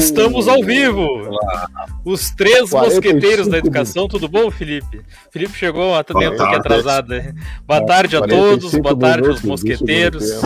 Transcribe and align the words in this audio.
Estamos 0.00 0.48
ao 0.48 0.62
vivo! 0.62 1.06
Os 2.06 2.30
três 2.30 2.70
mosqueteiros 2.70 3.46
da 3.48 3.58
educação, 3.58 4.08
tudo 4.08 4.26
bom, 4.28 4.50
Felipe? 4.50 5.02
Felipe 5.30 5.52
chegou 5.52 5.94
há 5.94 6.02
tempo 6.02 6.42
aqui 6.42 6.54
atrasado. 6.54 7.14
Boa 7.66 7.84
tarde 7.84 8.16
a 8.16 8.22
todos, 8.22 8.74
boa 8.76 8.98
tarde 8.98 9.28
aos 9.28 9.42
mosqueteiros. 9.42 10.40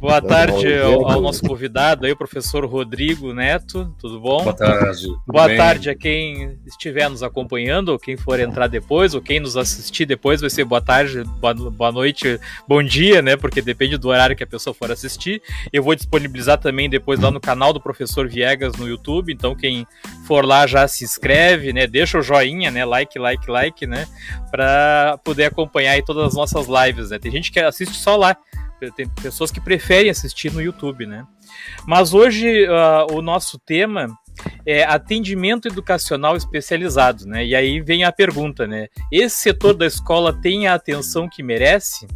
Boa 0.00 0.22
tarde 0.22 0.78
ao, 0.78 1.06
ao, 1.06 1.20
nosso 1.20 1.42
convidado 1.42 2.06
aí, 2.06 2.12
o 2.12 2.16
professor 2.16 2.64
Rodrigo 2.64 3.34
Neto, 3.34 3.94
tudo 3.98 4.18
bom? 4.18 4.44
Boa 4.44 4.56
tarde. 4.56 5.06
Boa 5.26 5.46
bem? 5.46 5.58
tarde 5.58 5.90
a 5.90 5.94
quem 5.94 6.58
estiver 6.66 7.06
nos 7.10 7.22
acompanhando, 7.22 7.90
ou 7.90 7.98
quem 7.98 8.16
for 8.16 8.40
entrar 8.40 8.66
depois, 8.66 9.14
ou 9.14 9.20
quem 9.20 9.40
nos 9.40 9.58
assistir 9.58 10.06
depois, 10.06 10.40
vai 10.40 10.48
ser 10.48 10.64
boa 10.64 10.80
tarde, 10.80 11.22
boa, 11.38 11.52
boa 11.52 11.92
noite, 11.92 12.40
bom 12.66 12.82
dia, 12.82 13.20
né? 13.20 13.36
Porque 13.36 13.60
depende 13.60 13.98
do 13.98 14.08
horário 14.08 14.34
que 14.34 14.42
a 14.42 14.46
pessoa 14.46 14.72
for 14.72 14.90
assistir. 14.90 15.42
Eu 15.70 15.82
vou 15.82 15.94
disponibilizar 15.94 16.56
também 16.56 16.88
depois 16.88 17.20
lá 17.20 17.30
no 17.30 17.38
canal 17.38 17.74
do 17.74 17.80
professor 17.80 18.26
Viegas 18.26 18.76
no 18.76 18.88
YouTube, 18.88 19.30
então 19.30 19.54
quem 19.54 19.86
for 20.26 20.46
lá 20.46 20.66
já 20.66 20.88
se 20.88 21.04
inscreve, 21.04 21.74
né? 21.74 21.86
Deixa 21.86 22.18
o 22.18 22.22
joinha, 22.22 22.70
né? 22.70 22.86
Like, 22.86 23.18
like, 23.18 23.50
like, 23.50 23.86
né? 23.86 24.06
Para 24.50 25.18
poder 25.22 25.44
acompanhar 25.44 25.92
aí 25.92 26.02
todas 26.02 26.28
as 26.28 26.34
nossas 26.34 26.66
lives, 26.66 27.10
né? 27.10 27.18
Tem 27.18 27.30
gente 27.30 27.52
que 27.52 27.60
assiste 27.60 27.96
só 27.96 28.16
lá 28.16 28.34
tem 28.96 29.08
pessoas 29.22 29.50
que 29.50 29.60
preferem 29.60 30.10
assistir 30.10 30.52
no 30.52 30.62
YouTube, 30.62 31.06
né? 31.06 31.26
Mas 31.86 32.14
hoje 32.14 32.66
uh, 32.66 33.12
o 33.12 33.20
nosso 33.20 33.58
tema 33.58 34.06
é 34.64 34.84
atendimento 34.84 35.68
educacional 35.68 36.36
especializado, 36.36 37.26
né? 37.26 37.44
E 37.44 37.54
aí 37.54 37.80
vem 37.80 38.04
a 38.04 38.12
pergunta, 38.12 38.66
né? 38.66 38.88
Esse 39.10 39.38
setor 39.38 39.74
da 39.74 39.86
escola 39.86 40.32
tem 40.32 40.66
a 40.66 40.74
atenção 40.74 41.28
que 41.28 41.42
merece? 41.42 42.06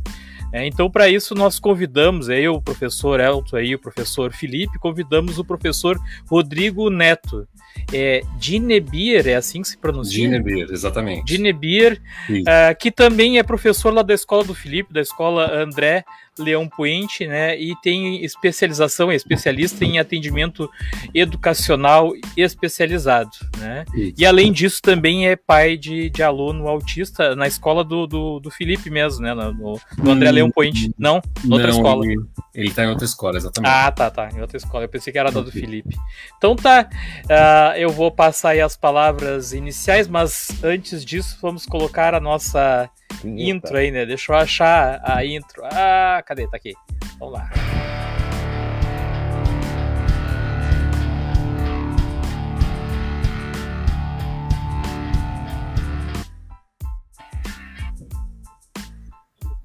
É, 0.55 0.65
então, 0.69 0.89
para 0.89 1.09
isso, 1.09 1.35
nós 1.35 1.59
convidamos, 1.59 2.29
eu, 2.29 2.55
o 2.55 2.63
professor 2.63 3.19
Elton 3.19 3.57
aí, 3.57 3.75
o 3.75 3.79
professor 3.79 4.33
Felipe, 4.33 4.79
convidamos 4.79 5.37
o 5.37 5.45
professor 5.45 5.99
Rodrigo 6.29 6.89
Neto. 6.89 7.49
É, 7.93 8.21
Dinebir, 8.39 9.27
é 9.27 9.35
assim 9.35 9.63
que 9.63 9.69
se 9.69 9.77
pronuncia? 9.77 10.17
Dinebir, 10.17 10.69
exatamente. 10.71 11.25
Dinebir, 11.25 12.01
uh, 12.31 12.79
que 12.79 12.93
também 12.93 13.37
é 13.37 13.43
professor 13.43 13.93
lá 13.93 14.03
da 14.03 14.15
escola 14.15 14.45
do 14.45 14.55
Felipe, 14.55 14.95
da 14.95 15.01
escola 15.01 15.53
André 15.53 16.05
Leão 16.39 16.69
Puente, 16.69 17.27
né? 17.27 17.59
E 17.59 17.75
tem 17.83 18.25
especialização, 18.25 19.11
é 19.11 19.15
especialista 19.15 19.85
em 19.85 19.99
atendimento 19.99 20.69
educacional 21.15 22.13
especializado, 22.37 23.31
né? 23.59 23.85
Isso. 23.95 24.15
E 24.19 24.27
além 24.27 24.53
disso, 24.53 24.81
também 24.83 25.29
é 25.29 25.37
pai 25.37 25.77
de, 25.77 26.11
de 26.11 26.23
aluno 26.23 26.69
autista 26.69 27.35
na 27.37 27.47
escola 27.47 27.85
do, 27.85 28.07
do, 28.07 28.41
do 28.41 28.51
Felipe 28.51 28.91
mesmo, 28.91 29.23
né? 29.23 29.35
No, 29.35 29.81
no 29.99 30.11
André 30.11 30.31
hum, 30.31 30.35
Leão 30.35 30.51
Puente. 30.51 30.93
Não? 30.99 31.23
Outra 31.51 31.69
não, 31.69 31.77
escola. 31.77 32.05
Ele, 32.05 32.17
ele 32.55 32.71
tá 32.71 32.85
em 32.85 32.89
outra 32.89 33.05
escola, 33.05 33.37
exatamente. 33.37 33.71
Ah, 33.71 33.91
tá, 33.91 34.11
tá. 34.11 34.29
Em 34.35 34.41
outra 34.41 34.57
escola. 34.57 34.85
Eu 34.85 34.89
pensei 34.89 35.13
que 35.13 35.19
era 35.19 35.31
da 35.31 35.41
do 35.41 35.53
Felipe. 35.53 35.97
Então 36.37 36.57
tá. 36.57 36.89
Uh, 37.25 37.77
eu 37.77 37.91
vou 37.91 38.11
passar 38.11 38.51
aí 38.51 38.61
as 38.61 38.77
palavras 38.77 39.53
iniciais, 39.53 40.09
mas 40.09 40.49
antes 40.63 41.05
disso, 41.05 41.39
vamos 41.41 41.67
colocar 41.67 42.15
a 42.15 42.21
nossa 42.21 42.91
intro 43.25 43.77
aí, 43.77 43.91
né? 43.91 44.07
Deixa 44.07 44.33
eu 44.33 44.37
achar 44.37 45.01
a 45.05 45.25
intro. 45.25 45.63
Ah, 45.65 46.23
cadê? 46.27 46.49
Tá 46.49 46.57
aqui. 46.57 46.73
Vamos 47.19 47.35
lá. 47.35 47.51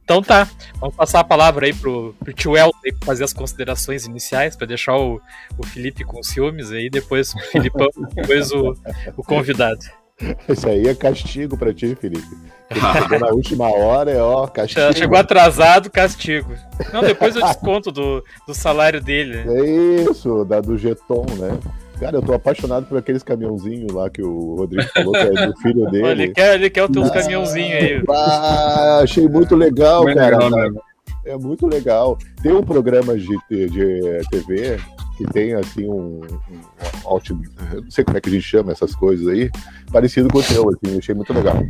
Então 0.10 0.24
tá, 0.24 0.50
vamos 0.80 0.96
passar 0.96 1.20
a 1.20 1.24
palavra 1.24 1.68
aí 1.68 1.74
pro, 1.74 2.16
pro 2.18 2.34
tio 2.34 2.58
El 2.58 2.72
fazer 3.06 3.24
as 3.24 3.32
considerações 3.32 4.08
iniciais, 4.08 4.56
para 4.56 4.66
deixar 4.66 4.98
o, 4.98 5.22
o 5.56 5.64
Felipe 5.64 6.04
com 6.04 6.24
ciúmes 6.24 6.72
aí, 6.72 6.90
depois 6.90 7.32
o 7.36 7.40
Filipão, 7.52 7.90
depois 8.16 8.52
o, 8.52 8.76
o 9.16 9.24
convidado. 9.24 9.86
Isso 10.50 10.68
aí 10.68 10.88
é 10.88 10.96
castigo 10.96 11.58
para 11.58 11.74
ti, 11.74 11.96
Felipe. 11.96 12.28
Chegou 12.72 13.20
na 13.20 13.30
última 13.34 13.70
hora, 13.70 14.12
é 14.12 14.22
ó, 14.22 14.46
castigo. 14.48 14.94
Chegou 14.94 15.18
atrasado, 15.18 15.90
castigo. 15.90 16.54
Não, 16.94 17.02
depois 17.02 17.36
eu 17.36 17.42
desconto 17.42 17.92
do, 17.92 18.24
do 18.46 18.54
salário 18.54 19.02
dele. 19.02 19.44
É 19.48 20.10
isso, 20.10 20.46
da, 20.46 20.60
do 20.60 20.78
Geton, 20.78 21.26
né? 21.38 21.58
Cara, 22.00 22.18
eu 22.18 22.22
tô 22.22 22.34
apaixonado 22.34 22.86
por 22.86 22.98
aqueles 22.98 23.24
caminhãozinhos 23.24 23.92
lá 23.92 24.10
que 24.10 24.22
o 24.22 24.56
Rodrigo 24.56 24.88
falou 24.94 25.12
que 25.12 25.18
é 25.20 25.48
do 25.48 25.58
filho 25.58 25.86
dele. 25.92 26.08
ele 26.08 26.28
quer, 26.30 26.56
ele 26.56 26.70
quer 26.70 26.84
os 26.84 26.90
teus 26.90 27.10
ah, 27.10 27.14
caminhãozinhos 27.14 27.84
aí. 27.84 28.04
Ah, 28.10 29.00
achei 29.04 29.28
muito 29.28 29.56
legal, 29.56 30.06
cara. 30.06 30.38
Legal, 30.38 30.84
é 31.26 31.38
muito 31.38 31.68
legal. 31.68 32.18
Tem 32.42 32.54
um 32.54 32.64
programa 32.64 33.18
de, 33.18 33.38
de 33.50 34.22
TV 34.32 34.80
que 35.20 35.26
tem 35.34 35.54
assim 35.54 35.86
um, 35.86 36.22
um, 36.22 37.82
não 37.84 37.92
sei 37.92 38.06
como 38.06 38.18
é 38.18 38.22
que 38.22 38.30
a 38.30 38.32
gente 38.32 38.42
chama 38.42 38.72
essas 38.72 38.96
coisas 38.96 39.28
aí, 39.28 39.52
parecido 39.92 40.30
com 40.30 40.40
o 40.40 40.44
teu, 40.44 40.70
assim, 40.70 40.98
achei 40.98 41.14
muito 41.14 41.34
legal. 41.34 41.62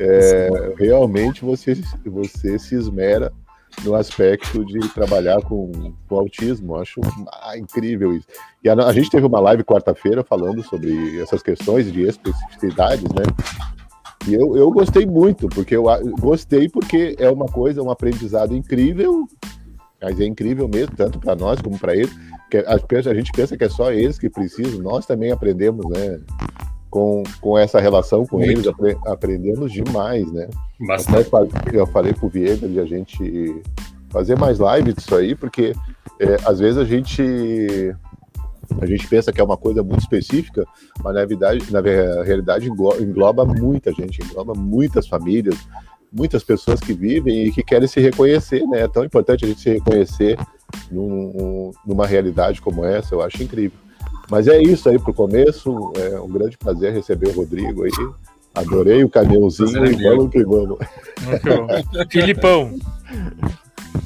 É, 0.00 0.74
realmente 0.76 1.44
você, 1.44 1.80
você 2.04 2.58
se 2.58 2.74
esmera 2.74 3.32
no 3.84 3.94
aspecto 3.94 4.64
de 4.64 4.80
trabalhar 4.88 5.40
com, 5.42 5.94
com 6.08 6.18
autismo, 6.18 6.74
acho 6.74 7.00
ah, 7.44 7.56
incrível 7.56 8.12
isso. 8.12 8.26
E 8.64 8.68
a, 8.68 8.74
a 8.74 8.92
gente 8.92 9.08
teve 9.08 9.24
uma 9.24 9.38
live 9.38 9.62
quarta-feira 9.62 10.24
falando 10.24 10.64
sobre 10.64 11.20
essas 11.20 11.44
questões 11.44 11.92
de 11.92 12.02
especificidades, 12.02 13.04
né? 13.12 13.22
E 14.26 14.34
eu, 14.34 14.56
eu 14.56 14.68
gostei 14.72 15.06
muito, 15.06 15.48
porque 15.48 15.76
eu 15.76 15.84
gostei 16.18 16.68
porque 16.68 17.14
é 17.20 17.30
uma 17.30 17.46
coisa, 17.46 17.82
um 17.82 17.90
aprendizado 17.90 18.52
incrível, 18.52 19.28
mas 20.00 20.20
é 20.20 20.24
incrível 20.24 20.68
mesmo, 20.68 20.94
tanto 20.96 21.18
para 21.18 21.34
nós 21.34 21.60
como 21.60 21.78
para 21.78 21.94
eles 21.94 22.10
a 23.08 23.14
gente 23.14 23.30
pensa 23.32 23.56
que 23.56 23.64
é 23.64 23.68
só 23.68 23.92
eles 23.92 24.18
que 24.18 24.28
precisam, 24.28 24.80
nós 24.80 25.06
também 25.06 25.30
aprendemos, 25.30 25.86
né? 25.86 26.20
Com, 26.90 27.22
com 27.40 27.56
essa 27.56 27.78
relação 27.78 28.26
com 28.26 28.38
Muito. 28.38 28.50
eles, 28.50 28.66
apre, 28.66 28.96
aprendemos 29.06 29.72
demais, 29.72 30.30
né? 30.32 30.48
Bastante. 30.80 31.30
Eu 31.72 31.86
falei 31.86 32.12
pro 32.12 32.28
Vieira 32.28 32.68
de 32.68 32.80
a 32.80 32.84
gente 32.84 33.62
fazer 34.08 34.36
mais 34.36 34.58
live 34.58 34.92
disso 34.92 35.14
aí, 35.14 35.36
porque 35.36 35.72
é, 36.18 36.36
às 36.44 36.58
vezes 36.58 36.78
a 36.78 36.84
gente 36.84 37.94
a 38.80 38.86
gente 38.86 39.06
pensa 39.06 39.32
que 39.32 39.40
é 39.40 39.44
uma 39.44 39.56
coisa 39.56 39.84
muito 39.84 40.00
específica, 40.00 40.64
mas 41.02 41.14
na 41.14 41.24
verdade, 41.24 41.72
na 41.72 41.80
realidade 41.80 42.68
engloba 42.68 43.44
muita 43.44 43.92
gente, 43.92 44.22
engloba 44.22 44.52
muitas 44.54 45.06
famílias, 45.06 45.56
muitas 46.12 46.42
pessoas 46.42 46.80
que 46.80 46.92
vivem 46.92 47.44
e 47.44 47.52
que 47.52 47.62
querem 47.62 47.88
se 47.88 48.00
reconhecer, 48.00 48.66
né? 48.66 48.82
É 48.82 48.88
tão 48.88 49.04
importante 49.04 49.44
a 49.44 49.48
gente 49.48 49.60
se 49.60 49.70
reconhecer 49.70 50.38
num, 50.90 51.72
numa 51.86 52.06
realidade 52.06 52.60
como 52.60 52.84
essa, 52.84 53.14
eu 53.14 53.22
acho 53.22 53.42
incrível. 53.42 53.78
Mas 54.30 54.46
é 54.46 54.60
isso 54.60 54.88
aí 54.88 54.98
pro 54.98 55.12
começo, 55.12 55.92
é 55.96 56.20
um 56.20 56.28
grande 56.28 56.56
prazer 56.56 56.92
receber 56.92 57.28
o 57.28 57.32
Rodrigo 57.32 57.84
aí. 57.84 57.90
Adorei 58.54 59.04
o 59.04 59.08
caminhãozinho 59.08 59.84
e 59.86 60.02
vamos 60.02 60.30
que 60.30 60.44
vamos. 60.44 60.78
Filipão. 62.10 62.76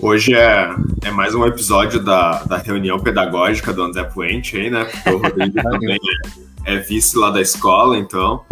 Hoje 0.01 0.35
é, 0.35 0.69
é 1.03 1.11
mais 1.11 1.35
um 1.35 1.47
episódio 1.47 2.03
da, 2.03 2.43
da 2.45 2.59
reunião 2.59 2.99
pedagógica 2.99 3.73
do 3.73 3.83
André 3.83 4.05
Puente 4.05 4.57
aí, 4.57 4.71
né? 4.71 4.85
Porque 4.85 5.11
o 5.11 5.19
Rodrigo 5.19 5.55
também 5.63 5.99
é, 6.67 6.75
é 6.75 6.79
vice 6.79 7.17
lá 7.17 7.31
da 7.31 7.41
escola, 7.41 7.97
então. 7.97 8.43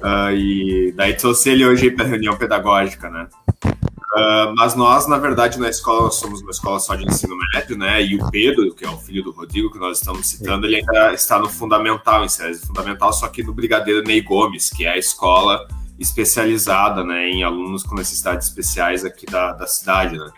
Uh, 0.00 0.32
e 0.34 0.92
daí 0.96 1.14
trouxe 1.14 1.50
ele 1.50 1.66
hoje 1.66 1.90
para 1.90 2.04
a 2.04 2.08
reunião 2.08 2.36
pedagógica, 2.36 3.10
né? 3.10 3.28
Uh, 3.64 4.54
mas 4.56 4.74
nós, 4.74 5.06
na 5.06 5.18
verdade, 5.18 5.58
na 5.60 5.68
escola, 5.68 6.10
somos 6.10 6.40
uma 6.40 6.50
escola 6.50 6.80
só 6.80 6.96
de 6.96 7.04
ensino 7.04 7.36
médio, 7.52 7.78
né? 7.78 8.02
E 8.02 8.16
o 8.16 8.30
Pedro, 8.30 8.74
que 8.74 8.84
é 8.84 8.88
o 8.88 8.96
filho 8.96 9.22
do 9.22 9.30
Rodrigo, 9.30 9.70
que 9.70 9.78
nós 9.78 9.98
estamos 9.98 10.26
citando, 10.26 10.66
ele 10.66 10.76
ainda 10.76 11.12
está 11.12 11.38
no 11.38 11.48
fundamental, 11.48 12.24
em 12.24 12.28
série 12.28 12.54
fundamental, 12.54 13.12
só 13.12 13.28
que 13.28 13.42
no 13.42 13.52
Brigadeiro 13.52 14.02
Ney 14.02 14.22
Gomes, 14.22 14.70
que 14.70 14.84
é 14.84 14.92
a 14.92 14.98
escola 14.98 15.68
especializada 15.98 17.04
né, 17.04 17.28
em 17.28 17.44
alunos 17.44 17.82
com 17.82 17.94
necessidades 17.94 18.48
especiais 18.48 19.04
aqui 19.04 19.26
da, 19.26 19.52
da 19.52 19.66
cidade, 19.66 20.18
né? 20.18 20.30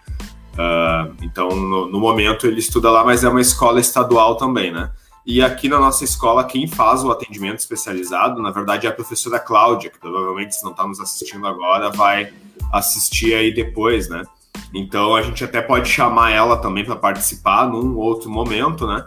Uh, 0.53 1.15
então, 1.23 1.49
no, 1.49 1.89
no 1.89 1.99
momento, 1.99 2.47
ele 2.47 2.59
estuda 2.59 2.91
lá, 2.91 3.05
mas 3.05 3.25
é 3.25 3.29
uma 3.29 3.41
escola 3.41 3.81
estadual 3.81 4.37
também, 4.37 4.71
né? 4.71 4.91
E 5.25 5.41
aqui 5.41 5.69
na 5.69 5.79
nossa 5.79 6.03
escola, 6.05 6.45
quem 6.45 6.67
faz 6.67 7.05
o 7.05 7.11
atendimento 7.11 7.59
especializado, 7.59 8.43
na 8.43 8.51
verdade, 8.51 8.87
é 8.87 8.91
a 8.91 8.93
professora 8.93 9.39
Cláudia, 9.39 9.91
que 9.91 9.99
provavelmente, 9.99 10.57
se 10.57 10.65
não 10.65 10.73
está 10.73 10.87
nos 10.87 10.99
assistindo 10.99 11.47
agora, 11.47 11.91
vai 11.91 12.33
assistir 12.73 13.35
aí 13.35 13.55
depois, 13.55 14.09
né? 14.09 14.25
Então 14.75 15.15
a 15.15 15.23
gente 15.23 15.45
até 15.45 15.61
pode 15.61 15.89
chamar 15.89 16.33
ela 16.33 16.57
também 16.57 16.85
para 16.85 16.97
participar 16.97 17.69
num 17.69 17.97
outro 17.97 18.31
momento, 18.31 18.87
né? 18.87 19.05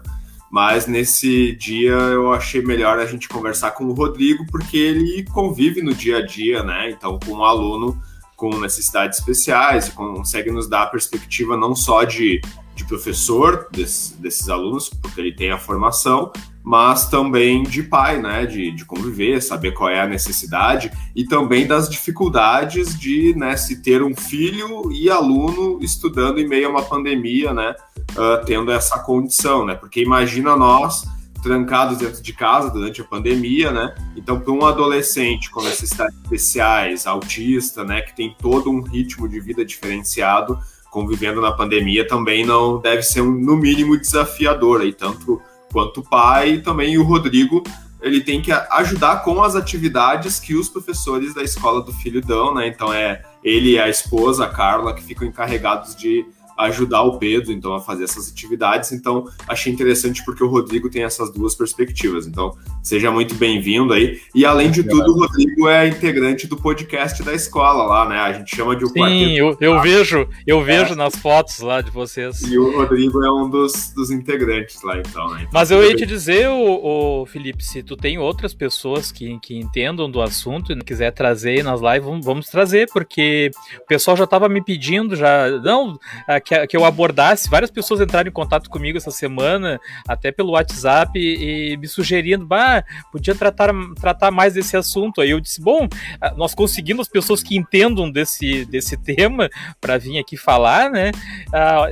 Mas 0.49 0.87
nesse 0.87 1.53
dia 1.55 1.91
eu 1.91 2.31
achei 2.31 2.61
melhor 2.61 2.97
a 2.99 3.05
gente 3.05 3.27
conversar 3.27 3.71
com 3.71 3.83
o 3.85 3.93
Rodrigo, 3.93 4.45
porque 4.49 4.77
ele 4.77 5.25
convive 5.33 5.81
no 5.81 5.93
dia 5.93 6.19
a 6.19 6.25
dia, 6.25 6.63
né? 6.63 6.91
Então, 6.91 7.19
com 7.19 7.31
um 7.33 7.43
aluno 7.43 7.99
com 8.37 8.49
necessidades 8.59 9.19
especiais, 9.19 9.89
consegue 9.89 10.51
nos 10.51 10.69
dar 10.69 10.83
a 10.83 10.87
perspectiva 10.87 11.57
não 11.57 11.75
só 11.75 12.03
de 12.03 12.41
de 12.75 12.83
professor 12.83 13.67
desse, 13.71 14.15
desses 14.21 14.49
alunos, 14.49 14.89
porque 14.89 15.19
ele 15.19 15.31
tem 15.31 15.49
a 15.49 15.57
formação, 15.57 16.31
mas 16.61 17.07
também 17.09 17.63
de 17.63 17.83
pai, 17.83 18.21
né, 18.21 18.45
de, 18.45 18.71
de 18.71 18.83
conviver, 18.83 19.41
saber 19.41 19.71
qual 19.71 19.89
é 19.89 20.01
a 20.01 20.07
necessidade 20.07 20.91
e 21.15 21.23
também 21.23 21.65
das 21.65 21.89
dificuldades 21.89 22.99
de 22.99 23.33
né, 23.35 23.55
se 23.55 23.81
ter 23.81 24.03
um 24.03 24.15
filho 24.15 24.91
e 24.91 25.09
aluno 25.09 25.79
estudando 25.81 26.39
em 26.39 26.47
meio 26.47 26.67
a 26.67 26.71
uma 26.71 26.83
pandemia, 26.83 27.53
né, 27.53 27.75
uh, 28.11 28.45
tendo 28.45 28.71
essa 28.71 28.99
condição, 28.99 29.65
né, 29.65 29.75
porque 29.75 30.01
imagina 30.01 30.55
nós 30.55 31.05
trancados 31.45 31.99
dentro 31.99 32.23
de 32.23 32.33
casa 32.33 32.71
durante 32.71 33.01
a 33.01 33.03
pandemia, 33.03 33.71
né? 33.71 33.93
Então, 34.15 34.39
para 34.39 34.51
um 34.51 34.65
adolescente 34.65 35.51
com 35.51 35.61
necessidades 35.61 36.17
especiais, 36.23 37.05
autista, 37.05 37.83
né, 37.83 38.01
que 38.01 38.15
tem 38.15 38.35
todo 38.41 38.71
um 38.71 38.81
ritmo 38.81 39.29
de 39.29 39.39
vida 39.39 39.63
diferenciado, 39.63 40.57
convivendo 40.95 41.41
na 41.41 41.51
pandemia, 41.51 42.07
também 42.07 42.45
não 42.45 42.79
deve 42.79 43.03
ser 43.03 43.19
um, 43.19 43.29
no 43.29 43.57
mínimo 43.57 43.99
desafiador 43.99 44.79
aí, 44.79 44.93
tanto 44.93 45.41
quanto 45.69 45.99
o 45.99 46.09
pai 46.09 46.59
também 46.59 46.97
o 46.97 47.03
Rodrigo 47.03 47.61
ele 48.01 48.21
tem 48.21 48.41
que 48.41 48.49
ajudar 48.51 49.23
com 49.23 49.43
as 49.43 49.55
atividades 49.55 50.39
que 50.39 50.55
os 50.55 50.69
professores 50.69 51.33
da 51.33 51.43
escola 51.43 51.81
do 51.81 51.91
filho 51.91 52.21
dão, 52.21 52.53
né? 52.53 52.67
Então 52.67 52.93
é 52.93 53.25
ele 53.43 53.71
e 53.71 53.79
a 53.79 53.89
esposa, 53.89 54.45
a 54.45 54.47
Carla, 54.47 54.93
que 54.93 55.03
ficam 55.03 55.27
encarregados 55.27 55.95
de 55.97 56.25
ajudar 56.57 57.01
o 57.01 57.17
Pedro, 57.17 57.51
então, 57.51 57.73
a 57.73 57.81
fazer 57.81 58.05
essas 58.05 58.31
atividades. 58.31 58.91
Então, 58.91 59.27
achei 59.47 59.73
interessante 59.73 60.23
porque 60.23 60.43
o 60.43 60.47
Rodrigo 60.47 60.89
tem 60.89 61.03
essas 61.03 61.29
duas 61.29 61.53
perspectivas. 61.55 62.25
Então, 62.25 62.55
seja 62.85 63.09
muito 63.09 63.33
bem-vindo 63.33 63.93
aí. 63.93 64.21
E, 64.33 64.45
além 64.45 64.69
de 64.69 64.83
tudo, 64.83 65.11
o 65.11 65.19
Rodrigo 65.19 65.67
é 65.67 65.87
integrante 65.87 66.45
do 66.45 66.55
podcast 66.55 67.23
da 67.23 67.33
escola 67.33 67.83
lá, 67.83 68.07
né? 68.07 68.19
A 68.19 68.31
gente 68.31 68.55
chama 68.55 68.75
de 68.75 68.85
o 68.85 68.89
Sim, 68.89 69.31
eu, 69.31 69.57
eu 69.59 69.81
vejo, 69.81 70.29
eu 70.45 70.61
é. 70.61 70.63
vejo 70.63 70.95
nas 70.95 71.15
fotos 71.15 71.59
lá 71.61 71.81
de 71.81 71.89
vocês. 71.89 72.43
E 72.43 72.59
o 72.59 72.77
Rodrigo 72.77 73.25
é 73.25 73.31
um 73.31 73.49
dos, 73.49 73.91
dos 73.91 74.11
integrantes 74.11 74.83
lá, 74.83 74.99
então, 74.99 75.27
né? 75.31 75.39
Então, 75.39 75.49
Mas 75.51 75.71
eu 75.71 75.83
ia 75.83 75.95
te 75.95 76.05
dizer, 76.05 76.47
o, 76.47 77.21
o, 77.21 77.25
Felipe, 77.25 77.63
se 77.63 77.81
tu 77.81 77.97
tem 77.97 78.19
outras 78.19 78.53
pessoas 78.53 79.11
que, 79.11 79.39
que 79.39 79.57
entendam 79.57 80.09
do 80.09 80.21
assunto 80.21 80.71
e 80.71 80.83
quiser 80.83 81.11
trazer 81.11 81.63
nas 81.63 81.81
lives, 81.81 82.05
vamos, 82.05 82.23
vamos 82.23 82.49
trazer, 82.49 82.87
porque 82.93 83.49
o 83.81 83.87
pessoal 83.87 84.15
já 84.15 84.25
estava 84.25 84.47
me 84.47 84.63
pedindo, 84.63 85.15
já, 85.15 85.49
não, 85.63 85.97
que, 86.43 86.67
que 86.67 86.77
eu 86.77 86.85
abordasse. 86.85 87.49
Várias 87.49 87.71
pessoas 87.71 87.99
entraram 87.99 88.29
em 88.29 88.33
contato 88.33 88.69
comigo 88.69 88.95
essa 88.95 89.11
semana, 89.11 89.79
até 90.07 90.31
pelo 90.31 90.51
WhatsApp, 90.51 91.17
e, 91.17 91.71
e 91.73 91.77
me 91.77 91.87
sugerindo, 91.87 92.45
bah, 92.45 92.74
podia 93.11 93.35
tratar, 93.35 93.71
tratar 93.99 94.31
mais 94.31 94.53
desse 94.53 94.75
assunto. 94.75 95.21
Aí 95.21 95.29
eu 95.29 95.39
disse, 95.39 95.61
bom, 95.61 95.87
ah, 96.19 96.33
nós 96.35 96.53
conseguimos 96.53 97.07
as 97.07 97.11
pessoas 97.11 97.43
que 97.43 97.57
entendam 97.57 98.09
desse, 98.09 98.65
desse 98.65 98.97
tema 99.01 99.49
para 99.79 99.97
vir 99.97 100.19
aqui 100.19 100.37
falar, 100.37 100.89
né? 100.89 101.11
Ah, 101.53 101.87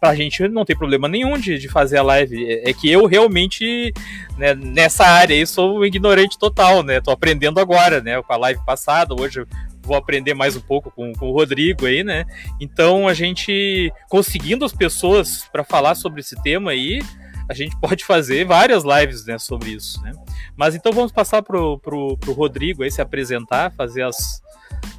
pra 0.00 0.14
gente 0.14 0.46
não 0.48 0.64
tem 0.64 0.76
problema 0.76 1.08
nenhum 1.08 1.38
de, 1.38 1.58
de 1.58 1.68
fazer 1.68 1.98
a 1.98 2.02
live. 2.02 2.44
É, 2.46 2.70
é 2.70 2.72
que 2.72 2.90
eu 2.90 3.06
realmente, 3.06 3.92
né, 4.36 4.54
nessa 4.54 5.04
área 5.06 5.36
aí, 5.36 5.46
sou 5.46 5.78
um 5.78 5.84
ignorante 5.84 6.38
total, 6.38 6.82
né? 6.82 7.00
Tô 7.00 7.10
aprendendo 7.10 7.60
agora, 7.60 8.00
né? 8.00 8.20
Com 8.22 8.32
a 8.32 8.36
live 8.36 8.60
passada, 8.64 9.14
hoje 9.14 9.44
vou 9.86 9.96
aprender 9.96 10.34
mais 10.34 10.56
um 10.56 10.60
pouco 10.60 10.90
com, 10.90 11.12
com 11.12 11.28
o 11.28 11.32
Rodrigo 11.32 11.86
aí, 11.86 12.02
né? 12.02 12.24
Então 12.60 13.06
a 13.06 13.14
gente 13.14 13.92
conseguindo 14.08 14.64
as 14.64 14.72
pessoas 14.72 15.48
para 15.52 15.62
falar 15.62 15.94
sobre 15.94 16.20
esse 16.20 16.34
tema 16.42 16.72
aí, 16.72 17.00
a 17.48 17.54
gente 17.54 17.76
pode 17.80 18.04
fazer 18.04 18.44
várias 18.44 18.84
lives 18.84 19.24
né, 19.26 19.38
sobre 19.38 19.70
isso, 19.70 20.00
né? 20.02 20.12
Mas 20.56 20.74
então 20.74 20.92
vamos 20.92 21.12
passar 21.12 21.42
pro, 21.42 21.78
pro 21.78 22.16
Rodrigo 22.32 22.82
aí 22.82 22.90
se 22.90 23.00
apresentar, 23.00 23.72
fazer 23.72 24.02
as, 24.02 24.42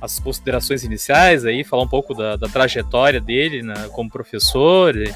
as 0.02 0.20
considerações 0.20 0.84
iniciais 0.84 1.46
aí, 1.46 1.64
falar 1.64 1.84
um 1.84 1.88
pouco 1.88 2.14
da, 2.14 2.36
da 2.36 2.48
trajetória 2.48 3.20
dele 3.20 3.62
né, 3.64 3.74
como 3.92 4.10
professor 4.10 4.96
e, 4.96 5.14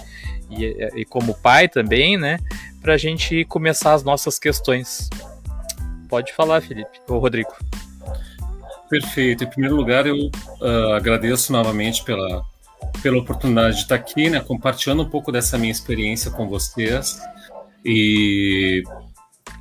e, 0.50 1.02
e 1.02 1.06
como 1.06 1.34
pai 1.34 1.68
também, 1.68 2.18
né? 2.18 2.40
Para 2.82 2.94
a 2.94 2.98
gente 2.98 3.46
começar 3.46 3.94
as 3.94 4.04
nossas 4.04 4.40
questões. 4.40 5.10
Pode 6.10 6.34
falar, 6.34 6.62
Felipe, 6.62 7.00
ou 7.08 7.20
Rodrigo. 7.20 7.54
Perfeito. 8.90 9.46
Em 9.46 9.48
primeiro 9.48 9.76
lugar, 9.76 10.06
eu 10.06 10.18
uh, 10.18 10.94
agradeço 10.94 11.54
novamente 11.54 12.04
pela, 12.04 12.44
pela 13.02 13.18
oportunidade 13.18 13.78
de 13.78 13.82
estar 13.84 13.96
aqui, 13.96 14.30
né, 14.30 14.40
compartilhando 14.40 15.04
um 15.04 15.10
pouco 15.10 15.32
dessa 15.32 15.58
minha 15.58 15.72
experiência 15.72 16.30
com 16.32 16.48
vocês. 16.48 17.20
E 17.84 18.84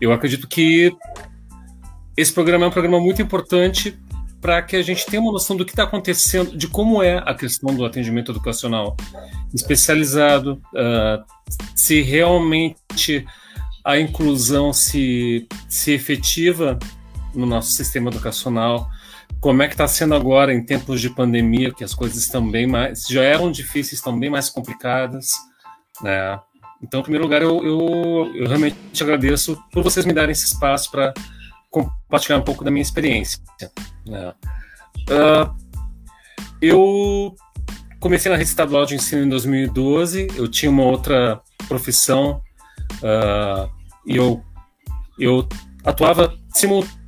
eu 0.00 0.12
acredito 0.12 0.46
que 0.46 0.94
esse 2.17 2.32
programa 2.32 2.67
é 2.67 2.69
um 2.69 2.72
programa 2.72 3.00
muito 3.00 3.22
importante 3.22 3.99
para 4.40 4.62
que 4.62 4.76
a 4.76 4.82
gente 4.82 5.05
tenha 5.06 5.22
uma 5.22 5.32
noção 5.32 5.56
do 5.56 5.64
que 5.64 5.72
está 5.72 5.84
acontecendo, 5.84 6.56
de 6.56 6.67
como 6.67 7.02
é 7.02 7.19
a 7.19 7.34
questão 7.34 7.75
do 7.75 7.84
atendimento 7.84 8.32
educacional 8.32 8.96
especializado, 9.55 10.61
uh, 10.75 11.23
se 11.75 12.00
realmente 12.00 13.26
a 13.84 13.99
inclusão 13.99 14.73
se, 14.73 15.46
se 15.69 15.93
efetiva 15.93 16.78
no 17.34 17.46
nosso 17.46 17.73
sistema 17.73 18.11
educacional, 18.11 18.88
como 19.40 19.62
é 19.62 19.66
que 19.66 19.75
está 19.75 19.88
sendo 19.88 20.14
agora 20.14 20.52
em 20.52 20.62
tempos 20.62 21.00
de 21.00 21.08
pandemia, 21.08 21.72
que 21.72 21.82
as 21.82 21.94
coisas 21.94 22.19
estão 22.19 22.48
bem 22.48 22.66
mais, 22.66 23.06
já 23.08 23.22
eram 23.22 23.50
difíceis, 23.50 23.94
estão 23.94 24.19
bem 24.19 24.28
mais 24.28 24.50
complicadas, 24.50 25.32
né? 26.02 26.38
Então, 26.82 27.00
em 27.00 27.02
primeiro 27.02 27.25
lugar, 27.25 27.42
eu, 27.42 27.64
eu, 27.64 28.32
eu 28.34 28.48
realmente 28.48 28.76
agradeço 29.02 29.62
por 29.70 29.82
vocês 29.82 30.06
me 30.06 30.12
darem 30.12 30.32
esse 30.32 30.46
espaço 30.46 30.90
para 30.90 31.12
compartilhar 31.70 32.38
um 32.38 32.42
pouco 32.42 32.64
da 32.64 32.70
minha 32.70 32.82
experiência. 32.82 33.38
Né? 34.06 34.32
Uh, 35.10 35.54
eu 36.60 37.34
comecei 37.98 38.31
na 38.31 38.37
rede 38.37 38.48
estadual 38.48 38.87
de 38.87 38.94
ensino 38.94 39.22
em 39.22 39.28
2012, 39.28 40.28
eu 40.37 40.48
tinha 40.48 40.70
uma 40.70 40.84
outra 40.84 41.40
profissão 41.69 42.42
uh, 43.02 43.70
e 44.06 44.16
eu, 44.16 44.42
eu 45.19 45.46
atuava 45.84 46.34
simultaneamente 46.48 47.00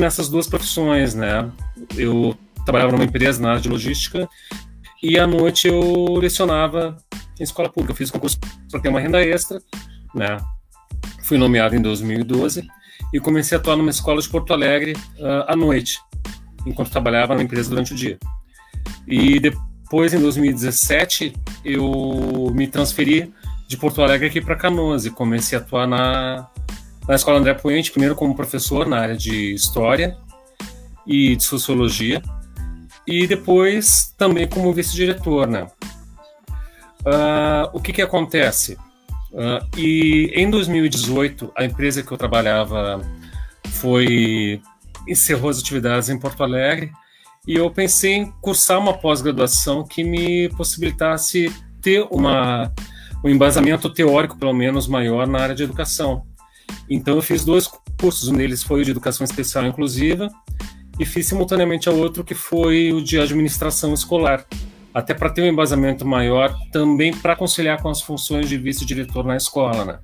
nessas 0.00 0.28
duas 0.28 0.46
profissões, 0.46 1.14
né? 1.14 1.50
Eu 1.96 2.36
trabalhava 2.64 2.92
numa 2.92 3.04
empresa 3.04 3.42
na 3.42 3.50
área 3.50 3.60
de 3.60 3.68
logística 3.68 4.28
e 5.02 5.18
à 5.18 5.26
noite 5.26 5.66
eu 5.66 6.14
lecionava 6.14 6.96
em 7.38 7.42
escola 7.42 7.68
pública. 7.68 7.92
Eu 7.92 7.96
fiz 7.96 8.10
concurso 8.10 8.38
para 8.70 8.80
ter 8.80 8.88
uma 8.88 9.00
renda 9.00 9.20
extra, 9.20 9.60
né? 10.14 10.36
Fui 11.22 11.36
nomeado 11.38 11.74
em 11.74 11.82
2012 11.82 12.66
e 13.12 13.20
comecei 13.20 13.56
a 13.56 13.60
atuar 13.60 13.76
numa 13.76 13.90
escola 13.90 14.20
de 14.20 14.28
Porto 14.28 14.52
Alegre 14.52 14.92
uh, 15.18 15.44
à 15.46 15.56
noite, 15.56 15.98
enquanto 16.66 16.90
trabalhava 16.90 17.34
na 17.34 17.42
empresa 17.42 17.70
durante 17.70 17.92
o 17.92 17.96
dia. 17.96 18.18
E 19.06 19.40
depois, 19.40 20.12
em 20.12 20.20
2017, 20.20 21.32
eu 21.64 22.52
me 22.54 22.66
transferi 22.66 23.32
de 23.66 23.76
Porto 23.76 24.02
Alegre 24.02 24.28
aqui 24.28 24.40
para 24.40 24.56
Canoas 24.56 25.04
e 25.06 25.10
comecei 25.10 25.58
a 25.58 25.60
atuar 25.60 25.86
na, 25.86 26.48
na 27.08 27.14
Escola 27.14 27.38
André 27.38 27.54
Puente, 27.54 27.90
primeiro 27.90 28.14
como 28.14 28.36
professor 28.36 28.86
na 28.86 28.98
área 28.98 29.16
de 29.16 29.54
História 29.54 30.16
e 31.06 31.34
de 31.34 31.42
Sociologia, 31.42 32.22
e 33.06 33.26
depois 33.26 34.14
também 34.18 34.46
como 34.46 34.72
vice-diretor, 34.74 35.48
né? 35.48 35.66
Uh, 37.00 37.70
o 37.72 37.80
que 37.80 37.94
que 37.94 38.02
acontece? 38.02 38.76
Uh, 39.32 39.78
e 39.78 40.30
em 40.34 40.50
2018, 40.50 41.50
a 41.56 41.64
empresa 41.64 42.02
que 42.02 42.12
eu 42.12 42.18
trabalhava 42.18 43.00
foi 43.68 44.60
encerrou 45.08 45.48
as 45.48 45.58
atividades 45.58 46.10
em 46.10 46.18
Porto 46.18 46.44
Alegre 46.44 46.92
e 47.46 47.54
eu 47.54 47.70
pensei 47.70 48.12
em 48.12 48.30
cursar 48.42 48.78
uma 48.78 48.92
pós-graduação 48.92 49.82
que 49.82 50.04
me 50.04 50.50
possibilitasse 50.50 51.50
ter 51.80 52.06
uma, 52.10 52.70
um 53.24 53.30
embasamento 53.30 53.88
teórico, 53.88 54.36
pelo 54.36 54.52
menos, 54.52 54.86
maior 54.86 55.26
na 55.26 55.38
área 55.38 55.54
de 55.54 55.62
educação. 55.62 56.27
Então 56.88 57.16
eu 57.16 57.22
fiz 57.22 57.44
dois 57.44 57.68
cursos, 58.00 58.28
um 58.28 58.36
deles 58.36 58.62
foi 58.62 58.80
o 58.80 58.84
de 58.84 58.90
educação 58.90 59.24
especial 59.24 59.66
inclusiva 59.66 60.28
e 60.98 61.04
fiz 61.04 61.26
simultaneamente 61.26 61.88
a 61.88 61.92
outro 61.92 62.24
que 62.24 62.34
foi 62.34 62.92
o 62.92 63.02
de 63.02 63.18
administração 63.18 63.94
escolar, 63.94 64.46
até 64.92 65.14
para 65.14 65.30
ter 65.30 65.42
um 65.42 65.46
embasamento 65.46 66.06
maior 66.06 66.54
também 66.72 67.14
para 67.14 67.36
conciliar 67.36 67.80
com 67.80 67.88
as 67.88 68.00
funções 68.00 68.48
de 68.48 68.56
vice-diretor 68.56 69.24
na 69.24 69.36
escola, 69.36 69.84
né? 69.84 69.98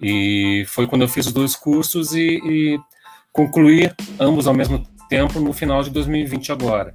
E 0.00 0.64
foi 0.66 0.86
quando 0.86 1.02
eu 1.02 1.08
fiz 1.08 1.26
os 1.26 1.32
dois 1.32 1.54
cursos 1.54 2.12
e, 2.12 2.40
e 2.44 2.80
concluí 3.32 3.88
ambos 4.18 4.48
ao 4.48 4.54
mesmo 4.54 4.84
tempo 5.08 5.38
no 5.38 5.52
final 5.52 5.82
de 5.82 5.90
2020 5.90 6.50
agora. 6.50 6.92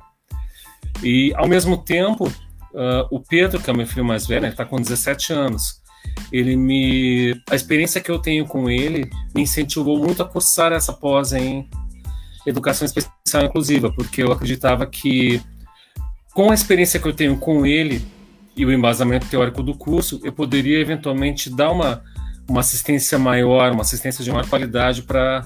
E 1.02 1.34
ao 1.36 1.48
mesmo 1.48 1.78
tempo, 1.78 2.28
uh, 2.28 3.08
o 3.10 3.22
Pedro, 3.22 3.62
que 3.62 3.70
é 3.70 3.74
meu 3.74 3.88
filho 3.88 4.04
mais 4.04 4.28
velho, 4.28 4.48
está 4.48 4.66
com 4.66 4.82
17 4.82 5.32
anos 5.32 5.82
ele 6.32 6.56
me 6.56 7.42
a 7.50 7.56
experiência 7.56 8.02
que 8.02 8.12
eu 8.12 8.20
tenho 8.20 8.46
com 8.46 8.70
ele 8.70 9.10
me 9.34 9.44
incentivou 9.44 9.98
muito 9.98 10.22
a 10.22 10.26
cursar 10.26 10.72
essa 10.74 10.92
pós 10.92 11.32
em 11.34 11.70
educação 12.46 12.86
especial 12.86 13.44
inclusiva, 13.44 13.92
porque 13.92 14.24
eu 14.24 14.32
acreditava 14.32 14.86
que 14.86 15.42
com 16.34 16.52
a 16.52 16.54
experiência 16.54 17.00
que 17.00 17.08
eu 17.08 17.14
tenho 17.14 17.38
com 17.38 17.66
ele 17.66 18.06
e 18.56 18.66
o 18.66 18.72
embasamento 18.72 19.28
teórico 19.28 19.62
do 19.62 19.76
curso, 19.76 20.20
eu 20.24 20.32
poderia 20.32 20.80
eventualmente 20.80 21.50
dar 21.50 21.72
uma 21.72 22.04
uma 22.50 22.62
assistência 22.62 23.20
maior, 23.20 23.74
uma 23.74 23.82
assistência 23.82 24.24
de 24.24 24.32
maior 24.32 24.48
qualidade 24.48 25.04
para 25.04 25.46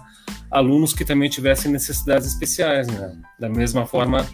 alunos 0.49 0.93
que 0.93 1.03
também 1.03 1.29
tivessem 1.29 1.71
necessidades 1.71 2.27
especiais, 2.27 2.87
né? 2.87 3.17
Da 3.39 3.49
mesma 3.49 3.87
forma 3.87 4.25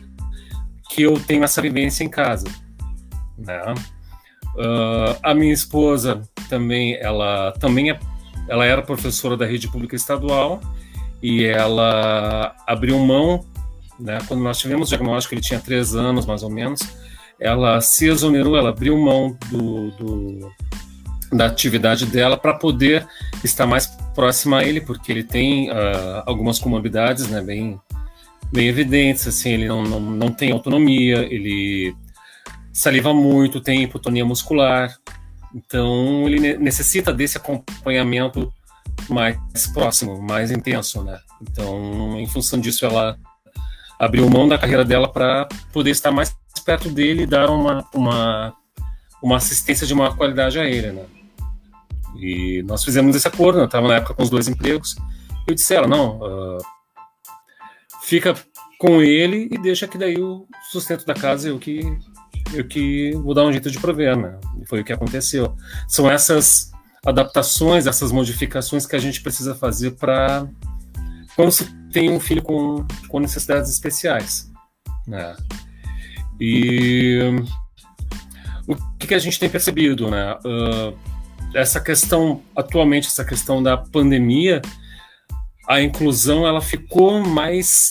que 0.89 1.01
eu 1.03 1.19
tenho 1.19 1.43
essa 1.43 1.61
vivência 1.61 2.03
em 2.03 2.09
casa, 2.09 2.47
né? 3.37 3.73
Uh, 4.57 5.15
a 5.21 5.35
minha 5.35 5.53
esposa 5.53 6.23
também, 6.49 6.95
ela 6.95 7.51
também 7.59 7.91
é, 7.91 7.99
ela 8.47 8.65
era 8.65 8.81
professora 8.81 9.37
da 9.37 9.45
rede 9.45 9.67
pública 9.67 9.95
estadual 9.95 10.59
e 11.21 11.45
ela 11.45 12.55
abriu 12.65 12.97
mão, 12.97 13.45
né, 13.99 14.17
quando 14.27 14.41
nós 14.41 14.57
tivemos 14.57 14.87
o 14.87 14.89
diagnóstico, 14.89 15.35
ele 15.35 15.41
tinha 15.41 15.59
três 15.59 15.95
anos 15.95 16.25
mais 16.25 16.41
ou 16.41 16.49
menos, 16.49 16.79
ela 17.39 17.79
se 17.81 18.07
exonerou, 18.07 18.57
ela 18.57 18.69
abriu 18.69 18.97
mão 18.97 19.37
do, 19.51 19.91
do 19.91 20.51
da 21.31 21.45
atividade 21.45 22.05
dela 22.05 22.37
para 22.37 22.53
poder 22.53 23.05
estar 23.43 23.67
mais 23.67 23.85
próxima 24.15 24.59
a 24.59 24.63
ele, 24.63 24.79
porque 24.79 25.11
ele 25.11 25.23
tem 25.23 25.69
uh, 25.69 26.23
algumas 26.25 26.57
comorbidades, 26.57 27.27
né, 27.27 27.41
bem, 27.41 27.79
bem 28.51 28.67
evidentes, 28.67 29.27
assim, 29.27 29.51
ele 29.51 29.67
não, 29.67 29.83
não, 29.83 29.99
não 29.99 30.31
tem 30.31 30.51
autonomia, 30.51 31.27
ele 31.31 31.93
saliva 32.77 33.11
muito, 33.11 33.59
tem 33.59 33.81
hipotonia 33.81 34.23
muscular, 34.23 34.95
então 35.53 36.29
ele 36.29 36.57
necessita 36.59 37.11
desse 37.11 37.35
acompanhamento 37.35 38.53
mais 39.09 39.67
próximo, 39.73 40.21
mais 40.21 40.51
intenso, 40.51 41.03
né? 41.03 41.19
Então, 41.41 42.19
em 42.19 42.27
função 42.27 42.59
disso, 42.59 42.85
ela 42.85 43.17
abriu 43.99 44.29
mão 44.29 44.47
da 44.47 44.59
carreira 44.59 44.85
dela 44.85 45.11
para 45.11 45.47
poder 45.73 45.89
estar 45.89 46.11
mais 46.11 46.35
perto 46.63 46.87
dele 46.89 47.23
e 47.23 47.27
dar 47.27 47.49
uma, 47.49 47.83
uma, 47.93 48.53
uma 49.23 49.37
assistência 49.37 49.87
de 49.87 49.95
maior 49.95 50.15
qualidade 50.15 50.59
a 50.59 50.65
ele, 50.65 50.91
né? 50.91 51.05
E 52.15 52.61
nós 52.67 52.83
fizemos 52.83 53.15
esse 53.15 53.27
acordo, 53.27 53.59
eu 53.59 53.65
estava 53.65 53.87
na 53.87 53.95
época 53.95 54.13
com 54.13 54.21
os 54.21 54.29
dois 54.29 54.47
empregos, 54.47 54.95
eu 55.47 55.55
disse 55.55 55.73
ela, 55.73 55.87
não, 55.87 56.19
uh, 56.19 56.57
fica 58.03 58.35
com 58.77 59.01
ele 59.01 59.49
e 59.51 59.57
deixa 59.57 59.87
que 59.87 59.97
daí 59.97 60.21
o 60.21 60.45
sustento 60.71 61.05
da 61.05 61.15
casa 61.15 61.49
eu 61.49 61.57
que 61.57 61.81
eu 62.53 62.67
que 62.67 63.11
vou 63.15 63.33
dar 63.33 63.45
um 63.45 63.51
jeito 63.51 63.69
de 63.69 63.79
prover, 63.79 64.17
né? 64.17 64.39
E 64.61 64.65
foi 64.65 64.81
o 64.81 64.83
que 64.83 64.93
aconteceu. 64.93 65.55
São 65.87 66.09
essas 66.09 66.71
adaptações, 67.05 67.87
essas 67.87 68.11
modificações 68.11 68.85
que 68.85 68.95
a 68.95 68.99
gente 68.99 69.21
precisa 69.21 69.55
fazer 69.55 69.91
para 69.91 70.47
quando 71.35 71.51
se 71.51 71.65
tem 71.91 72.11
um 72.11 72.19
filho 72.19 72.41
com, 72.41 72.85
com 73.07 73.19
necessidades 73.19 73.71
especiais, 73.71 74.51
né? 75.07 75.35
E 76.39 77.19
o 78.67 78.75
que, 78.97 79.07
que 79.07 79.13
a 79.13 79.19
gente 79.19 79.39
tem 79.39 79.49
percebido, 79.49 80.09
né? 80.09 80.33
Uh, 80.45 80.97
essa 81.53 81.79
questão 81.79 82.41
atualmente, 82.55 83.07
essa 83.07 83.23
questão 83.23 83.63
da 83.63 83.77
pandemia, 83.77 84.61
a 85.67 85.81
inclusão 85.81 86.45
ela 86.45 86.61
ficou 86.61 87.23
mais 87.23 87.89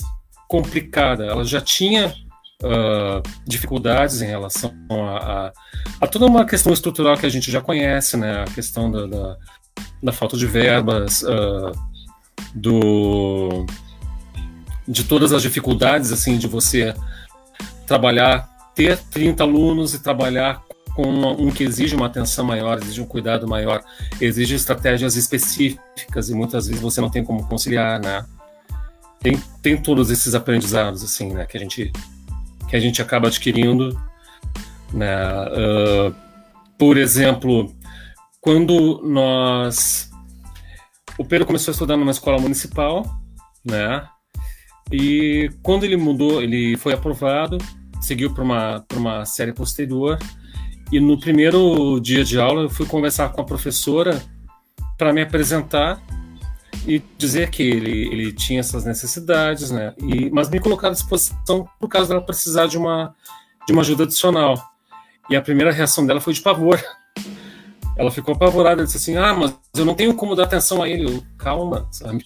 complicada. 0.49 1.25
Ela 1.25 1.45
já 1.45 1.61
tinha 1.61 2.15
uh, 2.63 3.23
dificuldades 3.47 4.23
em 4.23 4.27
relação 4.27 4.75
a, 4.91 4.95
a, 4.95 5.53
a, 6.01 6.07
toda 6.07 6.27
uma 6.27 6.45
questão 6.45 6.73
estrutural 6.73 7.17
que 7.17 7.27
a 7.27 7.31
gente 7.31 7.51
já 7.51 7.61
conhece, 7.61 8.17
né? 8.17 8.43
A 8.43 8.45
questão 8.45 8.91
da, 8.91 9.07
da, 9.07 9.37
da 10.03 10.13
falta 10.13 10.37
de 10.37 10.47
verbas, 10.47 11.23
uh, 11.23 11.73
do 12.55 13.67
de 14.89 15.03
todas 15.03 15.33
as 15.33 15.43
dificuldades 15.43 16.13
assim 16.13 16.39
de 16.39 16.47
você 16.47 16.95
trabalhar, 17.87 18.49
ter 18.75 18.97
30 18.97 19.43
alunos 19.43 19.95
e 19.95 19.99
trabalhar 19.99 20.63
com 20.95 21.09
um 21.09 21.51
que 21.51 21.65
exige 21.65 21.95
uma 21.95 22.07
atenção 22.07 22.45
maior, 22.45 22.79
exige 22.79 23.03
um 23.03 23.07
cuidado 23.07 23.47
maior, 23.47 23.83
exige 24.21 24.55
estratégias 24.55 25.15
específicas 25.17 26.31
e 26.31 26.35
muitas 26.35 26.67
vezes 26.67 26.81
você 26.81 27.01
não 27.01 27.11
tem 27.11 27.23
como 27.23 27.47
conciliar, 27.47 28.01
né? 28.01 28.25
Tem, 29.21 29.37
tem 29.61 29.77
todos 29.77 30.11
esses 30.11 30.35
aprendizados 30.35 31.03
assim, 31.03 31.33
né, 31.33 31.45
que 31.47 31.57
a 31.57 31.61
gente 31.61 31.93
que 32.69 32.77
a 32.77 32.81
gente 32.81 33.01
acaba 33.01 33.29
adquirindo. 33.29 33.99
Né? 34.93 35.17
Uh, 35.49 36.15
por 36.79 36.97
exemplo, 36.97 37.75
quando 38.41 39.03
nós. 39.03 40.11
O 41.19 41.25
Pedro 41.25 41.47
começou 41.47 41.73
a 41.73 41.75
estudar 41.75 41.97
numa 41.97 42.11
escola 42.11 42.39
municipal, 42.39 43.05
né? 43.65 44.07
E 44.93 45.51
quando 45.63 45.85
ele 45.85 45.97
mudou, 45.97 46.43
ele 46.43 46.77
foi 46.77 46.93
aprovado, 46.93 47.59
seguiu 48.01 48.33
para 48.33 48.45
uma, 48.45 48.85
uma 48.95 49.25
série 49.25 49.53
posterior. 49.53 50.19
E 50.93 51.01
no 51.01 51.19
primeiro 51.19 51.99
dia 51.99 52.23
de 52.23 52.39
aula, 52.39 52.63
eu 52.63 52.71
fui 52.71 52.87
conversar 52.87 53.31
com 53.31 53.41
a 53.41 53.45
professora 53.45 54.23
para 54.97 55.13
me 55.13 55.23
apresentar 55.23 56.01
e 56.87 57.03
dizer 57.19 57.51
que 57.51 57.63
ele, 57.63 58.09
ele 58.13 58.33
tinha 58.33 58.61
essas 58.61 58.85
necessidades, 58.85 59.71
né? 59.71 59.93
E, 59.99 60.31
mas 60.31 60.49
me 60.49 60.61
colocar 60.61 60.89
à 60.89 60.93
disposição 60.93 61.69
por 61.81 61.89
causa 61.89 62.09
dela 62.09 62.25
precisar 62.25 62.67
de 62.67 62.79
uma, 62.79 63.15
de 63.67 63.73
uma 63.73 63.83
ajuda 63.83 64.05
adicional. 64.05 64.63
E 65.29 65.35
a 65.35 65.43
primeira 65.43 65.73
reação 65.73 66.07
dela 66.07 66.21
foi 66.21 66.33
de 66.33 66.41
pavor. 66.41 66.81
Ela 67.97 68.11
ficou 68.11 68.35
apavorada, 68.35 68.85
disse 68.85 68.99
assim: 68.99 69.17
Ah, 69.17 69.35
mas 69.35 69.59
eu 69.77 69.85
não 69.85 69.95
tenho 69.95 70.15
como 70.15 70.37
dar 70.37 70.45
atenção 70.45 70.83
a 70.83 70.89
ele. 70.89 71.05
Eu, 71.07 71.23
Calma, 71.37 71.89
sabe? 71.91 72.25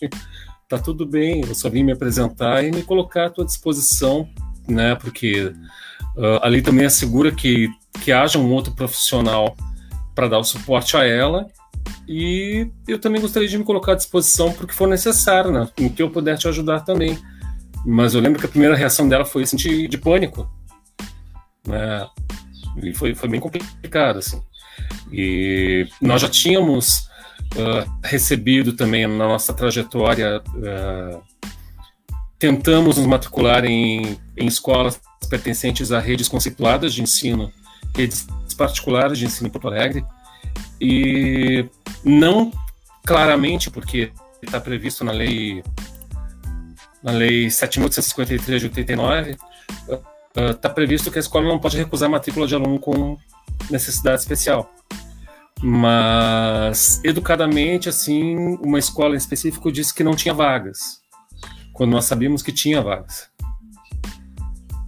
Tá 0.69 0.79
tudo 0.79 1.07
bem, 1.07 1.41
eu 1.41 1.55
só 1.55 1.69
vim 1.71 1.83
me 1.83 1.93
apresentar 1.93 2.63
e 2.63 2.71
me 2.71 2.83
colocar 2.83 3.27
à 3.27 3.31
tua 3.31 3.45
disposição, 3.45 4.29
né? 4.69 4.95
Porque 4.95 5.53
uh, 6.17 6.39
a 6.43 6.49
lei 6.49 6.61
também 6.61 6.87
assegura 6.87 7.33
que, 7.33 7.69
que 8.05 8.13
haja 8.13 8.39
um 8.39 8.53
outro 8.53 8.75
profissional 8.75 9.57
para 10.15 10.29
dar 10.29 10.39
o 10.39 10.45
suporte 10.45 10.97
a 10.97 11.05
ela 11.05 11.47
e 12.09 12.69
eu 12.89 12.99
também 12.99 13.21
gostaria 13.21 13.49
de 13.49 13.57
me 13.57 13.65
colocar 13.65 13.93
à 13.93 13.95
disposição 13.95 14.53
porque 14.53 14.73
for 14.73 14.89
necessário, 14.89 15.51
né? 15.53 15.69
Em 15.79 15.89
que 15.89 16.03
eu 16.03 16.11
puder 16.11 16.37
te 16.37 16.49
ajudar 16.49 16.81
também. 16.81 17.19
Mas 17.85 18.15
eu 18.15 18.21
lembro 18.21 18.39
que 18.39 18.47
a 18.47 18.49
primeira 18.49 18.75
reação 18.75 19.09
dela 19.09 19.25
foi 19.25 19.47
sentir 19.47 19.89
de 19.89 19.97
pânico. 19.97 20.49
Né? 21.67 22.07
E 22.83 22.95
foi, 22.95 23.15
foi 23.15 23.29
bem 23.29 23.41
complicado, 23.41 24.19
assim. 24.19 24.43
E 25.13 25.89
nós 26.01 26.21
já 26.23 26.29
tínhamos 26.29 27.09
uh, 27.57 27.91
recebido 28.03 28.73
também 28.73 29.07
na 29.07 29.29
nossa 29.29 29.53
trajetória, 29.53 30.43
uh, 30.49 31.23
tentamos 32.39 32.97
nos 32.97 33.07
matricular 33.07 33.65
em, 33.65 34.19
em 34.37 34.47
escolas 34.47 35.01
pertencentes 35.29 35.93
a 35.93 36.01
redes 36.01 36.29
conceituadas 36.29 36.95
de 36.95 37.03
ensino, 37.03 37.53
redes 37.95 38.27
particulares 38.57 39.19
de 39.19 39.27
ensino 39.27 39.49
em 39.49 39.51
Porto 39.51 39.69
Alegre, 39.69 40.05
e 40.81 41.69
não 42.05 42.51
claramente, 43.05 43.71
porque 43.71 44.13
está 44.43 44.61
previsto 44.61 45.05
na 45.05 45.13
lei 45.13 45.63
na 47.03 47.13
lei 47.13 47.47
7.853 47.47 48.59
de 48.59 48.67
89, 48.67 49.37
está 50.35 50.69
uh, 50.69 50.75
previsto 50.75 51.11
que 51.11 51.19
a 51.19 51.21
escola 51.21 51.49
não 51.49 51.59
pode 51.59 51.79
recusar 51.79 52.11
matrícula 52.11 52.47
de 52.47 52.55
aluno 52.55 52.79
com 52.79 53.17
necessidade 53.71 54.21
especial. 54.21 54.71
Mas, 55.63 57.01
educadamente, 57.05 57.89
assim, 57.89 58.37
uma 58.63 58.79
escola 58.79 59.15
em 59.15 59.19
específico 59.19 59.73
disse 59.73 59.95
que 59.95 60.05
não 60.05 60.15
tinha 60.15 60.35
vagas, 60.35 61.01
quando 61.73 61.91
nós 61.93 62.05
sabíamos 62.05 62.43
que 62.43 62.53
tinha 62.53 62.83
vagas. 62.83 63.31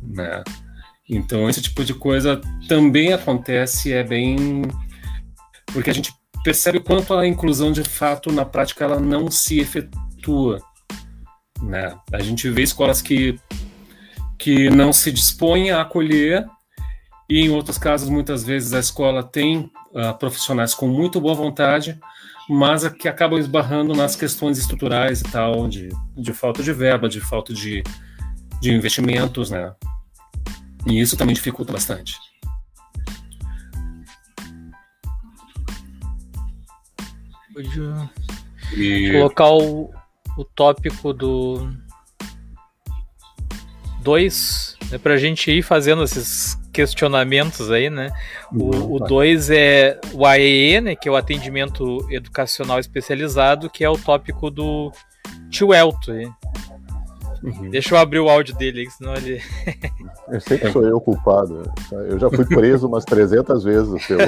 Né? 0.02 0.42
Então, 1.08 1.48
esse 1.48 1.62
tipo 1.62 1.84
de 1.84 1.94
coisa 1.94 2.40
também 2.68 3.12
acontece, 3.12 3.92
é 3.92 4.02
bem 4.04 4.62
porque 5.72 5.90
a 5.90 5.94
gente 5.94 6.12
percebe 6.42 6.80
quanto 6.80 7.14
a 7.14 7.26
inclusão 7.26 7.72
de 7.72 7.82
fato 7.82 8.32
na 8.32 8.44
prática 8.44 8.84
ela 8.84 8.98
não 8.98 9.30
se 9.30 9.60
efetua. 9.60 10.58
Né? 11.62 11.96
A 12.12 12.20
gente 12.20 12.48
vê 12.50 12.62
escolas 12.62 13.00
que, 13.00 13.38
que 14.38 14.68
não 14.70 14.92
se 14.92 15.12
dispõem 15.12 15.70
a 15.70 15.82
acolher 15.82 16.46
e 17.28 17.40
em 17.40 17.50
outros 17.50 17.78
casos 17.78 18.08
muitas 18.08 18.44
vezes 18.44 18.72
a 18.72 18.80
escola 18.80 19.22
tem 19.22 19.70
uh, 19.92 20.16
profissionais 20.18 20.74
com 20.74 20.88
muito 20.88 21.20
boa 21.20 21.34
vontade, 21.34 21.98
mas 22.48 22.86
que 22.88 23.08
acabam 23.08 23.38
esbarrando 23.38 23.94
nas 23.94 24.16
questões 24.16 24.58
estruturais 24.58 25.20
e 25.20 25.24
tal, 25.24 25.68
de, 25.68 25.88
de 26.16 26.32
falta 26.32 26.62
de 26.62 26.72
verba, 26.72 27.08
de 27.08 27.20
falta 27.20 27.54
de, 27.54 27.82
de 28.60 28.72
investimentos, 28.72 29.50
né? 29.50 29.72
E 30.86 31.00
isso 31.00 31.16
também 31.16 31.34
dificulta 31.34 31.72
bastante. 31.72 32.14
E... 38.76 39.10
colocar 39.12 39.50
o, 39.50 39.90
o 40.36 40.44
tópico 40.44 41.12
do 41.12 41.68
2, 44.02 44.76
né, 44.90 44.98
para 44.98 45.14
a 45.14 45.16
gente 45.16 45.50
ir 45.50 45.62
fazendo 45.62 46.02
esses 46.02 46.58
questionamentos 46.72 47.70
aí, 47.70 47.90
né? 47.90 48.10
O 48.52 48.98
2 48.98 49.48
uhum, 49.48 49.54
é 49.56 50.00
o 50.12 50.26
AEE, 50.26 50.80
né, 50.80 50.96
que 50.96 51.08
é 51.08 51.12
o 51.12 51.16
atendimento 51.16 52.06
educacional 52.10 52.78
especializado, 52.78 53.70
que 53.70 53.84
é 53.84 53.88
o 53.88 53.98
tópico 53.98 54.50
do 54.50 54.92
tio 55.50 55.72
Elton. 55.74 56.32
Uhum. 57.42 57.70
Deixa 57.70 57.94
eu 57.94 57.98
abrir 57.98 58.20
o 58.20 58.28
áudio 58.28 58.54
dele, 58.54 58.88
senão 58.90 59.14
ele. 59.14 59.40
eu 60.28 60.40
sempre 60.40 60.70
sou 60.70 60.86
eu 60.86 61.00
culpado. 61.00 61.70
Eu 61.90 62.18
já 62.18 62.30
fui 62.30 62.44
preso 62.44 62.86
umas 62.86 63.04
300 63.04 63.64
vezes. 63.64 64.10
Eu... 64.10 64.18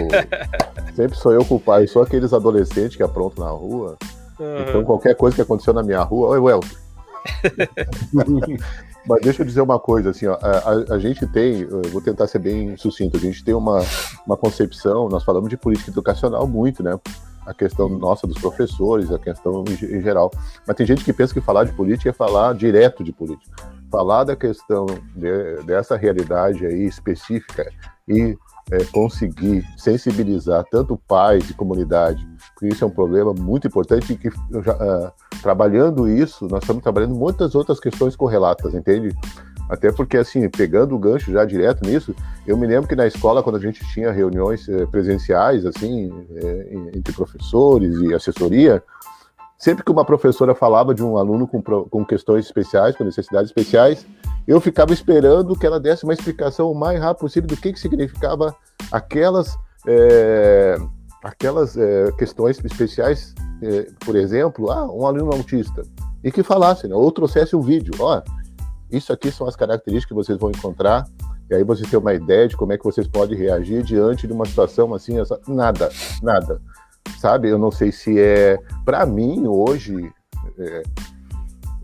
sempre 0.94 1.16
sou 1.16 1.32
eu 1.32 1.44
culpado. 1.44 1.84
Eu 1.84 1.88
sou 1.88 2.02
aqueles 2.02 2.32
adolescentes 2.32 2.96
que 2.96 3.02
aprontam 3.02 3.44
na 3.44 3.50
rua. 3.50 3.96
Uhum. 4.38 4.58
Então, 4.60 4.84
qualquer 4.84 5.14
coisa 5.14 5.36
que 5.36 5.42
aconteceu 5.42 5.72
na 5.72 5.82
minha 5.82 6.02
rua. 6.02 6.30
Oi, 6.30 6.40
Well. 6.40 6.60
Mas 9.06 9.20
deixa 9.20 9.42
eu 9.42 9.46
dizer 9.46 9.60
uma 9.60 9.78
coisa, 9.78 10.10
assim, 10.10 10.26
ó, 10.26 10.38
a, 10.40 10.94
a, 10.94 10.98
gente 10.98 11.26
tem, 11.26 11.60
eu 11.60 11.82
vou 11.90 12.00
tentar 12.00 12.26
ser 12.26 12.38
bem 12.38 12.74
sucinto, 12.76 13.18
a 13.18 13.20
gente 13.20 13.44
tem 13.44 13.52
uma, 13.52 13.84
uma 14.26 14.36
concepção, 14.36 15.10
nós 15.10 15.22
falamos 15.22 15.50
de 15.50 15.58
política 15.58 15.90
educacional 15.90 16.46
muito, 16.46 16.82
né? 16.82 16.98
A 17.46 17.54
questão 17.54 17.88
nossa 17.88 18.26
dos 18.26 18.38
professores, 18.38 19.10
a 19.10 19.18
questão 19.18 19.64
em, 19.68 20.00
geral. 20.02 20.30
Mas 20.66 20.76
tem 20.76 20.86
gente 20.86 21.04
que 21.04 21.12
pensa 21.12 21.32
que 21.32 21.40
falar 21.40 21.64
de 21.64 21.72
política 21.72 22.10
é 22.10 22.12
falar 22.12 22.54
direto 22.54 23.02
de 23.02 23.12
política. 23.12 23.54
Falar 23.90 24.24
da 24.24 24.34
questão 24.34 24.86
de, 25.14 25.62
dessa 25.64 25.96
realidade 25.96 26.66
aí 26.66 26.84
específica 26.84 27.70
e 28.08 28.36
é, 28.70 28.84
conseguir 28.92 29.64
sensibilizar 29.76 30.64
tanto 30.70 30.96
pais 31.06 31.48
e 31.50 31.54
comunidade, 31.54 32.26
porque 32.54 32.68
isso 32.68 32.82
é 32.82 32.86
um 32.86 32.90
problema 32.90 33.32
muito 33.32 33.66
importante 33.66 34.14
que 34.16 34.30
já, 34.62 34.74
uh, 34.74 35.12
trabalhando 35.42 36.08
isso, 36.08 36.46
nós 36.48 36.62
estamos 36.62 36.82
trabalhando 36.82 37.14
muitas 37.14 37.54
outras 37.54 37.78
questões 37.78 38.16
correlatas, 38.16 38.74
entende? 38.74 39.14
Até 39.68 39.90
porque, 39.90 40.16
assim, 40.16 40.48
pegando 40.48 40.94
o 40.94 40.98
gancho 40.98 41.32
já 41.32 41.44
direto 41.44 41.86
nisso, 41.86 42.14
eu 42.46 42.56
me 42.56 42.66
lembro 42.66 42.88
que 42.88 42.94
na 42.94 43.06
escola, 43.06 43.42
quando 43.42 43.56
a 43.56 43.60
gente 43.60 43.84
tinha 43.92 44.10
reuniões 44.10 44.68
eh, 44.68 44.84
presenciais, 44.86 45.64
assim, 45.64 46.12
eh, 46.34 46.90
entre 46.94 47.14
professores 47.14 47.98
e 48.00 48.12
assessoria, 48.12 48.82
sempre 49.58 49.82
que 49.82 49.90
uma 49.90 50.04
professora 50.04 50.54
falava 50.54 50.94
de 50.94 51.02
um 51.02 51.16
aluno 51.16 51.48
com, 51.48 51.62
com 51.62 52.04
questões 52.04 52.44
especiais, 52.44 52.94
com 52.94 53.04
necessidades 53.04 53.48
especiais, 53.48 54.06
eu 54.46 54.60
ficava 54.60 54.92
esperando 54.92 55.56
que 55.56 55.66
ela 55.66 55.80
desse 55.80 56.04
uma 56.04 56.12
explicação 56.12 56.70
o 56.70 56.74
mais 56.74 57.00
rápido 57.00 57.20
possível 57.20 57.48
do 57.48 57.56
que, 57.56 57.72
que 57.72 57.80
significava 57.80 58.54
aquelas, 58.92 59.56
é, 59.86 60.76
aquelas 61.22 61.76
é, 61.78 62.12
questões 62.18 62.62
especiais, 62.62 63.34
é, 63.62 63.88
por 64.04 64.16
exemplo, 64.16 64.70
ah, 64.70 64.84
um 64.92 65.06
aluno 65.06 65.32
autista, 65.32 65.82
e 66.22 66.30
que 66.30 66.42
falasse, 66.42 66.86
né, 66.86 66.94
ou 66.94 67.10
trouxesse 67.10 67.56
um 67.56 67.62
vídeo, 67.62 67.94
ó, 67.98 68.20
isso 68.90 69.12
aqui 69.12 69.30
são 69.30 69.46
as 69.46 69.56
características 69.56 70.08
que 70.08 70.14
vocês 70.14 70.38
vão 70.38 70.50
encontrar, 70.50 71.04
e 71.50 71.54
aí 71.54 71.64
você 71.64 71.84
tem 71.84 71.98
uma 71.98 72.14
ideia 72.14 72.48
de 72.48 72.56
como 72.56 72.72
é 72.72 72.78
que 72.78 72.84
vocês 72.84 73.06
podem 73.06 73.36
reagir 73.36 73.82
diante 73.82 74.26
de 74.26 74.32
uma 74.32 74.46
situação 74.46 74.94
assim, 74.94 75.20
essa... 75.20 75.38
nada, 75.46 75.90
nada, 76.22 76.60
sabe? 77.18 77.48
Eu 77.48 77.58
não 77.58 77.70
sei 77.70 77.92
se 77.92 78.18
é, 78.18 78.58
para 78.84 79.04
mim 79.04 79.46
hoje, 79.46 80.10
é, 80.58 80.82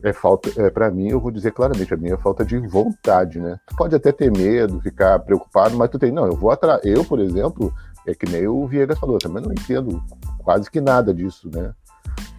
é 0.02 0.12
falta, 0.12 0.50
é, 0.56 0.70
para 0.70 0.90
mim 0.90 1.08
eu 1.10 1.20
vou 1.20 1.30
dizer 1.30 1.52
claramente, 1.52 1.92
a 1.92 1.96
minha 1.96 2.14
é 2.14 2.18
falta 2.18 2.44
de 2.44 2.58
vontade, 2.58 3.38
né? 3.38 3.58
Tu 3.66 3.76
pode 3.76 3.94
até 3.94 4.12
ter 4.12 4.30
medo, 4.30 4.80
ficar 4.80 5.18
preocupado, 5.18 5.76
mas 5.76 5.90
tu 5.90 5.98
tem, 5.98 6.10
não, 6.10 6.26
eu 6.26 6.36
vou 6.36 6.50
atrás, 6.50 6.80
eu, 6.84 7.04
por 7.04 7.20
exemplo, 7.20 7.72
é 8.06 8.14
que 8.14 8.26
nem 8.30 8.46
o 8.46 8.66
Viegas 8.66 8.98
falou, 8.98 9.18
também 9.18 9.42
não 9.42 9.52
entendo 9.52 10.02
quase 10.38 10.70
que 10.70 10.80
nada 10.80 11.12
disso, 11.12 11.50
né? 11.52 11.72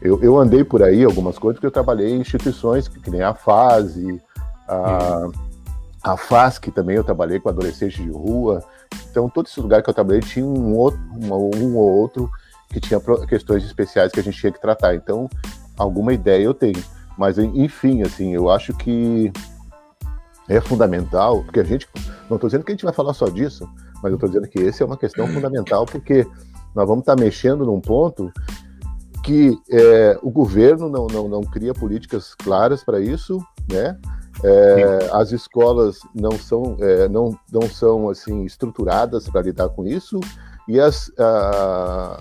Eu, 0.02 0.20
eu 0.24 0.38
andei 0.40 0.64
por 0.64 0.82
aí 0.82 1.04
algumas 1.04 1.38
coisas 1.38 1.58
porque 1.58 1.68
eu 1.68 1.72
trabalhei 1.72 2.10
em 2.10 2.22
instituições 2.22 2.88
que, 2.88 3.00
que 3.00 3.12
nem 3.12 3.22
a 3.22 3.36
FASE, 3.36 4.20
a, 4.72 5.30
a 6.14 6.18
FASC 6.18 6.72
também 6.72 6.96
eu 6.96 7.04
trabalhei 7.04 7.40
com 7.40 7.50
adolescentes 7.50 8.02
de 8.02 8.10
rua. 8.10 8.64
Então, 9.10 9.30
todo 9.30 9.48
esse 9.48 9.60
lugar 9.60 9.84
que 9.84 9.90
eu 9.90 9.94
trabalhei 9.94 10.22
tinha 10.22 10.46
um, 10.46 10.76
outro, 10.76 11.00
um, 11.14 11.58
um 11.58 11.76
ou 11.76 11.90
outro 11.90 12.30
que 12.70 12.80
tinha 12.80 13.00
questões 13.28 13.66
especiais 13.66 14.12
que 14.12 14.20
a 14.20 14.24
gente 14.24 14.40
tinha 14.40 14.52
que 14.52 14.62
tratar. 14.62 14.96
Então, 14.96 15.30
alguma 15.78 16.14
ideia 16.14 16.44
eu 16.44 16.54
tenho. 16.54 16.82
Mas, 17.18 17.38
enfim, 17.38 18.02
assim, 18.04 18.34
eu 18.34 18.50
acho 18.50 18.74
que 18.74 19.32
é 20.48 20.62
fundamental, 20.62 21.44
porque 21.44 21.60
a 21.60 21.64
gente. 21.64 21.88
Não 22.30 22.38
estou 22.38 22.48
dizendo 22.50 22.64
que 22.64 22.72
a 22.72 22.76
gente 22.76 22.86
vai 22.86 22.94
falar 22.94 23.14
só 23.14 23.28
disso, 23.28 23.70
mas 24.02 24.12
eu 24.12 24.16
estou 24.16 24.30
dizendo 24.30 24.48
que 24.48 24.60
essa 24.66 24.84
é 24.84 24.86
uma 24.86 24.98
questão 24.98 25.28
fundamental, 25.28 25.86
porque 25.86 26.26
nós 26.74 26.88
vamos 26.88 27.02
estar 27.02 27.18
mexendo 27.18 27.66
num 27.66 27.82
ponto 27.82 28.32
que 29.24 29.60
é, 29.70 30.18
o 30.22 30.32
governo 30.32 30.90
não, 30.90 31.08
não, 31.08 31.28
não 31.28 31.42
cria 31.42 31.74
políticas 31.74 32.34
claras 32.34 32.84
para 32.84 33.02
isso, 33.02 33.38
né? 33.70 33.98
É, 34.44 35.10
as 35.14 35.32
escolas 35.32 36.00
não 36.16 36.32
são, 36.32 36.76
é, 36.80 37.08
não, 37.08 37.38
não 37.52 37.62
são 37.64 38.10
assim 38.10 38.44
estruturadas 38.44 39.30
para 39.30 39.42
lidar 39.42 39.70
com 39.70 39.86
isso 39.86 40.20
e 40.68 40.80
as, 40.80 41.12
a, 41.20 42.20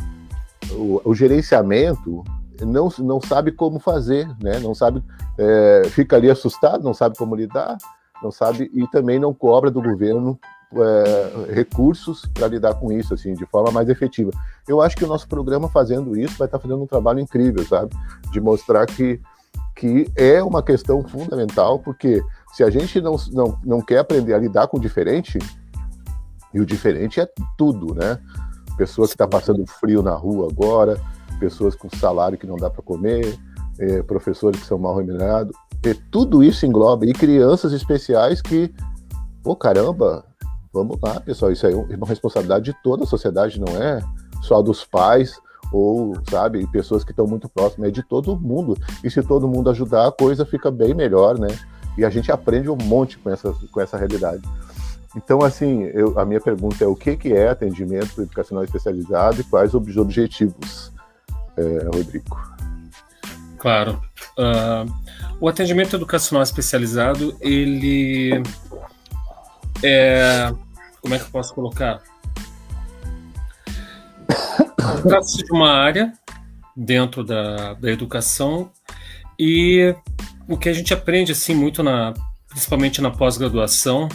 o, 0.72 1.00
o, 1.04 1.14
gerenciamento 1.14 2.22
não, 2.61 2.90
não 2.98 3.20
sabe 3.20 3.52
como 3.52 3.78
fazer, 3.78 4.28
né? 4.42 4.59
Não 4.59 4.74
sabe, 4.74 5.02
é, 5.38 5.83
fica 5.90 6.16
ali 6.16 6.30
assustado, 6.30 6.85
não 6.85 6.92
sabe 6.92 7.16
como 7.16 7.35
lidar, 7.35 7.78
não 8.22 8.30
sabe 8.30 8.70
e 8.74 8.87
também 8.88 9.18
não 9.18 9.33
cobra 9.33 9.70
do 9.70 9.80
governo 9.80 10.38
é, 10.72 11.52
recursos 11.52 12.26
para 12.26 12.48
lidar 12.48 12.74
com 12.74 12.92
isso, 12.92 13.14
assim, 13.14 13.35
de 13.35 13.46
forma 13.46 13.72
mais 13.72 13.88
efetiva. 13.88 14.30
Eu 14.68 14.80
acho 14.80 14.96
que 14.96 15.04
o 15.04 15.09
nosso 15.09 15.26
programa 15.26 15.68
fazendo 15.68 16.16
isso 16.16 16.37
vai 16.38 16.46
estar 16.46 16.59
tá 16.59 16.62
fazendo 16.62 16.83
um 16.83 16.87
trabalho 16.87 17.20
incrível, 17.20 17.64
sabe? 17.66 17.94
De 18.30 18.40
mostrar 18.40 18.87
que 18.87 19.20
que 19.81 20.12
é 20.14 20.43
uma 20.43 20.62
questão 20.62 21.03
fundamental, 21.03 21.79
porque 21.79 22.23
se 22.53 22.62
a 22.62 22.69
gente 22.69 23.01
não, 23.01 23.16
não, 23.33 23.59
não 23.64 23.81
quer 23.81 24.01
aprender 24.01 24.35
a 24.35 24.38
lidar 24.38 24.69
com 24.69 24.77
o 24.77 24.81
diferente, 24.81 25.38
e 26.53 26.61
o 26.61 26.66
diferente 26.66 27.19
é 27.19 27.27
tudo, 27.57 27.95
né? 27.95 28.19
Pessoa 28.77 29.09
que 29.09 29.14
está 29.14 29.27
passando 29.27 29.64
frio 29.66 30.03
na 30.03 30.14
rua 30.14 30.49
agora, 30.51 31.01
pessoas 31.38 31.75
com 31.75 31.88
salário 31.97 32.37
que 32.37 32.47
não 32.47 32.57
dá 32.57 32.69
para 32.69 32.83
comer, 32.83 33.38
é, 33.79 34.03
professores 34.03 34.61
que 34.61 34.66
são 34.66 34.77
mal 34.77 34.95
remunerados, 34.95 35.57
e 35.83 35.95
tudo 35.95 36.45
isso 36.45 36.66
engloba, 36.66 37.07
e 37.07 37.14
crianças 37.14 37.73
especiais 37.73 38.43
que, 38.43 38.75
pô, 39.43 39.57
caramba, 39.57 40.27
vamos 40.75 40.99
lá, 41.03 41.21
pessoal, 41.21 41.53
isso 41.53 41.66
é 41.66 41.75
uma 41.75 42.07
responsabilidade 42.07 42.66
de 42.66 42.77
toda 42.83 43.05
a 43.05 43.07
sociedade, 43.07 43.59
não 43.59 43.83
é 43.83 44.03
só 44.43 44.61
dos 44.61 44.85
pais, 44.85 45.40
ou, 45.72 46.16
sabe, 46.28 46.66
pessoas 46.66 47.04
que 47.04 47.12
estão 47.12 47.26
muito 47.26 47.48
próximas, 47.48 47.88
é 47.88 47.92
de 47.92 48.02
todo 48.02 48.38
mundo. 48.38 48.76
E 49.04 49.11
se 49.11 49.22
todo 49.22 49.48
mundo 49.48 49.70
ajudar, 49.70 50.09
a 50.09 50.12
coisa 50.12 50.44
fica 50.44 50.70
bem 50.70 50.94
melhor, 50.94 51.38
né? 51.38 51.48
E 51.96 52.04
a 52.04 52.11
gente 52.11 52.30
aprende 52.33 52.68
um 52.68 52.76
monte 52.76 53.18
com 53.18 53.30
essa, 53.30 53.54
com 53.70 53.80
essa 53.80 53.96
realidade. 53.96 54.42
Então, 55.16 55.42
assim, 55.42 55.85
eu, 55.94 56.18
a 56.18 56.24
minha 56.24 56.40
pergunta 56.40 56.85
é 56.85 56.87
o 56.87 56.94
que, 56.94 57.16
que 57.16 57.33
é 57.33 57.48
atendimento 57.48 58.22
educacional 58.22 58.62
especializado 58.64 59.40
e 59.40 59.44
quais 59.44 59.74
os 59.74 59.96
objetivos, 59.96 60.92
é, 61.56 61.85
Rodrigo? 61.92 62.38
Claro. 63.59 64.00
Uh, 64.38 64.90
o 65.40 65.48
atendimento 65.48 65.96
educacional 65.96 66.42
especializado, 66.42 67.37
ele 67.40 68.42
é... 69.83 70.52
Como 71.00 71.14
é 71.14 71.18
que 71.18 71.24
eu 71.24 71.30
posso 71.30 71.54
colocar? 71.54 72.00
Trata-se 75.03 75.45
de 75.45 75.53
uma 75.53 75.71
área 75.71 76.12
dentro 76.77 77.25
da, 77.25 77.75
da 77.75 77.90
educação 77.90 78.71
e 79.38 79.95
o 80.49 80.57
que 80.57 80.69
a 80.69 80.73
gente 80.73 80.93
aprende 80.93 81.33
assim 81.33 81.55
muito 81.55 81.83
na 81.83 82.14
principalmente 82.49 83.01
na 83.01 83.11
pós-graduação 83.11 84.09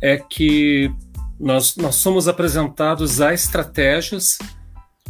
é 0.00 0.16
que 0.16 0.90
nós, 1.38 1.76
nós 1.76 1.96
somos 1.96 2.28
apresentados 2.28 3.20
a 3.20 3.34
estratégias 3.34 4.38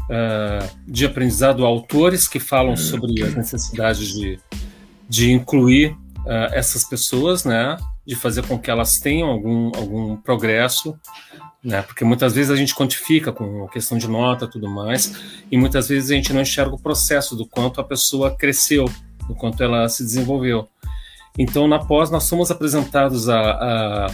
uh, 0.05 0.69
de 0.87 1.07
aprendizado, 1.07 1.64
autores 1.64 2.27
que 2.27 2.41
falam 2.41 2.77
sobre 2.77 3.23
as 3.23 3.35
necessidades 3.35 4.09
de, 4.14 4.41
de 5.09 5.31
incluir 5.31 5.91
uh, 5.91 6.53
essas 6.53 6.85
pessoas, 6.85 7.45
né, 7.45 7.77
de 8.07 8.14
fazer 8.14 8.47
com 8.47 8.59
que 8.59 8.71
elas 8.71 8.99
tenham 8.99 9.29
algum, 9.29 9.71
algum 9.77 10.17
progresso 10.17 10.99
né? 11.62 11.83
Porque 11.83 12.05
muitas 12.05 12.35
vezes 12.35 12.51
a 12.51 12.57
gente 12.57 12.75
quantifica 12.75 13.33
com 13.33 13.66
questão 13.68 13.99
de 13.99 14.09
nota 14.09 14.47
tudo 14.47 14.68
mais, 14.68 15.14
e 15.51 15.57
muitas 15.57 15.88
vezes 15.88 16.11
a 16.11 16.14
gente 16.14 16.33
não 16.33 16.42
enxerga 16.42 16.75
o 16.75 16.81
processo 16.81 17.37
do 17.37 17.47
quanto 17.47 17.81
a 17.81 17.85
pessoa 17.85 18.35
cresceu, 18.35 18.85
do 19.27 19.35
quanto 19.35 19.62
ela 19.62 19.88
se 19.88 20.03
desenvolveu. 20.03 20.68
Então, 21.38 21.68
na 21.68 21.79
pós, 21.79 22.11
nós 22.11 22.25
somos 22.25 22.51
apresentados 22.51 23.29
a, 23.29 23.40
a, 23.40 24.07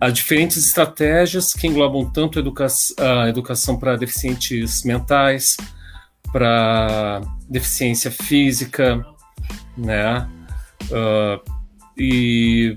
a 0.00 0.10
diferentes 0.10 0.58
estratégias 0.58 1.52
que 1.54 1.66
englobam 1.66 2.10
tanto 2.10 2.38
educa 2.38 2.66
a 2.98 3.28
educação 3.28 3.78
para 3.78 3.96
deficientes 3.96 4.82
mentais, 4.84 5.56
para 6.30 7.22
deficiência 7.48 8.10
física, 8.10 9.04
né? 9.76 10.28
Uh, 10.90 11.40
e 11.96 12.74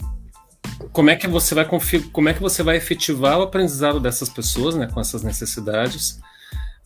como 0.91 1.09
é 1.09 1.15
que 1.15 1.27
você 1.27 1.53
vai 1.53 1.67
como 2.11 2.29
é 2.29 2.33
que 2.33 2.41
você 2.41 2.63
vai 2.63 2.77
efetivar 2.77 3.39
o 3.39 3.43
aprendizado 3.43 3.99
dessas 3.99 4.29
pessoas, 4.29 4.75
né, 4.75 4.87
com 4.87 4.99
essas 4.99 5.23
necessidades, 5.23 6.19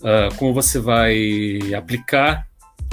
uh, 0.01 0.33
como 0.37 0.53
você 0.53 0.79
vai 0.79 1.73
aplicar 1.73 2.47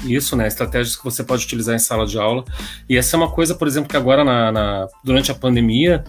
isso, 0.05 0.37
né, 0.37 0.47
estratégias 0.47 0.97
que 0.97 1.05
você 1.05 1.23
pode 1.23 1.45
utilizar 1.45 1.75
em 1.75 1.79
sala 1.79 2.07
de 2.07 2.19
aula. 2.19 2.45
E 2.89 2.97
essa 2.97 3.17
é 3.17 3.19
uma 3.19 3.31
coisa, 3.31 3.55
por 3.55 3.69
exemplo, 3.69 3.89
que 3.89 3.97
agora 3.97 4.25
na, 4.25 4.53
na 4.53 4.89
durante 5.05 5.31
a 5.31 5.35
pandemia 5.35 6.05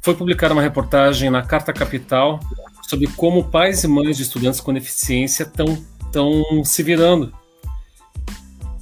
foi 0.00 0.14
publicada 0.14 0.54
uma 0.54 0.62
reportagem 0.62 1.30
na 1.30 1.42
Carta 1.42 1.72
Capital 1.72 2.40
sobre 2.82 3.06
como 3.08 3.50
pais 3.50 3.82
e 3.84 3.88
mães 3.88 4.16
de 4.16 4.22
estudantes 4.22 4.60
com 4.60 4.72
deficiência 4.72 5.44
estão 5.44 5.82
estão 6.14 6.64
se 6.64 6.82
virando. 6.82 7.32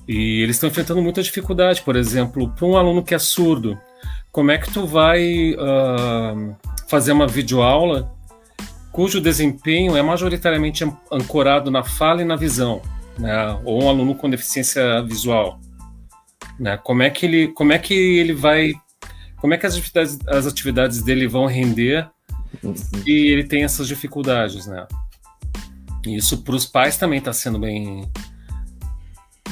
E 0.07 0.43
eles 0.43 0.57
estão 0.57 0.69
enfrentando 0.69 1.01
muita 1.01 1.23
dificuldade, 1.23 1.81
por 1.83 1.97
exemplo, 1.97 2.51
para 2.51 2.67
um 2.67 2.77
aluno 2.77 3.03
que 3.03 3.15
é 3.15 3.19
surdo, 3.19 3.79
como 4.33 4.51
é 4.51 4.57
que 4.57 4.73
tu 4.73 4.87
vai 4.87 5.53
uh, 5.53 6.57
fazer 6.89 7.13
uma 7.13 7.29
videoaula 7.29 8.11
cujo 8.91 9.21
desempenho 9.21 9.97
é 9.97 10.03
majoritariamente 10.03 10.85
ancorado 11.11 11.71
na 11.71 11.85
fala 11.85 12.23
e 12.23 12.25
na 12.25 12.35
visão, 12.35 12.81
né? 13.19 13.59
ou 13.65 13.85
um 13.85 13.89
aluno 13.89 14.15
com 14.15 14.29
deficiência 14.29 15.03
visual. 15.03 15.61
Né? 16.59 16.79
Como, 16.79 17.03
é 17.03 17.11
que 17.11 17.27
ele, 17.27 17.49
como 17.49 17.73
é 17.73 17.79
que 17.79 17.95
ele 17.95 18.33
vai. 18.33 18.73
Como 19.37 19.55
é 19.55 19.59
que 19.59 19.67
as 19.67 19.75
atividades, 19.75 20.19
as 20.27 20.47
atividades 20.47 21.03
dele 21.03 21.27
vão 21.27 21.47
render 21.47 22.09
se 22.75 23.11
ele 23.11 23.45
tem 23.45 23.65
essas 23.65 23.89
dificuldades, 23.89 24.67
né? 24.67 24.87
E 26.07 26.17
isso 26.17 26.43
para 26.43 26.55
os 26.55 26.67
pais 26.67 26.97
também 26.97 27.19
está 27.19 27.33
sendo 27.33 27.59
bem, 27.59 28.09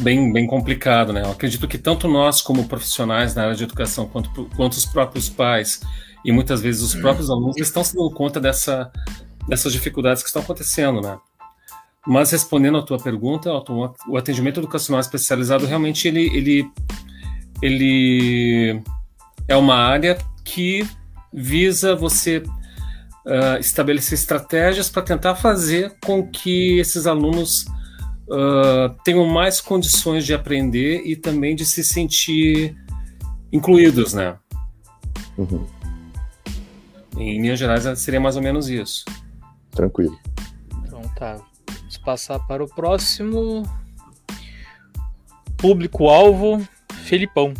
bem, 0.01 0.33
bem 0.33 0.47
complicado, 0.47 1.13
né? 1.13 1.23
Eu 1.23 1.31
acredito 1.31 1.69
que 1.69 1.79
tanto 1.79 2.09
nós, 2.09 2.41
como 2.41 2.67
profissionais 2.67 3.35
na 3.35 3.43
área 3.43 3.55
de 3.55 3.65
educação, 3.65 4.09
quanto, 4.09 4.49
quanto 4.57 4.73
os 4.73 4.87
próprios 4.87 5.29
pais 5.29 5.81
e 6.25 6.33
muitas 6.33 6.61
vezes 6.61 6.83
os 6.83 6.95
próprios 6.95 7.31
alunos 7.31 7.57
estão 7.59 7.85
se 7.85 7.95
dando 7.95 8.11
conta 8.11 8.41
dessa, 8.41 8.91
dessas 9.49 9.73
dificuldades 9.73 10.23
que 10.23 10.29
estão 10.29 10.43
acontecendo, 10.43 11.01
né? 11.01 11.19
Mas 12.07 12.31
respondendo 12.31 12.79
à 12.79 12.83
tua 12.83 12.99
pergunta, 12.99 13.51
o 14.09 14.17
atendimento 14.17 14.61
educacional 14.61 15.01
especializado 15.01 15.67
realmente 15.67 16.09
ele, 16.09 16.35
ele, 16.35 16.71
ele 17.63 18.83
é 19.47 19.55
uma 19.55 19.75
área 19.75 20.19
que 20.43 20.89
visa 21.33 21.95
você 21.95 22.39
uh, 22.39 23.59
estabelecer 23.61 24.15
estratégias 24.15 24.89
para 24.89 25.03
tentar 25.03 25.35
fazer 25.37 25.95
com 26.03 26.27
que 26.27 26.79
esses 26.79 27.07
alunos 27.07 27.67
uh, 28.31 28.95
tenham 29.05 29.27
mais 29.27 29.61
condições 29.61 30.25
de 30.25 30.33
aprender 30.33 31.03
e 31.05 31.16
também 31.16 31.55
de 31.55 31.66
se 31.66 31.83
sentir 31.83 32.77
incluídos, 33.53 34.14
né? 34.14 34.37
Uhum. 35.37 35.66
Em 37.16 37.43
linhas 37.43 37.59
gerais, 37.59 37.99
seria 37.99 38.21
mais 38.21 38.37
ou 38.37 38.43
menos 38.43 38.69
isso. 38.69 39.05
Tranquilo. 39.73 40.16
Então 40.85 41.03
tá. 41.16 41.40
Vamos 41.69 41.99
passar 41.99 42.38
para 42.40 42.62
o 42.62 42.69
próximo. 42.69 43.64
Público-alvo, 45.57 46.66
Felipão. 47.05 47.53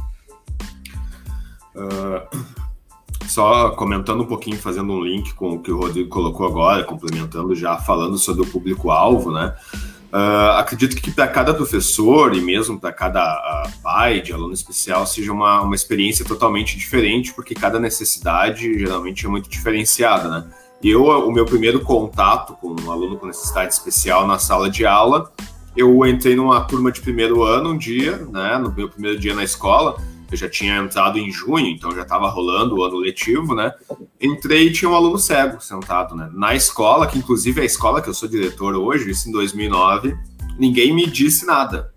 Uh, 1.75 2.47
só 3.27 3.71
comentando 3.71 4.23
um 4.23 4.27
pouquinho, 4.27 4.57
fazendo 4.57 4.93
um 4.93 5.05
link 5.05 5.35
com 5.35 5.51
o 5.51 5.63
que 5.63 5.71
o 5.71 5.79
Rodrigo 5.79 6.09
colocou 6.09 6.47
agora, 6.47 6.85
complementando 6.85 7.55
já, 7.55 7.77
falando 7.77 8.17
sobre 8.17 8.43
o 8.43 8.47
público-alvo, 8.47 9.31
né? 9.31 9.55
Uh, 10.13 10.59
acredito 10.59 10.97
que 10.97 11.11
para 11.11 11.29
cada 11.29 11.55
professor 11.55 12.35
e 12.35 12.41
mesmo 12.41 12.81
para 12.81 12.93
cada 12.93 13.23
uh, 13.65 13.83
pai 13.83 14.21
de 14.21 14.33
aluno 14.33 14.53
especial 14.53 15.07
seja 15.07 15.33
uma, 15.33 15.63
uma 15.63 15.75
experiência 15.77 16.25
totalmente 16.25 16.77
diferente, 16.77 17.33
porque 17.33 17.55
cada 17.55 17.79
necessidade 17.79 18.77
geralmente 18.77 19.25
é 19.25 19.29
muito 19.29 19.49
diferenciada, 19.49 20.29
né? 20.29 20.45
Eu, 20.83 21.05
o 21.05 21.31
meu 21.31 21.45
primeiro 21.45 21.81
contato 21.81 22.55
com 22.55 22.75
um 22.81 22.91
aluno 22.91 23.19
com 23.19 23.27
necessidade 23.27 23.73
especial 23.73 24.27
na 24.27 24.39
sala 24.39 24.69
de 24.69 24.85
aula, 24.87 25.31
eu 25.77 26.05
entrei 26.07 26.35
numa 26.35 26.61
turma 26.63 26.91
de 26.91 27.01
primeiro 27.01 27.43
ano 27.43 27.71
um 27.71 27.79
dia, 27.79 28.17
né, 28.17 28.59
no 28.59 28.73
meu 28.73 28.89
primeiro 28.89 29.19
dia 29.19 29.35
na 29.35 29.45
escola, 29.45 30.01
eu 30.31 30.37
já 30.37 30.49
tinha 30.49 30.77
entrado 30.79 31.19
em 31.19 31.31
junho, 31.31 31.67
então 31.67 31.93
já 31.93 32.03
estava 32.03 32.29
rolando 32.29 32.77
o 32.77 32.85
ano 32.85 32.97
letivo, 32.97 33.55
né? 33.55 33.73
Entrei 34.21 34.69
e 34.69 34.73
tinha 34.73 34.91
um 34.91 34.95
aluno 34.95 35.19
cego 35.19 35.61
sentado, 35.61 36.15
né? 36.15 36.31
Na 36.33 36.55
escola, 36.55 37.07
que 37.07 37.19
inclusive 37.19 37.61
é 37.61 37.63
a 37.63 37.67
escola 37.67 38.01
que 38.01 38.09
eu 38.09 38.15
sou 38.15 38.29
diretor 38.29 38.75
hoje, 38.77 39.11
isso 39.11 39.29
em 39.29 39.33
2009, 39.33 40.17
ninguém 40.59 40.95
me 40.95 41.07
disse 41.07 41.45
nada. 41.45 41.93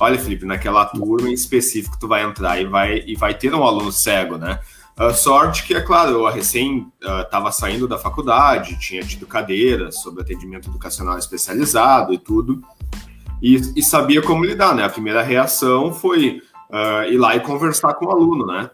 Olha, 0.00 0.18
Felipe, 0.18 0.44
naquela 0.44 0.86
turma 0.86 1.28
em 1.28 1.34
específico 1.34 1.98
tu 1.98 2.08
vai 2.08 2.22
entrar 2.22 2.60
e 2.60 2.64
vai, 2.64 3.04
e 3.06 3.14
vai 3.14 3.34
ter 3.34 3.54
um 3.54 3.64
aluno 3.64 3.92
cego, 3.92 4.36
né? 4.36 4.60
Uh, 4.98 5.12
sorte 5.12 5.64
que, 5.64 5.74
é 5.74 5.80
claro, 5.80 6.12
eu 6.12 6.30
recém 6.30 6.86
estava 7.00 7.48
uh, 7.48 7.52
saindo 7.52 7.88
da 7.88 7.98
faculdade, 7.98 8.78
tinha 8.78 9.02
tido 9.02 9.26
cadeiras 9.26 10.00
sobre 10.00 10.22
atendimento 10.22 10.68
educacional 10.68 11.18
especializado 11.18 12.12
e 12.12 12.18
tudo, 12.18 12.62
e, 13.42 13.56
e 13.76 13.82
sabia 13.82 14.22
como 14.22 14.44
lidar, 14.44 14.74
né? 14.74 14.84
A 14.84 14.88
primeira 14.88 15.22
reação 15.22 15.92
foi 15.92 16.40
uh, 16.74 17.04
ir 17.10 17.16
lá 17.16 17.36
e 17.36 17.40
conversar 17.40 17.94
com 17.94 18.06
o 18.06 18.10
aluno, 18.10 18.46
né? 18.46 18.68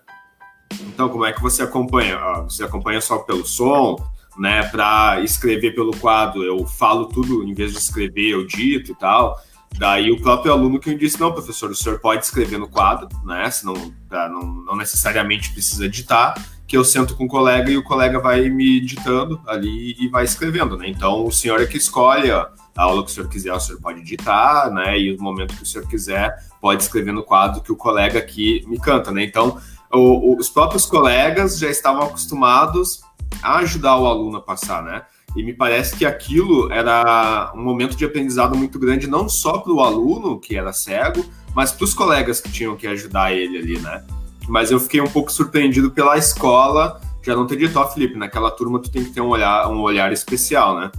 Então, 0.82 1.08
como 1.08 1.26
é 1.26 1.32
que 1.32 1.42
você 1.42 1.62
acompanha? 1.62 2.16
Uh, 2.16 2.44
você 2.44 2.64
acompanha 2.64 3.00
só 3.00 3.18
pelo 3.18 3.44
som, 3.46 3.96
né? 4.38 4.62
Para 4.68 5.20
escrever 5.20 5.74
pelo 5.74 5.94
quadro, 5.98 6.42
eu 6.42 6.64
falo 6.66 7.06
tudo, 7.06 7.44
em 7.44 7.52
vez 7.52 7.72
de 7.72 7.78
escrever, 7.78 8.30
eu 8.30 8.46
dito 8.46 8.92
e 8.92 8.94
tal. 8.94 9.38
Daí 9.78 10.10
o 10.10 10.20
próprio 10.20 10.52
aluno 10.52 10.80
que 10.80 10.90
me 10.90 10.96
disse, 10.96 11.20
não, 11.20 11.32
professor, 11.32 11.70
o 11.70 11.76
senhor 11.76 12.00
pode 12.00 12.24
escrever 12.24 12.58
no 12.58 12.68
quadro, 12.68 13.08
né? 13.24 13.50
Senão 13.50 13.74
não, 14.10 14.42
não 14.64 14.76
necessariamente 14.76 15.52
precisa 15.52 15.88
ditar, 15.88 16.34
que 16.66 16.76
eu 16.76 16.84
sento 16.84 17.16
com 17.16 17.24
o 17.24 17.28
colega 17.28 17.70
e 17.70 17.76
o 17.76 17.82
colega 17.82 18.18
vai 18.18 18.48
me 18.48 18.80
ditando 18.80 19.40
ali 19.46 19.96
e 19.98 20.08
vai 20.08 20.24
escrevendo, 20.24 20.76
né? 20.76 20.88
Então 20.88 21.24
o 21.24 21.32
senhor 21.32 21.60
é 21.60 21.66
que 21.66 21.76
escolhe 21.76 22.30
a 22.30 22.48
aula 22.76 23.04
que 23.04 23.10
o 23.10 23.14
senhor 23.14 23.28
quiser, 23.28 23.52
o 23.52 23.60
senhor 23.60 23.80
pode 23.80 24.02
ditar, 24.02 24.70
né? 24.70 24.98
E 24.98 25.14
o 25.14 25.22
momento 25.22 25.56
que 25.56 25.62
o 25.62 25.66
senhor 25.66 25.86
quiser, 25.86 26.36
pode 26.60 26.82
escrever 26.82 27.12
no 27.12 27.22
quadro 27.22 27.62
que 27.62 27.72
o 27.72 27.76
colega 27.76 28.18
aqui 28.18 28.64
me 28.66 28.78
canta, 28.78 29.10
né? 29.10 29.24
Então, 29.24 29.58
o, 29.92 30.32
o, 30.32 30.36
os 30.36 30.48
próprios 30.48 30.86
colegas 30.86 31.58
já 31.58 31.68
estavam 31.68 32.02
acostumados 32.02 33.02
a 33.42 33.58
ajudar 33.58 33.96
o 33.96 34.06
aluno 34.06 34.38
a 34.38 34.40
passar, 34.40 34.82
né? 34.82 35.02
E 35.36 35.42
me 35.42 35.52
parece 35.52 35.96
que 35.96 36.04
aquilo 36.04 36.70
era 36.72 37.52
um 37.54 37.62
momento 37.62 37.96
de 37.96 38.04
aprendizado 38.04 38.56
muito 38.56 38.78
grande, 38.78 39.06
não 39.06 39.28
só 39.28 39.58
para 39.58 39.72
o 39.72 39.80
aluno, 39.80 40.40
que 40.40 40.56
era 40.56 40.72
cego, 40.72 41.24
mas 41.54 41.70
para 41.72 41.84
os 41.84 41.94
colegas 41.94 42.40
que 42.40 42.50
tinham 42.50 42.76
que 42.76 42.86
ajudar 42.86 43.32
ele 43.32 43.58
ali, 43.58 43.78
né? 43.78 44.04
Mas 44.48 44.70
eu 44.70 44.80
fiquei 44.80 45.00
um 45.00 45.06
pouco 45.06 45.30
surpreendido 45.30 45.90
pela 45.90 46.18
escola 46.18 47.00
já 47.22 47.36
não 47.36 47.46
ter 47.46 47.56
dito, 47.56 47.78
ó, 47.78 47.86
Felipe, 47.86 48.16
naquela 48.16 48.50
turma 48.50 48.80
tu 48.80 48.90
tem 48.90 49.04
que 49.04 49.10
ter 49.10 49.20
um 49.20 49.28
olhar, 49.28 49.68
um 49.68 49.80
olhar 49.80 50.12
especial, 50.12 50.78
né? 50.78 50.90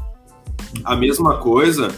A 0.83 0.95
mesma 0.95 1.37
coisa 1.37 1.89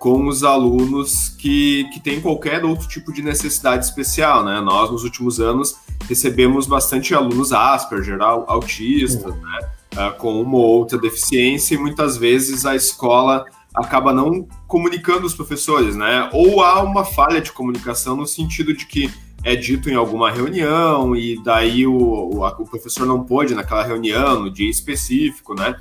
com 0.00 0.26
os 0.26 0.42
alunos 0.42 1.28
que, 1.28 1.84
que 1.92 2.00
têm 2.00 2.22
qualquer 2.22 2.64
outro 2.64 2.88
tipo 2.88 3.12
de 3.12 3.20
necessidade 3.20 3.84
especial, 3.84 4.42
né? 4.42 4.58
Nós, 4.58 4.90
nos 4.90 5.04
últimos 5.04 5.38
anos, 5.38 5.76
recebemos 6.08 6.66
bastante 6.66 7.14
alunos 7.14 7.52
Asperger, 7.52 8.18
autistas, 8.22 9.22
uhum. 9.30 9.42
né? 9.42 9.58
Uh, 9.92 10.16
com 10.16 10.40
uma 10.40 10.56
ou 10.56 10.64
outra 10.64 10.96
deficiência, 10.96 11.74
e 11.74 11.78
muitas 11.78 12.16
vezes 12.16 12.64
a 12.64 12.74
escola 12.74 13.44
acaba 13.74 14.10
não 14.10 14.48
comunicando 14.66 15.26
os 15.26 15.34
professores, 15.34 15.94
né? 15.94 16.30
Ou 16.32 16.62
há 16.62 16.82
uma 16.82 17.04
falha 17.04 17.38
de 17.40 17.52
comunicação 17.52 18.16
no 18.16 18.26
sentido 18.26 18.72
de 18.72 18.86
que 18.86 19.12
é 19.44 19.54
dito 19.54 19.90
em 19.90 19.96
alguma 19.96 20.30
reunião 20.30 21.14
e 21.14 21.42
daí 21.42 21.86
o, 21.86 21.92
o, 21.92 22.46
o 22.46 22.64
professor 22.66 23.06
não 23.06 23.22
pôde 23.22 23.54
naquela 23.54 23.82
reunião, 23.82 24.44
no 24.44 24.50
dia 24.50 24.70
específico, 24.70 25.54
né? 25.54 25.76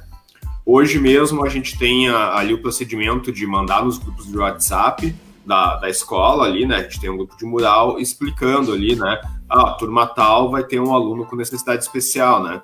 Hoje 0.72 1.00
mesmo 1.00 1.44
a 1.44 1.50
gente 1.50 1.80
tem 1.80 2.10
ali 2.10 2.54
o 2.54 2.62
procedimento 2.62 3.32
de 3.32 3.48
mandar 3.48 3.84
nos 3.84 3.98
grupos 3.98 4.28
de 4.28 4.38
WhatsApp 4.38 5.16
da, 5.44 5.78
da 5.78 5.90
escola 5.90 6.46
ali, 6.46 6.64
né? 6.64 6.76
A 6.76 6.84
gente 6.84 7.02
tem 7.02 7.10
um 7.10 7.18
grupo 7.18 7.36
de 7.36 7.44
mural 7.44 8.00
explicando 8.00 8.72
ali, 8.72 8.96
né? 8.96 9.20
Ah, 9.50 9.72
turma 9.72 10.06
tal 10.06 10.52
vai 10.52 10.64
ter 10.64 10.80
um 10.80 10.94
aluno 10.94 11.26
com 11.26 11.36
necessidade 11.36 11.82
especial, 11.82 12.44
né? 12.44 12.62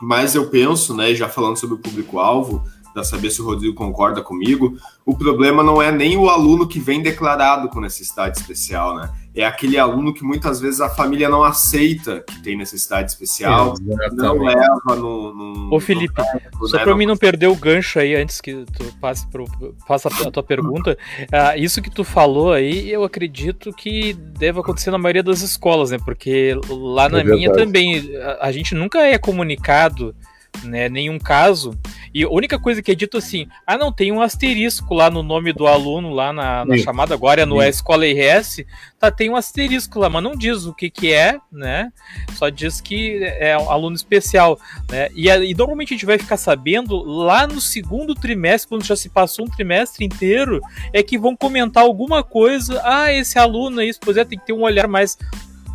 Mas 0.00 0.34
eu 0.34 0.48
penso, 0.48 0.96
né, 0.96 1.14
já 1.14 1.28
falando 1.28 1.58
sobre 1.58 1.74
o 1.74 1.78
público-alvo, 1.78 2.64
para 2.92 3.04
saber 3.04 3.30
se 3.30 3.40
o 3.40 3.44
Rodrigo 3.44 3.74
concorda 3.74 4.22
comigo, 4.22 4.76
o 5.04 5.16
problema 5.16 5.62
não 5.62 5.80
é 5.80 5.90
nem 5.90 6.16
o 6.16 6.28
aluno 6.28 6.66
que 6.66 6.78
vem 6.78 7.02
declarado 7.02 7.68
com 7.68 7.80
necessidade 7.80 8.38
especial, 8.38 8.96
né? 8.96 9.10
É 9.34 9.46
aquele 9.46 9.78
aluno 9.78 10.12
que 10.12 10.22
muitas 10.22 10.60
vezes 10.60 10.78
a 10.82 10.90
família 10.90 11.26
não 11.26 11.42
aceita 11.42 12.20
que 12.20 12.42
tem 12.42 12.54
necessidade 12.54 13.10
especial, 13.10 13.72
Exatamente. 13.80 14.16
não 14.16 14.38
leva 14.42 14.96
no. 14.96 15.34
no 15.34 15.74
Ô, 15.74 15.80
Felipe, 15.80 16.22
no 16.60 16.68
só 16.68 16.76
né? 16.76 16.84
para 16.84 16.94
mim 16.94 17.06
não 17.06 17.16
perder 17.16 17.46
o 17.46 17.56
gancho 17.56 17.98
aí 17.98 18.14
antes 18.14 18.42
que 18.42 18.66
tu 18.76 18.84
passe 19.00 19.26
pro, 19.28 19.46
faça 19.88 20.08
a 20.08 20.30
tua 20.30 20.42
pergunta, 20.42 20.98
uh, 21.22 21.58
isso 21.58 21.80
que 21.80 21.90
tu 21.90 22.04
falou 22.04 22.52
aí, 22.52 22.90
eu 22.90 23.04
acredito 23.04 23.72
que 23.72 24.12
deve 24.12 24.60
acontecer 24.60 24.90
na 24.90 24.98
maioria 24.98 25.22
das 25.22 25.40
escolas, 25.40 25.90
né? 25.90 25.98
Porque 26.04 26.54
lá 26.68 27.08
na 27.08 27.20
é 27.20 27.24
minha 27.24 27.50
também 27.52 28.14
a, 28.18 28.48
a 28.48 28.52
gente 28.52 28.74
nunca 28.74 29.00
é 29.00 29.16
comunicado 29.16 30.14
né, 30.62 30.88
nenhum 30.88 31.18
caso. 31.18 31.74
E 32.14 32.24
a 32.24 32.28
única 32.28 32.58
coisa 32.58 32.82
que 32.82 32.90
é 32.90 32.94
dito 32.94 33.16
assim, 33.16 33.46
ah, 33.66 33.78
não, 33.78 33.92
tem 33.92 34.12
um 34.12 34.20
asterisco 34.20 34.94
lá 34.94 35.10
no 35.10 35.22
nome 35.22 35.52
do 35.52 35.66
aluno, 35.66 36.10
lá 36.10 36.32
na, 36.32 36.64
na 36.64 36.76
chamada, 36.76 37.14
agora 37.14 37.42
é 37.42 37.46
no 37.46 37.62
Escola 37.62 38.06
IRS, 38.06 38.66
tá, 38.98 39.10
tem 39.10 39.30
um 39.30 39.36
asterisco 39.36 39.98
lá, 39.98 40.10
mas 40.10 40.22
não 40.22 40.36
diz 40.36 40.64
o 40.66 40.74
que 40.74 40.90
que 40.90 41.12
é, 41.12 41.38
né, 41.50 41.90
só 42.34 42.48
diz 42.48 42.80
que 42.80 43.22
é 43.22 43.56
um 43.56 43.70
aluno 43.70 43.96
especial, 43.96 44.58
né, 44.90 45.08
e, 45.14 45.28
e 45.28 45.54
normalmente 45.54 45.94
a 45.94 45.96
gente 45.96 46.06
vai 46.06 46.18
ficar 46.18 46.36
sabendo 46.36 47.02
lá 47.02 47.46
no 47.46 47.60
segundo 47.60 48.14
trimestre, 48.14 48.68
quando 48.68 48.84
já 48.84 48.96
se 48.96 49.08
passou 49.08 49.46
um 49.46 49.48
trimestre 49.48 50.04
inteiro, 50.04 50.60
é 50.92 51.02
que 51.02 51.18
vão 51.18 51.36
comentar 51.36 51.82
alguma 51.82 52.22
coisa, 52.22 52.80
ah, 52.84 53.12
esse 53.12 53.38
aluno 53.38 53.80
aí, 53.80 53.90
pois 54.00 54.16
é, 54.16 54.24
tem 54.24 54.38
que 54.38 54.46
ter 54.46 54.52
um 54.52 54.62
olhar 54.62 54.86
mais 54.86 55.16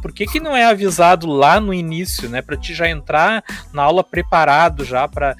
por 0.01 0.11
que, 0.13 0.25
que 0.25 0.39
não 0.39 0.55
é 0.55 0.65
avisado 0.65 1.27
lá 1.27 1.59
no 1.59 1.73
início, 1.73 2.29
né? 2.29 2.41
Para 2.41 2.57
te 2.57 2.73
já 2.73 2.89
entrar 2.89 3.43
na 3.73 3.83
aula 3.83 4.03
preparado 4.03 4.85
já 4.85 5.07
para 5.07 5.35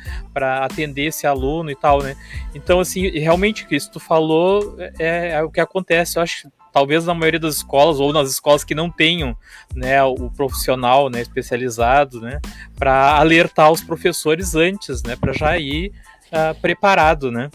atender 0.64 1.06
esse 1.06 1.26
aluno 1.28 1.70
e 1.72 1.76
tal, 1.76 2.02
né? 2.02 2.16
Então, 2.54 2.80
assim, 2.80 3.10
realmente 3.10 3.64
o 3.64 3.68
que 3.68 3.78
tu 3.90 4.00
falou 4.00 4.76
é, 5.00 5.32
é 5.32 5.44
o 5.44 5.52
que 5.52 5.60
acontece. 5.60 6.18
Eu 6.18 6.24
acho 6.24 6.50
talvez 6.72 7.06
na 7.06 7.14
maioria 7.14 7.40
das 7.40 7.56
escolas 7.56 8.00
ou 8.00 8.14
nas 8.14 8.30
escolas 8.30 8.64
que 8.64 8.76
não 8.76 8.88
tenham 8.88 9.36
né, 9.76 10.04
o 10.04 10.30
profissional 10.30 11.10
né, 11.10 11.22
especializado 11.22 12.22
né, 12.22 12.40
para 12.78 13.18
alertar 13.18 13.72
os 13.72 13.82
professores 13.82 14.54
antes, 14.54 15.02
né, 15.02 15.16
para 15.16 15.34
já 15.34 15.58
ir 15.58 15.92
uh, 16.28 16.54
preparado, 16.62 17.32
né? 17.32 17.50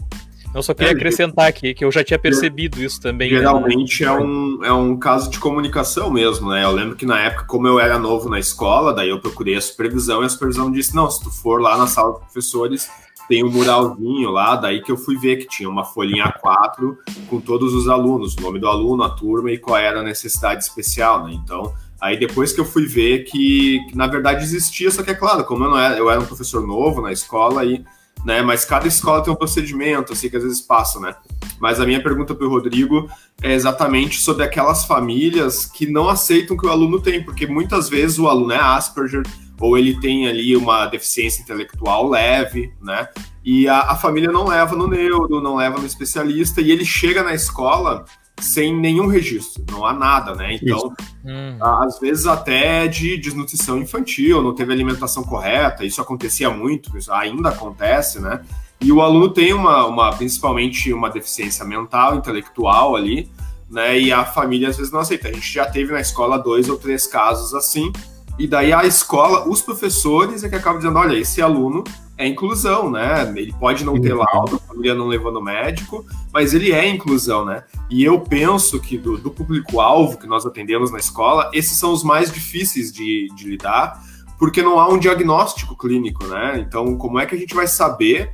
Eu 0.53 0.61
só 0.61 0.73
queria 0.73 0.91
é, 0.91 0.95
acrescentar 0.95 1.47
aqui 1.47 1.73
que 1.73 1.83
eu 1.83 1.91
já 1.91 2.03
tinha 2.03 2.19
percebido 2.19 2.81
isso 2.81 3.01
também. 3.01 3.31
Né? 3.31 3.37
Geralmente 3.39 4.03
né? 4.03 4.09
é, 4.09 4.13
um, 4.13 4.59
é 4.65 4.73
um 4.73 4.97
caso 4.97 5.29
de 5.29 5.39
comunicação 5.39 6.11
mesmo, 6.11 6.49
né? 6.49 6.63
Eu 6.63 6.71
lembro 6.71 6.95
que 6.95 7.05
na 7.05 7.19
época, 7.19 7.45
como 7.45 7.67
eu 7.67 7.79
era 7.79 7.97
novo 7.97 8.29
na 8.29 8.39
escola, 8.39 8.93
daí 8.93 9.09
eu 9.09 9.19
procurei 9.19 9.55
a 9.55 9.61
supervisão 9.61 10.21
e 10.21 10.25
a 10.25 10.29
supervisão 10.29 10.71
disse: 10.71 10.95
não, 10.95 11.09
se 11.09 11.23
tu 11.23 11.31
for 11.31 11.59
lá 11.59 11.77
na 11.77 11.87
sala 11.87 12.13
de 12.13 12.19
professores, 12.19 12.87
tem 13.27 13.43
um 13.43 13.49
muralzinho 13.49 14.29
lá, 14.29 14.55
daí 14.55 14.81
que 14.81 14.91
eu 14.91 14.97
fui 14.97 15.17
ver 15.17 15.37
que 15.37 15.47
tinha 15.47 15.69
uma 15.69 15.83
folhinha 15.83 16.25
A4 16.25 16.95
com 17.29 17.39
todos 17.39 17.73
os 17.73 17.87
alunos, 17.87 18.35
o 18.35 18.41
nome 18.41 18.59
do 18.59 18.67
aluno, 18.67 19.03
a 19.03 19.09
turma 19.09 19.51
e 19.51 19.57
qual 19.57 19.77
era 19.77 20.01
a 20.01 20.03
necessidade 20.03 20.63
especial, 20.63 21.25
né? 21.25 21.33
Então, 21.33 21.73
aí 21.99 22.17
depois 22.17 22.51
que 22.51 22.59
eu 22.59 22.65
fui 22.65 22.85
ver 22.85 23.23
que, 23.23 23.79
que 23.89 23.97
na 23.97 24.07
verdade 24.07 24.43
existia, 24.43 24.91
só 24.91 25.01
que 25.01 25.11
é 25.11 25.15
claro, 25.15 25.45
como 25.45 25.63
eu 25.63 25.69
não 25.71 25.79
era, 25.79 25.97
eu 25.97 26.11
era 26.11 26.19
um 26.19 26.25
professor 26.25 26.65
novo 26.65 27.01
na 27.01 27.11
escola 27.11 27.61
aí, 27.61 27.83
né? 28.23 28.41
Mas 28.41 28.65
cada 28.65 28.87
escola 28.87 29.23
tem 29.23 29.33
um 29.33 29.35
procedimento, 29.35 30.13
assim, 30.13 30.29
que 30.29 30.37
às 30.37 30.43
vezes 30.43 30.61
passa, 30.61 30.99
né? 30.99 31.15
Mas 31.59 31.79
a 31.79 31.85
minha 31.85 32.01
pergunta 32.01 32.33
para 32.33 32.45
o 32.45 32.49
Rodrigo 32.49 33.09
é 33.41 33.53
exatamente 33.53 34.19
sobre 34.19 34.43
aquelas 34.43 34.85
famílias 34.85 35.65
que 35.65 35.85
não 35.85 36.09
aceitam 36.09 36.57
que 36.57 36.65
o 36.65 36.69
aluno 36.69 37.01
tem, 37.01 37.23
porque 37.23 37.45
muitas 37.45 37.89
vezes 37.89 38.19
o 38.19 38.27
aluno 38.27 38.53
é 38.53 38.59
Asperger, 38.59 39.23
ou 39.59 39.77
ele 39.77 39.99
tem 39.99 40.27
ali 40.27 40.55
uma 40.57 40.87
deficiência 40.87 41.41
intelectual 41.41 42.09
leve, 42.09 42.73
né? 42.81 43.07
E 43.45 43.67
a, 43.67 43.79
a 43.81 43.95
família 43.95 44.31
não 44.31 44.47
leva 44.47 44.75
no 44.75 44.87
neuro, 44.87 45.41
não 45.41 45.55
leva 45.55 45.77
no 45.77 45.85
especialista, 45.85 46.61
e 46.61 46.71
ele 46.71 46.85
chega 46.85 47.23
na 47.23 47.33
escola 47.33 48.05
sem 48.39 48.75
nenhum 48.75 49.07
registro, 49.07 49.63
não 49.71 49.85
há 49.85 49.93
nada, 49.93 50.35
né? 50.35 50.55
Então, 50.61 50.93
hum. 51.23 51.57
às 51.61 51.99
vezes 51.99 52.25
até 52.25 52.87
de 52.87 53.17
desnutrição 53.17 53.77
infantil, 53.77 54.41
não 54.41 54.53
teve 54.53 54.73
alimentação 54.73 55.23
correta, 55.23 55.85
isso 55.85 56.01
acontecia 56.01 56.49
muito, 56.49 56.97
isso 56.97 57.11
ainda 57.11 57.49
acontece, 57.49 58.19
né? 58.19 58.41
E 58.81 58.91
o 58.91 59.01
aluno 59.01 59.29
tem 59.29 59.53
uma, 59.53 59.85
uma 59.85 60.11
principalmente 60.13 60.91
uma 60.91 61.09
deficiência 61.09 61.63
mental, 61.63 62.15
intelectual 62.15 62.95
ali, 62.95 63.31
né? 63.69 63.97
E 63.99 64.11
a 64.11 64.25
família 64.25 64.69
às 64.69 64.77
vezes 64.77 64.91
não 64.91 64.99
aceita. 64.99 65.29
A 65.29 65.31
gente 65.31 65.51
já 65.51 65.65
teve 65.65 65.93
na 65.93 66.01
escola 66.01 66.37
dois 66.37 66.67
ou 66.67 66.77
três 66.77 67.07
casos 67.07 67.53
assim, 67.53 67.93
e 68.37 68.47
daí 68.47 68.73
a 68.73 68.85
escola, 68.85 69.47
os 69.47 69.61
professores 69.61 70.43
é 70.43 70.49
que 70.49 70.55
acabam 70.55 70.79
dizendo, 70.79 70.97
olha, 70.97 71.17
esse 71.17 71.41
aluno 71.41 71.83
é 72.17 72.27
inclusão, 72.27 72.89
né? 72.89 73.31
Ele 73.35 73.53
pode 73.59 73.83
não 73.83 73.99
ter 73.99 74.13
laudo, 74.13 74.55
a 74.55 74.67
família 74.67 74.93
não 74.93 75.07
levou 75.07 75.31
no 75.31 75.41
médico, 75.41 76.05
mas 76.31 76.53
ele 76.53 76.71
é 76.71 76.87
inclusão, 76.87 77.45
né? 77.45 77.63
E 77.89 78.03
eu 78.03 78.19
penso 78.19 78.79
que 78.79 78.97
do, 78.97 79.17
do 79.17 79.31
público-alvo 79.31 80.17
que 80.17 80.27
nós 80.27 80.45
atendemos 80.45 80.91
na 80.91 80.99
escola, 80.99 81.49
esses 81.53 81.77
são 81.77 81.91
os 81.91 82.03
mais 82.03 82.31
difíceis 82.31 82.91
de, 82.91 83.27
de 83.35 83.47
lidar, 83.47 84.01
porque 84.37 84.61
não 84.61 84.79
há 84.79 84.87
um 84.87 84.97
diagnóstico 84.97 85.77
clínico, 85.77 86.25
né? 86.25 86.59
Então, 86.59 86.97
como 86.97 87.19
é 87.19 87.25
que 87.25 87.35
a 87.35 87.37
gente 87.37 87.53
vai 87.53 87.67
saber 87.67 88.31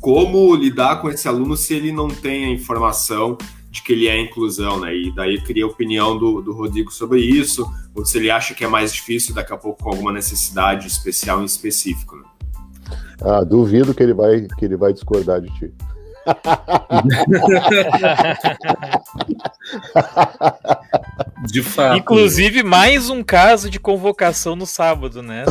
como 0.00 0.54
lidar 0.54 1.00
com 1.00 1.10
esse 1.10 1.28
aluno 1.28 1.56
se 1.56 1.74
ele 1.74 1.92
não 1.92 2.08
tem 2.08 2.46
a 2.46 2.50
informação 2.50 3.36
de 3.70 3.82
que 3.82 3.92
ele 3.92 4.08
é 4.08 4.20
inclusão, 4.20 4.80
né? 4.80 4.94
E 4.94 5.14
daí 5.14 5.36
eu 5.36 5.42
queria 5.42 5.64
a 5.64 5.68
opinião 5.68 6.18
do, 6.18 6.42
do 6.42 6.52
Rodrigo 6.52 6.92
sobre 6.92 7.20
isso, 7.20 7.64
ou 7.94 8.04
se 8.04 8.18
ele 8.18 8.30
acha 8.30 8.52
que 8.52 8.64
é 8.64 8.68
mais 8.68 8.92
difícil 8.92 9.34
daqui 9.34 9.52
a 9.52 9.56
pouco 9.56 9.84
com 9.84 9.90
alguma 9.90 10.12
necessidade 10.12 10.88
especial 10.88 11.40
em 11.40 11.44
específico. 11.44 12.16
Né? 12.16 12.24
Ah, 13.22 13.44
duvido 13.44 13.94
que 13.94 14.02
ele 14.02 14.14
vai 14.14 14.48
que 14.58 14.64
ele 14.64 14.76
vai 14.76 14.92
discordar 14.92 15.40
de 15.40 15.48
ti. 15.54 15.72
De 21.46 21.62
fato. 21.62 21.96
Inclusive, 21.96 22.62
mais 22.62 23.08
um 23.08 23.22
caso 23.22 23.70
de 23.70 23.80
convocação 23.80 24.54
no 24.54 24.66
sábado, 24.66 25.22
né? 25.22 25.46
é... 25.46 25.48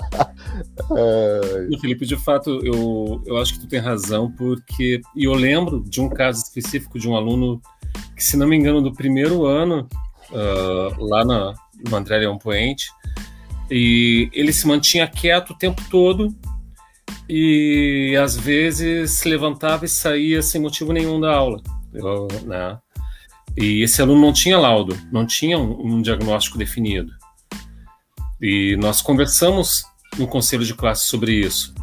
E, 1.70 1.78
Felipe, 1.78 2.06
de 2.06 2.16
fato, 2.16 2.60
eu, 2.64 3.22
eu 3.26 3.36
acho 3.38 3.54
que 3.54 3.60
tu 3.60 3.66
tem 3.66 3.80
razão, 3.80 4.30
porque. 4.30 5.00
E 5.16 5.24
eu 5.24 5.34
lembro 5.34 5.82
de 5.86 6.00
um 6.00 6.08
caso 6.08 6.42
específico 6.42 6.98
de 6.98 7.08
um 7.08 7.16
aluno 7.16 7.60
que, 8.16 8.24
se 8.24 8.36
não 8.36 8.46
me 8.46 8.56
engano, 8.56 8.82
do 8.82 8.92
primeiro 8.92 9.46
ano, 9.46 9.88
uh, 10.30 11.04
lá 11.04 11.24
na, 11.24 11.54
no 11.88 11.96
André 11.96 12.18
Leão 12.18 12.38
Poente, 12.38 12.90
e 13.70 14.28
ele 14.32 14.52
se 14.52 14.66
mantinha 14.66 15.06
quieto 15.06 15.50
o 15.50 15.58
tempo 15.58 15.82
todo 15.90 16.34
e 17.28 18.14
às 18.22 18.36
vezes 18.36 19.12
se 19.12 19.28
levantava 19.28 19.84
e 19.84 19.88
saía 19.88 20.42
sem 20.42 20.60
motivo 20.60 20.92
nenhum 20.92 21.18
da 21.20 21.34
aula. 21.34 21.62
Eu, 21.92 22.28
né? 22.44 22.78
E 23.56 23.82
esse 23.82 24.02
aluno 24.02 24.20
não 24.20 24.32
tinha 24.32 24.58
laudo, 24.58 24.98
não 25.12 25.26
tinha 25.26 25.58
um, 25.58 25.94
um 25.94 26.02
diagnóstico 26.02 26.58
definido. 26.58 27.12
E 28.40 28.76
nós 28.76 29.00
conversamos 29.00 29.84
no 30.18 30.26
conselho 30.26 30.64
de 30.64 30.74
classe 30.74 31.06
sobre 31.06 31.32
isso, 31.32 31.74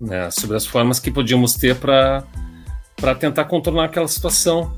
né? 0.00 0.30
sobre 0.30 0.56
as 0.56 0.66
formas 0.66 0.98
que 0.98 1.10
podíamos 1.10 1.54
ter 1.54 1.76
para 1.76 2.24
tentar 3.18 3.44
contornar 3.44 3.84
aquela 3.84 4.08
situação. 4.08 4.76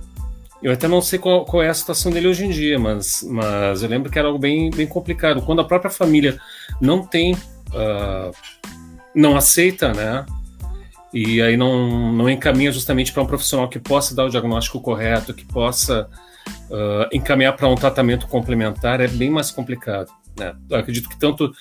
Eu 0.62 0.72
até 0.72 0.86
não 0.86 1.00
sei 1.00 1.18
qual, 1.18 1.44
qual, 1.46 1.62
é 1.62 1.68
a 1.68 1.74
situação 1.74 2.12
dele 2.12 2.28
hoje 2.28 2.44
em 2.44 2.50
dia, 2.50 2.78
mas, 2.78 3.26
mas 3.28 3.82
eu 3.82 3.88
lembro 3.88 4.10
que 4.10 4.18
era 4.18 4.28
algo 4.28 4.38
bem, 4.38 4.70
bem 4.70 4.86
complicado. 4.86 5.40
Quando 5.40 5.60
a 5.60 5.64
própria 5.64 5.90
família 5.90 6.38
não 6.80 7.02
tem 7.02 7.32
uh, 7.34 8.30
não 9.14 9.36
aceita, 9.36 9.92
né? 9.92 10.24
E 11.12 11.42
aí 11.42 11.56
não, 11.56 12.12
não 12.12 12.30
encaminha 12.30 12.70
justamente 12.70 13.12
para 13.12 13.22
um 13.22 13.26
profissional 13.26 13.68
que 13.68 13.78
possa 13.78 14.14
dar 14.14 14.24
o 14.24 14.28
diagnóstico 14.28 14.80
correto, 14.80 15.34
que 15.34 15.44
possa 15.44 16.08
uh, 16.70 17.08
encaminhar 17.12 17.56
para 17.56 17.68
um 17.68 17.74
tratamento 17.74 18.28
complementar, 18.28 19.00
é 19.00 19.08
bem 19.08 19.28
mais 19.28 19.50
complicado. 19.50 20.10
Né? 20.38 20.54
Eu 20.68 20.78
acredito 20.78 21.08
que 21.08 21.18
tanto 21.18 21.52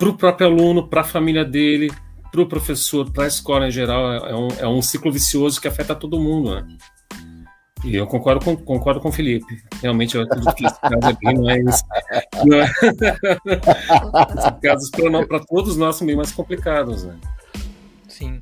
para 0.00 0.08
o 0.08 0.16
próprio 0.16 0.46
aluno, 0.46 0.88
para 0.88 1.02
a 1.02 1.04
família 1.04 1.44
dele, 1.44 1.92
para 2.32 2.40
o 2.40 2.46
professor, 2.46 3.12
para 3.12 3.24
a 3.24 3.26
escola 3.26 3.68
em 3.68 3.70
geral, 3.70 4.14
é 4.14 4.34
um, 4.34 4.48
é 4.60 4.66
um 4.66 4.80
ciclo 4.80 5.12
vicioso 5.12 5.60
que 5.60 5.68
afeta 5.68 5.94
todo 5.94 6.18
mundo. 6.18 6.54
Né? 6.54 6.66
E 7.84 7.96
eu 7.96 8.06
concordo 8.06 8.42
com, 8.42 8.56
concordo 8.56 8.98
com 8.98 9.10
o 9.10 9.12
Felipe. 9.12 9.62
Realmente, 9.82 10.16
eu 10.16 10.22
acredito 10.22 10.54
que 10.54 10.64
esse 10.64 10.80
caso 10.80 10.94
é 10.94 11.12
bem 11.22 11.38
mais. 11.42 11.82
Esses 14.38 14.60
casos, 14.62 14.90
para 15.28 15.40
todos 15.40 15.76
nós, 15.76 15.96
são 15.96 16.06
bem 16.06 16.16
mais 16.16 16.32
complicados. 16.32 17.04
Né? 17.04 17.18
Sim. 18.08 18.40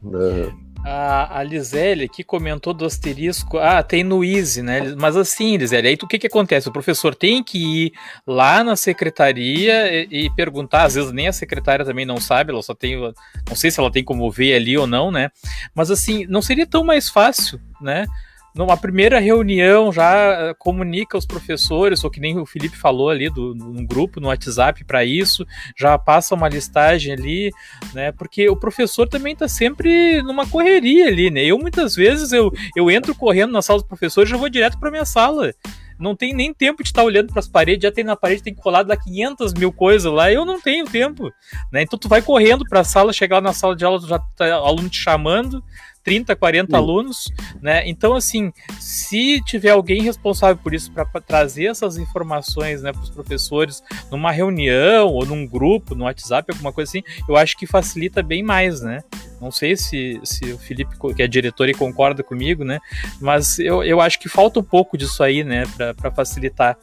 A, 0.84 1.40
a 1.40 1.42
Lisele 1.42 2.04
aqui 2.04 2.22
comentou 2.24 2.72
do 2.72 2.84
asterisco. 2.84 3.58
Ah, 3.58 3.82
tem 3.82 4.04
no 4.04 4.24
Easy, 4.24 4.62
né? 4.62 4.94
Mas 4.96 5.16
assim, 5.16 5.56
Lisele, 5.56 5.88
aí 5.88 5.98
o 6.00 6.06
que, 6.06 6.18
que 6.18 6.26
acontece? 6.26 6.68
O 6.68 6.72
professor 6.72 7.14
tem 7.14 7.42
que 7.42 7.58
ir 7.58 7.92
lá 8.26 8.62
na 8.62 8.76
secretaria 8.76 9.92
e, 9.92 10.26
e, 10.26 10.30
perguntar. 10.30 10.84
Às 10.84 10.94
vezes 10.94 11.12
nem 11.12 11.28
a 11.28 11.32
secretária 11.32 11.84
também 11.84 12.06
não 12.06 12.20
sabe, 12.20 12.52
ela 12.52 12.62
só 12.62 12.74
tem. 12.74 12.96
Não 13.48 13.56
sei 13.56 13.70
se 13.70 13.80
ela 13.80 13.90
tem 13.90 14.04
como 14.04 14.30
ver 14.30 14.54
ali 14.54 14.78
ou 14.78 14.86
não, 14.86 15.10
né? 15.10 15.30
Mas 15.74 15.90
assim, 15.90 16.26
não 16.26 16.40
seria 16.40 16.66
tão 16.66 16.84
mais 16.84 17.08
fácil, 17.08 17.60
né? 17.80 18.06
Numa 18.58 18.76
primeira 18.76 19.20
reunião 19.20 19.92
já 19.92 20.12
eh, 20.32 20.54
comunica 20.58 21.16
os 21.16 21.24
professores, 21.24 22.02
ou 22.02 22.10
que 22.10 22.18
nem 22.18 22.36
o 22.36 22.44
Felipe 22.44 22.76
falou 22.76 23.08
ali, 23.08 23.30
do, 23.30 23.54
num 23.54 23.86
grupo, 23.86 24.18
no 24.18 24.26
WhatsApp 24.26 24.84
para 24.84 25.04
isso, 25.04 25.46
já 25.78 25.96
passa 25.96 26.34
uma 26.34 26.48
listagem 26.48 27.12
ali, 27.12 27.52
né? 27.94 28.10
Porque 28.10 28.48
o 28.48 28.56
professor 28.56 29.08
também 29.08 29.32
está 29.32 29.46
sempre 29.46 30.20
numa 30.22 30.44
correria 30.44 31.06
ali, 31.06 31.30
né? 31.30 31.44
Eu 31.44 31.56
muitas 31.56 31.94
vezes 31.94 32.32
eu, 32.32 32.50
eu 32.74 32.90
entro 32.90 33.14
correndo 33.14 33.52
na 33.52 33.62
sala 33.62 33.78
dos 33.78 33.86
professores 33.86 34.28
e 34.28 34.32
já 34.32 34.36
vou 34.36 34.48
direto 34.48 34.76
para 34.80 34.90
minha 34.90 35.04
sala 35.04 35.52
não 35.98 36.14
tem 36.14 36.32
nem 36.32 36.54
tempo 36.54 36.82
de 36.82 36.90
estar 36.90 37.02
tá 37.02 37.06
olhando 37.06 37.32
para 37.32 37.40
as 37.40 37.48
paredes, 37.48 37.82
já 37.82 37.90
tem 37.90 38.04
na 38.04 38.14
parede, 38.14 38.42
tem 38.42 38.54
colado 38.54 38.88
lá 38.88 38.96
500 38.96 39.52
mil 39.54 39.72
coisas 39.72 40.12
lá, 40.12 40.30
eu 40.32 40.44
não 40.44 40.60
tenho 40.60 40.84
tempo, 40.84 41.28
né? 41.72 41.82
Então 41.82 41.98
tu 41.98 42.08
vai 42.08 42.22
correndo 42.22 42.64
para 42.68 42.80
a 42.80 42.84
sala, 42.84 43.12
chegar 43.12 43.42
na 43.42 43.52
sala 43.52 43.74
de 43.74 43.84
aula, 43.84 44.00
já 44.06 44.18
tá 44.36 44.54
aluno 44.54 44.88
te 44.88 44.96
chamando, 44.98 45.60
30, 46.08 46.36
40 46.36 46.70
Sim. 46.70 46.76
alunos, 46.76 47.32
né? 47.60 47.86
Então, 47.86 48.14
assim, 48.14 48.50
se 48.80 49.42
tiver 49.44 49.70
alguém 49.70 50.02
responsável 50.02 50.56
por 50.56 50.72
isso 50.72 50.90
para 50.90 51.04
trazer 51.20 51.66
essas 51.66 51.98
informações, 51.98 52.82
né, 52.82 52.92
para 52.92 53.02
os 53.02 53.10
professores 53.10 53.82
numa 54.10 54.32
reunião 54.32 55.08
ou 55.08 55.26
num 55.26 55.46
grupo, 55.46 55.94
no 55.94 56.04
WhatsApp, 56.04 56.50
alguma 56.50 56.72
coisa 56.72 56.90
assim, 56.90 57.02
eu 57.28 57.36
acho 57.36 57.56
que 57.56 57.66
facilita 57.66 58.22
bem 58.22 58.42
mais, 58.42 58.80
né? 58.80 59.00
Não 59.40 59.50
sei 59.50 59.76
se, 59.76 60.18
se 60.24 60.52
o 60.52 60.58
Felipe, 60.58 60.96
que 61.14 61.22
é 61.22 61.26
diretor, 61.28 61.68
e 61.68 61.74
concorda 61.74 62.22
comigo, 62.22 62.64
né? 62.64 62.78
Mas 63.20 63.58
eu, 63.58 63.84
eu 63.84 64.00
acho 64.00 64.18
que 64.18 64.28
falta 64.28 64.58
um 64.58 64.64
pouco 64.64 64.96
disso 64.96 65.22
aí, 65.22 65.44
né, 65.44 65.64
para 65.96 66.10
facilitar. 66.10 66.76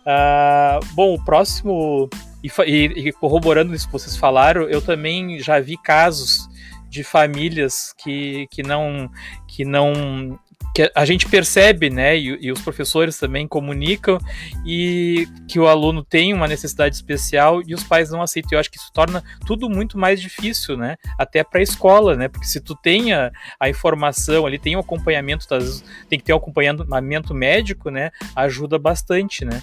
Uh, 0.00 0.84
bom, 0.94 1.14
o 1.14 1.24
próximo. 1.24 2.08
E, 2.42 2.50
e, 2.66 3.08
e 3.08 3.12
corroborando 3.12 3.74
isso 3.74 3.86
que 3.86 3.92
vocês 3.92 4.16
falaram, 4.16 4.68
eu 4.68 4.82
também 4.82 5.38
já 5.38 5.60
vi 5.60 5.78
casos 5.78 6.48
de 6.94 7.02
famílias 7.02 7.92
que, 7.98 8.46
que 8.52 8.62
não 8.62 9.10
que 9.48 9.64
não 9.64 10.38
que 10.72 10.90
a 10.94 11.04
gente 11.04 11.28
percebe, 11.28 11.88
né, 11.88 12.16
e, 12.16 12.36
e, 12.40 12.50
os 12.50 12.60
professores 12.60 13.16
também 13.16 13.46
comunicam 13.46 14.18
e 14.66 15.28
que 15.46 15.60
o 15.60 15.68
aluno 15.68 16.04
tem 16.04 16.32
uma 16.32 16.48
necessidade 16.48 16.96
especial 16.96 17.62
e 17.64 17.74
os 17.74 17.84
pais 17.84 18.10
não 18.10 18.20
aceitam. 18.20 18.50
Eu 18.52 18.58
acho 18.58 18.70
que 18.70 18.78
isso 18.78 18.90
torna 18.92 19.22
tudo 19.46 19.70
muito 19.70 19.96
mais 19.96 20.20
difícil, 20.20 20.76
né, 20.76 20.96
até 21.16 21.44
para 21.44 21.60
a 21.60 21.62
escola, 21.62 22.16
né, 22.16 22.26
porque 22.26 22.46
se 22.46 22.60
tu 22.60 22.74
tem 22.74 23.12
a, 23.12 23.30
a 23.60 23.68
informação 23.68 24.46
ali, 24.46 24.58
tem 24.58 24.74
o 24.74 24.80
acompanhamento, 24.80 25.48
das, 25.48 25.84
tem 26.08 26.18
que 26.18 26.24
ter 26.24 26.32
o 26.32 26.38
acompanhamento 26.38 27.32
médico, 27.32 27.88
né, 27.90 28.10
ajuda 28.34 28.76
bastante, 28.76 29.44
né. 29.44 29.60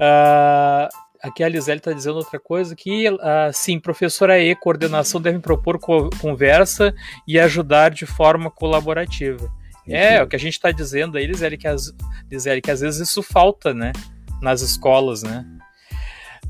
Uh, 0.00 1.01
Aqui 1.22 1.44
a 1.44 1.48
Lisele 1.48 1.78
está 1.78 1.92
dizendo 1.92 2.16
outra 2.16 2.40
coisa 2.40 2.74
que, 2.74 3.08
uh, 3.08 3.18
sim, 3.52 3.78
professora 3.78 4.40
E, 4.40 4.56
coordenação 4.56 5.20
devem 5.20 5.40
propor 5.40 5.78
co 5.78 6.10
conversa 6.20 6.92
e 7.28 7.38
ajudar 7.38 7.90
de 7.90 8.04
forma 8.04 8.50
colaborativa. 8.50 9.48
É, 9.88 10.22
o 10.22 10.26
que 10.26 10.36
a 10.36 10.38
gente 10.38 10.54
está 10.54 10.70
dizendo 10.70 11.16
aí, 11.16 11.26
Lisele, 11.26 11.56
que, 11.56 11.68
as, 11.68 11.92
Lisele, 12.30 12.60
que 12.60 12.70
às 12.70 12.80
vezes 12.80 13.08
isso 13.08 13.22
falta, 13.22 13.72
né, 13.72 13.92
nas 14.40 14.62
escolas, 14.62 15.22
né. 15.22 15.44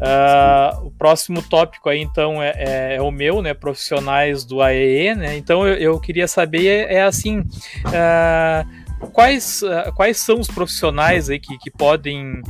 Uh, 0.03 0.87
o 0.87 0.91
próximo 0.91 1.41
tópico 1.43 1.89
aí, 1.89 2.01
então, 2.01 2.43
é, 2.43 2.55
é, 2.57 2.95
é, 2.97 3.03
o 3.03 3.11
meu, 3.13 3.41
né? 3.41 3.55
Profissionais 3.55 4.45
do 4.45 4.61
AEE, 4.61 5.15
né? 5.15 5.37
Então, 5.37 5.65
eu, 5.65 5.77
eu 5.77 6.01
queria 6.01 6.27
saber, 6.27 6.67
é, 6.67 6.95
é 6.95 7.03
assim, 7.03 7.39
uh, 7.39 8.82
quais, 9.13 9.63
uh, 9.63 9.93
quais 9.95 10.19
são 10.19 10.39
os 10.39 10.49
profissionais 10.49 11.31
aí 11.31 11.39
que, 11.39 11.57
que 11.59 11.71
podem 11.71 12.43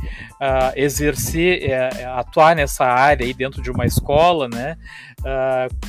exercer, 0.75 1.63
é, 1.69 2.05
atuar 2.05 2.55
nessa 2.55 2.85
área 2.85 3.25
aí 3.25 3.33
dentro 3.33 3.61
de 3.61 3.71
uma 3.71 3.85
escola, 3.85 4.49
né? 4.49 4.77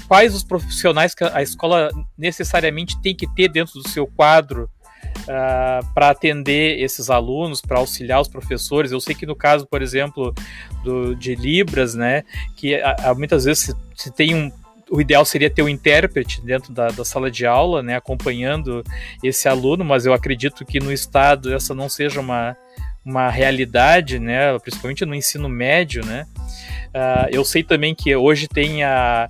quais 0.07 0.33
os 0.33 0.45
profissionais 0.45 1.13
que 1.13 1.25
a 1.25 1.43
escola 1.43 1.91
necessariamente 2.17 3.01
tem 3.03 3.17
que 3.17 3.27
ter 3.35 3.49
dentro 3.49 3.83
do 3.83 3.89
seu 3.89 4.07
quadro 4.07 4.71
uh, 5.23 5.31
ah, 5.31 5.81
para 5.95 6.11
atender 6.11 6.81
esses 6.81 7.11
alunos, 7.11 7.61
para 7.61 7.79
auxiliar 7.79 8.21
os 8.21 8.29
professores. 8.29 8.93
Eu 8.93 9.01
sei 9.01 9.15
que 9.15 9.27
no 9.27 9.37
caso, 9.37 9.67
por 9.67 9.83
exemplo, 9.83 10.35
do, 10.83 11.15
de 11.15 11.35
Libras, 11.35 11.95
né, 11.95 12.25
que 12.57 12.75
a, 12.77 13.15
muitas 13.15 13.45
vezes 13.45 13.65
se, 13.65 13.75
se 13.95 14.13
tem 14.13 14.35
um 14.35 14.51
o 14.95 15.01
ideal 15.01 15.25
seria 15.25 15.51
ter 15.51 15.61
um 15.61 15.69
intérprete 15.69 16.41
dentro 16.41 16.73
da, 16.73 16.87
da, 16.87 17.05
sala 17.05 17.29
de 17.29 17.45
aula, 17.45 17.83
né, 17.83 17.97
acompanhando 17.97 18.85
esse 19.25 19.49
aluno, 19.49 19.85
mas 19.85 20.07
eu 20.07 20.13
acredito 20.13 20.65
que 20.65 20.79
no 20.79 20.93
estado 20.93 21.53
essa 21.53 21.75
não 21.75 21.89
seja 21.89 22.21
uma, 22.21 22.57
uma 23.05 23.29
realidade, 23.29 24.21
né, 24.21 24.57
principalmente 24.61 25.05
no 25.05 25.13
ensino 25.13 25.49
médio, 25.49 26.07
né. 26.07 26.25
Uh, 26.95 27.29
eu 27.33 27.45
sei 27.45 27.65
também 27.65 27.93
que 27.93 28.15
hoje 28.15 28.47
tem 28.47 28.85
a, 28.85 29.27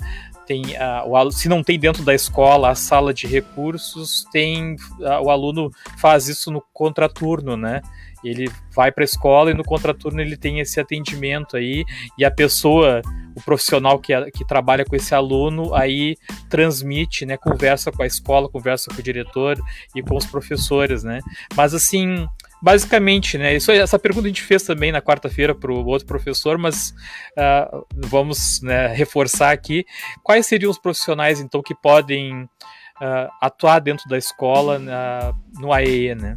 tem 0.47 0.63
uh, 0.77 1.11
o, 1.11 1.31
se 1.31 1.49
não 1.49 1.63
tem 1.63 1.79
dentro 1.79 2.05
da 2.05 2.15
escola 2.15 2.69
a 2.69 2.75
sala 2.75 3.15
de 3.15 3.27
recursos, 3.27 4.27
tem 4.31 4.75
uh, 5.01 5.23
o 5.23 5.31
aluno 5.31 5.71
faz 5.97 6.29
isso 6.29 6.51
no 6.51 6.63
contraturno, 6.75 7.57
né? 7.57 7.81
Ele 8.25 8.51
vai 8.75 8.91
para 8.91 9.03
a 9.03 9.05
escola 9.05 9.51
e 9.51 9.55
no 9.55 9.65
contraturno 9.65 10.21
ele 10.21 10.37
tem 10.37 10.61
esse 10.61 10.81
atendimento 10.81 11.57
aí 11.57 11.85
e 12.19 12.25
a 12.25 12.31
pessoa, 12.31 13.03
o 13.35 13.43
profissional 13.43 13.99
que, 13.99 14.13
que 14.31 14.47
trabalha 14.47 14.85
com 14.85 14.97
esse 14.97 15.15
aluno 15.15 15.75
aí 15.75 16.17
transmite, 16.49 17.27
né? 17.27 17.37
Conversa 17.37 17.93
com 17.93 18.03
a 18.03 18.07
escola, 18.07 18.49
conversa 18.49 18.91
com 18.91 19.01
o 19.01 19.03
diretor 19.03 19.59
e 19.95 20.03
com 20.03 20.17
os 20.17 20.27
professores, 20.27 21.05
né? 21.05 21.21
Mas 21.55 21.75
assim, 21.75 22.27
basicamente, 22.65 23.37
né? 23.37 23.55
Isso, 23.55 23.71
essa 23.71 23.99
pergunta 23.99 24.27
a 24.27 24.29
gente 24.29 24.43
fez 24.43 24.63
também 24.63 24.91
na 24.91 25.03
quarta-feira 25.03 25.55
para 25.55 25.71
o 25.71 25.85
outro 25.85 26.07
professor, 26.07 26.57
mas 26.57 26.95
uh, 27.37 27.87
vamos 27.95 28.63
né, 28.63 28.87
reforçar 28.87 29.53
aqui. 29.53 29.85
Quais 30.23 30.47
seriam 30.47 30.71
os 30.71 30.79
profissionais, 30.79 31.41
então, 31.41 31.61
que 31.63 31.75
podem 31.75 32.45
uh, 32.45 33.29
atuar 33.41 33.81
dentro 33.81 34.09
da 34.09 34.17
escola 34.17 34.79
uh, 34.79 35.61
no 35.61 35.75
AEE, 35.75 36.15
né? 36.15 36.37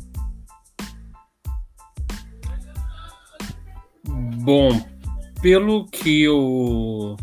Bom, 4.07 4.81
pelo 5.41 5.85
que 5.85 6.23
eu 6.23 7.17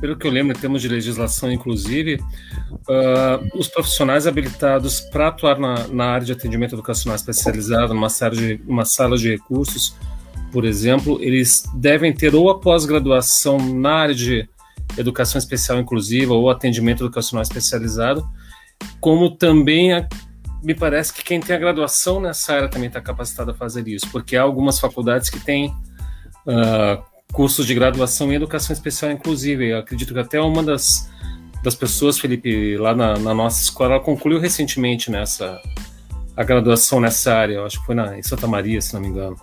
pelo 0.00 0.16
que 0.16 0.26
eu 0.26 0.30
lembro, 0.30 0.56
em 0.56 0.58
termos 0.58 0.80
de 0.80 0.88
legislação, 0.88 1.52
inclusive, 1.52 2.14
uh, 2.14 3.58
os 3.58 3.68
profissionais 3.68 4.26
habilitados 4.26 5.00
para 5.00 5.28
atuar 5.28 5.58
na, 5.58 5.86
na, 5.88 6.06
área 6.06 6.24
de 6.24 6.32
atendimento 6.32 6.74
educacional 6.74 7.16
especializado, 7.16 7.92
numa 7.92 8.08
sala, 8.08 8.34
de, 8.34 8.62
uma 8.66 8.86
sala 8.86 9.18
de 9.18 9.28
recursos, 9.28 9.94
por 10.50 10.64
exemplo, 10.64 11.18
eles 11.22 11.64
devem 11.74 12.14
ter 12.14 12.34
ou 12.34 12.48
a 12.48 12.58
pós-graduação 12.58 13.58
na 13.58 13.92
área 13.92 14.14
de 14.14 14.48
educação 14.96 15.38
especial 15.38 15.78
inclusiva 15.78 16.32
ou 16.32 16.50
atendimento 16.50 17.04
educacional 17.04 17.42
especializado, 17.42 18.26
como 19.00 19.36
também 19.36 19.92
a, 19.92 20.08
me 20.62 20.74
parece 20.74 21.12
que 21.12 21.22
quem 21.22 21.40
tem 21.40 21.54
a 21.54 21.58
graduação 21.58 22.20
nessa 22.20 22.54
área 22.54 22.68
também 22.68 22.88
está 22.88 23.00
capacitado 23.02 23.50
a 23.50 23.54
fazer 23.54 23.86
isso, 23.86 24.08
porque 24.10 24.34
há 24.34 24.42
algumas 24.42 24.80
faculdades 24.80 25.28
que 25.28 25.38
têm 25.38 25.74
uh, 26.46 27.02
cursos 27.32 27.66
de 27.66 27.74
graduação 27.74 28.32
em 28.32 28.36
educação 28.36 28.72
especial, 28.72 29.10
inclusive. 29.10 29.70
Eu 29.70 29.78
acredito 29.78 30.12
que 30.12 30.20
até 30.20 30.40
uma 30.40 30.62
das, 30.62 31.10
das 31.62 31.74
pessoas, 31.74 32.18
Felipe, 32.18 32.76
lá 32.76 32.94
na, 32.94 33.18
na 33.18 33.34
nossa 33.34 33.62
escola, 33.62 33.94
ela 33.94 34.02
concluiu 34.02 34.40
recentemente 34.40 35.10
nessa 35.10 35.60
a 36.36 36.42
graduação 36.42 37.00
nessa 37.00 37.34
área. 37.34 37.54
Eu 37.54 37.66
acho 37.66 37.80
que 37.80 37.86
foi 37.86 37.94
na, 37.94 38.18
em 38.18 38.22
Santa 38.22 38.46
Maria, 38.46 38.80
se 38.80 38.94
não 38.94 39.00
me 39.00 39.08
engano. 39.08 39.36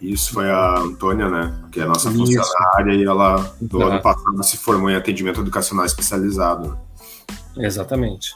Isso 0.00 0.32
foi 0.32 0.48
a 0.48 0.78
Antônia, 0.78 1.28
né? 1.28 1.60
Que 1.72 1.80
é 1.80 1.82
a 1.82 1.86
nossa 1.86 2.08
Isso. 2.08 2.18
funcionária 2.18 2.94
e 2.94 3.04
ela, 3.04 3.52
do 3.60 3.82
ano 3.82 4.00
passado, 4.00 4.42
se 4.44 4.56
formou 4.56 4.88
em 4.90 4.94
atendimento 4.94 5.40
educacional 5.40 5.84
especializado. 5.84 6.78
Exatamente. 7.56 8.34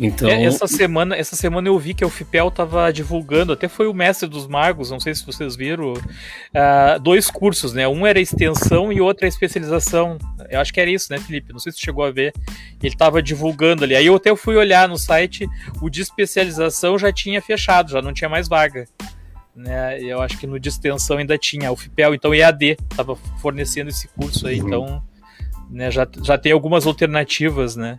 Então, 0.00 0.28
essa 0.28 0.66
semana, 0.66 1.14
essa 1.14 1.36
semana 1.36 1.68
eu 1.68 1.78
vi 1.78 1.92
que 1.92 2.02
a 2.02 2.06
UFPEL 2.06 2.48
estava 2.48 2.90
divulgando, 2.92 3.52
até 3.52 3.68
foi 3.68 3.86
o 3.86 3.94
mestre 3.94 4.28
dos 4.28 4.46
magos, 4.46 4.90
não 4.90 4.98
sei 4.98 5.14
se 5.14 5.24
vocês 5.24 5.54
viram, 5.54 5.92
uh, 5.92 7.00
dois 7.00 7.30
cursos, 7.30 7.74
né? 7.74 7.86
Um 7.86 8.06
era 8.06 8.18
extensão 8.18 8.90
e 8.90 9.00
outro 9.00 9.26
é 9.26 9.28
especialização. 9.28 10.16
Eu 10.48 10.60
acho 10.60 10.72
que 10.72 10.80
era 10.80 10.90
isso, 10.90 11.12
né, 11.12 11.18
Felipe? 11.18 11.52
Não 11.52 11.58
sei 11.58 11.72
se 11.72 11.80
chegou 11.80 12.04
a 12.04 12.10
ver. 12.10 12.32
Ele 12.82 12.94
estava 12.94 13.22
divulgando 13.22 13.84
ali. 13.84 13.94
Aí 13.94 14.06
eu 14.06 14.16
até 14.16 14.34
fui 14.34 14.56
olhar 14.56 14.88
no 14.88 14.96
site, 14.96 15.46
o 15.80 15.90
de 15.90 16.00
especialização 16.00 16.98
já 16.98 17.12
tinha 17.12 17.42
fechado, 17.42 17.90
já 17.90 18.00
não 18.00 18.14
tinha 18.14 18.30
mais 18.30 18.48
vaga. 18.48 18.86
Né? 19.54 20.00
Eu 20.00 20.22
acho 20.22 20.38
que 20.38 20.46
no 20.46 20.58
de 20.58 20.70
extensão 20.70 21.18
ainda 21.18 21.36
tinha. 21.36 21.68
A 21.68 21.72
UFPEL, 21.72 22.14
então 22.14 22.34
EAD, 22.34 22.78
estava 22.90 23.14
fornecendo 23.40 23.90
esse 23.90 24.08
curso 24.08 24.46
aí, 24.46 24.60
uhum. 24.60 24.66
então 24.66 25.02
né, 25.70 25.90
já, 25.90 26.06
já 26.22 26.36
tem 26.36 26.52
algumas 26.52 26.86
alternativas, 26.86 27.76
né? 27.76 27.98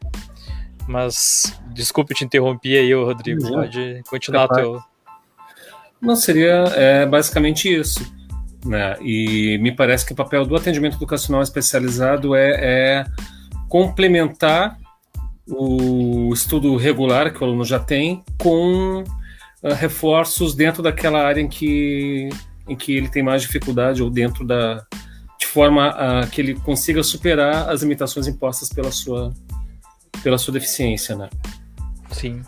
Mas 0.88 1.58
desculpe 1.74 2.14
te 2.14 2.26
interromper 2.26 2.78
aí, 2.78 2.94
Rodrigo. 2.94 3.44
Não, 3.44 3.52
pode 3.52 4.04
continuar 4.10 4.48
capaz. 4.48 4.62
teu. 4.62 4.82
Não, 6.02 6.16
seria 6.16 6.66
é, 6.76 7.06
basicamente 7.06 7.74
isso. 7.74 8.06
Né? 8.66 8.98
E 9.02 9.58
me 9.60 9.72
parece 9.72 10.06
que 10.06 10.14
o 10.14 10.16
papel 10.16 10.46
do 10.46 10.56
atendimento 10.56 10.96
educacional 10.96 11.42
especializado 11.42 12.36
é, 12.36 12.52
é 12.60 13.06
complementar 13.70 14.78
o 15.48 16.32
estudo 16.34 16.76
regular 16.78 17.34
que 17.34 17.42
o 17.42 17.46
aluno 17.46 17.66
já 17.66 17.80
tem 17.80 18.24
com 18.42 19.02
uh, 19.02 19.74
reforços 19.76 20.56
dentro 20.56 20.82
daquela 20.82 21.22
área 21.22 21.42
em 21.42 21.50
que, 21.50 22.30
em 22.68 22.76
que 22.76 22.96
ele 22.96 23.10
tem 23.10 23.22
mais 23.22 23.42
dificuldade 23.42 24.02
ou 24.02 24.10
dentro 24.10 24.46
da 24.46 24.86
de 25.40 25.46
forma 25.46 25.90
a 25.90 26.28
que 26.28 26.40
ele 26.40 26.56
consiga 26.56 27.04
superar 27.04 27.70
as 27.70 27.82
limitações 27.82 28.28
impostas 28.28 28.70
pela 28.70 28.92
sua 28.92 29.34
pela 30.24 30.38
sua 30.38 30.54
deficiência, 30.54 31.16
né? 31.16 31.30
Sim. 32.12 32.42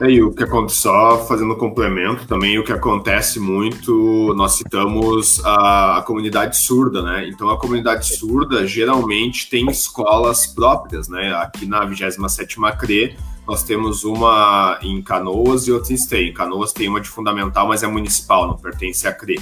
É, 0.00 0.08
e 0.08 0.22
o 0.22 0.32
que 0.32 0.44
acontece, 0.44 0.78
só 0.80 1.26
fazendo 1.26 1.56
complemento 1.56 2.24
também, 2.26 2.56
o 2.56 2.62
que 2.62 2.72
acontece 2.72 3.40
muito, 3.40 4.32
nós 4.36 4.52
citamos 4.52 5.44
a, 5.44 5.98
a, 5.98 6.02
comunidade 6.02 6.56
surda, 6.56 7.02
né? 7.02 7.28
Então 7.28 7.50
a 7.50 7.58
comunidade 7.58 8.16
surda 8.16 8.64
geralmente 8.64 9.50
tem 9.50 9.68
escolas 9.68 10.46
próprias, 10.46 11.08
né? 11.08 11.34
Aqui 11.34 11.66
na 11.66 11.84
27 11.84 12.56
CRE, 12.78 13.16
nós 13.44 13.64
temos 13.64 14.04
uma 14.04 14.78
em 14.82 15.02
Canoas 15.02 15.66
e 15.66 15.72
outra 15.72 15.90
em 15.92 15.96
Esteio. 15.96 16.28
Em 16.28 16.34
Canoas 16.34 16.72
tem 16.72 16.88
uma 16.88 17.00
de 17.00 17.08
fundamental, 17.08 17.66
mas 17.66 17.82
é 17.82 17.88
municipal, 17.88 18.46
não 18.46 18.56
pertence 18.56 19.08
à 19.08 19.12
CRE. 19.12 19.40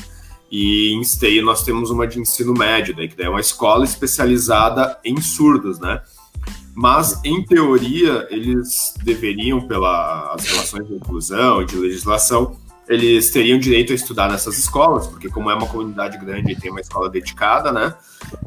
E 0.51 0.92
em 0.95 1.03
Esteio 1.03 1.45
nós 1.45 1.64
temos 1.64 1.90
uma 1.90 2.07
de 2.07 2.19
ensino 2.19 2.55
médio, 2.55 2.97
daí, 2.97 3.09
que 3.09 3.16
daí 3.16 3.27
é 3.27 3.29
uma 3.29 3.40
escola 3.40 3.85
especializada 3.85 4.99
em 5.05 5.21
surdos, 5.21 5.79
né? 5.79 6.01
Mas 6.75 7.20
em 7.25 7.42
teoria 7.44 8.27
eles 8.31 8.92
deveriam, 9.03 9.66
pelas 9.66 10.44
relações 10.44 10.87
de 10.87 10.94
inclusão 10.94 11.62
e 11.62 11.66
de 11.66 11.77
legislação, 11.77 12.57
eles 12.88 13.31
teriam 13.31 13.59
direito 13.59 13.92
a 13.92 13.96
estudar 13.96 14.31
nessas 14.31 14.59
escolas, 14.59 15.07
porque 15.09 15.29
como 15.29 15.51
é 15.51 15.55
uma 15.55 15.66
comunidade 15.66 16.18
grande 16.18 16.55
tem 16.55 16.70
uma 16.70 16.81
escola 16.81 17.11
dedicada, 17.11 17.72
né? 17.72 17.94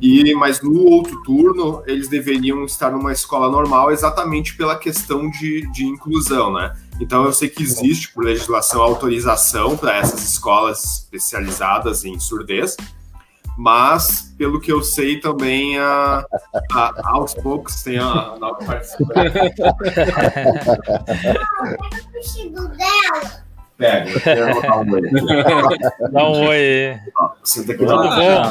E 0.02 0.34
mas 0.34 0.62
no 0.62 0.80
outro 0.86 1.22
turno 1.24 1.84
eles 1.86 2.08
deveriam 2.08 2.64
estar 2.64 2.92
numa 2.92 3.12
escola 3.12 3.52
normal, 3.52 3.92
exatamente 3.92 4.56
pela 4.56 4.78
questão 4.78 5.30
de, 5.30 5.70
de 5.72 5.86
inclusão, 5.86 6.54
né? 6.54 6.74
Então 7.02 7.26
eu 7.26 7.34
sei 7.34 7.50
que 7.50 7.64
existe 7.64 8.14
por 8.14 8.24
legislação 8.24 8.82
autorização 8.82 9.76
para 9.76 9.98
essas 9.98 10.24
escolas 10.24 11.00
especializadas 11.04 12.06
em 12.06 12.18
surdez, 12.20 12.78
mas 13.60 14.34
pelo 14.38 14.58
que 14.58 14.72
eu 14.72 14.82
sei 14.82 15.20
também 15.20 15.78
a, 15.78 16.26
a 16.72 16.94
aos 17.12 17.34
poucos 17.34 17.84
tem 17.84 17.98
a 18.00 18.38
nova 18.40 18.58
participante. 18.66 19.34
Pega, 23.78 24.12
dar 24.64 24.78
um 24.78 24.94
oi. 24.94 25.02
Dá 26.10 26.30
um 26.30 26.48
oi. 26.48 26.98
Senta 27.44 27.74
aqui 27.74 27.84
ah, 27.86 28.50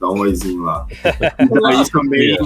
dá 0.00 0.10
um 0.10 0.18
oizinho 0.18 0.64
lá. 0.64 0.84
Aí 1.04 1.88
também 1.88 2.36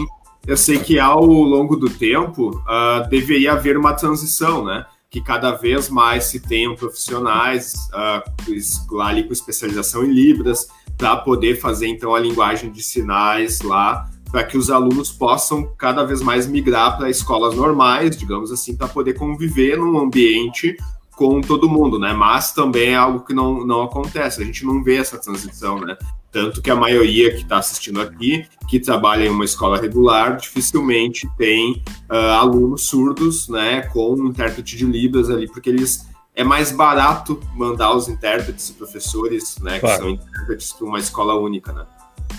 eu 0.47 0.59
sei 0.59 0.81
que 0.81 0.99
ao 0.99 1.25
longo 1.25 1.77
do 1.77 1.89
tempo 1.89 2.51
uh, 2.51 3.09
deveria 3.09 3.53
haver 3.53 3.79
uma 3.79 3.95
transição, 3.95 4.67
né? 4.67 4.85
Que 5.11 5.21
cada 5.21 5.53
vez 5.53 5.89
mais 5.89 6.25
se 6.25 6.41
tenham 6.41 6.77
profissionais 6.77 7.75
uh, 7.93 9.01
ali 9.01 9.25
com 9.25 9.33
especialização 9.33 10.05
em 10.05 10.13
Libras, 10.13 10.69
para 10.97 11.17
poder 11.17 11.61
fazer 11.61 11.89
então 11.89 12.15
a 12.15 12.21
linguagem 12.21 12.71
de 12.71 12.83
sinais 12.83 13.61
lá, 13.63 14.09
para 14.31 14.45
que 14.45 14.57
os 14.57 14.71
alunos 14.71 15.11
possam 15.11 15.67
cada 15.77 16.05
vez 16.05 16.23
mais 16.23 16.47
migrar 16.47 16.97
para 16.97 17.11
escolas 17.11 17.55
normais, 17.57 18.17
digamos 18.17 18.53
assim, 18.53 18.77
para 18.77 18.87
poder 18.87 19.15
conviver 19.15 19.77
num 19.77 19.99
ambiente 19.99 20.77
com 21.13 21.41
todo 21.41 21.69
mundo, 21.69 21.99
né? 21.99 22.13
Mas 22.13 22.53
também 22.53 22.91
é 22.91 22.97
algo 22.97 23.21
que 23.21 23.35
não, 23.35 23.67
não 23.67 23.83
acontece, 23.83 24.41
a 24.41 24.45
gente 24.45 24.65
não 24.65 24.83
vê 24.83 24.97
essa 24.97 25.19
transição, 25.19 25.81
né? 25.81 25.97
Tanto 26.33 26.63
que 26.63 26.71
a 26.71 26.77
maioria 26.77 27.31
que 27.31 27.43
está 27.43 27.59
assistindo 27.59 28.01
aqui, 28.01 28.47
que 28.69 28.79
trabalha 28.79 29.25
em 29.25 29.29
uma 29.29 29.45
escola 29.45 29.81
regular, 29.81 30.37
dificilmente 30.37 31.29
tem 31.37 31.83
uh, 32.09 32.15
alunos 32.15 32.87
surdos, 32.87 33.49
né, 33.49 33.83
com 33.83 34.15
um 34.15 34.29
intérprete 34.29 34.77
de 34.77 34.85
Libras 34.85 35.29
ali, 35.29 35.49
porque 35.49 35.69
eles 35.69 36.09
é 36.35 36.45
mais 36.45 36.71
barato 36.71 37.41
mandar 37.55 37.93
os 37.93 38.09
intérpretes 38.09 38.71
e 38.71 38.75
professores, 38.75 39.59
né, 39.59 39.81
claro. 39.81 39.97
que 39.97 40.03
são 40.03 40.11
intérpretes 40.11 40.73
para 40.73 40.87
uma 40.87 40.99
escola 40.99 41.35
única, 41.35 41.73
né? 41.73 41.85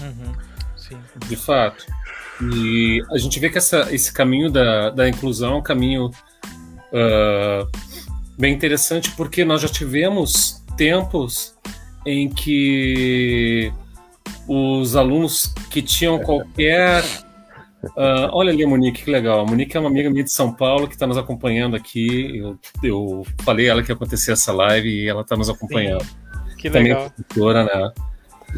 Uhum. 0.01 0.33
Sim. 0.77 0.97
De 1.27 1.35
fato. 1.35 1.85
E 2.41 3.03
a 3.11 3.17
gente 3.17 3.39
vê 3.39 3.49
que 3.49 3.57
essa, 3.57 3.93
esse 3.93 4.11
caminho 4.11 4.49
da, 4.49 4.89
da 4.89 5.07
inclusão 5.07 5.53
é 5.53 5.55
um 5.57 5.61
caminho 5.61 6.07
uh, 6.07 7.69
bem 8.37 8.53
interessante, 8.53 9.11
porque 9.11 9.45
nós 9.45 9.61
já 9.61 9.67
tivemos 9.67 10.63
tempos 10.75 11.55
em 12.05 12.29
que 12.29 13.71
os 14.47 14.95
alunos 14.95 15.53
que 15.69 15.81
tinham 15.81 16.19
qualquer. 16.19 17.03
Uh, 17.83 18.29
olha 18.31 18.51
ali 18.51 18.63
a 18.63 18.67
Monique, 18.67 19.03
que 19.03 19.11
legal. 19.11 19.41
A 19.41 19.45
Monique 19.45 19.75
é 19.75 19.79
uma 19.79 19.89
amiga 19.89 20.09
minha 20.09 20.23
de 20.23 20.31
São 20.31 20.53
Paulo 20.53 20.87
que 20.87 20.93
está 20.93 21.07
nos 21.07 21.17
acompanhando 21.17 21.75
aqui. 21.75 22.37
Eu, 22.37 22.59
eu 22.83 23.25
falei 23.43 23.67
a 23.67 23.71
ela 23.71 23.83
que 23.83 23.91
ia 23.91 23.95
acontecer 23.95 24.31
essa 24.31 24.51
live 24.51 24.87
e 24.87 25.07
ela 25.07 25.21
está 25.21 25.35
nos 25.35 25.49
acompanhando. 25.49 26.03
Sim, 26.03 26.57
que 26.57 26.69
Também 26.69 26.93
legal. 26.93 27.11
É 27.15 27.63
né? 27.63 27.91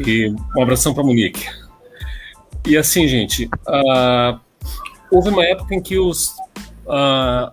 E 0.06 0.34
um 0.56 0.62
abração 0.62 0.92
para 0.92 1.04
Monique. 1.04 1.46
E 2.66 2.76
assim, 2.76 3.06
gente, 3.06 3.46
uh, 3.68 4.38
houve 5.10 5.30
uma 5.30 5.44
época 5.44 5.74
em 5.74 5.82
que 5.82 5.98
os, 5.98 6.30
uh, 6.86 7.52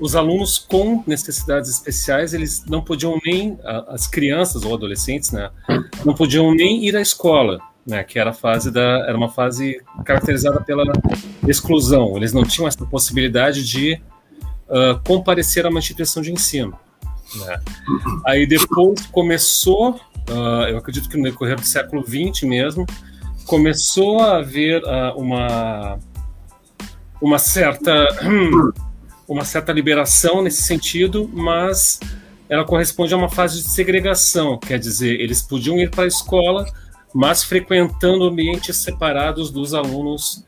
os 0.00 0.14
alunos 0.14 0.58
com 0.58 1.02
necessidades 1.06 1.70
especiais, 1.70 2.32
eles 2.32 2.64
não 2.66 2.82
podiam 2.82 3.18
nem, 3.24 3.58
as 3.88 4.06
crianças 4.06 4.64
ou 4.64 4.74
adolescentes, 4.74 5.32
né, 5.32 5.50
não 6.04 6.14
podiam 6.14 6.54
nem 6.54 6.84
ir 6.86 6.96
à 6.96 7.00
escola, 7.00 7.58
né, 7.86 8.04
que 8.04 8.18
era 8.18 8.30
a 8.30 8.34
fase 8.34 8.70
da, 8.70 9.04
era 9.06 9.16
uma 9.16 9.28
fase 9.28 9.80
caracterizada 10.04 10.60
pela 10.60 10.84
exclusão. 11.46 12.16
Eles 12.16 12.32
não 12.32 12.44
tinham 12.44 12.68
essa 12.68 12.84
possibilidade 12.86 13.66
de 13.66 14.00
uh, 14.68 15.00
comparecer 15.04 15.66
a 15.66 15.68
uma 15.68 15.78
instituição 15.78 16.22
de 16.22 16.32
ensino. 16.32 16.78
Né. 17.34 17.60
Aí 18.26 18.46
depois 18.46 19.06
começou, 19.06 19.92
uh, 20.30 20.68
eu 20.68 20.78
acredito 20.78 21.08
que 21.08 21.16
no 21.16 21.24
decorrer 21.24 21.56
do 21.56 21.66
século 21.66 22.04
XX 22.04 22.42
mesmo, 22.42 22.86
começou 23.46 24.20
a 24.20 24.36
haver 24.36 24.82
uh, 24.84 25.18
uma 25.18 25.98
uma 27.20 27.38
certa 27.38 28.06
uma 29.28 29.44
certa 29.44 29.72
liberação 29.72 30.42
nesse 30.42 30.62
sentido, 30.62 31.30
mas 31.32 32.00
ela 32.48 32.64
corresponde 32.64 33.12
a 33.12 33.16
uma 33.16 33.28
fase 33.28 33.62
de 33.62 33.68
segregação, 33.68 34.58
quer 34.58 34.78
dizer, 34.78 35.20
eles 35.20 35.42
podiam 35.42 35.78
ir 35.78 35.90
para 35.90 36.04
a 36.04 36.06
escola, 36.06 36.64
mas 37.14 37.44
frequentando 37.44 38.24
ambientes 38.24 38.76
separados 38.78 39.50
dos 39.50 39.74
alunos 39.74 40.44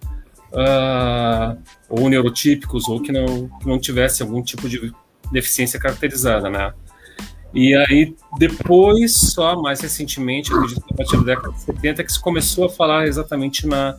uh, 0.52 1.58
ou 1.88 2.08
neurotípicos 2.08 2.88
ou 2.88 3.00
que 3.00 3.12
não, 3.12 3.48
que 3.58 3.66
não 3.66 3.78
tivesse 3.78 4.22
algum 4.22 4.42
tipo 4.42 4.68
de 4.68 4.92
deficiência 5.30 5.78
caracterizada, 5.78 6.48
né? 6.48 6.72
E 7.52 7.74
aí, 7.74 8.14
depois, 8.38 9.12
só 9.12 9.60
mais 9.60 9.80
recentemente, 9.80 10.52
acredito 10.52 10.82
que 10.82 10.94
a 10.94 10.96
partir 10.96 11.16
da 11.16 11.22
década 11.34 11.52
de 11.52 11.60
70, 11.60 12.04
que 12.04 12.12
se 12.12 12.20
começou 12.20 12.66
a 12.66 12.70
falar 12.70 13.06
exatamente 13.06 13.66
na. 13.66 13.96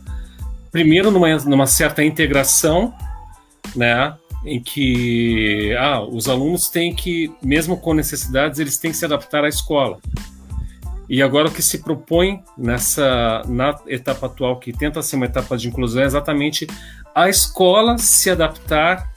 Primeiro, 0.70 1.10
numa, 1.10 1.36
numa 1.36 1.66
certa 1.66 2.02
integração, 2.02 2.94
né? 3.76 4.16
Em 4.44 4.60
que 4.60 5.74
ah, 5.78 6.02
os 6.02 6.28
alunos 6.28 6.68
têm 6.68 6.94
que, 6.94 7.32
mesmo 7.42 7.76
com 7.76 7.94
necessidades, 7.94 8.58
eles 8.58 8.78
têm 8.78 8.90
que 8.90 8.96
se 8.96 9.04
adaptar 9.04 9.44
à 9.44 9.48
escola. 9.48 10.00
E 11.08 11.22
agora 11.22 11.48
o 11.48 11.52
que 11.52 11.62
se 11.62 11.78
propõe 11.78 12.42
nessa 12.56 13.42
na 13.46 13.78
etapa 13.86 14.26
atual, 14.26 14.58
que 14.58 14.72
tenta 14.72 15.02
ser 15.02 15.16
uma 15.16 15.26
etapa 15.26 15.56
de 15.56 15.68
inclusão, 15.68 16.02
é 16.02 16.06
exatamente 16.06 16.66
a 17.14 17.28
escola 17.28 17.98
se 17.98 18.30
adaptar 18.30 19.12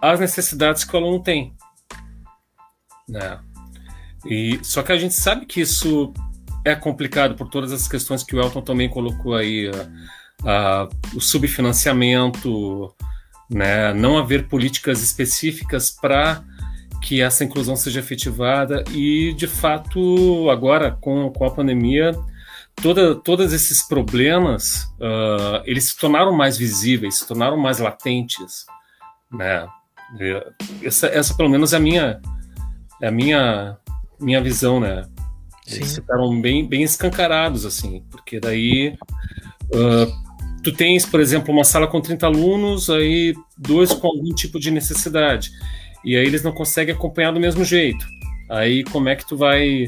às 0.00 0.18
necessidades 0.18 0.84
que 0.84 0.94
o 0.94 0.98
aluno 0.98 1.22
tem. 1.22 1.52
Né? 3.08 3.38
E, 4.24 4.58
só 4.62 4.82
que 4.82 4.92
a 4.92 4.96
gente 4.96 5.14
sabe 5.14 5.46
que 5.46 5.60
isso 5.60 6.12
é 6.64 6.74
complicado 6.74 7.34
por 7.34 7.48
todas 7.48 7.72
as 7.72 7.86
questões 7.86 8.22
que 8.22 8.34
o 8.34 8.40
Elton 8.40 8.62
também 8.62 8.88
colocou 8.88 9.34
aí, 9.34 9.70
a, 10.44 10.82
a, 10.84 10.88
o 11.14 11.20
subfinanciamento, 11.20 12.94
né? 13.52 13.92
não 13.92 14.18
haver 14.18 14.48
políticas 14.48 15.02
específicas 15.02 15.90
para 15.90 16.42
que 17.02 17.20
essa 17.20 17.44
inclusão 17.44 17.74
seja 17.76 18.00
efetivada 18.00 18.84
e, 18.92 19.34
de 19.34 19.46
fato, 19.46 20.48
agora 20.50 20.92
com, 21.00 21.30
com 21.30 21.44
a 21.44 21.50
pandemia, 21.50 22.12
toda, 22.76 23.14
todos 23.14 23.52
esses 23.52 23.82
problemas 23.86 24.84
uh, 25.00 25.62
eles 25.64 25.84
se 25.84 25.98
tornaram 25.98 26.32
mais 26.32 26.56
visíveis, 26.56 27.18
se 27.18 27.26
tornaram 27.26 27.56
mais 27.56 27.78
latentes, 27.78 28.64
né? 29.30 29.66
Essa, 30.82 31.06
essa 31.06 31.34
pelo 31.34 31.48
menos 31.48 31.72
é 31.72 31.76
a 31.76 31.80
minha 31.80 32.20
é 33.00 33.08
a 33.08 33.10
minha 33.10 33.78
minha 34.20 34.40
visão, 34.42 34.78
né? 34.78 35.04
Eles 35.66 35.94
ficaram 35.94 36.40
bem 36.40 36.68
bem 36.68 36.82
escancarados 36.82 37.64
assim, 37.64 38.04
porque 38.10 38.38
daí 38.38 38.96
uh, 39.74 40.31
tu 40.62 40.72
tens, 40.72 41.04
por 41.04 41.20
exemplo, 41.20 41.52
uma 41.52 41.64
sala 41.64 41.86
com 41.86 42.00
30 42.00 42.26
alunos, 42.26 42.88
aí 42.88 43.34
dois 43.56 43.92
com 43.92 44.06
algum 44.06 44.34
tipo 44.34 44.58
de 44.58 44.70
necessidade. 44.70 45.50
E 46.04 46.16
aí 46.16 46.24
eles 46.24 46.42
não 46.42 46.52
conseguem 46.52 46.94
acompanhar 46.94 47.32
do 47.32 47.40
mesmo 47.40 47.64
jeito. 47.64 48.04
Aí 48.48 48.84
como 48.84 49.08
é 49.08 49.16
que 49.16 49.26
tu 49.26 49.36
vai 49.36 49.86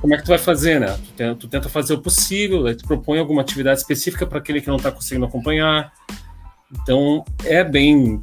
como 0.00 0.14
é 0.14 0.16
que 0.16 0.24
tu 0.24 0.28
vai 0.28 0.38
fazer, 0.38 0.80
né? 0.80 0.98
Tu 1.04 1.12
tenta, 1.12 1.34
tu 1.36 1.48
tenta 1.48 1.68
fazer 1.68 1.94
o 1.94 2.02
possível, 2.02 2.66
aí 2.66 2.74
tu 2.74 2.84
propõe 2.84 3.20
alguma 3.20 3.40
atividade 3.40 3.80
específica 3.80 4.26
para 4.26 4.38
aquele 4.38 4.60
que 4.60 4.66
não 4.66 4.76
está 4.76 4.90
conseguindo 4.90 5.26
acompanhar. 5.26 5.92
Então 6.72 7.24
é 7.44 7.62
bem 7.62 8.20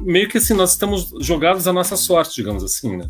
meio 0.00 0.28
que 0.28 0.38
assim 0.38 0.54
nós 0.54 0.72
estamos 0.72 1.12
jogados 1.20 1.68
à 1.68 1.72
nossa 1.72 1.96
sorte, 1.96 2.36
digamos 2.36 2.64
assim, 2.64 2.96
né? 2.96 3.08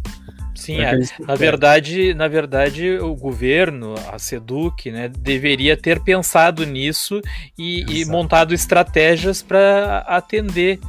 Sim, 0.57 0.81
é. 0.81 0.99
na 1.21 1.35
verdade, 1.35 2.15
na 2.15 2.27
verdade, 2.27 2.99
o 2.99 3.15
governo, 3.15 3.95
a 4.13 4.19
Seduc, 4.19 4.91
né, 4.91 5.09
deveria 5.09 5.77
ter 5.77 6.01
pensado 6.01 6.65
nisso 6.65 7.21
e, 7.59 7.85
e 7.89 8.05
montado 8.07 8.55
estratégias 8.55 9.43
para 9.43 9.99
atender 10.09 10.81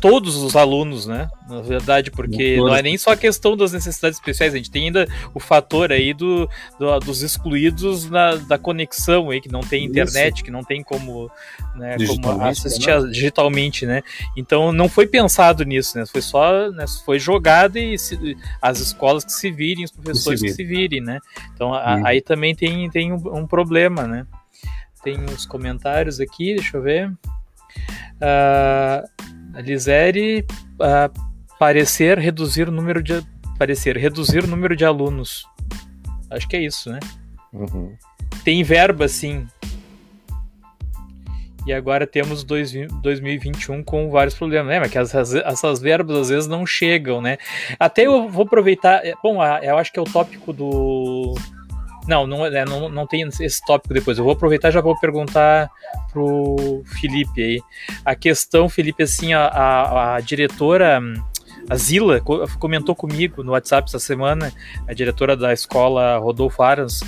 todos 0.00 0.36
os 0.36 0.56
alunos, 0.56 1.06
né? 1.06 1.28
Na 1.48 1.60
verdade, 1.60 2.10
porque 2.10 2.56
não 2.56 2.74
é 2.74 2.82
nem 2.82 2.98
só 2.98 3.10
a 3.12 3.16
questão 3.16 3.56
das 3.56 3.72
necessidades 3.72 4.18
especiais, 4.18 4.54
a 4.54 4.56
gente 4.56 4.70
tem 4.70 4.86
ainda 4.86 5.06
o 5.34 5.40
fator 5.40 5.92
aí 5.92 6.12
do, 6.12 6.48
do 6.78 6.98
dos 7.00 7.22
excluídos 7.22 8.08
na, 8.08 8.34
da 8.34 8.58
conexão 8.58 9.30
aí, 9.30 9.40
que 9.40 9.50
não 9.50 9.60
tem 9.60 9.84
internet, 9.84 10.36
Isso. 10.36 10.44
que 10.44 10.50
não 10.50 10.62
tem 10.62 10.82
como, 10.82 11.30
né, 11.74 11.96
como 12.06 12.42
assistir 12.42 12.88
né? 12.88 13.08
digitalmente, 13.10 13.86
né? 13.86 14.02
Então 14.36 14.72
não 14.72 14.88
foi 14.88 15.06
pensado 15.06 15.64
nisso, 15.64 15.98
né? 15.98 16.04
Foi 16.06 16.22
só, 16.22 16.70
né, 16.70 16.84
foi 17.04 17.18
jogado 17.18 17.76
e 17.78 17.98
se, 17.98 18.36
as 18.60 18.80
escolas 18.80 19.24
que 19.24 19.32
se 19.32 19.50
virem, 19.50 19.84
os 19.84 19.92
professores 19.92 20.40
que 20.40 20.50
se 20.50 20.64
virem, 20.64 21.00
né? 21.00 21.20
Então 21.54 21.72
a, 21.72 22.06
aí 22.06 22.20
também 22.20 22.54
tem, 22.54 22.88
tem 22.90 23.12
um, 23.12 23.38
um 23.38 23.46
problema, 23.46 24.06
né? 24.06 24.26
Tem 25.02 25.18
uns 25.20 25.46
comentários 25.46 26.18
aqui, 26.18 26.54
deixa 26.54 26.76
eu 26.76 26.82
ver. 26.82 27.08
Uh, 28.16 29.26
Lisere 29.60 30.46
uh, 30.74 31.56
parecer 31.58 32.18
reduzir 32.18 32.68
o 32.68 32.72
número 32.72 33.02
de 33.02 33.22
parecer 33.58 33.96
reduzir 33.96 34.44
o 34.44 34.46
número 34.46 34.76
de 34.76 34.84
alunos. 34.84 35.46
Acho 36.30 36.48
que 36.48 36.56
é 36.56 36.60
isso, 36.60 36.90
né? 36.90 37.00
Uhum. 37.52 37.94
Tem 38.44 38.62
verba, 38.62 39.08
sim. 39.08 39.46
E 41.66 41.72
agora 41.72 42.06
temos 42.06 42.44
dois, 42.44 42.72
2021 43.02 43.82
com 43.82 44.08
vários 44.08 44.36
problemas, 44.36 44.68
né? 44.68 44.78
Mas 44.78 44.90
que 44.90 44.98
essas, 44.98 45.34
essas 45.34 45.80
verbas 45.80 46.16
às 46.16 46.28
vezes 46.28 46.46
não 46.46 46.64
chegam, 46.64 47.20
né? 47.20 47.38
Até 47.78 48.06
eu 48.06 48.28
vou 48.28 48.44
aproveitar. 48.44 49.04
É, 49.04 49.14
bom, 49.20 49.42
eu 49.42 49.76
acho 49.76 49.92
que 49.92 49.98
é 49.98 50.02
o 50.02 50.04
tópico 50.04 50.52
do 50.52 51.34
não, 52.06 52.26
não, 52.26 52.46
é, 52.46 52.64
não, 52.64 52.88
não 52.88 53.06
tem 53.06 53.22
esse 53.40 53.64
tópico 53.64 53.94
depois. 53.94 54.18
Eu 54.18 54.24
vou 54.24 54.32
aproveitar 54.32 54.68
e 54.68 54.72
já 54.72 54.80
vou 54.80 54.98
perguntar 54.98 55.70
pro 56.12 56.82
Felipe 56.84 57.42
aí. 57.42 57.62
A 58.04 58.14
questão, 58.14 58.68
Felipe, 58.68 59.02
assim, 59.02 59.34
a, 59.34 59.46
a, 59.46 60.14
a 60.16 60.20
diretora, 60.20 61.00
a 61.68 61.76
Zila, 61.76 62.20
comentou 62.58 62.94
comigo 62.94 63.42
no 63.42 63.52
WhatsApp 63.52 63.88
essa 63.88 63.98
semana, 63.98 64.52
a 64.86 64.94
diretora 64.94 65.36
da 65.36 65.52
escola 65.52 66.18
Rodolfo 66.18 66.62
Aras, 66.62 67.00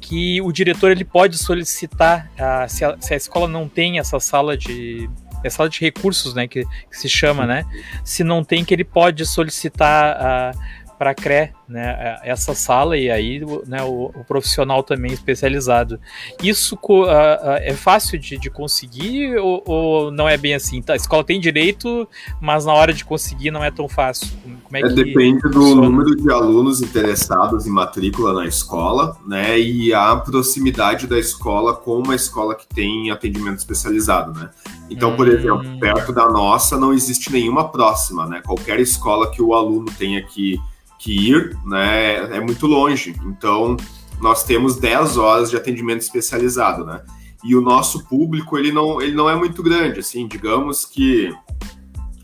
que 0.00 0.40
o 0.40 0.50
diretor 0.50 0.90
ele 0.90 1.04
pode 1.04 1.36
solicitar, 1.36 2.30
a, 2.38 2.66
se, 2.68 2.84
a, 2.84 2.96
se 3.00 3.14
a 3.14 3.16
escola 3.16 3.46
não 3.46 3.68
tem 3.68 3.98
essa 3.98 4.18
sala 4.18 4.56
de 4.56 5.08
é 5.44 5.50
sala 5.50 5.68
de 5.68 5.80
recursos, 5.80 6.34
né, 6.34 6.48
que, 6.48 6.64
que, 6.64 6.98
se 6.98 7.08
chama, 7.08 7.46
né? 7.46 7.64
Se 8.02 8.24
não 8.24 8.42
tem, 8.42 8.64
que 8.64 8.74
ele 8.74 8.82
pode 8.82 9.24
solicitar 9.24 10.16
a 10.20 10.52
para 10.98 11.14
CRE, 11.14 11.52
né, 11.68 12.18
é, 12.22 12.30
essa 12.30 12.54
sala 12.54 12.96
e 12.96 13.10
aí 13.10 13.40
né, 13.66 13.82
o, 13.82 14.06
o 14.06 14.24
profissional 14.24 14.82
também 14.82 15.12
especializado. 15.12 16.00
Isso 16.42 16.74
uh, 16.74 17.02
uh, 17.04 17.58
é 17.60 17.72
fácil 17.72 18.18
de, 18.18 18.36
de 18.36 18.50
conseguir 18.50 19.36
ou, 19.36 19.62
ou, 19.64 20.10
não 20.10 20.28
é 20.28 20.36
bem 20.36 20.54
assim? 20.54 20.82
Tá, 20.82 20.94
a 20.94 20.96
escola 20.96 21.22
tem 21.22 21.38
direito, 21.38 22.08
mas 22.40 22.64
na 22.64 22.72
hora 22.72 22.92
de 22.92 23.04
conseguir 23.04 23.50
não 23.50 23.62
é 23.62 23.70
tão 23.70 23.88
fácil. 23.88 24.28
Como 24.64 24.76
é, 24.76 24.80
é 24.80 24.82
que 24.82 24.94
depende 24.94 25.42
do 25.42 25.52
funciona? 25.52 25.82
número 25.82 26.16
de 26.16 26.30
alunos 26.32 26.82
interessados 26.82 27.66
em 27.66 27.70
matrícula 27.70 28.32
na 28.32 28.46
escola, 28.46 29.16
né, 29.26 29.58
e 29.58 29.94
a 29.94 30.16
proximidade 30.16 31.06
da 31.06 31.18
escola 31.18 31.74
com 31.74 31.98
uma 31.98 32.14
escola 32.14 32.54
que 32.54 32.66
tem 32.66 33.10
atendimento 33.10 33.58
especializado, 33.58 34.38
né. 34.38 34.50
Então, 34.90 35.14
por 35.14 35.28
hum. 35.28 35.32
exemplo, 35.32 35.78
perto 35.78 36.12
da 36.12 36.28
nossa 36.28 36.78
não 36.78 36.92
existe 36.92 37.30
nenhuma 37.30 37.68
próxima, 37.68 38.26
né? 38.26 38.40
Qualquer 38.44 38.80
escola 38.80 39.30
que 39.30 39.42
o 39.42 39.54
aluno 39.54 39.86
tenha 39.98 40.22
que 40.22 40.58
que 40.98 41.30
ir, 41.30 41.56
né, 41.64 42.36
é 42.36 42.40
muito 42.40 42.66
longe. 42.66 43.14
Então, 43.24 43.76
nós 44.20 44.44
temos 44.44 44.76
10 44.76 45.16
horas 45.16 45.50
de 45.50 45.56
atendimento 45.56 46.00
especializado, 46.00 46.84
né? 46.84 47.02
E 47.44 47.54
o 47.54 47.60
nosso 47.60 48.04
público, 48.04 48.58
ele 48.58 48.72
não, 48.72 49.00
ele 49.00 49.14
não 49.14 49.30
é 49.30 49.36
muito 49.36 49.62
grande, 49.62 50.00
assim, 50.00 50.26
digamos 50.26 50.84
que 50.84 51.32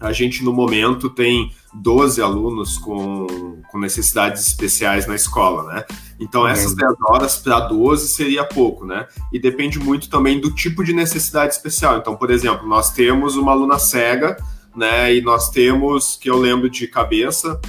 a 0.01 0.13
gente 0.13 0.45
no 0.45 0.53
momento 0.53 1.09
tem 1.09 1.53
12 1.73 2.21
alunos 2.21 2.77
com, 2.79 3.63
com 3.71 3.79
necessidades 3.79 4.47
especiais 4.47 5.07
na 5.07 5.15
escola, 5.15 5.73
né? 5.73 5.85
Então 6.21 6.47
essas 6.47 6.75
10 6.75 6.93
horas 7.09 7.37
para 7.37 7.61
12 7.61 8.09
seria 8.09 8.45
pouco, 8.45 8.85
né? 8.85 9.07
E 9.33 9.39
depende 9.39 9.79
muito 9.79 10.11
também 10.11 10.41
do 10.41 10.51
tipo 10.51 10.85
de 10.85 10.93
necessidade 10.93 11.55
especial. 11.55 11.97
Então, 11.97 12.17
por 12.17 12.31
exemplo, 12.31 12.67
nós 12.67 12.93
temos 12.93 13.37
uma 13.37 13.53
aluna 13.53 13.79
cega, 13.79 14.37
né? 14.77 15.15
E 15.15 15.23
nós 15.23 15.49
temos, 15.51 16.17
que 16.17 16.29
eu 16.29 16.37
lembro 16.37 16.69
de 16.69 16.87
cabeça, 16.87 17.61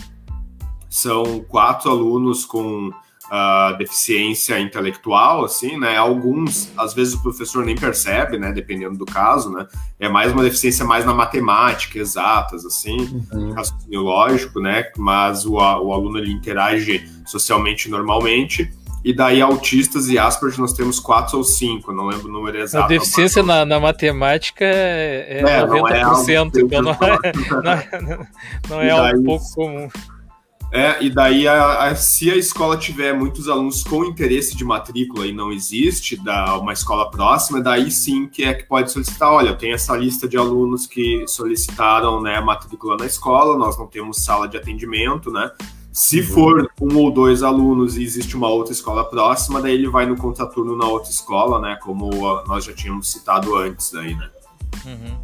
são 0.96 1.41
quatro 1.50 1.91
alunos 1.91 2.46
com 2.46 2.88
uh, 2.88 3.78
deficiência 3.78 4.58
intelectual, 4.62 5.43
assim, 5.43 5.78
né? 5.78 5.98
Alguns, 5.98 6.72
às 6.78 6.93
vezes 6.93 7.16
o 7.16 7.22
professor 7.22 7.66
nem 7.66 7.76
percebe, 7.76 8.38
né? 8.38 8.54
Dependendo 8.54 8.98
do 8.98 9.06
caso, 9.06 9.52
né? 9.52 9.68
É 10.00 10.08
mais 10.08 10.32
uma 10.32 10.41
deficiência 10.41 10.86
mais 10.86 11.06
na 11.06 11.14
matemática, 11.14 12.00
exatas, 12.00 12.66
assim, 12.66 13.26
uhum. 13.34 13.52
raciocínio 13.52 14.02
lógico, 14.02 14.62
né? 14.62 14.86
Mas 14.98 15.46
o, 15.46 15.56
o 15.56 15.93
aluno 15.93 16.18
ele 16.18 16.32
interage 16.32 17.06
socialmente 17.26 17.89
normalmente. 17.89 18.72
E 19.04 19.14
daí, 19.14 19.39
autistas 19.39 20.08
e 20.08 20.18
Asperger, 20.18 20.62
nós 20.62 20.74
temos 20.74 21.00
quatro 21.00 21.38
ou 21.38 21.43
cinco, 21.43 21.91
não 21.91 22.06
lembro 22.06 22.28
o 22.28 22.32
número 22.32 22.58
exato. 22.58 22.86
A 22.86 22.88
deficiência 22.88 23.43
na, 23.43 23.64
na, 23.64 23.80
matemática 23.80 24.66
é, 24.66 25.41
é, 25.46 25.60
é 25.60 25.68
90%, 25.68 25.72
não 26.02 26.32
é 26.32 26.52
então 26.64 26.82
não 27.62 27.72
é, 27.72 28.02
não 28.02 28.12
é, 28.12 28.28
não 28.68 28.82
é 28.82 28.89
algo 28.89 29.24
pouco 29.24 29.54
comum. 29.54 29.89
É, 30.76 31.01
e 31.01 31.09
daí, 31.09 31.47
a, 31.47 31.86
a, 31.86 31.95
se 31.95 32.30
a 32.30 32.36
escola 32.36 32.76
tiver 32.76 33.13
muitos 33.13 33.47
alunos 33.47 33.82
com 33.82 34.03
interesse 34.03 34.57
de 34.57 34.65
matrícula 34.65 35.26
e 35.26 35.32
não 35.32 35.49
existe 35.49 36.17
da, 36.17 36.57
uma 36.57 36.73
escola 36.73 37.09
próxima, 37.09 37.61
daí 37.61 37.89
sim 37.89 38.28
que 38.28 38.43
é 38.43 38.53
que 38.53 38.65
pode 38.65 38.91
solicitar. 38.91 39.32
Olha, 39.32 39.51
eu 39.51 39.57
tenho 39.57 39.73
essa 39.73 39.95
lista 39.95 40.28
de 40.28 40.36
alunos 40.36 40.86
que 40.86 41.26
solicitaram 41.30 42.21
né, 42.21 42.41
matrícula 42.41 42.97
na 42.97 43.05
escola, 43.05 43.57
nós 43.57 43.78
não 43.80 43.88
temos 43.88 44.26
sala 44.26 44.49
de 44.49 44.57
atendimento, 44.57 45.32
né? 45.32 45.49
Se 45.93 46.19
uhum. 46.19 46.28
for 46.28 46.71
um 46.82 46.97
ou 46.97 47.09
dois 47.09 47.41
alunos 47.41 47.95
e 47.95 48.03
existe 48.03 48.36
uma 48.36 48.49
outra 48.49 48.73
escola 48.73 49.05
próxima, 49.05 49.61
daí 49.61 49.76
ele 49.76 49.88
vai 49.88 50.05
no 50.05 50.17
contraturno 50.17 50.76
na 50.76 50.88
outra 50.88 51.09
escola, 51.09 51.57
né? 51.57 51.80
Como 51.82 52.09
nós 52.47 52.65
já 52.65 52.73
tínhamos 52.73 53.09
citado 53.09 53.55
antes 53.55 53.95
aí, 53.95 54.13
né? 54.13 54.30
Uhum. 54.86 55.17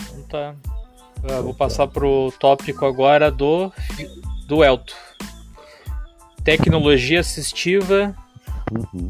Então 0.00 0.22
tá. 0.28 0.54
Eu 1.24 1.42
vou 1.42 1.54
passar 1.54 1.88
pro 1.88 2.32
tópico 2.38 2.86
agora 2.86 3.32
do 3.32 3.72
do 4.50 4.64
Elto. 4.64 4.96
Tecnologia 6.42 7.20
assistiva. 7.20 8.12
Uhum. 8.72 9.08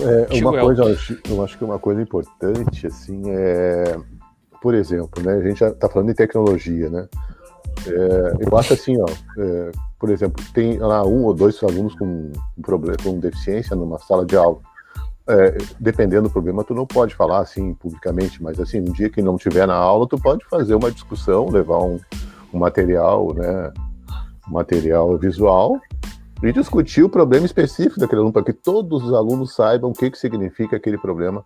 É, 0.00 0.40
uma 0.40 0.58
coisa, 0.58 0.82
eu 1.28 1.44
acho, 1.44 1.58
que 1.58 1.64
uma 1.64 1.78
coisa 1.78 2.00
importante, 2.00 2.86
assim, 2.86 3.24
é, 3.26 3.94
por 4.62 4.74
exemplo, 4.74 5.22
né, 5.22 5.34
a 5.34 5.42
gente 5.42 5.60
já 5.60 5.68
está 5.68 5.86
falando 5.86 6.08
de 6.08 6.14
tecnologia, 6.14 6.88
né, 6.88 7.06
é, 7.86 8.46
eu 8.48 8.56
acho 8.56 8.72
assim, 8.72 8.96
ó, 8.98 9.06
é, 9.38 9.70
por 9.98 10.08
exemplo, 10.08 10.42
tem 10.54 10.78
lá 10.78 11.04
um 11.04 11.24
ou 11.24 11.34
dois 11.34 11.62
alunos 11.62 11.94
com 11.94 12.06
um 12.56 12.62
problema, 12.62 12.96
com 13.04 13.20
deficiência 13.20 13.76
numa 13.76 13.98
sala 13.98 14.24
de 14.24 14.34
aula, 14.34 14.60
é, 15.28 15.58
dependendo 15.78 16.22
do 16.22 16.30
problema, 16.30 16.64
tu 16.64 16.74
não 16.74 16.86
pode 16.86 17.14
falar 17.14 17.40
assim 17.40 17.74
publicamente, 17.74 18.42
mas 18.42 18.58
assim, 18.58 18.80
um 18.80 18.92
dia 18.92 19.10
que 19.10 19.20
não 19.20 19.36
tiver 19.36 19.66
na 19.66 19.74
aula, 19.74 20.08
tu 20.08 20.18
pode 20.18 20.42
fazer 20.46 20.74
uma 20.74 20.90
discussão, 20.90 21.50
levar 21.50 21.78
um, 21.84 22.00
um 22.52 22.58
material, 22.58 23.32
né, 23.34 23.72
material 24.48 25.16
visual 25.18 25.80
e 26.42 26.52
discutir 26.52 27.02
o 27.02 27.08
problema 27.08 27.46
específico 27.46 28.00
daquele 28.00 28.20
aluno, 28.20 28.32
para 28.32 28.44
que 28.44 28.52
todos 28.52 29.04
os 29.04 29.14
alunos 29.14 29.54
saibam 29.54 29.90
o 29.90 29.94
que, 29.94 30.10
que 30.10 30.18
significa 30.18 30.76
aquele 30.76 30.98
problema, 30.98 31.44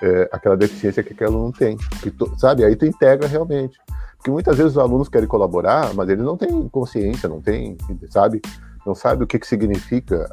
é, 0.00 0.28
aquela 0.32 0.56
deficiência 0.56 1.02
que 1.02 1.12
aquele 1.12 1.30
aluno 1.30 1.52
tem. 1.52 1.76
Que 2.02 2.12
sabe? 2.38 2.64
Aí 2.64 2.74
tu 2.74 2.86
integra 2.86 3.28
realmente. 3.28 3.78
Porque 4.16 4.30
muitas 4.30 4.56
vezes 4.56 4.72
os 4.72 4.78
alunos 4.78 5.08
querem 5.08 5.28
colaborar, 5.28 5.92
mas 5.94 6.08
eles 6.08 6.24
não 6.24 6.36
têm 6.36 6.68
consciência, 6.68 7.28
não 7.28 7.40
têm, 7.40 7.76
sabe? 8.10 8.40
Não 8.86 8.94
sabe 8.94 9.22
o 9.22 9.26
que, 9.26 9.38
que 9.38 9.46
significa 9.46 10.26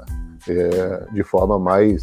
é, 0.47 1.11
de 1.11 1.23
forma 1.23 1.59
mais 1.59 2.01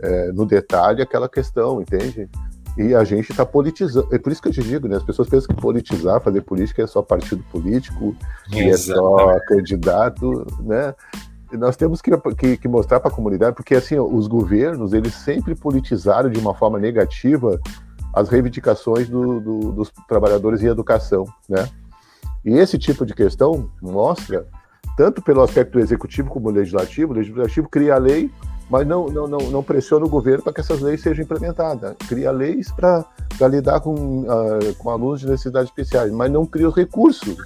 é, 0.00 0.32
no 0.32 0.46
detalhe 0.46 1.02
aquela 1.02 1.28
questão, 1.28 1.80
entende? 1.80 2.28
E 2.76 2.94
a 2.94 3.04
gente 3.04 3.30
está 3.30 3.44
politizando. 3.44 4.08
É 4.10 4.18
por 4.18 4.32
isso 4.32 4.40
que 4.40 4.48
eu 4.48 4.52
te 4.52 4.62
digo, 4.62 4.88
né? 4.88 4.96
As 4.96 5.02
pessoas 5.02 5.28
pensam 5.28 5.54
que 5.54 5.60
politizar, 5.60 6.22
fazer 6.22 6.40
política 6.40 6.82
é 6.82 6.86
só 6.86 7.02
partido 7.02 7.44
político, 7.50 8.16
e 8.50 8.60
é 8.60 8.76
só 8.76 9.38
candidato, 9.46 10.46
né? 10.60 10.94
E 11.52 11.56
nós 11.56 11.76
temos 11.76 12.00
que, 12.00 12.10
que, 12.38 12.56
que 12.56 12.68
mostrar 12.68 12.98
para 12.98 13.10
a 13.10 13.14
comunidade, 13.14 13.54
porque 13.54 13.74
assim, 13.74 13.98
os 13.98 14.26
governos, 14.26 14.94
eles 14.94 15.12
sempre 15.14 15.54
politizaram 15.54 16.30
de 16.30 16.38
uma 16.38 16.54
forma 16.54 16.78
negativa 16.78 17.60
as 18.14 18.30
reivindicações 18.30 19.08
do, 19.08 19.40
do, 19.40 19.72
dos 19.72 19.92
trabalhadores 20.08 20.62
em 20.62 20.66
educação, 20.66 21.26
né? 21.48 21.68
E 22.44 22.54
esse 22.54 22.78
tipo 22.78 23.04
de 23.04 23.14
questão 23.14 23.70
mostra, 23.80 24.46
tanto 24.96 25.22
pelo 25.22 25.42
aspecto 25.42 25.78
executivo 25.78 26.30
como 26.30 26.50
legislativo, 26.50 27.12
o 27.12 27.16
legislativo 27.16 27.68
cria 27.68 27.94
a 27.94 27.98
lei 27.98 28.30
mas 28.70 28.86
não, 28.86 29.08
não, 29.08 29.26
não, 29.26 29.50
não 29.50 29.62
pressiona 29.62 30.04
o 30.04 30.08
governo 30.08 30.42
para 30.42 30.52
que 30.52 30.60
essas 30.60 30.80
leis 30.80 31.02
sejam 31.02 31.24
implementadas. 31.24 31.94
Cria 32.08 32.30
leis 32.30 32.70
para 32.72 33.04
lidar 33.48 33.80
com, 33.80 34.22
uh, 34.22 34.74
com 34.78 34.90
alunos 34.90 35.20
de 35.20 35.28
necessidades 35.28 35.68
especiais, 35.68 36.10
mas 36.12 36.30
não 36.30 36.46
cria 36.46 36.68
os 36.68 36.74
recursos. 36.74 37.36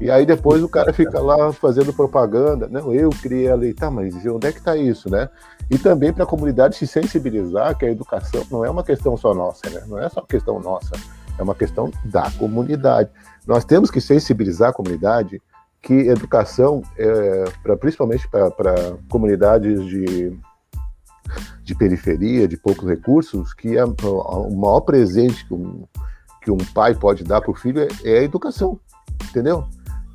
E 0.00 0.10
aí 0.10 0.24
depois 0.24 0.62
o 0.62 0.68
cara 0.68 0.92
fica 0.92 1.20
lá 1.20 1.52
fazendo 1.52 1.92
propaganda. 1.92 2.66
Não, 2.68 2.92
eu 2.94 3.10
criei 3.10 3.50
a 3.50 3.54
lei. 3.54 3.74
Tá, 3.74 3.90
mas 3.90 4.14
onde 4.26 4.46
é 4.46 4.52
que 4.52 4.58
está 4.58 4.76
isso, 4.76 5.10
né? 5.10 5.28
E 5.70 5.78
também 5.78 6.12
para 6.12 6.24
a 6.24 6.26
comunidade 6.26 6.76
se 6.76 6.86
sensibilizar 6.86 7.76
que 7.76 7.84
a 7.84 7.90
educação 7.90 8.44
não 8.50 8.64
é 8.64 8.70
uma 8.70 8.82
questão 8.82 9.16
só 9.16 9.34
nossa, 9.34 9.68
né? 9.68 9.82
Não 9.86 9.98
é 9.98 10.08
só 10.08 10.22
questão 10.22 10.58
nossa, 10.58 10.92
é 11.38 11.42
uma 11.42 11.54
questão 11.54 11.92
da 12.04 12.30
comunidade. 12.32 13.10
Nós 13.46 13.64
temos 13.64 13.90
que 13.90 14.00
sensibilizar 14.00 14.70
a 14.70 14.72
comunidade 14.72 15.40
que 15.82 15.94
educação, 15.94 16.82
é, 16.98 17.44
pra, 17.62 17.76
principalmente 17.76 18.28
para 18.28 18.96
comunidades 19.08 19.84
de 19.84 20.36
de 21.62 21.74
periferia, 21.74 22.48
de 22.48 22.56
poucos 22.56 22.88
recursos, 22.88 23.52
que 23.54 23.76
é 23.76 23.84
o 23.84 24.56
maior 24.56 24.80
presente 24.80 25.46
que 25.46 25.54
um, 25.54 25.84
que 26.42 26.50
um 26.50 26.58
pai 26.74 26.94
pode 26.94 27.24
dar 27.24 27.40
para 27.40 27.50
o 27.50 27.54
filho 27.54 27.80
é, 27.80 27.88
é 28.04 28.18
a 28.20 28.22
educação, 28.22 28.78
entendeu? 29.28 29.66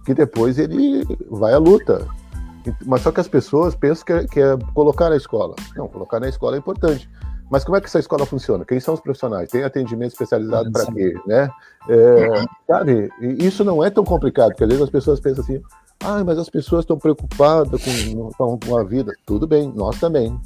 Que 0.05 0.13
depois 0.13 0.57
ele 0.57 1.05
vai 1.30 1.53
à 1.53 1.57
luta. 1.57 2.07
Mas 2.86 3.01
só 3.01 3.11
que 3.11 3.20
as 3.20 3.28
pessoas 3.28 3.76
pensam 3.76 4.05
que 4.05 4.13
é, 4.13 4.28
que 4.28 4.39
é 4.39 4.57
colocar 4.74 5.09
na 5.09 5.18
escola. 5.18 5.55
Não, 5.76 5.88
colocar 5.88 6.20
na 6.20 6.28
escola 6.28 6.55
é 6.55 6.59
importante. 6.59 7.09
Mas 7.49 7.63
como 7.63 7.78
é 7.78 7.82
que 7.82 7.86
essa 7.86 7.99
escola 7.99 8.26
funciona? 8.26 8.66
Quem 8.66 8.80
são 8.80 8.95
os 8.95 8.99
profissionais? 8.99 9.49
Tem 9.51 9.63
atendimento 9.63 10.13
especializado 10.13 10.72
para 10.72 10.91
quê? 10.91 11.13
Né? 11.28 11.49
É, 11.88 12.45
sabe? 12.68 13.09
Isso 13.22 13.63
não 13.63 13.84
é 13.84 13.89
tão 13.89 14.03
complicado, 14.03 14.49
porque 14.49 14.63
às 14.63 14.70
vezes 14.70 14.84
as 14.84 14.89
pessoas 14.89 15.20
pensam 15.20 15.43
assim, 15.43 15.61
ah, 16.03 16.24
mas 16.24 16.39
as 16.39 16.49
pessoas 16.49 16.84
estão 16.84 16.97
preocupadas 16.97 17.82
com, 18.36 18.57
com 18.59 18.78
a 18.78 18.84
vida. 18.84 19.13
Tudo 19.26 19.45
bem, 19.45 19.72
nós 19.76 19.99
também. 19.99 20.39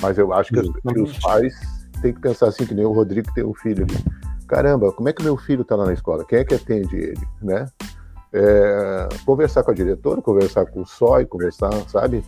Mas 0.00 0.18
eu 0.18 0.32
acho 0.32 0.52
que, 0.52 0.62
que 0.62 1.00
os 1.00 1.18
pais 1.18 1.54
têm 2.00 2.12
que 2.12 2.20
pensar 2.20 2.48
assim, 2.48 2.66
que 2.66 2.74
nem 2.74 2.84
o 2.84 2.92
Rodrigo 2.92 3.32
tem 3.34 3.44
um 3.44 3.54
filho 3.54 3.84
ali. 3.84 4.04
Caramba, 4.46 4.92
como 4.92 5.08
é 5.08 5.12
que 5.12 5.22
meu 5.22 5.36
filho 5.36 5.62
está 5.62 5.76
lá 5.76 5.86
na 5.86 5.92
escola? 5.92 6.24
Quem 6.24 6.40
é 6.40 6.44
que 6.44 6.54
atende 6.54 6.96
ele, 6.96 7.28
né? 7.40 7.66
É, 8.32 9.08
conversar 9.24 9.62
com 9.62 9.70
a 9.70 9.74
diretora, 9.74 10.22
conversar 10.22 10.66
com 10.66 10.82
o 10.82 10.86
SOI, 10.86 11.26
conversar, 11.26 11.70
sabe? 11.88 12.24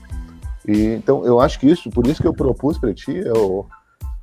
E, 0.66 0.86
então, 0.94 1.24
eu 1.24 1.40
acho 1.40 1.58
que 1.58 1.68
isso, 1.68 1.90
por 1.90 2.06
isso 2.06 2.20
que 2.22 2.28
eu 2.28 2.34
propus 2.34 2.78
para 2.78 2.94
ti, 2.94 3.18
é 3.18 3.32
o 3.32 3.66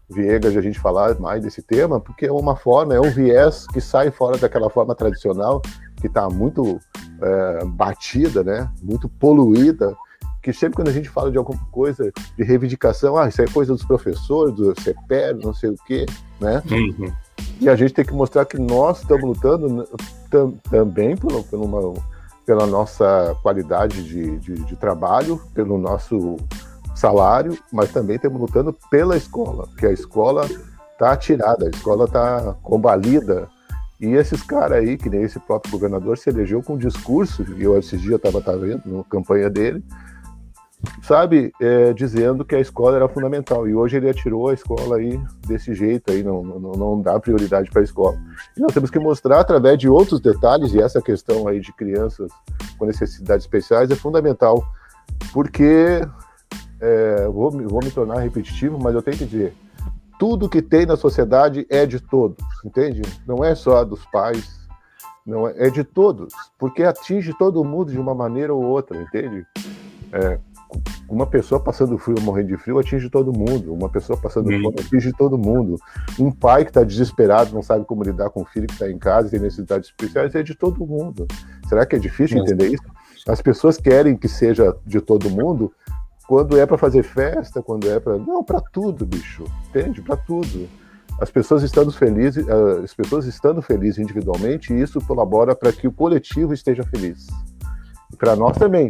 Viegas, 0.09 0.57
a 0.57 0.61
gente 0.61 0.79
falar 0.79 1.19
mais 1.19 1.43
desse 1.43 1.61
tema, 1.61 1.99
porque 1.99 2.25
é 2.25 2.31
uma 2.31 2.55
forma, 2.55 2.95
é 2.95 2.99
um 2.99 3.11
viés 3.11 3.67
que 3.67 3.79
sai 3.79 4.09
fora 4.09 4.37
daquela 4.37 4.69
forma 4.69 4.95
tradicional, 4.95 5.61
que 6.01 6.07
está 6.07 6.27
muito 6.29 6.79
é, 7.21 7.65
batida, 7.65 8.43
né? 8.43 8.69
Muito 8.81 9.07
poluída, 9.07 9.95
que 10.41 10.53
sempre 10.53 10.75
quando 10.75 10.89
a 10.89 10.93
gente 10.93 11.09
fala 11.09 11.31
de 11.31 11.37
alguma 11.37 11.59
coisa 11.71 12.11
de 12.37 12.43
reivindicação, 12.43 13.17
ah, 13.17 13.27
isso 13.27 13.41
é 13.41 13.47
coisa 13.47 13.73
dos 13.73 13.85
professores, 13.85 14.55
do 14.55 14.79
CPR, 14.79 15.37
não 15.43 15.53
sei 15.53 15.69
o 15.71 15.75
quê, 15.85 16.05
né? 16.39 16.63
Uhum. 16.71 17.11
E 17.59 17.67
a 17.67 17.75
gente 17.75 17.93
tem 17.93 18.05
que 18.05 18.13
mostrar 18.13 18.45
que 18.45 18.57
nós 18.57 19.01
estamos 19.01 19.23
lutando 19.23 19.87
tam, 20.29 20.51
também 20.69 21.15
por, 21.15 21.43
por 21.43 21.59
uma, 21.59 21.93
pela 22.45 22.65
nossa 22.65 23.35
qualidade 23.41 24.03
de, 24.03 24.37
de, 24.39 24.53
de 24.53 24.75
trabalho, 24.75 25.41
pelo 25.53 25.77
nosso 25.77 26.37
salário, 26.95 27.57
mas 27.71 27.91
também 27.91 28.15
estamos 28.15 28.39
lutando 28.39 28.75
pela 28.89 29.15
escola, 29.15 29.67
porque 29.67 29.85
a 29.85 29.91
escola 29.91 30.45
está 30.93 31.11
atirada, 31.11 31.65
a 31.65 31.69
escola 31.69 32.05
está 32.05 32.55
combalida. 32.61 33.47
E 33.99 34.07
esses 34.13 34.41
caras 34.41 34.79
aí, 34.79 34.97
que 34.97 35.09
nem 35.09 35.23
esse 35.23 35.39
próprio 35.39 35.71
governador, 35.73 36.17
se 36.17 36.29
elegeu 36.29 36.63
com 36.63 36.73
um 36.73 36.77
discurso, 36.77 37.45
e 37.57 37.63
eu 37.63 37.77
esses 37.77 38.01
dias 38.01 38.15
estava 38.15 38.39
vendo 38.57 38.81
na 38.85 39.03
campanha 39.03 39.49
dele, 39.49 39.83
sabe, 41.01 41.51
é, 41.59 41.93
dizendo 41.93 42.45
que 42.45 42.55
a 42.55 42.59
escola 42.59 42.95
era 42.95 43.09
fundamental. 43.09 43.67
E 43.67 43.75
hoje 43.75 43.97
ele 43.97 44.09
atirou 44.09 44.49
a 44.49 44.53
escola 44.53 44.97
aí 44.97 45.19
desse 45.47 45.73
jeito, 45.73 46.11
aí 46.11 46.23
não, 46.23 46.43
não, 46.43 46.71
não 46.71 47.01
dá 47.01 47.19
prioridade 47.19 47.69
para 47.69 47.81
a 47.81 47.83
escola. 47.83 48.17
E 48.55 48.61
nós 48.61 48.73
temos 48.73 48.89
que 48.89 48.99
mostrar 48.99 49.39
através 49.39 49.77
de 49.77 49.89
outros 49.89 50.19
detalhes, 50.19 50.73
e 50.73 50.81
essa 50.81 51.01
questão 51.01 51.47
aí 51.47 51.59
de 51.59 51.73
crianças 51.73 52.31
com 52.77 52.85
necessidades 52.85 53.45
especiais 53.45 53.91
é 53.91 53.95
fundamental, 53.95 54.63
porque 55.33 56.01
é, 56.79 57.27
vou, 57.27 57.51
vou 57.51 57.83
me 57.83 57.91
tornar 57.91 58.19
repetitivo, 58.19 58.79
mas 58.79 58.95
eu 58.95 59.01
tenho 59.01 59.17
que 59.17 59.25
dizer, 59.25 59.53
tudo 60.17 60.49
que 60.49 60.61
tem 60.61 60.85
na 60.85 60.95
sociedade 60.95 61.65
é 61.69 61.85
de 61.85 61.99
todos, 61.99 62.43
entende? 62.63 63.01
Não 63.27 63.43
é 63.43 63.53
só 63.55 63.83
dos 63.83 64.05
pais, 64.05 64.59
não 65.25 65.47
é, 65.47 65.67
é 65.67 65.69
de 65.69 65.83
todos, 65.83 66.33
porque 66.57 66.83
atinge 66.83 67.33
todo 67.37 67.63
mundo 67.63 67.91
de 67.91 67.99
uma 67.99 68.15
maneira 68.15 68.53
ou 68.53 68.63
outra, 68.63 69.01
entende? 69.01 69.45
É, 70.11 70.39
uma 71.09 71.25
pessoa 71.25 71.59
passando 71.59 71.97
frio, 71.97 72.21
morrendo 72.21 72.49
de 72.49 72.57
frio, 72.57 72.77
atinge 72.77 73.09
todo 73.09 73.33
mundo. 73.33 73.73
Uma 73.73 73.89
pessoa 73.89 74.17
passando 74.19 74.45
fome 74.45 74.75
atinge 74.79 75.11
todo 75.13 75.37
mundo. 75.37 75.75
Um 76.19 76.31
pai 76.31 76.63
que 76.63 76.69
está 76.69 76.83
desesperado, 76.83 77.53
não 77.53 77.63
sabe 77.63 77.85
como 77.85 78.03
lidar 78.03 78.29
com 78.29 78.41
o 78.41 78.45
filho 78.45 78.67
que 78.67 78.73
está 78.73 78.89
em 78.89 78.97
casa 78.97 79.27
e 79.27 79.31
tem 79.31 79.39
necessidades 79.39 79.89
especiais, 79.89 80.35
é 80.35 80.43
de 80.43 80.55
todo 80.55 80.85
mundo. 80.85 81.27
Será 81.67 81.85
que 81.85 81.95
é 81.95 81.99
difícil 81.99 82.37
entender 82.37 82.73
isso? 82.73 82.83
As 83.27 83.41
pessoas 83.41 83.77
querem 83.77 84.15
que 84.15 84.27
seja 84.27 84.75
de 84.85 85.01
todo 85.01 85.29
mundo 85.29 85.73
quando 86.27 86.57
é 86.59 86.65
para 86.65 86.77
fazer 86.77 87.01
festa, 87.01 87.61
quando 87.61 87.89
é 87.89 87.99
para. 87.99 88.17
Não, 88.17 88.43
para 88.43 88.61
tudo, 88.61 89.05
bicho. 89.05 89.43
Entende? 89.69 90.01
Para 90.01 90.15
tudo. 90.15 90.69
As 91.19 91.29
pessoas 91.29 91.63
estando 91.63 91.91
felizes, 91.91 92.47
ah, 92.47 92.81
as 92.83 92.93
pessoas 92.93 93.25
estando 93.25 93.61
felizes 93.61 93.97
individualmente, 93.97 94.73
isso 94.73 95.01
colabora 95.01 95.55
para 95.55 95.73
que 95.73 95.87
o 95.87 95.91
coletivo 95.91 96.53
esteja 96.53 96.83
feliz. 96.83 97.27
E 98.13 98.15
para 98.15 98.35
nós 98.35 98.57
também. 98.57 98.89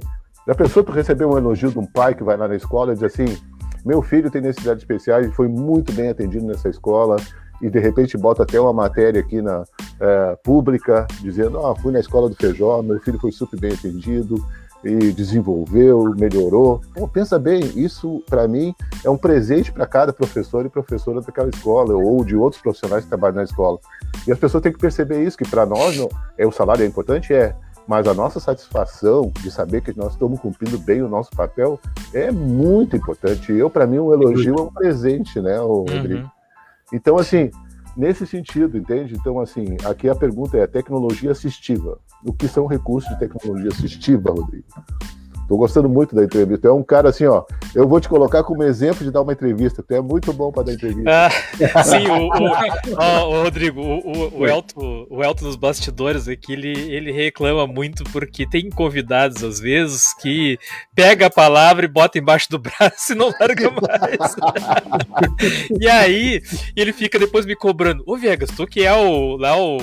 Já 0.50 0.56
pensou 0.56 0.84
tu 0.84 0.92
receber 0.92 1.26
um 1.26 1.38
elogio 1.38 1.70
de 1.70 1.78
um 1.78 1.86
pai 1.86 2.16
que 2.16 2.24
vai 2.24 2.36
lá 2.36 2.48
na 2.48 2.56
escola 2.56 2.92
e 2.92 2.96
diz 2.96 3.04
assim: 3.04 3.38
meu 3.86 4.02
filho 4.02 4.32
tem 4.32 4.42
necessidades 4.42 4.82
especiais 4.82 5.28
e 5.28 5.32
foi 5.32 5.48
muito 5.48 5.94
bem 5.94 6.10
atendido 6.10 6.44
nessa 6.44 6.70
escola, 6.70 7.18
e 7.62 7.70
de 7.70 7.78
repente 7.78 8.18
bota 8.18 8.42
até 8.42 8.60
uma 8.60 8.74
matéria 8.74 9.22
aqui 9.22 9.44
na 9.44 9.64
é, 10.00 10.36
pública 10.44 11.06
dizendo: 11.22 11.64
ah, 11.64 11.76
fui 11.76 11.92
na 11.92 12.00
escola 12.00 12.28
do 12.28 12.36
Feijó, 12.36 12.82
meu 12.82 13.00
filho 13.00 13.20
foi 13.20 13.32
super 13.32 13.60
bem 13.60 13.74
atendido 13.74 14.44
e 14.84 15.12
desenvolveu, 15.12 16.16
melhorou. 16.18 16.82
Pô, 16.96 17.08
pensa 17.08 17.38
bem, 17.38 17.60
isso 17.76 18.24
para 18.28 18.48
mim 18.48 18.74
é 19.06 19.10
um 19.10 19.18
presente 19.18 19.72
para 19.72 19.86
cada 19.86 20.12
professor 20.12 20.66
e 20.66 20.70
professora 20.70 21.22
daquela 21.22 21.50
escola 21.50 21.94
ou 21.94 22.26
de 22.26 22.36
outros 22.36 22.60
profissionais 22.60 23.04
que 23.04 23.10
trabalham 23.10 23.36
na 23.36 23.44
escola. 23.44 23.78
E 24.26 24.32
as 24.32 24.40
pessoas 24.40 24.64
têm 24.64 24.72
que 24.72 24.80
perceber 24.80 25.24
isso, 25.24 25.38
que 25.38 25.48
para 25.48 25.64
nós 25.64 25.96
não, 25.96 26.10
é 26.40 26.48
o 26.48 26.52
salário 26.52 26.84
é 26.84 26.88
importante, 26.88 27.34
é, 27.36 27.54
mas 27.90 28.08
a 28.08 28.14
nossa 28.14 28.40
satisfação 28.40 29.32
de 29.42 29.50
saber 29.50 29.82
que 29.82 29.98
nós 29.98 30.12
estamos 30.12 30.40
cumprindo 30.40 30.78
bem 30.78 31.02
o 31.02 31.10
nosso 31.10 31.32
papel 31.32 31.80
é 32.14 32.32
muito 32.32 32.96
importante. 32.96 33.52
Eu, 33.52 33.68
para 33.68 33.88
mim, 33.88 33.98
um 33.98 34.14
elogio 34.14 34.56
é 34.60 34.62
um 34.62 34.72
presente, 34.72 35.42
né, 35.42 35.58
Rodrigo? 35.58 36.22
Uhum. 36.22 36.30
Então, 36.94 37.18
assim, 37.18 37.50
nesse 37.98 38.28
sentido, 38.28 38.78
entende? 38.78 39.16
Então, 39.16 39.40
assim, 39.40 39.76
aqui 39.84 40.08
a 40.08 40.14
pergunta 40.14 40.56
é 40.56 40.68
tecnologia 40.68 41.32
assistiva. 41.32 41.98
O 42.24 42.32
que 42.32 42.48
são 42.48 42.68
recursos 42.68 43.10
de 43.10 43.18
tecnologia 43.18 43.70
assistiva, 43.70 44.30
Rodrigo? 44.30 44.68
Tô 45.50 45.58
gostando 45.58 45.90
muito 45.90 46.16
da 46.16 46.24
entrevista. 46.24 46.68
É 46.68 46.72
um 46.72 46.84
cara 46.84 47.10
assim, 47.10 47.26
ó. 47.26 47.44
Eu 47.74 47.88
vou 47.88 48.00
te 48.00 48.08
colocar 48.08 48.44
como 48.44 48.62
exemplo 48.62 49.04
de 49.04 49.10
dar 49.10 49.24
uma 49.24 49.34
entrevista. 49.34 49.82
Tu 49.82 49.96
é 49.96 50.00
muito 50.00 50.32
bom 50.32 50.52
para 50.52 50.62
dar 50.62 50.74
entrevista. 50.74 51.10
Ah, 51.10 51.84
sim, 51.84 52.08
o, 52.08 52.28
o, 52.28 53.30
o 53.32 53.44
Rodrigo, 53.44 53.82
o, 53.82 54.42
o, 54.42 54.48
Elton, 54.48 55.08
o 55.10 55.24
Elton 55.24 55.46
dos 55.46 55.56
bastidores 55.56 56.28
aqui, 56.28 56.54
ele, 56.54 56.78
ele 56.94 57.12
reclama 57.12 57.66
muito 57.66 58.04
porque 58.12 58.48
tem 58.48 58.70
convidados, 58.70 59.44
às 59.44 59.60
vezes, 59.60 60.14
que 60.22 60.60
pega 60.94 61.26
a 61.26 61.32
palavra 61.32 61.84
e 61.84 61.90
bota 61.90 62.20
embaixo 62.20 62.48
do 62.52 62.60
braço 62.60 63.14
e 63.14 63.16
não 63.16 63.34
larga 63.40 63.72
mais. 63.74 64.36
e 65.82 65.90
aí, 65.90 66.44
ele 66.76 66.94
fica 66.94 67.18
depois 67.18 67.48
me 67.48 67.56
cobrando. 67.56 68.04
Ô, 68.06 68.16
Vegas, 68.18 68.52
tu 68.56 68.68
que 68.68 68.86
é 68.86 68.94
o, 68.94 69.36
lá 69.36 69.58
o 69.58 69.80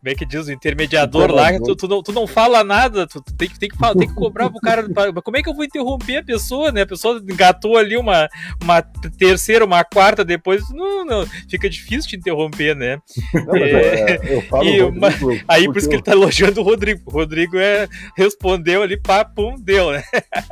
como 0.00 0.12
é 0.12 0.14
que 0.14 0.24
diz, 0.24 0.46
o 0.46 0.52
intermediador 0.52 1.30
lá, 1.32 1.58
tu, 1.58 1.74
tu, 1.74 1.88
não, 1.88 2.02
tu 2.02 2.12
não 2.12 2.24
fala 2.24 2.62
nada, 2.62 3.04
tu, 3.04 3.20
tu 3.20 3.34
tem, 3.34 3.48
que, 3.48 3.58
tem, 3.58 3.68
que, 3.68 3.76
tem 3.76 4.08
que 4.08 4.14
cobrar 4.14 4.48
pro 4.48 4.60
cara. 4.60 4.84
como 5.22 5.36
é 5.36 5.42
que 5.42 5.48
eu 5.48 5.54
vou 5.54 5.64
interromper 5.64 6.18
a 6.18 6.22
pessoa, 6.22 6.70
né? 6.70 6.82
A 6.82 6.86
pessoa 6.86 7.20
engatou 7.28 7.76
ali 7.76 7.96
uma, 7.96 8.28
uma 8.62 8.80
terceira, 8.80 9.64
uma 9.64 9.82
quarta 9.82 10.24
depois. 10.24 10.62
Não, 10.70 11.04
não, 11.04 11.26
fica 11.48 11.68
difícil 11.68 12.10
te 12.10 12.16
interromper, 12.16 12.76
né? 12.76 13.00
Não, 13.34 13.56
é, 13.56 13.70
é, 13.72 14.36
eu 14.36 14.42
falo 14.42 14.64
e, 14.64 14.80
uma, 14.82 15.08
aí 15.48 15.66
por 15.66 15.78
isso 15.78 15.88
que 15.88 15.96
ele 15.96 16.02
tá 16.02 16.12
elogiando 16.12 16.60
o 16.60 16.64
Rodrigo. 16.64 17.02
O 17.04 17.10
Rodrigo 17.10 17.58
é, 17.58 17.88
respondeu 18.16 18.82
ali, 18.82 18.96
pá, 18.96 19.24
pum, 19.24 19.56
deu, 19.58 19.90
né? 19.90 20.04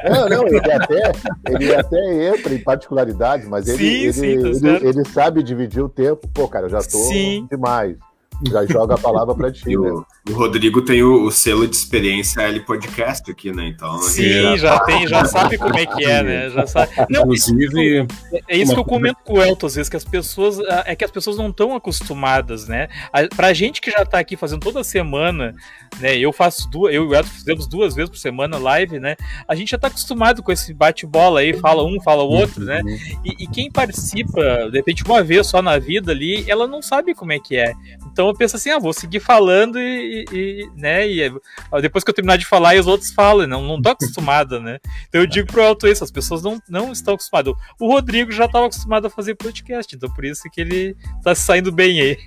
Não, 0.05 0.29
não, 0.29 0.49
ele 0.49 0.73
até, 0.73 1.13
ele 1.49 1.75
até 1.75 2.35
entra 2.35 2.53
em 2.53 2.59
particularidades, 2.59 3.47
mas 3.47 3.69
ele, 3.69 3.79
sim, 3.79 3.85
ele, 3.85 4.13
sim, 4.13 4.61
tá 4.61 4.69
ele, 4.69 4.89
ele, 4.89 5.05
sabe 5.09 5.43
dividir 5.43 5.83
o 5.83 5.89
tempo. 5.89 6.27
Pô, 6.35 6.49
cara, 6.49 6.67
eu 6.67 6.71
já 6.71 6.79
tô 6.79 6.99
sim. 6.99 7.47
demais 7.49 7.97
já 8.45 8.67
joga 8.67 8.95
a 8.95 8.99
palavra 8.99 9.35
para 9.35 9.53
ti. 9.53 9.67
Né? 9.77 9.91
O, 10.31 10.33
Rodrigo 10.33 10.81
tem 10.81 11.03
o, 11.03 11.25
o, 11.25 11.31
selo 11.31 11.67
de 11.69 11.77
experiência 11.77 12.41
L 12.41 12.61
podcast 12.61 13.31
aqui, 13.31 13.53
né? 13.53 13.69
Então. 13.69 13.99
Sim, 13.99 14.43
já, 14.43 14.57
já 14.57 14.81
tem, 14.81 15.07
já 15.07 15.25
sabe 15.25 15.59
como 15.59 15.77
é 15.77 15.85
que 15.85 16.05
é, 16.05 16.23
né? 16.23 16.51
Já 16.51 16.67
sabe. 16.67 16.93
Não, 17.11 17.23
Inclusive. 17.23 18.07
É, 18.33 18.41
é 18.49 18.57
isso 18.57 18.73
que 18.73 18.81
eu 18.81 18.85
comento 18.85 19.19
com 19.25 19.35
o 19.35 19.43
Elton, 19.43 19.67
às 19.67 19.75
vezes, 19.75 19.89
que 19.89 19.97
as 19.97 20.05
pessoas. 20.05 20.59
É 20.87 20.97
que 20.97 21.05
as 21.05 21.11
pessoas 21.11 21.37
não 21.37 21.51
estão 21.51 21.75
acostumadas, 21.75 22.67
né? 22.67 22.89
A, 23.13 23.27
pra 23.29 23.53
gente 23.53 23.81
que 23.81 23.91
já 23.91 24.05
tá 24.05 24.19
aqui 24.19 24.37
fazendo 24.37 24.61
toda 24.61 24.83
semana, 24.83 25.55
né? 26.01 26.17
Eu 26.17 26.33
faço 26.33 26.69
duas, 26.71 26.95
eu 26.95 27.05
e 27.05 27.07
o 27.09 27.15
Elton 27.15 27.29
fizemos 27.29 27.67
duas 27.67 27.95
vezes 27.95 28.11
por 28.11 28.19
semana 28.19 28.57
live, 28.57 28.99
né? 28.99 29.17
A 29.47 29.55
gente 29.55 29.71
já 29.71 29.79
tá 29.79 29.89
acostumado 29.89 30.43
com 30.43 30.51
esse 30.51 30.73
bate-bola 30.73 31.41
aí, 31.41 31.55
fala 31.55 31.85
um, 31.85 32.01
fala 32.01 32.23
o 32.23 32.31
outro, 32.31 32.65
né? 32.65 32.81
E, 33.25 33.45
e 33.45 33.47
quem 33.47 33.71
participa, 33.71 34.69
de 34.71 34.79
repente, 34.79 35.05
uma 35.05 35.23
vez 35.23 35.47
só 35.47 35.61
na 35.61 35.79
vida 35.79 36.13
ali, 36.13 36.49
ela 36.49 36.67
não 36.67 36.81
sabe 36.81 37.15
como 37.15 37.33
é 37.33 37.39
que 37.39 37.57
é. 37.57 37.75
Então 38.11 38.26
eu 38.29 38.35
penso 38.35 38.57
assim, 38.57 38.71
ah, 38.71 38.79
vou 38.79 38.93
seguir 38.93 39.21
falando 39.21 39.79
e, 39.79 40.25
e 40.33 40.71
né, 40.77 41.09
e 41.09 41.33
depois 41.81 42.05
que 42.05 42.11
eu 42.11 42.15
terminar 42.15 42.37
de 42.37 42.47
falar, 42.47 42.75
e 42.75 42.81
os 42.81 42.87
outros 42.87 43.11
falam, 43.11 43.47
não, 43.47 43.63
não 43.63 43.81
tô 43.81 43.91
acostumada, 43.91 44.61
né? 44.61 44.79
Então 45.09 45.21
eu 45.21 45.27
digo 45.27 45.51
pro 45.51 45.63
Alto 45.63 45.87
isso, 45.87 46.05
as 46.05 46.11
pessoas 46.11 46.43
não, 46.43 46.61
não 46.69 46.93
estão 46.93 47.15
acostumadas. 47.15 47.55
O 47.81 47.89
Rodrigo 47.89 48.33
já 48.33 48.47
estava 48.47 48.67
acostumado 48.67 49.07
a 49.07 49.11
fazer 49.11 49.35
podcast, 49.35 49.95
então 49.95 50.13
por 50.13 50.25
isso 50.25 50.49
que 50.51 50.61
ele 50.61 50.97
tá 51.23 51.35
saindo 51.35 51.73
bem 51.73 52.01
aí. 52.01 52.19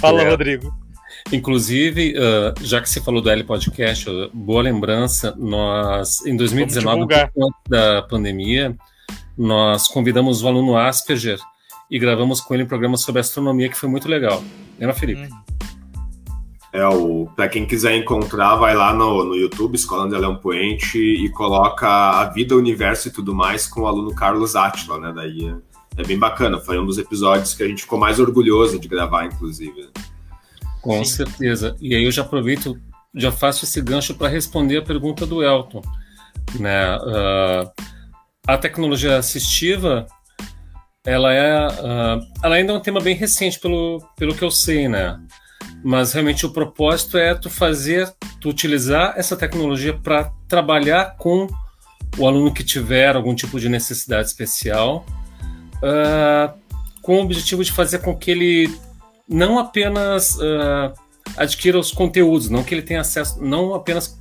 Fala, 0.00 0.24
Rodrigo. 0.28 0.72
Inclusive, 1.32 2.14
uh, 2.16 2.64
já 2.64 2.80
que 2.80 2.88
você 2.88 3.00
falou 3.00 3.20
do 3.20 3.30
L 3.30 3.44
Podcast, 3.44 4.06
boa 4.32 4.62
lembrança, 4.62 5.34
nós, 5.36 6.24
em 6.24 6.36
2019, 6.36 7.14
antes 7.14 7.60
da 7.68 8.02
pandemia, 8.02 8.76
nós 9.36 9.86
convidamos 9.86 10.42
o 10.42 10.48
aluno 10.48 10.76
Asperger 10.76 11.38
e 11.90 11.98
gravamos 11.98 12.40
com 12.40 12.54
ele 12.54 12.62
um 12.62 12.66
programa 12.66 12.96
sobre 12.96 13.20
astronomia 13.20 13.68
que 13.68 13.76
foi 13.76 13.88
muito 13.88 14.08
legal. 14.08 14.42
Lembra, 14.80 14.94
Felipe? 14.94 15.22
Hum. 15.22 15.50
É, 16.72 16.86
o, 16.86 17.28
pra 17.34 17.48
quem 17.48 17.66
quiser 17.66 17.96
encontrar, 17.96 18.54
vai 18.54 18.74
lá 18.74 18.94
no, 18.94 19.24
no 19.24 19.34
YouTube, 19.34 19.74
Escola 19.74 20.04
André 20.04 20.18
Leão 20.18 20.36
Poente, 20.36 20.98
e 20.98 21.28
coloca 21.30 21.88
a 21.88 22.24
vida, 22.26 22.54
o 22.54 22.58
universo 22.58 23.08
e 23.08 23.10
tudo 23.10 23.34
mais 23.34 23.66
com 23.66 23.82
o 23.82 23.86
aluno 23.86 24.14
Carlos 24.14 24.54
Atila, 24.54 24.98
né? 24.98 25.12
Daí 25.14 25.48
é, 25.48 26.00
é, 26.00 26.04
bem 26.04 26.18
bacana. 26.18 26.58
Foi 26.58 26.78
um 26.78 26.86
dos 26.86 26.96
episódios 26.96 27.54
que 27.54 27.62
a 27.62 27.68
gente 27.68 27.82
ficou 27.82 27.98
mais 27.98 28.20
orgulhoso 28.20 28.78
de 28.78 28.86
gravar, 28.86 29.26
inclusive. 29.26 29.90
Com 30.80 31.04
Sim. 31.04 31.16
certeza. 31.16 31.76
E 31.80 31.94
aí 31.94 32.04
eu 32.04 32.12
já 32.12 32.22
aproveito, 32.22 32.78
já 33.14 33.32
faço 33.32 33.64
esse 33.64 33.82
gancho 33.82 34.14
para 34.14 34.28
responder 34.28 34.78
a 34.78 34.82
pergunta 34.82 35.26
do 35.26 35.42
Elton. 35.42 35.82
Né? 36.58 36.96
Uh, 36.98 37.70
a 38.46 38.56
tecnologia 38.56 39.18
assistiva 39.18 40.06
ela 41.04 41.32
é 41.32 41.66
uh, 41.66 42.26
ela 42.42 42.56
ainda 42.56 42.72
é 42.72 42.76
um 42.76 42.80
tema 42.80 43.00
bem 43.00 43.14
recente 43.14 43.58
pelo, 43.58 44.02
pelo 44.16 44.34
que 44.34 44.42
eu 44.42 44.50
sei, 44.50 44.88
né? 44.88 45.18
Mas 45.82 46.12
realmente 46.12 46.44
o 46.44 46.52
propósito 46.52 47.16
é 47.16 47.34
tu 47.34 47.48
fazer, 47.48 48.12
tu 48.40 48.50
utilizar 48.50 49.14
essa 49.16 49.36
tecnologia 49.36 49.96
para 49.96 50.30
trabalhar 50.46 51.16
com 51.16 51.46
o 52.18 52.26
aluno 52.26 52.52
que 52.52 52.62
tiver 52.62 53.16
algum 53.16 53.34
tipo 53.34 53.58
de 53.58 53.68
necessidade 53.68 54.28
especial, 54.28 55.06
uh, 55.76 56.58
com 57.00 57.16
o 57.16 57.22
objetivo 57.22 57.64
de 57.64 57.72
fazer 57.72 58.00
com 58.00 58.14
que 58.14 58.30
ele 58.30 58.78
não 59.26 59.58
apenas 59.58 60.36
uh, 60.36 60.92
adquira 61.36 61.78
os 61.78 61.92
conteúdos, 61.92 62.50
não 62.50 62.62
que 62.62 62.74
ele 62.74 62.82
tenha 62.82 63.00
acesso, 63.00 63.42
não 63.42 63.74
apenas 63.74 64.20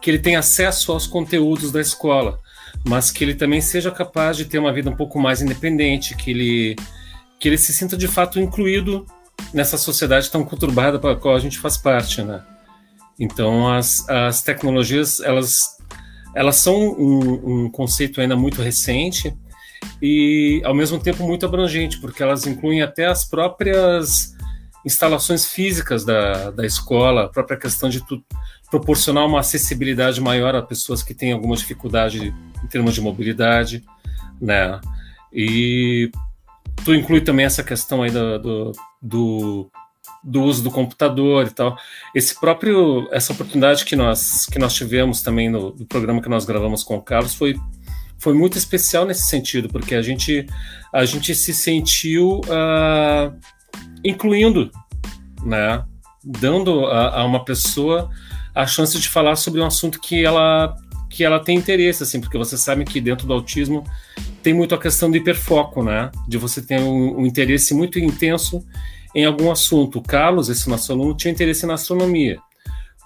que 0.00 0.10
ele 0.10 0.18
tenha 0.18 0.38
acesso 0.38 0.92
aos 0.92 1.06
conteúdos 1.06 1.70
da 1.70 1.80
escola, 1.80 2.38
mas 2.86 3.10
que 3.10 3.24
ele 3.24 3.34
também 3.34 3.60
seja 3.60 3.90
capaz 3.90 4.36
de 4.36 4.44
ter 4.44 4.58
uma 4.58 4.72
vida 4.72 4.90
um 4.90 4.96
pouco 4.96 5.18
mais 5.18 5.42
independente, 5.42 6.16
que 6.16 6.30
ele, 6.30 6.76
que 7.38 7.48
ele 7.48 7.58
se 7.58 7.72
sinta 7.72 7.96
de 7.96 8.08
fato 8.08 8.40
incluído 8.40 9.06
nessa 9.52 9.76
sociedade 9.76 10.30
tão 10.30 10.44
conturbada 10.44 10.98
para 10.98 11.12
a 11.12 11.16
qual 11.16 11.34
a 11.34 11.38
gente 11.38 11.58
faz 11.58 11.76
parte, 11.76 12.22
né? 12.22 12.42
Então, 13.18 13.72
as, 13.72 14.08
as 14.08 14.42
tecnologias, 14.42 15.20
elas, 15.20 15.76
elas 16.34 16.56
são 16.56 16.76
um, 16.76 17.64
um 17.64 17.70
conceito 17.70 18.20
ainda 18.20 18.36
muito 18.36 18.62
recente 18.62 19.36
e, 20.00 20.62
ao 20.64 20.74
mesmo 20.74 20.98
tempo, 20.98 21.26
muito 21.26 21.44
abrangente, 21.44 22.00
porque 22.00 22.22
elas 22.22 22.46
incluem 22.46 22.82
até 22.82 23.06
as 23.06 23.24
próprias 23.24 24.36
instalações 24.84 25.46
físicas 25.46 26.04
da, 26.04 26.50
da 26.50 26.64
escola, 26.64 27.24
a 27.24 27.28
própria 27.28 27.58
questão 27.58 27.88
de 27.88 28.00
tu, 28.06 28.22
proporcionar 28.70 29.26
uma 29.26 29.40
acessibilidade 29.40 30.20
maior 30.20 30.54
a 30.54 30.62
pessoas 30.62 31.02
que 31.02 31.14
têm 31.14 31.32
alguma 31.32 31.56
dificuldade 31.56 32.34
em 32.62 32.66
termos 32.66 32.94
de 32.94 33.00
mobilidade, 33.00 33.84
né? 34.40 34.80
E 35.32 36.10
tu 36.84 36.94
inclui 36.94 37.20
também 37.20 37.44
essa 37.44 37.62
questão 37.62 38.02
aí 38.02 38.10
do, 38.10 38.72
do, 39.02 39.70
do, 40.22 40.42
uso 40.42 40.62
do 40.62 40.70
computador 40.70 41.46
e 41.46 41.50
tal. 41.50 41.76
Esse 42.14 42.38
próprio, 42.38 43.08
essa 43.12 43.32
oportunidade 43.32 43.84
que 43.84 43.96
nós, 43.96 44.46
que 44.46 44.58
nós 44.58 44.74
tivemos 44.74 45.22
também 45.22 45.48
no, 45.48 45.74
no 45.74 45.86
programa 45.86 46.22
que 46.22 46.28
nós 46.28 46.44
gravamos 46.44 46.82
com 46.82 46.96
o 46.96 47.02
Carlos 47.02 47.34
foi, 47.34 47.56
foi 48.18 48.34
muito 48.34 48.58
especial 48.58 49.04
nesse 49.04 49.26
sentido, 49.26 49.68
porque 49.68 49.94
a 49.94 50.02
gente, 50.02 50.46
a 50.92 51.04
gente 51.04 51.34
se 51.34 51.52
sentiu 51.52 52.40
uh, 52.40 53.36
incluindo, 54.04 54.70
né? 55.44 55.84
Dando 56.24 56.86
a, 56.86 57.20
a 57.20 57.24
uma 57.24 57.44
pessoa 57.44 58.10
a 58.54 58.66
chance 58.66 58.98
de 58.98 59.08
falar 59.08 59.36
sobre 59.36 59.60
um 59.60 59.66
assunto 59.66 60.00
que 60.00 60.24
ela 60.24 60.74
que 61.08 61.24
ela 61.24 61.40
tem 61.40 61.56
interesse, 61.56 62.02
assim, 62.02 62.20
porque 62.20 62.38
você 62.38 62.56
sabe 62.56 62.84
que 62.84 63.00
dentro 63.00 63.26
do 63.26 63.32
autismo 63.32 63.84
tem 64.42 64.52
muito 64.52 64.74
a 64.74 64.78
questão 64.78 65.10
do 65.10 65.16
hiperfoco, 65.16 65.82
né? 65.82 66.10
De 66.26 66.36
você 66.36 66.60
ter 66.60 66.80
um, 66.80 67.20
um 67.20 67.26
interesse 67.26 67.74
muito 67.74 67.98
intenso 67.98 68.64
em 69.14 69.24
algum 69.24 69.50
assunto. 69.50 69.98
O 69.98 70.02
Carlos, 70.02 70.48
esse 70.48 70.68
nosso 70.68 70.92
aluno, 70.92 71.16
tinha 71.16 71.32
interesse 71.32 71.66
na 71.66 71.74
astronomia. 71.74 72.38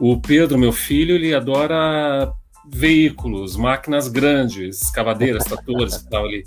O 0.00 0.20
Pedro, 0.20 0.58
meu 0.58 0.72
filho, 0.72 1.14
ele 1.14 1.34
adora 1.34 2.32
veículos, 2.66 3.56
máquinas 3.56 4.08
grandes, 4.08 4.82
escavadeiras, 4.82 5.44
tratores 5.44 5.94
e 5.94 6.08
tal. 6.08 6.26
Ele, 6.26 6.44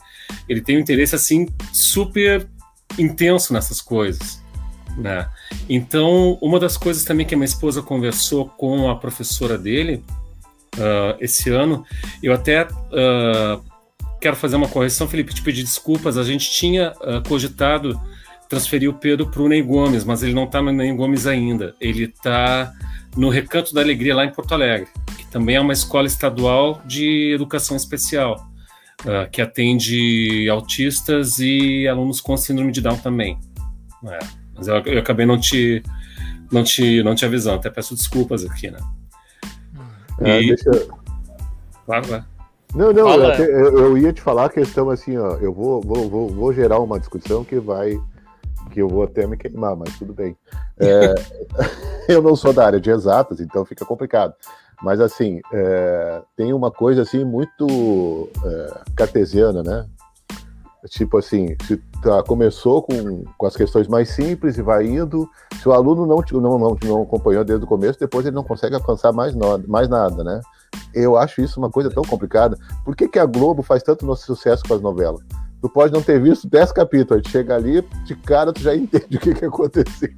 ele 0.48 0.62
tem 0.62 0.78
um 0.78 0.82
interesse, 0.82 1.16
assim, 1.16 1.48
super 1.72 2.48
intenso 2.98 3.54
nessas 3.54 3.82
coisas. 3.82 4.44
Né? 4.98 5.28
Então, 5.70 6.38
uma 6.42 6.60
das 6.60 6.78
coisas 6.78 7.04
também 7.04 7.26
que 7.26 7.34
a 7.34 7.38
minha 7.38 7.46
esposa 7.46 7.82
conversou 7.82 8.48
com 8.48 8.90
a 8.90 8.96
professora 8.96 9.58
dele 9.58 10.04
uh, 10.78 11.18
esse 11.20 11.50
ano, 11.50 11.86
eu 12.22 12.34
até 12.34 12.64
uh, 12.64 13.64
quero 14.20 14.36
fazer 14.36 14.56
uma 14.56 14.68
correção, 14.68 15.08
Felipe, 15.08 15.34
te 15.34 15.42
pedir 15.42 15.64
desculpas. 15.64 16.18
A 16.18 16.24
gente 16.24 16.50
tinha 16.50 16.92
uh, 16.94 17.28
cogitado 17.28 18.00
transferir 18.50 18.90
o 18.90 18.94
Pedro 18.94 19.28
para 19.28 19.42
o 19.42 19.48
Ney 19.48 19.62
Gomes, 19.62 20.04
mas 20.04 20.24
ele 20.24 20.34
não 20.34 20.46
está 20.46 20.62
no 20.62 20.72
Ney 20.72 20.94
Gomes 20.94 21.28
ainda. 21.28 21.76
Ele 21.80 22.06
está 22.06 22.72
no 23.16 23.30
Recanto 23.30 23.74
da 23.74 23.82
Alegria, 23.82 24.16
lá 24.16 24.26
em 24.26 24.32
Porto 24.32 24.54
Alegre, 24.54 24.88
que 25.18 25.26
também 25.28 25.56
é 25.56 25.62
uma 25.62 25.74
escola 25.74 26.08
estadual 26.08 26.82
de 26.86 27.34
educação 27.34 27.76
especial, 27.78 28.48
uh, 29.02 29.30
que 29.32 29.42
atende 29.42 30.48
autistas 30.50 31.40
e 31.40 31.88
alunos 31.88 32.22
com 32.22 32.36
síndrome 32.36 32.72
de 32.72 32.82
Down 32.82 32.98
também. 32.98 33.38
É, 34.08 34.20
mas 34.56 34.68
eu, 34.68 34.76
eu, 34.86 35.00
acabei 35.00 35.26
não 35.26 35.40
te, 35.40 35.82
não, 36.52 36.64
te, 36.64 37.02
não 37.04 37.16
te 37.16 37.26
avisando, 37.26 37.58
até 37.58 37.70
peço 37.70 37.96
desculpas 37.96 38.46
aqui, 38.46 38.70
né? 38.70 38.80
É, 40.22 40.42
e... 40.42 40.48
deixa... 40.48 40.88
Vai, 41.88 42.02
vai. 42.02 42.24
Não, 42.74 42.92
não, 42.92 43.10
eu, 43.10 43.46
eu, 43.46 43.80
eu, 43.80 43.98
ia 43.98 44.12
te 44.12 44.22
falar 44.22 44.46
a 44.46 44.50
questão 44.50 44.90
assim, 44.90 45.18
ó, 45.18 45.38
eu 45.38 45.54
vou, 45.54 45.82
vou, 45.82 46.10
vou, 46.10 46.30
vou 46.30 46.54
gerar 46.54 46.80
uma 46.80 47.00
discussão 47.00 47.44
que 47.44 47.58
vai 47.58 47.98
que 48.72 48.82
eu 48.82 48.90
vou 48.90 49.04
até 49.04 49.26
me 49.26 49.38
queimar, 49.38 49.76
mas 49.76 49.98
tudo 49.98 50.14
bem. 50.14 50.36
É, 50.78 51.16
eu 52.12 52.22
não 52.22 52.36
sou 52.36 52.52
da 52.52 52.66
área 52.66 52.80
de 52.82 52.90
exatas, 52.90 53.40
então 53.40 53.64
fica 53.64 53.86
complicado. 53.86 54.34
Mas 54.84 55.00
assim, 55.00 55.40
é, 55.54 56.22
tem 56.36 56.52
uma 56.52 56.70
coisa 56.70 57.02
assim 57.02 57.24
muito 57.24 58.30
é, 58.44 58.82
cartesiana, 58.94 59.64
né? 59.64 59.86
Tipo 60.90 61.18
assim, 61.18 61.56
se 61.66 61.78
tá, 62.02 62.22
começou 62.24 62.82
com, 62.82 63.24
com 63.38 63.46
as 63.46 63.56
questões 63.56 63.88
mais 63.88 64.10
simples 64.10 64.58
e 64.58 64.62
vai 64.62 64.86
indo. 64.86 65.30
Se 65.60 65.68
o 65.68 65.74
aluno 65.74 66.06
não, 66.06 66.24
não, 66.40 66.60
não, 66.60 66.78
não 66.84 67.02
acompanhou 67.04 67.44
desde 67.44 67.66
o 67.66 67.68
começo, 67.68 68.00
depois 68.00 68.26
ele 68.26 68.36
não 68.36 68.44
consegue 68.44 68.76
alcançar 68.76 69.12
mais, 69.12 69.34
no, 69.34 69.58
mais 69.68 69.90
nada, 69.90 70.24
né? 70.24 70.42
Eu 70.94 71.18
acho 71.18 71.42
isso 71.42 71.60
uma 71.60 71.70
coisa 71.70 71.90
tão 71.90 72.04
complicada. 72.04 72.58
Por 72.84 72.96
que, 72.96 73.08
que 73.08 73.20
a 73.20 73.26
Globo 73.26 73.64
faz 73.64 73.82
tanto 73.84 74.06
nosso 74.06 74.26
sucesso 74.26 74.64
com 74.68 74.74
as 74.74 74.82
novelas? 74.82 75.22
Tu 75.62 75.70
pode 75.70 75.92
não 75.92 76.02
ter 76.02 76.22
visto 76.22 76.48
10 76.48 76.72
capítulos, 76.72 77.24
tu 77.24 77.30
chega 77.30 77.56
ali, 77.56 77.82
de 78.06 78.16
cara 78.16 78.54
tu 78.54 78.62
já 78.62 78.74
entende 78.78 79.18
o 79.18 79.20
que, 79.20 79.34
que 79.34 79.46
aconteceu. 79.46 80.10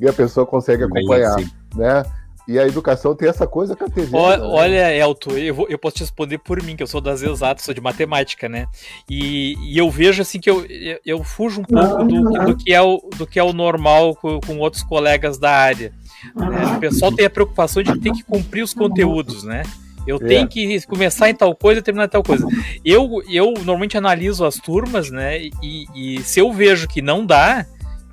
e 0.00 0.08
a 0.08 0.12
pessoa 0.12 0.46
consegue 0.46 0.84
acompanhar, 0.84 1.34
assim. 1.34 1.50
né? 1.74 2.02
E 2.48 2.58
a 2.58 2.66
educação 2.66 3.14
tem 3.14 3.28
essa 3.28 3.46
coisa 3.46 3.74
cartesiana. 3.74 4.18
Olha, 4.18 4.38
né? 4.38 4.48
olha 4.48 4.96
Elton, 4.96 5.32
eu, 5.32 5.54
vou, 5.54 5.66
eu 5.68 5.78
posso 5.78 5.96
te 5.96 6.00
responder 6.00 6.38
por 6.38 6.62
mim, 6.62 6.76
que 6.76 6.82
eu 6.82 6.86
sou 6.86 7.00
das 7.00 7.22
exatas, 7.22 7.64
sou 7.64 7.74
de 7.74 7.80
matemática, 7.80 8.48
né? 8.48 8.66
E, 9.10 9.56
e 9.60 9.76
eu 9.76 9.90
vejo 9.90 10.22
assim 10.22 10.38
que 10.38 10.48
eu, 10.48 10.64
eu, 10.66 11.00
eu 11.04 11.24
fujo 11.24 11.60
um 11.60 11.64
pouco 11.64 12.04
do, 12.04 12.22
do, 12.46 12.56
que 12.56 12.72
é 12.72 12.80
o, 12.80 12.98
do 13.16 13.26
que 13.26 13.38
é 13.38 13.42
o 13.42 13.52
normal 13.52 14.14
com, 14.14 14.40
com 14.40 14.58
outros 14.58 14.84
colegas 14.84 15.38
da 15.38 15.50
área. 15.50 15.92
Né? 16.34 16.76
O 16.76 16.78
pessoal 16.78 17.12
tem 17.12 17.26
a 17.26 17.30
preocupação 17.30 17.82
de 17.82 17.98
ter 17.98 18.12
que 18.12 18.22
cumprir 18.22 18.62
os 18.62 18.72
conteúdos, 18.72 19.42
né? 19.42 19.62
Eu 20.06 20.16
é. 20.16 20.20
tenho 20.20 20.46
que 20.46 20.86
começar 20.86 21.28
em 21.28 21.34
tal 21.34 21.54
coisa 21.54 21.80
e 21.80 21.82
terminar 21.82 22.04
em 22.04 22.10
tal 22.10 22.22
coisa. 22.22 22.46
Eu, 22.84 23.22
eu 23.28 23.54
normalmente 23.54 23.98
analiso 23.98 24.44
as 24.44 24.54
turmas, 24.54 25.10
né? 25.10 25.42
E, 25.60 25.86
e 25.94 26.22
se 26.22 26.38
eu 26.38 26.52
vejo 26.52 26.86
que 26.86 27.02
não 27.02 27.26
dá, 27.26 27.66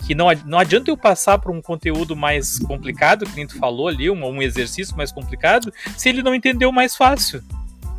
que 0.05 0.13
não, 0.13 0.27
não 0.45 0.59
adianta 0.59 0.89
eu 0.89 0.97
passar 0.97 1.37
para 1.37 1.51
um 1.51 1.61
conteúdo 1.61 2.15
mais 2.15 2.59
complicado, 2.59 3.25
que 3.25 3.35
nem 3.35 3.47
tu 3.47 3.57
falou 3.57 3.87
ali, 3.87 4.09
um, 4.09 4.25
um 4.25 4.41
exercício 4.41 4.95
mais 4.95 5.11
complicado, 5.11 5.73
se 5.97 6.09
ele 6.09 6.21
não 6.21 6.35
entendeu 6.35 6.71
mais 6.71 6.95
fácil. 6.95 7.41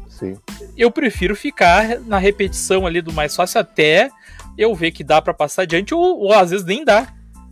Sim. 0.08 0.36
Eu 0.76 0.90
prefiro 0.90 1.34
ficar 1.34 1.98
na 2.00 2.18
repetição 2.18 2.86
ali 2.86 3.00
do 3.00 3.12
mais 3.12 3.34
fácil 3.34 3.60
até 3.60 4.10
eu 4.56 4.74
ver 4.74 4.92
que 4.92 5.02
dá 5.02 5.20
para 5.20 5.34
passar 5.34 5.62
adiante, 5.62 5.94
ou, 5.94 6.20
ou 6.20 6.32
às 6.32 6.50
vezes 6.50 6.64
nem 6.64 6.84
dá 6.84 7.08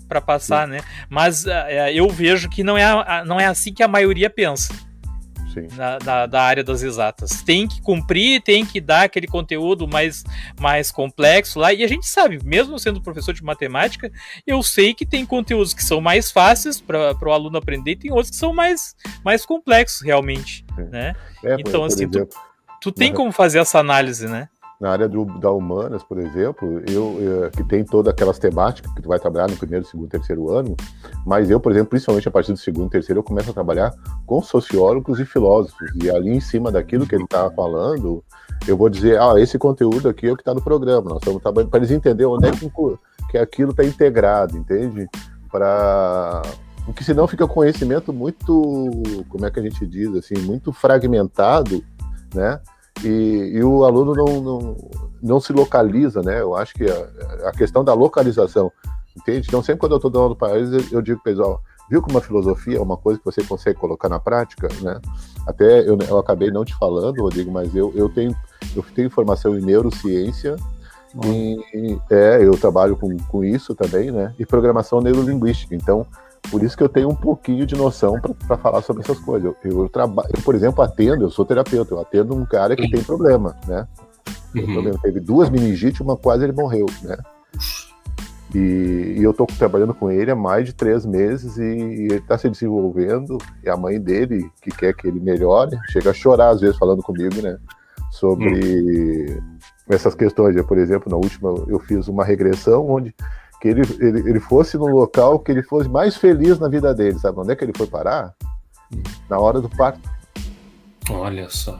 para 0.08 0.20
passar, 0.20 0.66
Sim. 0.66 0.74
né? 0.74 0.80
Mas 1.08 1.44
uh, 1.44 1.50
eu 1.92 2.08
vejo 2.08 2.48
que 2.48 2.62
não 2.62 2.76
é, 2.76 3.24
não 3.24 3.40
é 3.40 3.46
assim 3.46 3.72
que 3.72 3.82
a 3.82 3.88
maioria 3.88 4.30
pensa 4.30 4.72
na, 5.76 5.98
da, 5.98 6.26
da, 6.26 6.42
área 6.42 6.64
das 6.64 6.82
exatas. 6.82 7.42
Tem 7.42 7.66
que 7.66 7.80
cumprir, 7.80 8.42
tem 8.42 8.64
que 8.64 8.80
dar 8.80 9.02
aquele 9.02 9.26
conteúdo 9.26 9.86
mais, 9.86 10.24
mais 10.60 10.90
complexo 10.90 11.58
lá. 11.58 11.72
E 11.72 11.84
a 11.84 11.88
gente 11.88 12.06
sabe, 12.06 12.38
mesmo 12.44 12.78
sendo 12.78 13.02
professor 13.02 13.34
de 13.34 13.42
matemática, 13.42 14.10
eu 14.46 14.62
sei 14.62 14.94
que 14.94 15.06
tem 15.06 15.24
conteúdos 15.26 15.74
que 15.74 15.84
são 15.84 16.00
mais 16.00 16.30
fáceis 16.30 16.80
para 16.80 17.16
o 17.22 17.32
aluno 17.32 17.58
aprender 17.58 17.92
e 17.92 17.96
tem 17.96 18.10
outros 18.10 18.30
que 18.30 18.36
são 18.36 18.52
mais, 18.52 18.94
mais 19.24 19.44
complexos 19.44 20.02
realmente. 20.02 20.64
É. 20.76 20.82
Né? 20.82 21.16
É, 21.44 21.56
então, 21.58 21.84
assim, 21.84 22.04
exemplo, 22.04 22.26
tu, 22.26 22.36
tu 22.80 22.92
tem 22.92 23.12
como 23.12 23.32
fazer 23.32 23.58
essa 23.58 23.78
análise, 23.78 24.26
né? 24.26 24.48
Na 24.82 24.90
área 24.90 25.08
do, 25.08 25.24
da 25.38 25.48
humanas, 25.48 26.02
por 26.02 26.18
exemplo, 26.18 26.82
eu, 26.90 27.16
eu, 27.20 27.50
que 27.52 27.62
tem 27.62 27.84
todas 27.84 28.12
aquelas 28.12 28.36
temáticas 28.36 28.92
que 28.92 29.00
tu 29.00 29.08
vai 29.08 29.16
trabalhar 29.16 29.48
no 29.48 29.56
primeiro, 29.56 29.86
segundo, 29.86 30.08
terceiro 30.08 30.50
ano, 30.50 30.76
mas 31.24 31.48
eu, 31.48 31.60
por 31.60 31.70
exemplo, 31.70 31.90
principalmente 31.90 32.26
a 32.26 32.32
partir 32.32 32.50
do 32.52 32.58
segundo, 32.58 32.90
terceiro, 32.90 33.20
eu 33.20 33.22
começo 33.22 33.48
a 33.48 33.54
trabalhar 33.54 33.94
com 34.26 34.42
sociólogos 34.42 35.20
e 35.20 35.24
filósofos, 35.24 35.88
e 36.02 36.10
ali 36.10 36.30
em 36.30 36.40
cima 36.40 36.72
daquilo 36.72 37.06
que 37.06 37.14
ele 37.14 37.22
está 37.22 37.48
falando, 37.52 38.24
eu 38.66 38.76
vou 38.76 38.88
dizer, 38.88 39.20
ah, 39.20 39.34
esse 39.38 39.56
conteúdo 39.56 40.08
aqui 40.08 40.26
é 40.26 40.32
o 40.32 40.36
que 40.36 40.42
está 40.42 40.52
no 40.52 40.60
programa, 40.60 41.10
nós 41.10 41.18
estamos 41.20 41.40
trabalhando 41.40 41.70
para 41.70 41.78
eles 41.78 41.92
entenderem 41.92 42.32
onde 42.32 42.48
é 42.48 42.50
que, 42.50 42.68
que 43.30 43.38
aquilo 43.38 43.70
está 43.70 43.84
integrado, 43.84 44.58
entende? 44.58 45.08
Para 45.48 46.42
porque 46.84 47.04
senão 47.04 47.28
fica 47.28 47.46
conhecimento 47.46 48.12
muito, 48.12 48.90
como 49.28 49.46
é 49.46 49.50
que 49.52 49.60
a 49.60 49.62
gente 49.62 49.86
diz 49.86 50.12
assim, 50.16 50.34
muito 50.38 50.72
fragmentado, 50.72 51.84
né? 52.34 52.60
E, 53.04 53.52
e 53.54 53.64
o 53.64 53.84
aluno 53.84 54.14
não, 54.14 54.40
não, 54.40 54.76
não, 55.22 55.40
se 55.40 55.52
localiza, 55.52 56.22
né? 56.22 56.40
Eu 56.40 56.54
acho 56.54 56.74
que 56.74 56.84
a, 56.84 57.48
a, 57.48 57.52
questão 57.52 57.82
da 57.84 57.94
localização, 57.94 58.70
entende? 59.16 59.46
Então, 59.48 59.62
sempre 59.62 59.80
quando 59.80 59.92
eu 59.92 59.96
estou 59.96 60.10
dando 60.10 60.22
aula 60.22 60.36
para 60.36 60.58
eles, 60.58 60.72
eu, 60.72 60.98
eu 60.98 61.02
digo, 61.02 61.20
pessoal, 61.22 61.60
viu 61.90 62.02
como 62.02 62.18
a 62.18 62.22
filosofia 62.22 62.78
é 62.78 62.80
uma 62.80 62.96
coisa 62.96 63.18
que 63.18 63.24
você 63.24 63.42
consegue 63.42 63.78
colocar 63.78 64.08
na 64.08 64.20
prática, 64.20 64.68
né? 64.80 65.00
Até 65.46 65.88
eu, 65.88 65.98
eu 65.98 66.18
acabei 66.18 66.50
não 66.50 66.64
te 66.64 66.74
falando, 66.74 67.20
Rodrigo, 67.20 67.50
mas 67.50 67.74
eu, 67.74 67.92
eu, 67.94 68.08
tenho, 68.08 68.36
eu 68.76 68.84
tenho 68.94 69.10
formação 69.10 69.58
em 69.58 69.62
neurociência, 69.62 70.56
e, 71.26 71.98
é, 72.10 72.38
eu 72.42 72.52
trabalho 72.52 72.96
com, 72.96 73.16
com 73.18 73.44
isso 73.44 73.74
também, 73.74 74.10
né? 74.10 74.34
E 74.38 74.46
programação 74.46 75.00
neurolinguística. 75.00 75.74
Então, 75.74 76.06
por 76.50 76.62
isso 76.62 76.76
que 76.76 76.82
eu 76.82 76.88
tenho 76.88 77.08
um 77.08 77.14
pouquinho 77.14 77.64
de 77.64 77.74
noção 77.74 78.20
para 78.46 78.58
falar 78.58 78.82
sobre 78.82 79.02
essas 79.02 79.18
coisas. 79.18 79.54
Eu, 79.64 79.70
eu 79.70 79.88
trabalho, 79.88 80.28
eu, 80.34 80.42
por 80.42 80.54
exemplo, 80.54 80.82
atendo, 80.82 81.24
eu 81.24 81.30
sou 81.30 81.44
terapeuta, 81.44 81.94
eu 81.94 82.00
atendo 82.00 82.34
um 82.34 82.44
cara 82.44 82.76
que 82.76 82.90
tem 82.90 83.02
problema, 83.02 83.56
né? 83.66 83.86
Uhum. 84.54 84.72
Problema. 84.72 84.98
Teve 85.00 85.20
duas 85.20 85.48
meningites, 85.48 86.00
uma 86.00 86.16
quase 86.16 86.44
ele 86.44 86.52
morreu, 86.52 86.86
né? 87.02 87.16
E, 88.54 89.14
e 89.16 89.22
eu 89.22 89.30
estou 89.30 89.46
trabalhando 89.46 89.94
com 89.94 90.10
ele 90.10 90.30
há 90.30 90.36
mais 90.36 90.66
de 90.66 90.74
três 90.74 91.06
meses 91.06 91.56
e, 91.56 91.62
e 91.62 92.02
ele 92.04 92.16
está 92.16 92.36
se 92.36 92.50
desenvolvendo. 92.50 93.38
E 93.64 93.70
a 93.70 93.76
mãe 93.76 93.98
dele, 93.98 94.50
que 94.60 94.70
quer 94.70 94.94
que 94.94 95.08
ele 95.08 95.20
melhore, 95.20 95.76
chega 95.90 96.10
a 96.10 96.14
chorar 96.14 96.50
às 96.50 96.60
vezes 96.60 96.76
falando 96.76 97.02
comigo, 97.02 97.40
né? 97.40 97.56
Sobre 98.10 99.30
uhum. 99.30 99.58
essas 99.88 100.14
questões. 100.14 100.54
Eu, 100.54 100.66
por 100.66 100.76
exemplo, 100.76 101.10
na 101.10 101.16
última 101.16 101.48
eu 101.66 101.78
fiz 101.78 102.08
uma 102.08 102.24
regressão 102.24 102.86
onde 102.90 103.14
que 103.62 103.68
ele, 103.68 103.82
ele, 104.00 104.28
ele 104.28 104.40
fosse 104.40 104.76
no 104.76 104.88
local 104.88 105.38
que 105.38 105.52
ele 105.52 105.62
fosse 105.62 105.88
mais 105.88 106.16
feliz 106.16 106.58
na 106.58 106.68
vida 106.68 106.92
dele, 106.92 107.16
sabe? 107.18 107.38
Onde 107.38 107.52
é 107.52 107.56
que 107.56 107.64
ele 107.64 107.72
foi 107.74 107.86
parar? 107.86 108.34
na 109.28 109.38
hora 109.38 109.60
do 109.60 109.68
parto. 109.68 110.00
Olha 111.10 111.48
só. 111.48 111.78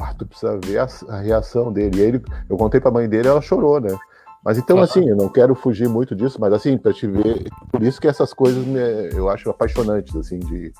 Ah, 0.00 0.14
tu 0.14 0.26
precisa 0.26 0.58
ver 0.64 0.78
a, 0.78 0.88
a 1.08 1.20
reação 1.20 1.72
dele. 1.72 1.98
E 1.98 2.02
ele, 2.02 2.22
eu 2.48 2.56
contei 2.56 2.80
pra 2.80 2.90
mãe 2.90 3.08
dele, 3.08 3.28
ela 3.28 3.40
chorou, 3.40 3.80
né? 3.80 3.96
Mas 4.44 4.56
então, 4.56 4.80
assim, 4.80 5.08
eu 5.08 5.16
não 5.16 5.28
quero 5.28 5.54
fugir 5.54 5.88
muito 5.88 6.14
disso, 6.14 6.40
mas 6.40 6.52
assim, 6.52 6.78
pra 6.78 6.92
te 6.92 7.06
ver, 7.06 7.48
por 7.70 7.82
isso 7.82 8.00
que 8.00 8.06
essas 8.06 8.32
coisas 8.32 8.64
me, 8.64 8.78
eu 9.12 9.28
acho 9.28 9.50
apaixonantes, 9.50 10.14
assim, 10.16 10.38
de, 10.38 10.72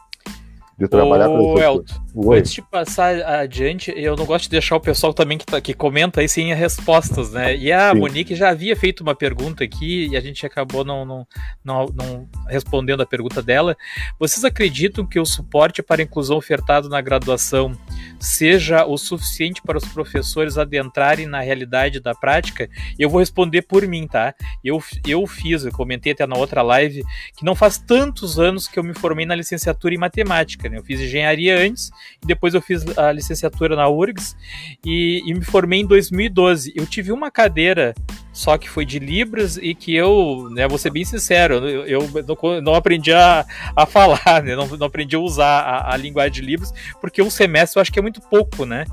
de 0.79 0.87
trabalhar 0.87 1.29
Ô, 1.29 1.59
Elton, 1.59 2.33
antes 2.33 2.53
de 2.53 2.63
passar 2.63 3.21
adiante, 3.23 3.93
eu 3.97 4.15
não 4.15 4.25
gosto 4.25 4.45
de 4.45 4.51
deixar 4.51 4.77
o 4.77 4.81
pessoal 4.81 5.13
também 5.13 5.37
que, 5.37 5.45
tá, 5.45 5.61
que 5.61 5.75
comenta 5.75 6.21
aí 6.21 6.29
sem 6.29 6.55
respostas, 6.55 7.33
né? 7.33 7.57
E 7.57 7.73
a 7.73 7.93
Sim. 7.93 7.99
Monique 7.99 8.35
já 8.37 8.51
havia 8.51 8.77
feito 8.77 9.01
uma 9.01 9.15
pergunta 9.15 9.65
aqui 9.65 10.07
e 10.07 10.17
a 10.17 10.21
gente 10.21 10.47
acabou 10.47 10.85
não, 10.85 11.05
não, 11.05 11.27
não, 11.65 11.87
não, 11.87 12.29
respondendo 12.47 13.03
a 13.03 13.07
pergunta 13.07 13.43
dela. 13.43 13.77
Vocês 14.21 14.45
acreditam 14.45 15.05
que 15.05 15.19
o 15.19 15.27
suporte 15.27 15.83
para 15.83 16.01
a 16.01 16.05
inclusão 16.05 16.37
ofertado 16.37 16.89
na 16.89 17.01
graduação 17.01 17.73
seja 18.21 18.87
o 18.87 18.97
suficiente 18.97 19.61
para 19.61 19.79
os 19.79 19.85
professores 19.85 20.57
adentrarem 20.57 21.27
na 21.27 21.41
realidade 21.41 21.99
da 21.99 22.15
prática? 22.15 22.71
Eu 22.97 23.11
vou 23.11 23.19
responder 23.19 23.63
por 23.63 23.85
mim, 23.85 24.07
tá? 24.07 24.33
Eu, 24.63 24.81
eu 25.05 25.27
fiz, 25.27 25.65
eu 25.65 25.73
comentei 25.73 26.13
até 26.13 26.25
na 26.25 26.37
outra 26.37 26.63
live, 26.63 27.03
que 27.37 27.45
não 27.45 27.57
faz 27.57 27.79
tantos 27.79 28.39
anos 28.39 28.69
que 28.69 28.79
eu 28.79 28.85
me 28.85 28.95
formei 28.95 29.27
na 29.27 29.35
licenciatura 29.35 29.93
em 29.93 29.99
matemática. 29.99 30.68
Né? 30.69 30.79
Eu 30.79 30.85
fiz 30.85 31.01
engenharia 31.01 31.59
antes 31.59 31.91
depois 32.25 32.55
eu 32.55 32.61
fiz 32.61 32.85
a 32.99 33.13
licenciatura 33.13 33.77
na 33.77 33.89
URGS 33.89 34.37
e, 34.85 35.23
e 35.25 35.35
me 35.35 35.45
formei 35.45 35.81
em 35.81 35.87
2012. 35.87 36.73
Eu 36.77 36.87
tive 36.87 37.13
uma 37.13 37.31
cadeira 37.31 37.95
só 38.33 38.57
que 38.57 38.69
foi 38.69 38.85
de 38.85 38.99
Libras 38.99 39.57
e 39.57 39.75
que 39.75 39.95
eu, 39.95 40.49
né, 40.53 40.69
vou 40.69 40.79
ser 40.79 40.91
bem 40.91 41.05
sincero, 41.05 41.55
eu, 41.69 41.87
eu 41.87 42.25
não, 42.25 42.61
não, 42.61 42.75
aprendi 42.75 43.13
a, 43.13 43.45
a 43.75 43.85
falar, 43.85 44.43
né, 44.45 44.55
não, 44.55 44.67
não 44.69 44.87
aprendi 44.87 45.17
a 45.17 45.19
usar 45.19 45.61
a, 45.61 45.95
a, 45.95 45.97
linguagem 45.97 46.35
de 46.35 46.43
Libras, 46.43 46.73
porque 47.01 47.21
um 47.21 47.31
semestre 47.31 47.79
eu 47.79 47.83
acho 47.83 47.93
que 47.93 47.99
é 47.99 48.03
muito 48.03 48.21
pouco, 48.21 48.65
né? 48.65 48.85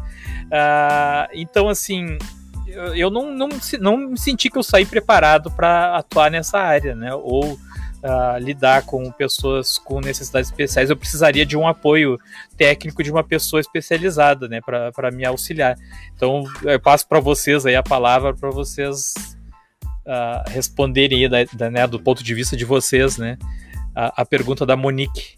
Uh, 0.46 1.30
então, 1.34 1.70
assim, 1.70 2.18
eu 2.96 3.12
não, 3.12 3.32
não, 3.32 3.50
não 3.80 3.98
me 3.98 4.18
senti 4.18 4.50
que 4.50 4.58
eu 4.58 4.64
saí 4.64 4.86
preparado 4.86 5.52
para 5.52 5.96
atuar 5.96 6.32
nessa 6.32 6.58
área, 6.58 6.96
né? 6.96 7.14
Ou 7.14 7.60
uh, 8.06 8.38
lidar 8.38 8.84
com 8.84 9.12
pessoas 9.12 9.80
com 9.80 10.00
necessidades 10.00 10.50
especiais, 10.50 10.90
eu 10.90 10.96
precisaria 10.96 11.46
de 11.46 11.58
um 11.58 11.68
apoio 11.68 12.20
técnico 12.56 13.04
de 13.04 13.12
uma 13.12 13.24
pessoa 13.24 13.60
especializada, 13.60 14.48
né, 14.48 14.62
para 14.62 15.12
me 15.12 15.26
auxiliar. 15.26 15.76
Então, 16.16 16.44
eu 16.64 16.80
passo 16.80 17.08
para 17.08 17.20
vocês 17.20 17.66
aí 17.66 17.76
a 17.76 17.84
palavra 17.84 18.34
para 18.34 18.52
vocês 18.52 19.14
uh, 20.06 20.50
responderem 20.50 21.28
da, 21.28 21.38
da, 21.52 21.70
né, 21.72 21.88
do 21.88 22.00
ponto 22.00 22.24
de 22.24 22.34
vista 22.34 22.56
de 22.56 22.64
vocês, 22.64 23.18
né, 23.18 23.38
a, 23.96 24.22
a 24.22 24.26
pergunta 24.26 24.66
da 24.66 24.76
Monique. 24.76 25.36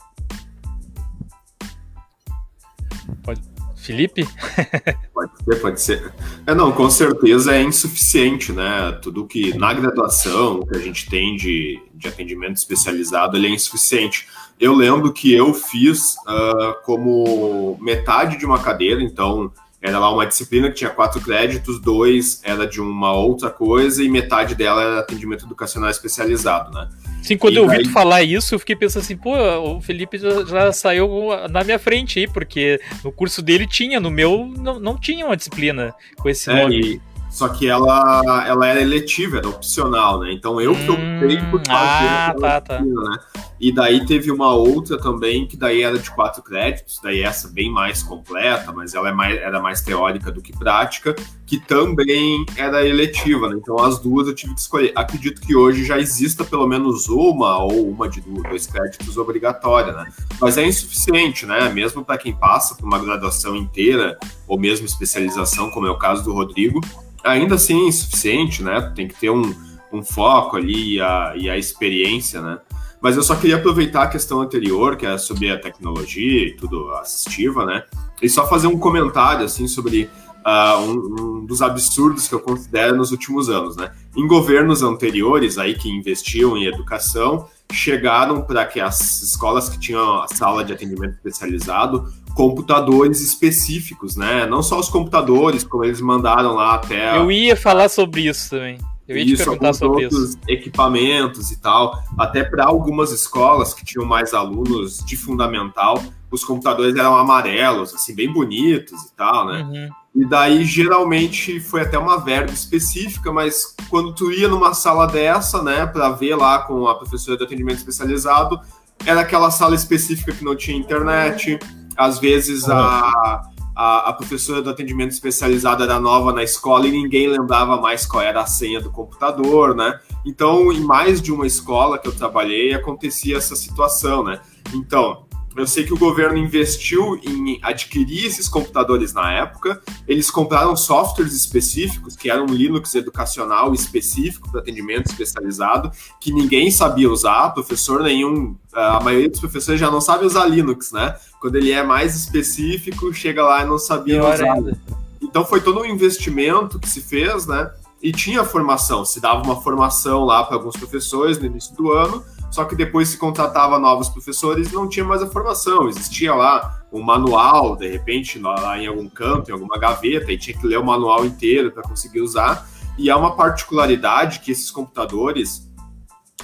Pode. 3.23 3.56
Felipe? 3.87 4.27
pode 5.13 5.31
ser, 5.43 5.61
pode 5.61 5.81
ser. 5.81 6.13
É, 6.45 6.53
não, 6.53 6.73
com 6.73 6.89
certeza 6.89 7.55
é 7.55 7.63
insuficiente, 7.63 8.51
né? 8.51 8.91
Tudo 9.01 9.25
que 9.25 9.57
na 9.57 9.73
graduação 9.73 10.61
que 10.63 10.75
a 10.75 10.79
gente 10.79 11.09
tem 11.09 11.37
de, 11.37 11.81
de 11.95 12.07
atendimento 12.09 12.57
especializado, 12.57 13.37
ele 13.37 13.47
é 13.47 13.49
insuficiente. 13.51 14.27
Eu 14.59 14.73
lembro 14.73 15.13
que 15.13 15.33
eu 15.33 15.53
fiz 15.53 16.15
uh, 16.27 16.75
como 16.83 17.77
metade 17.79 18.37
de 18.37 18.45
uma 18.45 18.59
cadeira, 18.59 19.01
então 19.01 19.51
era 19.81 19.99
lá 19.99 20.11
uma 20.11 20.25
disciplina 20.25 20.67
que 20.67 20.75
tinha 20.75 20.89
quatro 20.89 21.21
créditos, 21.21 21.79
dois 21.79 22.41
era 22.43 22.67
de 22.67 22.81
uma 22.81 23.13
outra 23.13 23.49
coisa 23.49 24.03
e 24.03 24.09
metade 24.09 24.53
dela 24.53 24.81
era 24.81 24.99
atendimento 24.99 25.45
educacional 25.45 25.89
especializado, 25.89 26.73
né? 26.73 26.89
Sim, 27.27 27.37
quando 27.37 27.55
e 27.55 27.57
eu 27.57 27.63
ouvi 27.63 27.83
tu 27.83 27.91
falar 27.91 28.23
isso, 28.23 28.55
eu 28.55 28.59
fiquei 28.59 28.73
pensando 28.73 29.03
assim, 29.03 29.17
pô, 29.17 29.35
o 29.35 29.81
Felipe 29.81 30.17
já, 30.17 30.45
já, 30.45 30.71
saiu 30.71 31.27
na 31.51 31.61
minha 31.61 31.77
frente 31.77 32.19
aí, 32.19 32.27
porque 32.27 32.79
no 33.03 33.11
curso 33.11 33.41
dele 33.41 33.67
tinha, 33.67 33.99
no 33.99 34.09
meu 34.09 34.49
não, 34.57 34.79
não 34.79 34.97
tinha 34.97 35.25
uma 35.25 35.35
disciplina 35.35 35.93
com 36.17 36.29
esse 36.29 36.49
é, 36.49 36.61
nome. 36.61 37.01
Só 37.37 37.47
que 37.47 37.67
ela, 37.67 38.43
ela 38.47 38.65
era 38.65 38.81
eletiva, 38.81 39.37
era 39.37 39.47
opcional, 39.47 40.21
né? 40.21 40.33
Então 40.33 40.59
eu 40.59 40.73
que 40.73 40.89
optei 40.89 41.37
por 41.51 41.61
fazer 41.67 41.69
ah, 41.69 42.35
tá, 42.35 42.61
tá. 42.61 42.81
né? 42.81 43.19
E 43.59 43.71
daí 43.71 44.07
teve 44.07 44.31
uma 44.31 44.55
outra 44.55 44.97
também, 44.99 45.45
que 45.45 45.55
daí 45.55 45.83
era 45.83 45.99
de 45.99 46.09
quatro 46.09 46.41
créditos, 46.41 46.99
daí 47.01 47.21
essa 47.21 47.47
bem 47.47 47.71
mais 47.71 48.01
completa, 48.01 48.71
mas 48.71 48.95
ela 48.95 49.09
é 49.09 49.11
mais, 49.11 49.37
era 49.39 49.61
mais 49.61 49.81
teórica 49.81 50.31
do 50.31 50.41
que 50.41 50.51
prática, 50.51 51.15
que 51.45 51.59
também 51.59 52.43
era 52.55 52.83
eletiva, 52.83 53.49
né? 53.49 53.57
Então 53.61 53.77
as 53.77 53.99
duas 53.99 54.27
eu 54.27 54.33
tive 54.33 54.55
que 54.55 54.61
escolher. 54.61 54.91
Acredito 54.95 55.39
que 55.39 55.55
hoje 55.55 55.85
já 55.85 55.99
exista 55.99 56.43
pelo 56.43 56.65
menos 56.65 57.07
uma 57.07 57.59
ou 57.59 57.87
uma 57.87 58.09
de 58.09 58.19
dois 58.19 58.65
créditos 58.65 59.15
obrigatória, 59.15 59.93
né? 59.93 60.11
Mas 60.41 60.57
é 60.57 60.65
insuficiente, 60.65 61.45
né? 61.45 61.69
Mesmo 61.69 62.03
para 62.03 62.17
quem 62.17 62.33
passa 62.33 62.73
por 62.73 62.87
uma 62.87 62.97
graduação 62.97 63.55
inteira, 63.55 64.17
ou 64.47 64.59
mesmo 64.59 64.87
especialização, 64.87 65.69
como 65.69 65.85
é 65.85 65.91
o 65.91 65.99
caso 65.99 66.23
do 66.23 66.33
Rodrigo, 66.33 66.81
ainda 67.27 67.55
assim 67.55 67.85
é 67.85 67.87
insuficiente, 67.87 68.63
né? 68.63 68.91
Tem 68.95 69.07
que 69.07 69.15
ter 69.15 69.29
um, 69.29 69.53
um 69.91 70.03
foco 70.03 70.57
ali 70.57 70.95
e 70.95 71.01
a, 71.01 71.33
e 71.35 71.49
a 71.49 71.57
experiência, 71.57 72.41
né? 72.41 72.59
Mas 73.01 73.15
eu 73.15 73.23
só 73.23 73.35
queria 73.35 73.57
aproveitar 73.57 74.03
a 74.03 74.07
questão 74.07 74.41
anterior, 74.41 74.95
que 74.95 75.05
é 75.05 75.17
sobre 75.17 75.51
a 75.51 75.59
tecnologia 75.59 76.47
e 76.47 76.55
tudo 76.55 76.89
assistiva, 76.95 77.65
né? 77.65 77.83
E 78.21 78.27
só 78.27 78.47
fazer 78.47 78.67
um 78.67 78.79
comentário, 78.79 79.45
assim, 79.45 79.67
sobre 79.67 80.09
uh, 80.45 80.79
um, 80.79 81.15
um, 81.19 81.45
dos 81.45 81.61
absurdos 81.61 82.27
que 82.27 82.33
eu 82.33 82.39
considero 82.39 82.95
nos 82.95 83.11
últimos 83.11 83.49
anos, 83.49 83.75
né? 83.77 83.91
Em 84.15 84.25
governos 84.25 84.81
anteriores, 84.81 85.59
aí, 85.59 85.75
que 85.75 85.89
investiam 85.89 86.57
em 86.57 86.65
educação, 86.65 87.47
chegaram 87.71 88.41
para 88.41 88.65
que 88.65 88.79
as 88.79 89.21
escolas 89.21 89.69
que 89.69 89.79
tinham 89.79 90.21
a 90.21 90.27
sala 90.27 90.63
de 90.63 90.73
atendimento 90.73 91.13
especializado 91.13 92.11
computadores 92.37 93.19
específicos, 93.19 94.15
né? 94.15 94.45
Não 94.45 94.61
só 94.61 94.79
os 94.79 94.89
computadores, 94.89 95.63
como 95.63 95.83
eles 95.83 95.99
mandaram 95.99 96.53
lá 96.53 96.75
até. 96.75 97.17
Eu 97.17 97.31
ia 97.31 97.57
falar 97.57 97.89
sobre 97.89 98.27
isso 98.27 98.51
também. 98.51 98.77
Eu 99.07 99.17
ia 99.17 99.23
isso, 99.23 99.37
te 99.37 99.45
perguntar 99.45 99.73
sobre 99.73 100.05
isso. 100.05 100.37
equipamentos 100.47 101.49
e 101.49 101.59
tal. 101.59 101.99
Até 102.15 102.43
para 102.43 102.65
algumas 102.65 103.11
escolas 103.11 103.73
que 103.73 103.83
tinham 103.83 104.05
mais 104.05 104.35
alunos 104.35 105.03
de 105.03 105.17
fundamental, 105.17 105.99
os 106.29 106.43
computadores 106.43 106.95
eram 106.95 107.15
amarelos, 107.15 107.91
assim, 107.95 108.13
bem 108.13 108.31
bonitos 108.31 109.01
e 109.01 109.15
tal, 109.15 109.47
né? 109.47 109.63
Uhum. 109.63 110.21
E 110.21 110.25
daí, 110.29 110.63
geralmente, 110.63 111.59
foi 111.59 111.81
até 111.81 111.97
uma 111.97 112.19
verba 112.19 112.51
específica, 112.51 113.31
mas 113.31 113.75
quando 113.89 114.13
tu 114.13 114.31
ia 114.31 114.47
numa 114.47 114.75
sala 114.75 115.07
dessa, 115.07 115.63
né, 115.63 115.87
para 115.87 116.09
ver 116.09 116.35
lá 116.35 116.59
com 116.59 116.87
a 116.87 116.93
professora 116.93 117.35
de 117.35 117.43
atendimento 117.43 117.77
especializado, 117.77 118.59
era 119.05 119.21
aquela 119.21 119.49
sala 119.49 119.73
específica 119.73 120.31
que 120.31 120.43
não 120.43 120.55
tinha 120.55 120.77
internet, 120.77 121.57
às 121.97 122.19
vezes 122.19 122.69
a, 122.69 123.41
a, 123.75 124.09
a, 124.09 124.13
professora 124.13 124.61
do 124.61 124.69
atendimento 124.69 125.11
especializado 125.11 125.83
era 125.83 125.99
nova 125.99 126.33
na 126.33 126.43
escola 126.43 126.87
e 126.87 126.91
ninguém 126.91 127.27
lembrava 127.27 127.79
mais 127.79 128.05
qual 128.05 128.23
era 128.23 128.41
a 128.41 128.45
senha 128.47 128.81
do 128.81 128.89
computador, 128.89 129.75
né? 129.75 129.99
Então, 130.25 130.71
em 130.71 130.79
mais 130.79 131.21
de 131.21 131.31
uma 131.31 131.45
escola 131.45 131.99
que 131.99 132.07
eu 132.07 132.15
trabalhei, 132.15 132.73
acontecia 132.73 133.37
essa 133.37 133.55
situação, 133.55 134.23
né? 134.23 134.39
Então, 134.73 135.26
eu 135.61 135.67
sei 135.67 135.83
que 135.83 135.93
o 135.93 135.97
governo 135.97 136.37
investiu 136.37 137.19
em 137.23 137.59
adquirir 137.61 138.25
esses 138.25 138.47
computadores 138.47 139.13
na 139.13 139.31
época. 139.31 139.81
Eles 140.07 140.29
compraram 140.29 140.75
softwares 140.75 141.33
específicos, 141.33 142.15
que 142.15 142.29
eram 142.29 142.45
um 142.45 142.53
Linux 142.53 142.93
educacional 142.95 143.73
específico 143.73 144.51
para 144.51 144.61
atendimento 144.61 145.07
especializado, 145.07 145.91
que 146.19 146.31
ninguém 146.31 146.69
sabia 146.69 147.09
usar, 147.09 147.49
professor 147.51 148.03
nenhum. 148.03 148.55
A 148.73 148.99
maioria 148.99 149.29
dos 149.29 149.39
professores 149.39 149.79
já 149.79 149.89
não 149.89 150.01
sabe 150.01 150.25
usar 150.25 150.45
Linux, 150.45 150.91
né? 150.91 151.15
Quando 151.39 151.55
ele 151.55 151.71
é 151.71 151.83
mais 151.83 152.15
específico, 152.15 153.13
chega 153.13 153.43
lá 153.43 153.63
e 153.63 153.65
não 153.65 153.79
sabia 153.79 154.19
Pior 154.19 154.33
usar. 154.33 154.53
Ainda. 154.53 154.77
Então 155.21 155.45
foi 155.45 155.61
todo 155.61 155.81
um 155.81 155.85
investimento 155.85 156.79
que 156.79 156.89
se 156.89 157.01
fez, 157.01 157.47
né? 157.47 157.71
E 158.01 158.11
tinha 158.11 158.43
formação, 158.43 159.03
se 159.03 159.19
dava 159.19 159.41
uma 159.43 159.59
formação 159.61 160.23
lá 160.23 160.43
para 160.43 160.55
alguns 160.55 160.77
professores 160.77 161.39
no 161.39 161.47
início 161.47 161.75
do 161.75 161.91
ano 161.91 162.23
só 162.49 162.65
que 162.65 162.75
depois 162.75 163.09
se 163.09 163.17
contratava 163.17 163.77
novos 163.77 164.09
professores 164.09 164.71
e 164.71 164.73
não 164.73 164.87
tinha 164.87 165.05
mais 165.05 165.21
a 165.21 165.27
formação. 165.27 165.87
Existia 165.89 166.33
lá 166.33 166.81
um 166.91 167.01
manual, 167.01 167.75
de 167.75 167.87
repente, 167.87 168.39
lá 168.39 168.77
em 168.77 168.87
algum 168.87 169.09
canto, 169.09 169.49
em 169.49 169.53
alguma 169.53 169.77
gaveta, 169.77 170.31
e 170.31 170.37
tinha 170.37 170.57
que 170.57 170.65
ler 170.65 170.79
o 170.79 170.85
manual 170.85 171.25
inteiro 171.25 171.71
para 171.71 171.83
conseguir 171.83 172.21
usar. 172.21 172.67
E 172.97 173.09
há 173.09 173.17
uma 173.17 173.35
particularidade 173.35 174.39
que 174.39 174.51
esses 174.51 174.71
computadores, 174.71 175.69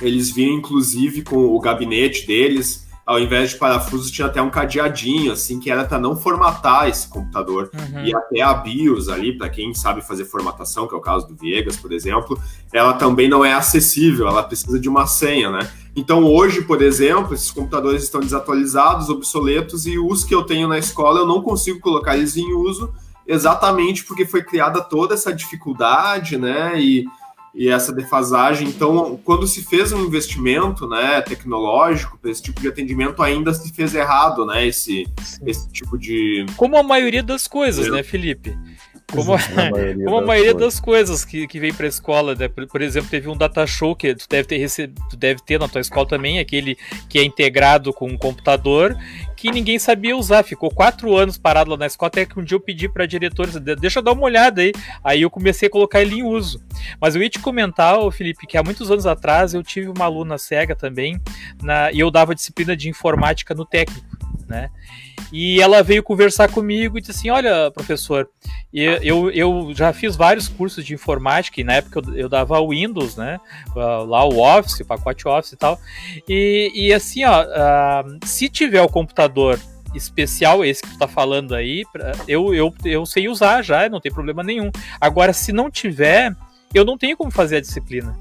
eles 0.02 0.30
vinham 0.30 0.58
inclusive 0.58 1.24
com 1.24 1.38
o 1.38 1.60
gabinete 1.60 2.28
deles, 2.28 2.83
ao 3.06 3.20
invés 3.20 3.52
de 3.52 3.58
parafusos, 3.58 4.10
tinha 4.10 4.28
até 4.28 4.42
um 4.42 4.50
cadeadinho, 4.50 5.34
assim, 5.34 5.60
que 5.60 5.70
era 5.70 5.84
para 5.84 6.00
não 6.00 6.16
formatar 6.16 6.88
esse 6.88 7.08
computador. 7.08 7.70
Uhum. 7.74 8.06
E 8.06 8.16
até 8.16 8.42
a 8.42 8.54
BIOS 8.54 9.10
ali, 9.10 9.38
para 9.38 9.50
quem 9.50 9.74
sabe 9.74 10.02
fazer 10.02 10.26
formatação, 10.26 10.88
que 10.88 10.96
é 10.96 10.98
o 10.98 11.02
caso 11.02 11.28
do 11.28 11.36
Viegas, 11.36 11.76
por 11.76 11.92
exemplo, 11.92 12.40
ela 12.72 12.94
também 12.94 13.28
não 13.28 13.44
é 13.44 13.54
acessível, 13.54 14.28
ela 14.28 14.42
precisa 14.42 14.80
de 14.80 14.88
uma 14.88 15.06
senha, 15.06 15.52
né? 15.52 15.70
Então, 15.96 16.24
hoje, 16.24 16.62
por 16.64 16.82
exemplo, 16.82 17.34
esses 17.34 17.52
computadores 17.52 18.04
estão 18.04 18.22
desatualizados, 18.22 19.10
obsoletos, 19.10 19.86
e 19.86 20.00
os 20.00 20.24
que 20.24 20.34
eu 20.34 20.44
tenho 20.44 20.68
na 20.68 20.80
escola 20.80 21.20
eu 21.20 21.28
não 21.28 21.42
consigo 21.42 21.80
colocar 21.80 22.16
eles 22.16 22.38
em 22.38 22.54
uso, 22.54 22.94
exatamente 23.28 24.04
porque 24.06 24.26
foi 24.26 24.44
criada 24.44 24.82
toda 24.82 25.14
essa 25.14 25.34
dificuldade, 25.34 26.38
né? 26.38 26.80
E, 26.80 27.06
e 27.54 27.70
essa 27.70 27.94
defasagem. 27.94 28.68
Então, 28.68 29.20
quando 29.24 29.46
se 29.46 29.64
fez 29.64 29.92
um 29.92 30.04
investimento 30.06 30.88
né, 30.88 31.22
tecnológico 31.22 32.18
para 32.18 32.32
esse 32.32 32.42
tipo 32.42 32.60
de 32.60 32.68
atendimento, 32.68 33.22
ainda 33.22 33.54
se 33.54 33.72
fez 33.72 33.94
errado, 33.94 34.46
né? 34.46 34.66
Esse, 34.66 35.08
esse 35.46 35.70
tipo 35.70 35.98
de. 35.98 36.46
Como 36.58 36.78
a 36.78 36.84
maioria 36.84 37.22
das 37.22 37.48
coisas, 37.48 37.88
é. 37.88 37.92
né, 37.92 38.04
Felipe? 38.04 38.58
Como, 39.12 39.34
a, 39.34 39.38
maioria, 39.72 40.04
como 40.06 40.18
a 40.18 40.20
das, 40.20 40.28
maioria 40.28 40.54
coisas. 40.54 40.74
das 40.74 40.80
coisas 40.80 41.26
que, 41.26 41.48
que 41.48 41.60
vem 41.60 41.74
para 41.74 41.86
a 41.86 41.90
escola, 41.90 42.34
né? 42.34 42.48
Por, 42.48 42.66
por, 42.66 42.82
exemplo, 42.82 43.10
teve 43.10 43.30
um 43.30 43.38
data 43.38 43.68
show 43.68 43.96
que 43.96 44.16
tu 44.16 44.26
deve 44.28 44.48
ter 44.48 44.58
recebido, 44.58 45.02
deve 45.16 45.42
ter 45.42 45.60
na 45.60 45.68
tua 45.68 45.82
escola 45.82 46.08
também, 46.08 46.40
aquele 46.40 46.76
que 47.08 47.20
é 47.20 47.24
integrado 47.24 47.94
com 47.94 48.08
um 48.08 48.18
computador 48.18 48.98
que 49.44 49.52
ninguém 49.52 49.78
sabia 49.78 50.16
usar. 50.16 50.42
Ficou 50.42 50.72
quatro 50.72 51.18
anos 51.18 51.38
parado 51.38 51.72
lá 51.72 51.76
na 51.76 51.86
escola, 51.86 52.08
até 52.08 52.26
que 52.26 52.40
um 52.40 52.44
dia 52.46 52.56
eu 52.56 52.62
pedi 52.62 52.88
para 52.88 53.04
a 53.04 53.08
diretora, 53.08 53.60
deixa 53.60 54.00
eu 54.00 54.04
dar 54.04 54.14
uma 54.14 54.24
olhada 54.24 54.62
aí. 54.62 54.72
Aí 55.04 55.22
eu 55.22 55.30
comecei 55.30 55.68
a 55.68 55.70
colocar 55.70 56.02
ele 56.02 56.16
em 56.16 56.24
uso. 56.24 56.64
Mas 57.00 57.14
eu 57.14 57.22
ia 57.22 57.30
te 57.30 57.40
comentar, 57.40 58.00
Felipe, 58.14 58.48
que 58.48 58.58
há 58.58 58.64
muitos 58.64 58.90
anos 58.90 59.06
atrás 59.06 59.54
eu 59.54 59.62
tive 59.62 59.90
uma 59.90 60.06
aluna 60.06 60.38
cega 60.38 60.74
também, 60.74 61.20
na, 61.62 61.92
e 61.92 62.00
eu 62.00 62.10
dava 62.10 62.34
disciplina 62.34 62.74
de 62.74 62.88
informática 62.88 63.54
no 63.54 63.66
técnico, 63.66 64.08
né? 64.48 64.70
E 65.34 65.60
ela 65.60 65.82
veio 65.82 66.04
conversar 66.04 66.52
comigo 66.52 66.96
e 66.96 67.02
disse 67.02 67.12
assim: 67.12 67.32
Olha, 67.32 67.72
professor, 67.72 68.30
eu, 68.72 69.32
eu 69.32 69.72
já 69.74 69.92
fiz 69.92 70.16
vários 70.16 70.48
cursos 70.48 70.86
de 70.86 70.94
informática, 70.94 71.60
e 71.60 71.64
na 71.64 71.74
época 71.74 72.02
eu, 72.06 72.16
eu 72.16 72.30
dava 72.30 72.60
o 72.60 72.70
Windows, 72.70 73.18
né? 73.18 73.40
Lá 73.76 74.24
o 74.26 74.38
Office, 74.38 74.82
o 74.82 74.86
pacote 74.86 75.28
Office 75.28 75.54
e 75.54 75.58
tal. 75.58 75.80
E, 76.30 76.72
e 76.76 76.94
assim, 76.94 77.24
ó, 77.26 77.44
uh, 77.44 78.20
se 78.24 78.48
tiver 78.48 78.84
o 78.84 78.88
computador 78.88 79.60
especial, 79.96 80.64
esse 80.64 80.84
que 80.84 80.90
tu 80.90 81.00
tá 81.00 81.08
falando 81.08 81.56
aí, 81.56 81.84
eu, 82.28 82.54
eu, 82.54 82.72
eu 82.86 83.04
sei 83.04 83.28
usar 83.28 83.64
já, 83.64 83.90
não 83.90 84.00
tem 84.00 84.12
problema 84.12 84.44
nenhum. 84.44 84.70
Agora, 85.02 85.34
se 85.34 85.52
não 85.52 85.70
tiver, 85.72 86.32
eu 86.76 86.86
não 86.86 86.96
tenho 86.96 87.18
como 87.18 87.32
fazer 87.32 87.58
a 87.58 87.62
disciplina. 87.62 88.16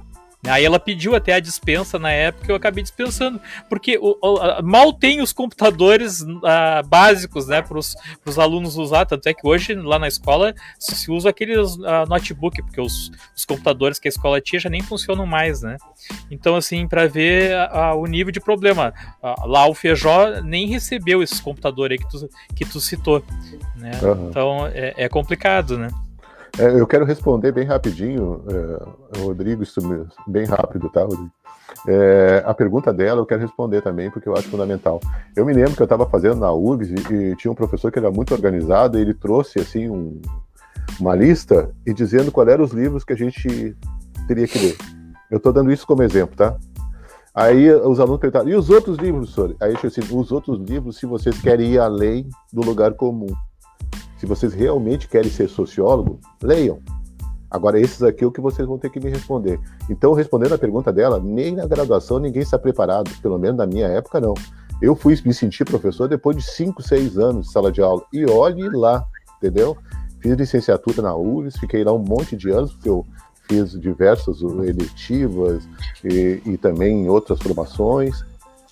Aí 0.46 0.64
ela 0.64 0.80
pediu 0.80 1.14
até 1.14 1.34
a 1.34 1.40
dispensa 1.40 2.00
na 2.00 2.10
época 2.10 2.50
eu 2.50 2.56
acabei 2.56 2.82
dispensando, 2.82 3.40
porque 3.68 3.96
o, 3.96 4.18
o, 4.20 4.62
mal 4.62 4.92
tem 4.92 5.20
os 5.20 5.32
computadores 5.32 6.20
uh, 6.20 6.86
básicos 6.86 7.46
né, 7.46 7.62
para 7.62 7.78
os 7.78 8.38
alunos 8.38 8.76
usar, 8.76 9.06
tanto 9.06 9.28
é 9.28 9.34
que 9.34 9.46
hoje 9.46 9.72
lá 9.74 10.00
na 10.00 10.08
escola 10.08 10.52
se 10.80 11.10
usa 11.12 11.30
aqueles 11.30 11.76
uh, 11.76 12.06
notebook, 12.08 12.60
porque 12.60 12.80
os, 12.80 13.12
os, 13.36 13.44
computadores 13.44 14.00
que 14.00 14.08
a 14.08 14.10
escola 14.10 14.40
tinha 14.40 14.58
já 14.58 14.68
nem 14.68 14.82
funcionam 14.82 15.26
mais, 15.26 15.62
né? 15.62 15.76
Então, 16.30 16.56
assim, 16.56 16.88
para 16.88 17.06
ver 17.06 17.54
uh, 17.54 17.96
o 17.96 18.06
nível 18.06 18.32
de 18.32 18.40
problema, 18.40 18.92
lá 19.44 19.68
o 19.68 19.74
Feijó 19.74 20.40
nem 20.42 20.66
recebeu 20.66 21.22
esses 21.22 21.40
computadores 21.40 22.00
aí 22.00 22.04
que 22.04 22.10
tu, 22.10 22.30
que 22.56 22.64
tu 22.64 22.80
citou, 22.80 23.22
né? 23.76 23.92
Uhum. 24.02 24.28
Então 24.28 24.66
é, 24.66 24.94
é 24.96 25.08
complicado, 25.08 25.78
né? 25.78 25.88
É, 26.58 26.78
eu 26.78 26.86
quero 26.86 27.04
responder 27.04 27.50
bem 27.50 27.64
rapidinho, 27.64 28.44
é, 28.48 29.18
Rodrigo, 29.20 29.62
isso 29.62 29.80
bem 30.26 30.44
rápido, 30.44 30.90
tá, 30.90 31.02
Rodrigo? 31.02 31.30
É, 31.88 32.42
a 32.46 32.52
pergunta 32.52 32.92
dela 32.92 33.20
eu 33.20 33.26
quero 33.26 33.40
responder 33.40 33.80
também, 33.80 34.10
porque 34.10 34.28
eu 34.28 34.34
acho 34.34 34.48
fundamental. 34.48 35.00
Eu 35.34 35.46
me 35.46 35.52
lembro 35.52 35.74
que 35.74 35.80
eu 35.80 35.86
estava 35.86 36.06
fazendo 36.06 36.36
na 36.36 36.52
URGS 36.52 36.90
e, 36.90 37.14
e, 37.14 37.36
tinha 37.36 37.50
um 37.50 37.54
professor 37.54 37.90
que 37.90 37.98
era 37.98 38.10
muito 38.10 38.34
organizado 38.34 38.98
e 38.98 39.00
ele 39.00 39.14
trouxe, 39.14 39.60
assim, 39.60 39.88
um, 39.88 40.20
uma 41.00 41.14
lista 41.14 41.70
e 41.86 41.94
dizendo 41.94 42.30
quais 42.30 42.50
eram 42.50 42.64
os 42.64 42.72
livros 42.72 43.04
que 43.04 43.12
a 43.12 43.16
gente 43.16 43.74
teria 44.28 44.46
que 44.46 44.58
ler. 44.58 44.76
Eu 45.30 45.38
estou 45.38 45.52
dando 45.52 45.72
isso 45.72 45.86
como 45.86 46.02
exemplo, 46.02 46.36
tá? 46.36 46.56
Aí 47.34 47.72
os 47.72 47.98
alunos 47.98 48.20
perguntaram, 48.20 48.48
e 48.50 48.54
os 48.54 48.68
outros 48.68 48.98
livros, 48.98 49.34
senhor? 49.34 49.56
Aí 49.58 49.72
eu 49.72 49.80
disse 49.80 50.00
assim, 50.00 50.14
os 50.14 50.30
outros 50.30 50.60
livros, 50.60 50.98
se 50.98 51.06
vocês 51.06 51.40
querem 51.40 51.72
ir 51.72 51.78
além 51.78 52.28
do 52.52 52.60
lugar 52.60 52.92
comum. 52.92 53.32
Se 54.18 54.26
vocês 54.26 54.52
realmente 54.52 55.08
querem 55.08 55.30
ser 55.30 55.48
sociólogo, 55.48 56.20
leiam. 56.42 56.78
Agora, 57.50 57.78
esses 57.78 58.02
aqui 58.02 58.24
é 58.24 58.26
o 58.26 58.32
que 58.32 58.40
vocês 58.40 58.66
vão 58.66 58.78
ter 58.78 58.88
que 58.88 58.98
me 58.98 59.10
responder. 59.10 59.60
Então, 59.90 60.14
respondendo 60.14 60.54
a 60.54 60.58
pergunta 60.58 60.90
dela, 60.92 61.20
nem 61.22 61.54
na 61.54 61.66
graduação 61.66 62.18
ninguém 62.18 62.42
está 62.42 62.58
preparado, 62.58 63.10
pelo 63.20 63.38
menos 63.38 63.58
na 63.58 63.66
minha 63.66 63.86
época, 63.88 64.20
não. 64.20 64.32
Eu 64.80 64.96
fui 64.96 65.18
me 65.24 65.34
sentir 65.34 65.64
professor 65.64 66.08
depois 66.08 66.36
de 66.36 66.42
5, 66.42 66.82
6 66.82 67.18
anos 67.18 67.46
de 67.46 67.52
sala 67.52 67.70
de 67.70 67.82
aula. 67.82 68.02
E 68.12 68.24
olhe 68.24 68.68
lá, 68.70 69.04
entendeu? 69.36 69.76
Fiz 70.20 70.32
licenciatura 70.34 71.02
na 71.02 71.14
URGS, 71.14 71.58
fiquei 71.58 71.84
lá 71.84 71.92
um 71.92 71.98
monte 71.98 72.36
de 72.36 72.48
anos, 72.50 72.72
porque 72.72 72.88
eu 72.88 73.06
fiz 73.48 73.78
diversas 73.78 74.40
eletivas 74.40 75.68
e, 76.02 76.40
e 76.46 76.56
também 76.56 77.08
outras 77.08 77.38
formações. 77.40 78.24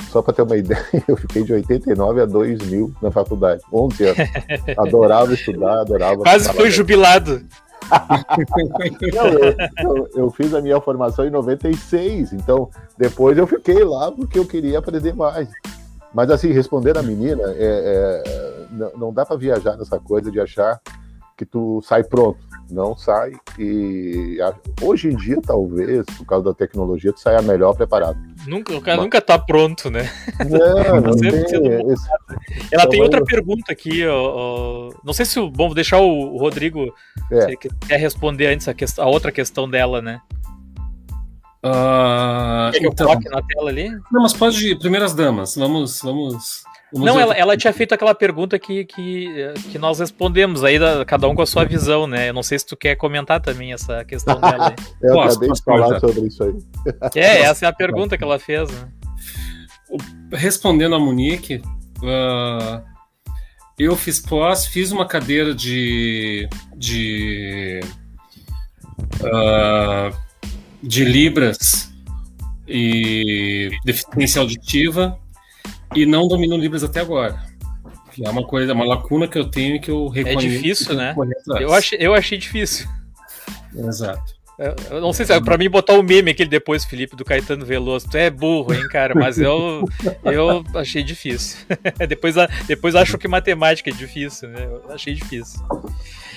Só 0.09 0.23
para 0.23 0.33
ter 0.35 0.43
uma 0.43 0.57
ideia, 0.57 0.85
eu 1.07 1.17
fiquei 1.17 1.43
de 1.43 1.53
89 1.53 2.23
a 2.23 2.27
2000 2.27 2.93
na 3.01 3.11
faculdade, 3.11 3.63
11 3.73 4.05
anos. 4.05 4.19
Adorava 4.77 5.35
estudar, 5.35 5.81
adorava. 5.81 6.23
Quase 6.23 6.53
foi 6.53 6.71
jubilado. 6.71 7.43
Não, 9.15 9.27
eu, 9.27 9.57
eu, 9.79 10.11
eu, 10.15 10.31
fiz 10.31 10.55
a 10.55 10.61
minha 10.61 10.81
formação 10.81 11.27
em 11.27 11.31
96, 11.31 12.33
então 12.33 12.71
depois 12.97 13.37
eu 13.37 13.47
fiquei 13.47 13.83
lá 13.83 14.13
porque 14.13 14.39
eu 14.39 14.47
queria 14.47 14.79
aprender 14.79 15.13
mais. 15.15 15.49
Mas 16.15 16.31
assim, 16.31 16.53
respondendo 16.53 16.99
a 16.99 17.03
menina, 17.03 17.43
é, 17.47 18.23
é, 18.27 18.67
não, 18.71 18.93
não 18.97 19.13
dá 19.13 19.25
para 19.25 19.37
viajar 19.37 19.77
nessa 19.77 19.99
coisa 19.99 20.31
de 20.31 20.41
achar 20.41 20.81
que 21.37 21.45
tu 21.45 21.81
sai 21.83 22.05
pronto. 22.05 22.39
Não 22.71 22.97
sai. 22.97 23.33
E 23.59 24.39
hoje 24.81 25.09
em 25.09 25.17
dia, 25.17 25.39
talvez, 25.45 26.07
por 26.17 26.25
causa 26.25 26.45
da 26.45 26.55
tecnologia, 26.55 27.13
tu 27.13 27.21
saia 27.21 27.43
melhor 27.43 27.75
preparado. 27.75 28.19
Nunca, 28.47 28.75
o 28.75 28.81
cara 28.81 28.97
Mas... 28.97 29.05
nunca 29.07 29.21
tá 29.21 29.39
pronto, 29.39 29.91
né? 29.91 30.09
Não, 30.49 31.01
não 31.01 31.17
tem, 31.17 31.31
esse... 31.31 31.55
Ela 32.73 32.89
tem 32.89 33.03
outra 33.03 33.23
pergunta 33.25 33.73
aqui, 33.73 34.07
ó, 34.07 34.17
ó, 34.17 34.91
não 35.05 35.13
sei 35.13 35.27
se 35.27 35.39
bom 35.41 35.67
vou 35.67 35.75
deixar 35.75 35.99
o, 35.99 36.37
Rodrigo 36.39 36.93
é. 37.31 37.55
quer 37.57 37.97
responder 37.97 38.47
antes 38.47 38.67
a, 38.69 38.75
questão, 38.75 39.05
a 39.05 39.09
outra 39.09 39.31
questão 39.31 39.69
dela, 39.69 40.01
né? 40.01 40.21
Uh, 41.65 42.73
Quer 42.73 42.81
que 42.81 42.87
então... 42.87 43.07
coloque 43.07 43.29
na 43.29 43.43
tela 43.43 43.71
ali? 43.71 43.91
Não, 44.11 44.23
mas 44.23 44.33
pode 44.33 44.67
ir, 44.67 44.79
primeiras 44.79 45.15
damas. 45.15 45.55
Vamos, 45.57 46.01
vamos. 46.03 46.65
Vamos 46.93 47.07
não, 47.07 47.21
ela, 47.21 47.35
ela, 47.35 47.57
tinha 47.57 47.73
feito 47.73 47.95
aquela 47.95 48.15
pergunta 48.15 48.59
que, 48.59 48.85
que, 48.85 49.29
que 49.71 49.79
nós 49.79 49.99
respondemos 49.99 50.65
aí, 50.65 50.79
da, 50.79 51.05
cada 51.05 51.29
um 51.29 51.35
com 51.35 51.43
a 51.43 51.47
sua 51.47 51.65
visão, 51.65 52.07
né? 52.07 52.29
Eu 52.29 52.35
não 52.35 52.43
sei 52.43 52.59
se 52.59 52.67
tu 52.67 52.77
quer 52.77 52.97
comentar 52.97 53.41
também 53.41 53.73
essa 53.73 54.05
questão 54.05 54.39
dela. 54.41 54.75
eu 55.03 55.15
posso, 55.15 55.39
acabei 55.39 55.53
de 55.53 55.63
falar 55.63 56.01
sobre 56.01 56.27
isso 56.27 56.43
aí. 56.45 56.55
É, 57.15 57.43
essa 57.43 57.67
é 57.67 57.69
a 57.69 57.73
pergunta 57.73 58.17
que 58.17 58.25
ela 58.25 58.39
fez, 58.39 58.71
né? 58.71 58.89
Respondendo 60.33 60.95
a 60.95 60.99
Monique, 60.99 61.63
uh, 61.99 62.83
eu 63.79 63.97
fiz 63.97 64.21
pós, 64.21 64.67
fiz 64.67 64.93
uma 64.93 65.07
cadeira 65.07 65.55
de. 65.55 66.49
de 66.77 67.81
uh, 69.21 70.31
de 70.83 71.05
Libras 71.05 71.93
e 72.67 73.71
deficiência 73.85 74.41
auditiva 74.41 75.19
e 75.95 76.07
não 76.07 76.29
domino 76.29 76.57
Libras 76.57 76.83
até 76.85 77.01
agora. 77.01 77.39
É 78.23 78.29
uma 78.29 78.47
coisa, 78.47 78.73
uma 78.75 78.85
lacuna 78.85 79.27
que 79.27 79.39
eu 79.39 79.49
tenho 79.49 79.77
e 79.77 79.81
que 79.81 79.91
eu 79.91 80.11
é 80.15 80.19
reconheço. 80.19 80.47
É 80.47 80.51
difícil, 80.51 80.95
né? 80.95 81.15
Eu 81.61 81.73
achei, 81.73 81.99
eu 82.01 82.15
achei 82.15 82.37
difícil. 82.37 82.89
Exato. 83.75 84.41
Eu 84.91 85.01
não 85.01 85.11
sei 85.11 85.25
se 85.25 85.33
é 85.33 85.41
pra 85.41 85.57
mim 85.57 85.71
botar 85.71 85.95
o 85.95 86.03
meme 86.03 86.33
aquele 86.33 86.51
depois, 86.51 86.85
Felipe, 86.85 87.17
do 87.17 87.25
Caetano 87.25 87.65
Veloso. 87.65 88.07
Tu 88.11 88.19
é 88.19 88.29
burro, 88.29 88.75
hein, 88.75 88.87
cara? 88.89 89.15
Mas 89.15 89.39
eu, 89.39 89.89
eu 90.23 90.63
achei 90.75 91.03
difícil. 91.03 91.59
depois, 92.07 92.35
depois 92.67 92.95
acho 92.95 93.17
que 93.17 93.27
matemática 93.27 93.89
é 93.89 93.93
difícil, 93.93 94.51
né? 94.51 94.67
Eu 94.67 94.93
achei 94.93 95.15
difícil. 95.15 95.59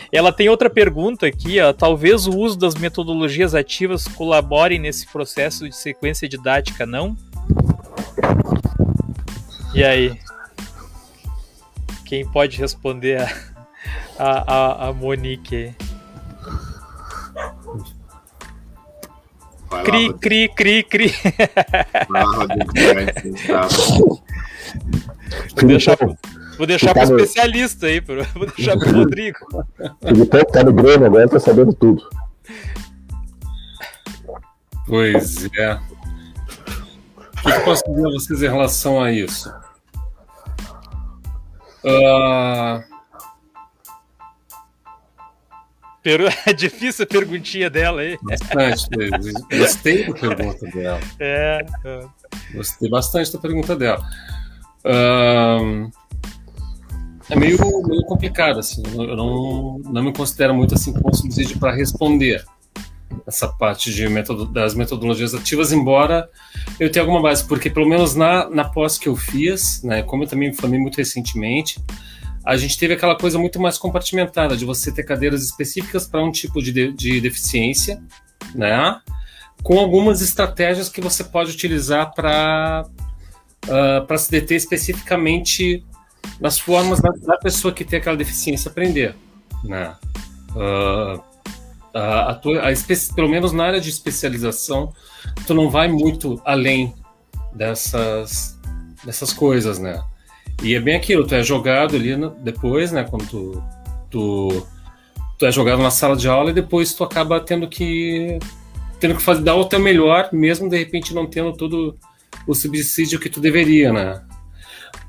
Ela 0.10 0.32
tem 0.32 0.48
outra 0.48 0.70
pergunta 0.70 1.26
aqui, 1.26 1.60
ó. 1.60 1.74
Talvez 1.74 2.26
o 2.26 2.38
uso 2.38 2.58
das 2.58 2.76
metodologias 2.76 3.54
ativas 3.54 4.08
colabore 4.08 4.80
nesse 4.80 5.06
processo 5.08 5.68
de 5.68 5.76
sequência 5.76 6.30
didática, 6.30 6.86
não? 6.86 7.18
E 9.74 9.84
aí? 9.84 10.20
Quem 12.06 12.26
pode 12.26 12.58
responder 12.60 13.22
a, 13.22 13.28
a, 14.20 14.56
a, 14.56 14.88
a 14.90 14.94
Monique? 14.94 15.76
Cri, 19.84 20.14
cri, 20.14 20.50
cri, 20.50 20.84
cri. 20.84 21.14
Vou 25.56 25.68
deixar, 25.68 25.98
vou 26.58 26.68
deixar 26.68 26.94
pro 26.94 27.04
especialista 27.04 27.88
aí, 27.88 28.00
pro, 28.00 28.24
vou 28.36 28.46
deixar 28.46 28.78
pro 28.78 28.92
Rodrigo. 28.92 29.40
Filipão 30.06 30.46
tá 30.46 30.64
no 30.64 30.72
Grêmio 30.72 31.08
agora, 31.08 31.28
tá 31.28 31.40
sabendo 31.40 31.74
tudo. 31.74 32.08
Pois 34.86 35.46
é. 35.58 35.74
O 35.74 37.42
que, 37.42 37.52
que 37.52 37.60
posso 37.62 37.84
dizer 37.88 38.08
a 38.08 38.12
vocês 38.12 38.44
em 38.44 38.48
relação 38.48 39.02
a 39.02 39.12
isso? 39.12 39.63
Uh, 41.84 42.94
É 46.46 46.54
difícil 46.54 47.06
a 47.06 47.08
perguntinha 47.08 47.70
dela 47.70 48.02
aí. 48.02 48.18
Bastante. 48.22 48.88
Gostei 49.58 50.06
da 50.06 50.36
pergunta 50.36 50.66
dela. 50.68 51.00
É, 51.20 51.66
é. 51.86 52.06
Gostei 52.54 52.90
bastante 52.90 53.32
da 53.32 53.40
pergunta 53.40 53.76
dela. 53.76 54.06
Um, 54.86 55.90
é 57.30 57.36
meio, 57.38 57.58
meio 57.88 58.04
complicado, 58.04 58.60
assim. 58.60 58.84
Eu 58.94 59.16
não, 59.16 59.80
não 59.80 60.04
me 60.04 60.14
considero 60.14 60.54
muito 60.54 60.76
assim 60.76 60.94
como 60.94 61.16
subsídio 61.16 61.58
para 61.58 61.74
responder. 61.74 62.44
Essa 63.28 63.48
parte 63.48 63.94
de 63.94 64.08
metodo, 64.08 64.46
das 64.46 64.76
metodologias 64.76 65.34
ativas, 65.34 65.72
embora 65.72 66.30
eu 66.80 66.92
tenha 66.92 67.04
alguma 67.04 67.22
base, 67.22 67.46
porque 67.46 67.70
pelo 67.70 67.88
menos 67.88 68.16
na, 68.16 68.50
na 68.50 68.66
pós 68.66 68.98
que 68.98 69.08
eu 69.08 69.16
fiz, 69.16 69.82
né, 69.84 70.04
como 70.04 70.24
eu 70.24 70.28
também 70.28 70.50
me 70.50 70.56
formei 70.56 70.80
muito 70.80 70.98
recentemente, 70.98 71.80
a 72.46 72.58
gente 72.58 72.78
teve 72.78 72.94
aquela 72.94 73.18
coisa 73.18 73.40
muito 73.40 73.60
mais 73.60 73.78
compartimentada, 73.78 74.58
de 74.58 74.66
você 74.66 74.92
ter 74.92 75.04
cadeiras 75.04 75.44
específicas 75.44 76.06
para 76.06 76.22
um 76.22 76.32
tipo 76.32 76.62
de, 76.62 76.72
de, 76.72 76.92
de 76.92 77.22
deficiência, 77.22 78.02
né? 78.54 79.00
com 79.64 79.80
algumas 79.80 80.22
estratégias 80.22 80.90
que 80.90 81.00
você 81.00 81.24
pode 81.24 81.52
utilizar 81.52 82.14
para 82.14 82.86
uh, 83.66 84.06
para 84.06 84.18
se 84.18 84.30
deter 84.30 84.58
especificamente 84.58 85.84
nas 86.40 86.60
formas 86.60 87.00
da, 87.00 87.10
da, 87.10 87.38
pessoa 87.38 87.74
que 87.74 87.86
tem 87.86 88.00
aquela 88.00 88.18
deficiência 88.18 88.70
aprender. 88.70 89.16
Né? 89.64 89.96
Uh, 90.52 91.24
a, 91.94 92.32
a 92.32 92.36
tua, 92.36 92.60
a 92.60 92.74
pelo 93.16 93.30
menos 93.30 93.52
na 93.52 93.66
área 93.66 93.80
de 93.80 93.90
especialização, 93.90 94.94
tu 95.46 95.54
não 95.54 95.70
vai 95.70 95.88
muito 95.88 96.42
além 96.44 96.94
dessas, 97.54 98.60
dessas 99.06 99.32
coisas, 99.32 99.80
né? 99.80 100.04
E 100.62 100.76
é 100.76 100.80
bem 100.80 100.96
aquilo, 100.96 101.26
tu 101.26 101.36
é 101.36 101.44
jogado 101.44 101.96
ali 101.96 102.16
no, 102.16 102.32
depois, 102.32 102.92
né? 102.92 103.04
Quando 103.04 103.28
tu, 103.28 103.64
tu, 104.10 104.68
tu 105.38 105.46
é 105.46 105.52
jogado 105.52 105.82
na 105.82 105.92
sala 105.92 106.16
de 106.16 106.28
aula 106.28 106.50
e 106.50 106.54
depois 106.54 106.94
tu 106.94 107.04
acaba 107.04 107.40
tendo 107.40 107.68
que 107.68 108.40
tendo 109.00 109.16
que 109.16 109.22
fazer, 109.22 109.42
dar 109.42 109.56
o 109.56 109.66
teu 109.66 109.80
melhor, 109.80 110.30
mesmo 110.32 110.70
de 110.70 110.78
repente 110.78 111.14
não 111.14 111.26
tendo 111.26 111.52
todo 111.52 111.98
o 112.48 112.56
subsídio 112.56 113.20
que 113.20 113.30
tu 113.30 113.42
deveria, 113.42 113.92
né? 113.92 114.22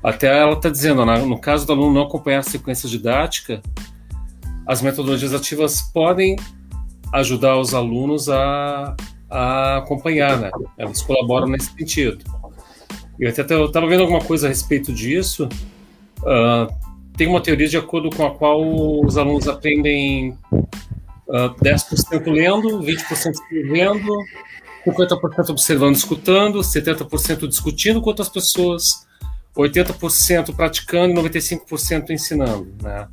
Até 0.03 0.27
ela 0.27 0.53
está 0.53 0.69
dizendo, 0.69 1.05
né, 1.05 1.17
no 1.19 1.39
caso 1.39 1.65
do 1.65 1.71
aluno 1.71 1.93
não 1.93 2.01
acompanhar 2.01 2.39
a 2.39 2.43
sequência 2.43 2.89
didática, 2.89 3.61
as 4.67 4.81
metodologias 4.81 5.33
ativas 5.33 5.81
podem 5.81 6.35
ajudar 7.13 7.57
os 7.57 7.73
alunos 7.73 8.29
a, 8.29 8.95
a 9.29 9.77
acompanhar, 9.77 10.39
né? 10.39 10.51
Elas 10.77 11.01
colaboram 11.01 11.47
nesse 11.47 11.71
sentido. 11.71 12.23
Eu 13.19 13.29
até 13.29 13.41
estava 13.41 13.87
vendo 13.87 14.01
alguma 14.01 14.21
coisa 14.21 14.47
a 14.47 14.49
respeito 14.49 14.93
disso. 14.93 15.47
Uh, 16.19 16.73
tem 17.15 17.27
uma 17.27 17.41
teoria 17.41 17.67
de 17.67 17.77
acordo 17.77 18.09
com 18.09 18.25
a 18.25 18.35
qual 18.35 18.61
os 19.05 19.17
alunos 19.17 19.47
aprendem 19.47 20.31
uh, 20.51 20.67
ah, 21.29 21.55
10% 21.63 22.31
lendo, 22.31 22.81
20% 22.81 23.31
escrevendo, 23.31 24.17
50% 24.85 25.49
observando 25.49 25.95
escutando, 25.95 26.59
70% 26.59 27.47
discutindo 27.47 28.01
com 28.01 28.09
outras 28.09 28.27
pessoas, 28.27 29.07
80% 29.55 30.53
praticando 30.53 31.13
e 31.13 31.23
95% 31.23 32.09
ensinando, 32.09 32.67
né? 32.81 33.07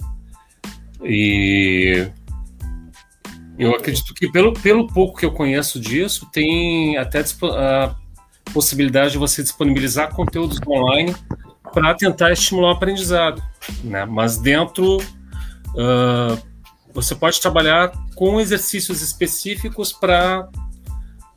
E 1.05 2.09
eu 3.59 3.75
acredito 3.75 4.15
que 4.15 4.31
pelo, 4.31 4.53
pelo 4.53 4.87
pouco 4.87 5.19
que 5.19 5.27
eu 5.27 5.33
conheço 5.33 5.79
disso, 5.79 6.29
tem 6.33 6.97
até 6.97 7.21
a 7.21 7.95
possibilidade 8.53 9.13
de 9.13 9.19
você 9.19 9.43
disponibilizar 9.43 10.15
conteúdos 10.15 10.59
online 10.67 11.15
para 11.73 11.95
tentar 11.95 12.33
estimular 12.33 12.69
o 12.69 12.73
aprendizado, 12.73 13.43
né? 13.85 14.05
Mas 14.05 14.37
dentro 14.37 14.97
uh, 14.99 16.39
você 16.93 17.15
pode 17.15 17.41
trabalhar 17.41 17.93
com 18.15 18.41
exercícios 18.41 19.01
específicos 19.01 19.93
para 19.93 20.49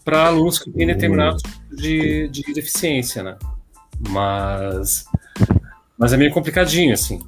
alunos 0.08 0.60
que 0.60 0.72
têm 0.72 0.88
determinado 0.88 1.38
tipo 1.38 1.76
de, 1.76 2.28
de 2.30 2.54
deficiência, 2.54 3.24
né? 3.24 3.38
Mas 4.10 5.06
mas 5.98 6.12
é 6.12 6.18
meio 6.18 6.32
complicadinho 6.32 6.94
assim, 6.94 7.22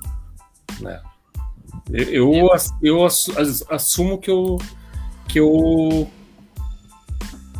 né? 0.81 0.99
Eu, 1.91 2.33
eu, 2.33 2.49
eu 2.81 3.05
assumo 3.05 4.17
que 4.17 4.29
eu 4.29 4.57
que 5.27 5.39
eu 5.39 6.07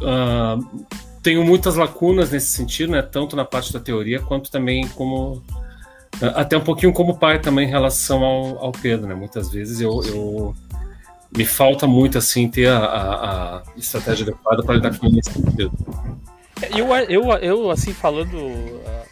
uh, 0.02 0.88
tenho 1.22 1.44
muitas 1.44 1.76
lacunas 1.76 2.32
nesse 2.32 2.48
sentido, 2.48 2.92
né? 2.92 3.02
Tanto 3.02 3.36
na 3.36 3.46
parte 3.46 3.74
da 3.74 3.80
teoria 3.80 4.20
quanto 4.20 4.50
também 4.50 4.88
como 4.90 5.44
até 6.36 6.58
um 6.58 6.64
pouquinho 6.64 6.94
como 6.94 7.18
pai 7.18 7.40
também 7.40 7.68
em 7.68 7.70
relação 7.70 8.24
ao, 8.24 8.66
ao 8.66 8.72
Pedro, 8.72 9.08
né? 9.08 9.14
Muitas 9.14 9.52
vezes 9.52 9.80
eu, 9.80 10.02
eu 10.06 10.56
me 11.36 11.46
falta 11.46 11.86
muito 11.86 12.18
assim 12.18 12.50
ter 12.50 12.68
a, 12.68 12.80
a, 12.80 13.58
a 13.58 13.64
estratégia 13.76 14.24
adequada 14.24 14.64
para 14.64 14.76
lidar 14.76 14.98
com 14.98 15.08
esse 15.08 15.32
sentido. 15.32 15.72
Eu, 16.76 16.88
eu, 17.08 17.32
eu 17.34 17.70
assim 17.70 17.94
falando 17.94 18.36
uh, 18.38 19.07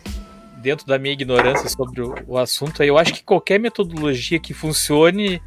dentro 0.66 0.88
da 0.88 0.98
minha 0.98 1.14
ignorância 1.14 1.70
sobre 1.70 2.02
o, 2.02 2.16
o 2.26 2.40
assunto, 2.40 2.82
eu 2.82 2.98
acho 2.98 3.14
que 3.14 3.24
qualquer 3.24 3.60
metodologia 3.60 4.40
que 4.40 4.52
funcione, 4.52 5.40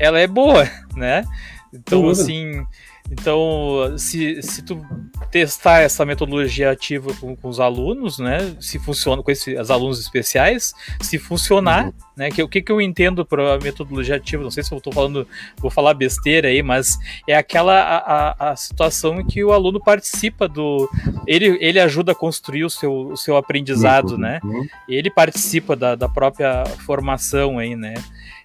ela 0.00 0.18
é 0.18 0.26
boa, 0.26 0.66
né? 0.96 1.22
Então, 1.70 2.08
assim, 2.08 2.66
então, 3.10 3.94
se, 3.98 4.40
se 4.42 4.62
tu 4.62 4.84
testar 5.30 5.80
essa 5.80 6.06
metodologia 6.06 6.70
ativa 6.70 7.12
com, 7.14 7.36
com 7.36 7.48
os 7.48 7.60
alunos, 7.60 8.18
né, 8.18 8.56
se 8.60 8.78
funciona 8.78 9.22
com 9.22 9.30
esses 9.30 9.70
alunos 9.70 10.00
especiais, 10.00 10.72
se 11.02 11.18
funcionar, 11.18 11.86
uhum. 11.86 11.92
né, 12.16 12.30
que 12.30 12.42
o 12.42 12.48
que, 12.48 12.62
que 12.62 12.72
eu 12.72 12.80
entendo 12.80 13.24
para 13.24 13.58
metodologia 13.58 14.16
ativa, 14.16 14.42
não 14.42 14.50
sei 14.50 14.64
se 14.64 14.72
eu 14.72 14.78
estou 14.78 14.92
falando, 14.92 15.28
vou 15.58 15.70
falar 15.70 15.92
besteira 15.92 16.48
aí, 16.48 16.62
mas 16.62 16.98
é 17.28 17.36
aquela 17.36 17.78
a, 17.78 17.98
a, 17.98 18.50
a, 18.52 18.56
situação 18.56 19.20
em 19.20 19.26
que 19.26 19.44
o 19.44 19.52
aluno 19.52 19.78
participa 19.78 20.48
do, 20.48 20.88
ele, 21.26 21.58
ele 21.60 21.78
ajuda 21.78 22.12
a 22.12 22.14
construir 22.14 22.64
o 22.64 22.70
seu, 22.70 23.08
o 23.08 23.16
seu 23.16 23.36
aprendizado, 23.36 24.12
uhum. 24.12 24.18
né, 24.18 24.40
ele 24.88 25.10
participa 25.10 25.76
da, 25.76 25.94
da 25.94 26.08
própria 26.08 26.64
formação 26.86 27.58
aí, 27.58 27.76
né, 27.76 27.94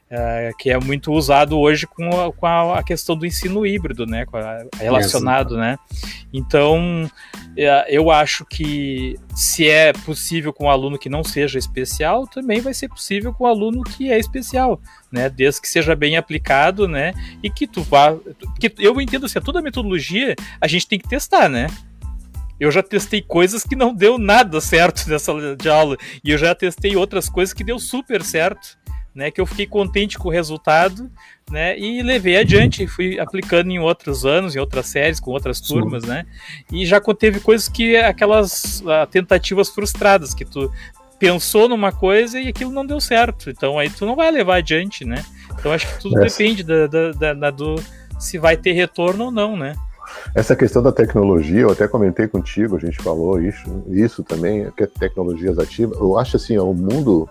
é, 0.09 0.51
que 0.57 0.71
é 0.71 0.79
muito 0.79 1.11
usado 1.11 1.57
hoje 1.57 1.85
com, 1.85 2.09
a, 2.09 2.33
com 2.33 2.45
a, 2.47 2.81
questão 2.81 3.15
do 3.15 3.25
ensino 3.25 3.65
híbrido, 3.65 4.07
né, 4.07 4.25
a, 4.33 4.77
relacionado, 4.77 5.55
né. 5.55 5.77
Então, 6.33 7.09
é, 7.55 7.85
eu 7.89 8.09
acho 8.09 8.43
que 8.45 9.17
se 9.35 9.69
é 9.69 9.93
possível 9.93 10.51
com 10.51 10.65
um 10.65 10.69
aluno 10.69 10.97
que 10.97 11.09
não 11.09 11.23
seja 11.23 11.59
especial, 11.59 12.25
também 12.25 12.59
vai 12.59 12.73
ser 12.73 12.89
possível 12.89 13.33
com 13.33 13.43
um 13.43 13.47
aluno 13.47 13.83
que 13.83 14.11
é 14.11 14.17
especial, 14.17 14.81
né, 15.11 15.29
desde 15.29 15.61
que 15.61 15.67
seja 15.67 15.95
bem 15.95 16.17
aplicado, 16.17 16.87
né, 16.87 17.13
e 17.43 17.49
que 17.49 17.67
tu 17.67 17.83
vá, 17.83 18.15
que 18.59 18.73
eu 18.79 18.99
entendo 18.99 19.27
assim, 19.27 19.39
toda 19.39 19.59
a 19.59 19.63
metodologia 19.63 20.35
a 20.59 20.67
gente 20.67 20.87
tem 20.87 20.97
que 20.97 21.07
testar, 21.07 21.47
né. 21.47 21.67
Eu 22.59 22.71
já 22.71 22.83
testei 22.83 23.21
coisas 23.21 23.63
que 23.63 23.73
não 23.73 23.93
deu 23.93 24.17
nada 24.17 24.59
certo 24.59 25.07
nessa 25.07 25.31
de 25.55 25.69
aula 25.69 25.95
e 26.23 26.31
eu 26.31 26.37
já 26.37 26.53
testei 26.53 26.95
outras 26.95 27.29
coisas 27.29 27.53
que 27.53 27.63
deu 27.63 27.79
super 27.79 28.21
certo 28.21 28.78
né, 29.13 29.31
que 29.31 29.41
eu 29.41 29.45
fiquei 29.45 29.65
contente 29.65 30.17
com 30.17 30.29
o 30.29 30.31
resultado, 30.31 31.09
né, 31.49 31.77
e 31.77 32.01
levei 32.01 32.37
adiante, 32.37 32.87
fui 32.87 33.19
aplicando 33.19 33.71
em 33.71 33.79
outros 33.79 34.25
anos, 34.25 34.55
em 34.55 34.59
outras 34.59 34.87
séries, 34.87 35.19
com 35.19 35.31
outras 35.31 35.59
turmas, 35.59 36.03
Sim. 36.03 36.09
né, 36.09 36.25
e 36.71 36.85
já 36.85 37.01
teve 37.01 37.39
coisas 37.39 37.67
que, 37.67 37.95
aquelas 37.97 38.81
uh, 38.81 39.07
tentativas 39.09 39.69
frustradas, 39.69 40.33
que 40.33 40.45
tu 40.45 40.71
pensou 41.17 41.67
numa 41.67 41.91
coisa 41.91 42.39
e 42.39 42.47
aquilo 42.47 42.71
não 42.71 42.85
deu 42.85 43.01
certo, 43.01 43.49
então 43.49 43.77
aí 43.77 43.89
tu 43.89 44.05
não 44.05 44.15
vai 44.15 44.31
levar 44.31 44.57
adiante, 44.57 45.03
né, 45.03 45.23
então 45.57 45.71
acho 45.71 45.87
que 45.87 46.01
tudo 46.01 46.23
Essa. 46.23 46.37
depende 46.37 46.63
da, 46.63 46.87
da, 46.87 47.11
da, 47.11 47.33
da, 47.33 47.51
do 47.51 47.75
se 48.19 48.37
vai 48.37 48.55
ter 48.55 48.73
retorno 48.73 49.25
ou 49.25 49.31
não, 49.31 49.57
né. 49.57 49.75
Essa 50.35 50.55
questão 50.55 50.81
da 50.81 50.91
tecnologia, 50.91 51.61
eu 51.61 51.71
até 51.71 51.87
comentei 51.87 52.27
contigo, 52.27 52.75
a 52.75 52.79
gente 52.79 53.01
falou 53.01 53.41
isso, 53.41 53.83
isso 53.89 54.23
também, 54.23 54.69
que 54.71 54.83
é 54.83 54.87
tecnologias 54.87 55.59
ativas. 55.59 55.99
Eu 55.99 56.17
acho 56.17 56.35
assim, 56.35 56.57
o 56.57 56.73
mundo 56.73 57.29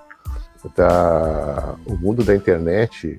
da 0.74 1.76
o 1.86 1.96
mundo 1.96 2.24
da 2.24 2.34
internet 2.34 3.18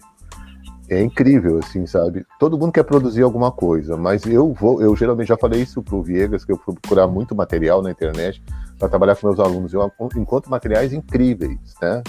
é 0.89 1.01
incrível, 1.01 1.59
assim, 1.59 1.85
sabe? 1.85 2.25
Todo 2.39 2.57
mundo 2.57 2.71
quer 2.71 2.83
produzir 2.83 3.21
alguma 3.21 3.51
coisa, 3.51 3.95
mas 3.95 4.25
eu 4.25 4.51
vou, 4.51 4.81
eu 4.81 4.95
geralmente 4.95 5.27
já 5.27 5.37
falei 5.37 5.61
isso 5.61 5.83
pro 5.83 6.01
Viegas, 6.01 6.43
que 6.43 6.51
eu 6.51 6.57
fui 6.57 6.73
procurar 6.73 7.07
muito 7.07 7.35
material 7.35 7.81
na 7.81 7.91
internet 7.91 8.41
para 8.77 8.89
trabalhar 8.89 9.15
com 9.15 9.27
meus 9.27 9.39
alunos. 9.39 9.71
Eu 9.71 9.91
encontro 10.15 10.49
materiais 10.49 10.91
incríveis, 10.91 11.59
né? 11.79 12.01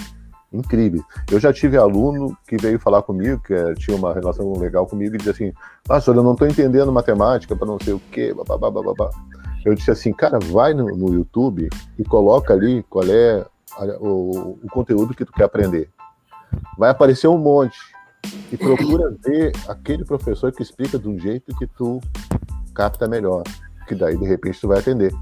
Incríveis. 0.51 1.03
Eu 1.31 1.39
já 1.39 1.53
tive 1.53 1.77
aluno 1.77 2.35
que 2.47 2.57
veio 2.57 2.79
falar 2.79 3.03
comigo, 3.03 3.41
que 3.41 3.53
eh, 3.53 3.73
tinha 3.75 3.95
uma 3.95 4.13
relação 4.13 4.51
legal 4.57 4.85
comigo, 4.85 5.15
e 5.15 5.17
disse 5.17 5.29
assim: 5.29 5.53
Pastor, 5.87 6.15
eu 6.15 6.23
não 6.23 6.33
estou 6.33 6.47
entendendo 6.47 6.91
matemática 6.91 7.55
para 7.55 7.67
não 7.67 7.77
sei 7.79 7.93
o 7.93 8.01
quê, 8.11 8.33
babá. 8.33 9.09
Eu 9.63 9.75
disse 9.75 9.91
assim, 9.91 10.11
cara, 10.11 10.39
vai 10.39 10.73
no, 10.73 10.85
no 10.87 11.13
YouTube 11.13 11.69
e 11.97 12.03
coloca 12.03 12.53
ali 12.53 12.83
qual 12.89 13.05
é 13.05 13.45
o, 13.99 14.59
o 14.63 14.67
conteúdo 14.71 15.13
que 15.13 15.25
tu 15.25 15.31
quer 15.31 15.45
aprender. 15.45 15.89
Vai 16.77 16.89
aparecer 16.89 17.27
um 17.27 17.37
monte. 17.37 17.77
E 18.51 18.57
procura 18.57 19.15
ver 19.23 19.51
aquele 19.67 20.05
professor 20.05 20.51
que 20.51 20.61
explica 20.61 20.99
de 20.99 21.07
um 21.07 21.17
jeito 21.17 21.55
que 21.57 21.67
tu 21.67 21.99
capta 22.73 23.07
melhor. 23.07 23.43
Que 23.87 23.95
daí, 23.95 24.17
de 24.17 24.25
repente, 24.25 24.59
tu 24.59 24.67
vai 24.67 24.79
atender. 24.79 25.13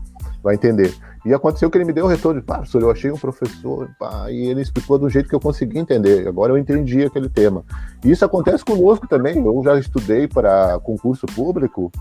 Vai 0.44 0.56
entender. 0.56 0.94
E 1.26 1.34
aconteceu 1.34 1.70
que 1.70 1.78
ele 1.78 1.86
me 1.86 1.94
deu 1.94 2.06
o 2.06 2.08
retorno 2.08 2.40
de, 2.40 2.46
professor, 2.46 2.82
eu 2.82 2.90
achei 2.90 3.12
um 3.12 3.18
professor, 3.18 3.90
pá, 4.00 4.32
e 4.32 4.48
ele 4.48 4.62
explicou 4.62 4.98
do 4.98 5.10
jeito 5.10 5.28
que 5.28 5.36
eu 5.36 5.40
consegui 5.40 5.78
entender. 5.78 6.28
Agora 6.28 6.54
eu 6.54 6.58
entendi 6.58 7.04
aquele 7.04 7.28
tema. 7.28 7.64
E 8.04 8.12
isso 8.12 8.24
acontece 8.24 8.64
conosco 8.64 9.06
também. 9.06 9.38
Eu 9.38 9.62
já 9.64 9.78
estudei 9.78 10.28
para 10.28 10.80
concurso 10.80 11.26
público 11.28 11.92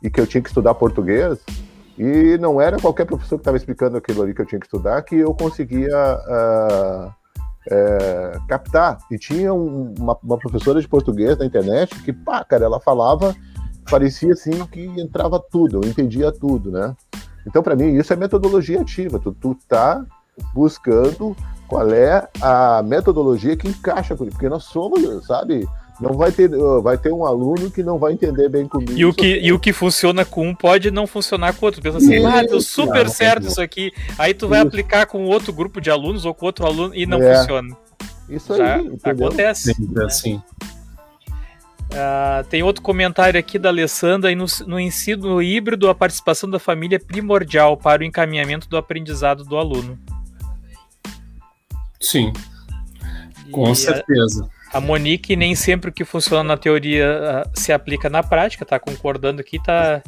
e 0.00 0.08
que 0.08 0.20
eu 0.20 0.26
tinha 0.26 0.40
que 0.40 0.48
estudar 0.48 0.74
português. 0.74 1.38
E 1.98 2.38
não 2.38 2.60
era 2.60 2.78
qualquer 2.78 3.04
professor 3.04 3.36
que 3.36 3.40
estava 3.40 3.56
explicando 3.56 3.96
aquilo 3.96 4.22
ali 4.22 4.32
que 4.32 4.40
eu 4.40 4.46
tinha 4.46 4.60
que 4.60 4.66
estudar 4.66 5.02
que 5.02 5.16
eu 5.16 5.34
conseguia 5.34 6.18
uh, 6.28 7.12
captar. 8.46 8.98
E 9.10 9.18
tinha 9.18 9.52
um, 9.52 9.92
uma, 9.98 10.16
uma, 10.22 10.38
professora 10.38 10.80
de 10.80 10.88
português 10.88 11.36
na 11.36 11.44
internet 11.44 12.00
que, 12.02 12.12
pá, 12.12 12.44
cara, 12.44 12.64
ela 12.64 12.80
falava 12.80 13.34
parecia 13.90 14.32
assim 14.32 14.64
que 14.66 14.84
entrava 15.00 15.40
tudo, 15.40 15.80
eu 15.82 15.88
entendia 15.88 16.30
tudo, 16.30 16.70
né? 16.70 16.94
Então, 17.46 17.62
para 17.62 17.74
mim, 17.74 17.94
isso 17.94 18.12
é 18.12 18.16
metodologia 18.16 18.80
ativa. 18.80 19.18
Tu, 19.18 19.32
tu 19.32 19.56
tá 19.66 20.04
buscando 20.54 21.34
qual 21.66 21.90
é 21.90 22.28
a 22.40 22.82
metodologia 22.82 23.56
que 23.56 23.68
encaixa 23.68 24.14
com 24.16 24.24
ele, 24.24 24.30
porque 24.30 24.48
nós 24.48 24.64
somos, 24.64 25.26
sabe? 25.26 25.66
Não 26.00 26.12
vai 26.14 26.30
ter, 26.30 26.48
vai 26.82 26.96
ter 26.96 27.12
um 27.12 27.24
aluno 27.24 27.70
que 27.70 27.82
não 27.82 27.98
vai 27.98 28.12
entender 28.12 28.48
bem 28.48 28.68
comigo. 28.68 28.92
E 28.92 29.04
o 29.04 29.12
que, 29.12 29.26
e 29.26 29.52
o 29.52 29.58
que 29.58 29.72
funciona 29.72 30.24
com 30.24 30.48
um 30.48 30.54
pode 30.54 30.90
não 30.92 31.06
funcionar 31.06 31.54
com 31.54 31.66
outro. 31.66 31.82
Pensa 31.82 31.98
assim, 31.98 32.24
ah, 32.24 32.42
deu 32.42 32.60
super 32.60 33.04
não, 33.04 33.12
certo 33.12 33.42
não. 33.42 33.50
isso 33.50 33.60
aqui. 33.60 33.92
Aí 34.16 34.32
tu 34.32 34.46
vai 34.46 34.60
isso. 34.60 34.68
aplicar 34.68 35.06
com 35.06 35.24
outro 35.26 35.52
grupo 35.52 35.80
de 35.80 35.90
alunos 35.90 36.24
ou 36.24 36.32
com 36.32 36.46
outro 36.46 36.66
aluno 36.66 36.94
e 36.94 37.04
não 37.04 37.20
é. 37.20 37.36
funciona. 37.36 37.76
Isso 38.28 38.52
aí, 38.52 38.58
Já 39.04 39.10
acontece. 39.10 39.74
Sim, 39.74 39.88
né? 39.90 40.04
assim. 40.04 40.42
Uh, 41.90 42.44
tem 42.50 42.62
outro 42.62 42.82
comentário 42.82 43.40
aqui 43.40 43.58
da 43.58 43.70
Alessandra. 43.70 44.34
No, 44.36 44.44
no 44.66 44.78
ensino 44.78 45.42
híbrido, 45.42 45.88
a 45.88 45.94
participação 45.94 46.48
da 46.48 46.58
família 46.58 46.96
é 46.96 46.98
primordial 46.98 47.76
para 47.76 48.02
o 48.02 48.04
encaminhamento 48.04 48.68
do 48.68 48.76
aprendizado 48.76 49.42
do 49.42 49.56
aluno. 49.56 49.98
Sim, 52.00 52.32
com 53.50 53.72
e 53.72 53.76
certeza. 53.76 54.44
A, 54.44 54.57
a, 54.72 54.80
Monique, 54.80 55.36
nem 55.36 55.54
sempre 55.54 55.90
o 55.90 55.92
que 55.92 56.04
funciona 56.04 56.42
na 56.42 56.56
teoria 56.56 57.44
uh, 57.46 57.50
se 57.58 57.72
aplica 57.72 58.08
na 58.08 58.22
prática, 58.22 58.64
tá 58.64 58.78
concordando 58.78 59.40
aqui, 59.40 59.62
tá 59.62 60.02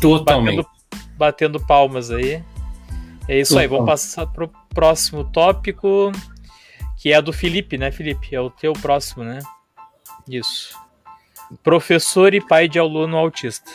Totalmente. 0.00 0.56
Batendo, 0.56 0.68
batendo 1.16 1.66
palmas 1.66 2.10
aí. 2.10 2.42
É 3.28 3.38
isso 3.38 3.50
Total. 3.50 3.62
aí, 3.62 3.68
vamos 3.68 3.86
passar 3.86 4.26
pro 4.26 4.50
próximo 4.74 5.24
tópico, 5.24 6.12
que 6.98 7.12
é 7.12 7.22
do 7.22 7.32
Felipe, 7.32 7.78
né, 7.78 7.90
Felipe? 7.90 8.34
É 8.34 8.40
o 8.40 8.50
teu 8.50 8.72
próximo, 8.72 9.24
né? 9.24 9.38
Isso. 10.28 10.76
Professor 11.62 12.34
e 12.34 12.40
pai 12.40 12.68
de 12.68 12.78
aluno 12.78 13.16
autista. 13.16 13.70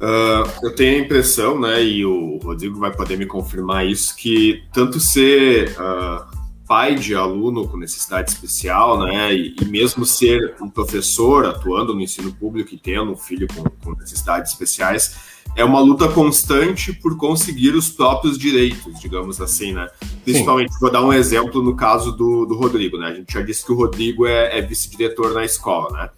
Uh, 0.00 0.48
eu 0.62 0.74
tenho 0.74 0.96
a 0.96 1.04
impressão, 1.04 1.60
né, 1.60 1.82
e 1.82 2.06
o 2.06 2.38
Rodrigo 2.38 2.78
vai 2.78 2.90
poder 2.90 3.18
me 3.18 3.26
confirmar 3.26 3.86
isso, 3.86 4.16
que 4.16 4.64
tanto 4.72 4.98
ser 4.98 5.76
uh, 5.78 6.39
pai 6.70 6.94
de 6.94 7.16
aluno 7.16 7.66
com 7.66 7.76
necessidade 7.76 8.30
especial, 8.30 8.96
né, 9.00 9.34
e, 9.34 9.56
e, 9.60 9.64
mesmo 9.64 10.06
ser 10.06 10.54
um 10.62 10.70
professor 10.70 11.44
atuando 11.44 11.92
no 11.92 12.00
ensino 12.00 12.32
público 12.32 12.72
e 12.72 12.78
tendo 12.78 13.10
um 13.10 13.16
filho 13.16 13.48
com, 13.52 13.64
com 13.82 13.98
necessidades 13.98 14.52
especiais, 14.52 15.16
é 15.56 15.64
uma 15.64 15.80
luta 15.80 16.08
constante 16.08 16.92
por 16.92 17.16
conseguir 17.16 17.74
os 17.74 17.90
próprios 17.90 18.38
direitos, 18.38 19.00
digamos 19.00 19.40
assim, 19.40 19.72
né? 19.72 19.88
Principalmente, 20.22 20.72
Sim. 20.72 20.78
vou 20.80 20.92
dar 20.92 21.04
um 21.04 21.12
exemplo 21.12 21.60
no 21.60 21.74
caso 21.74 22.12
do, 22.12 22.46
do 22.46 22.54
Rodrigo, 22.54 22.96
né? 22.96 23.08
A 23.08 23.14
gente 23.14 23.32
já 23.32 23.42
disse 23.42 23.66
que 23.66 23.72
o 23.72 23.74
Rodrigo 23.74 24.24
é, 24.24 24.56
é 24.56 24.62
vice-diretor 24.62 25.34
na 25.34 25.44
escola, 25.44 25.90
né? 25.90 26.10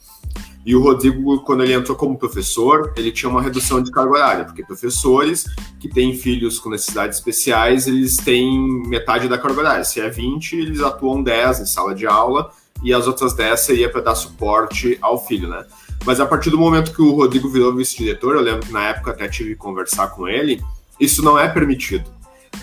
E 0.64 0.76
o 0.76 0.82
Rodrigo, 0.82 1.40
quando 1.40 1.64
ele 1.64 1.72
entrou 1.72 1.96
como 1.96 2.16
professor, 2.16 2.92
ele 2.96 3.10
tinha 3.10 3.28
uma 3.28 3.42
redução 3.42 3.82
de 3.82 3.90
carga 3.90 4.12
horária, 4.12 4.44
porque 4.44 4.64
professores 4.64 5.44
que 5.80 5.88
têm 5.88 6.14
filhos 6.14 6.58
com 6.60 6.70
necessidades 6.70 7.18
especiais, 7.18 7.88
eles 7.88 8.16
têm 8.16 8.86
metade 8.86 9.28
da 9.28 9.36
carga 9.36 9.60
horária. 9.60 9.84
Se 9.84 10.00
é 10.00 10.08
20, 10.08 10.56
eles 10.56 10.80
atuam 10.80 11.20
10 11.22 11.60
em 11.60 11.66
sala 11.66 11.94
de 11.94 12.06
aula, 12.06 12.52
e 12.82 12.92
as 12.92 13.06
outras 13.06 13.32
10 13.34 13.60
seria 13.60 13.90
para 13.90 14.00
dar 14.00 14.14
suporte 14.14 14.98
ao 15.00 15.24
filho, 15.24 15.48
né? 15.48 15.64
Mas 16.04 16.20
a 16.20 16.26
partir 16.26 16.50
do 16.50 16.58
momento 16.58 16.92
que 16.92 17.02
o 17.02 17.12
Rodrigo 17.12 17.48
virou 17.48 17.74
vice-diretor, 17.74 18.34
eu 18.34 18.40
lembro 18.40 18.66
que 18.66 18.72
na 18.72 18.88
época 18.88 19.12
até 19.12 19.28
tive 19.28 19.50
que 19.50 19.56
conversar 19.56 20.08
com 20.08 20.28
ele, 20.28 20.62
isso 20.98 21.22
não 21.22 21.38
é 21.38 21.48
permitido. 21.48 22.10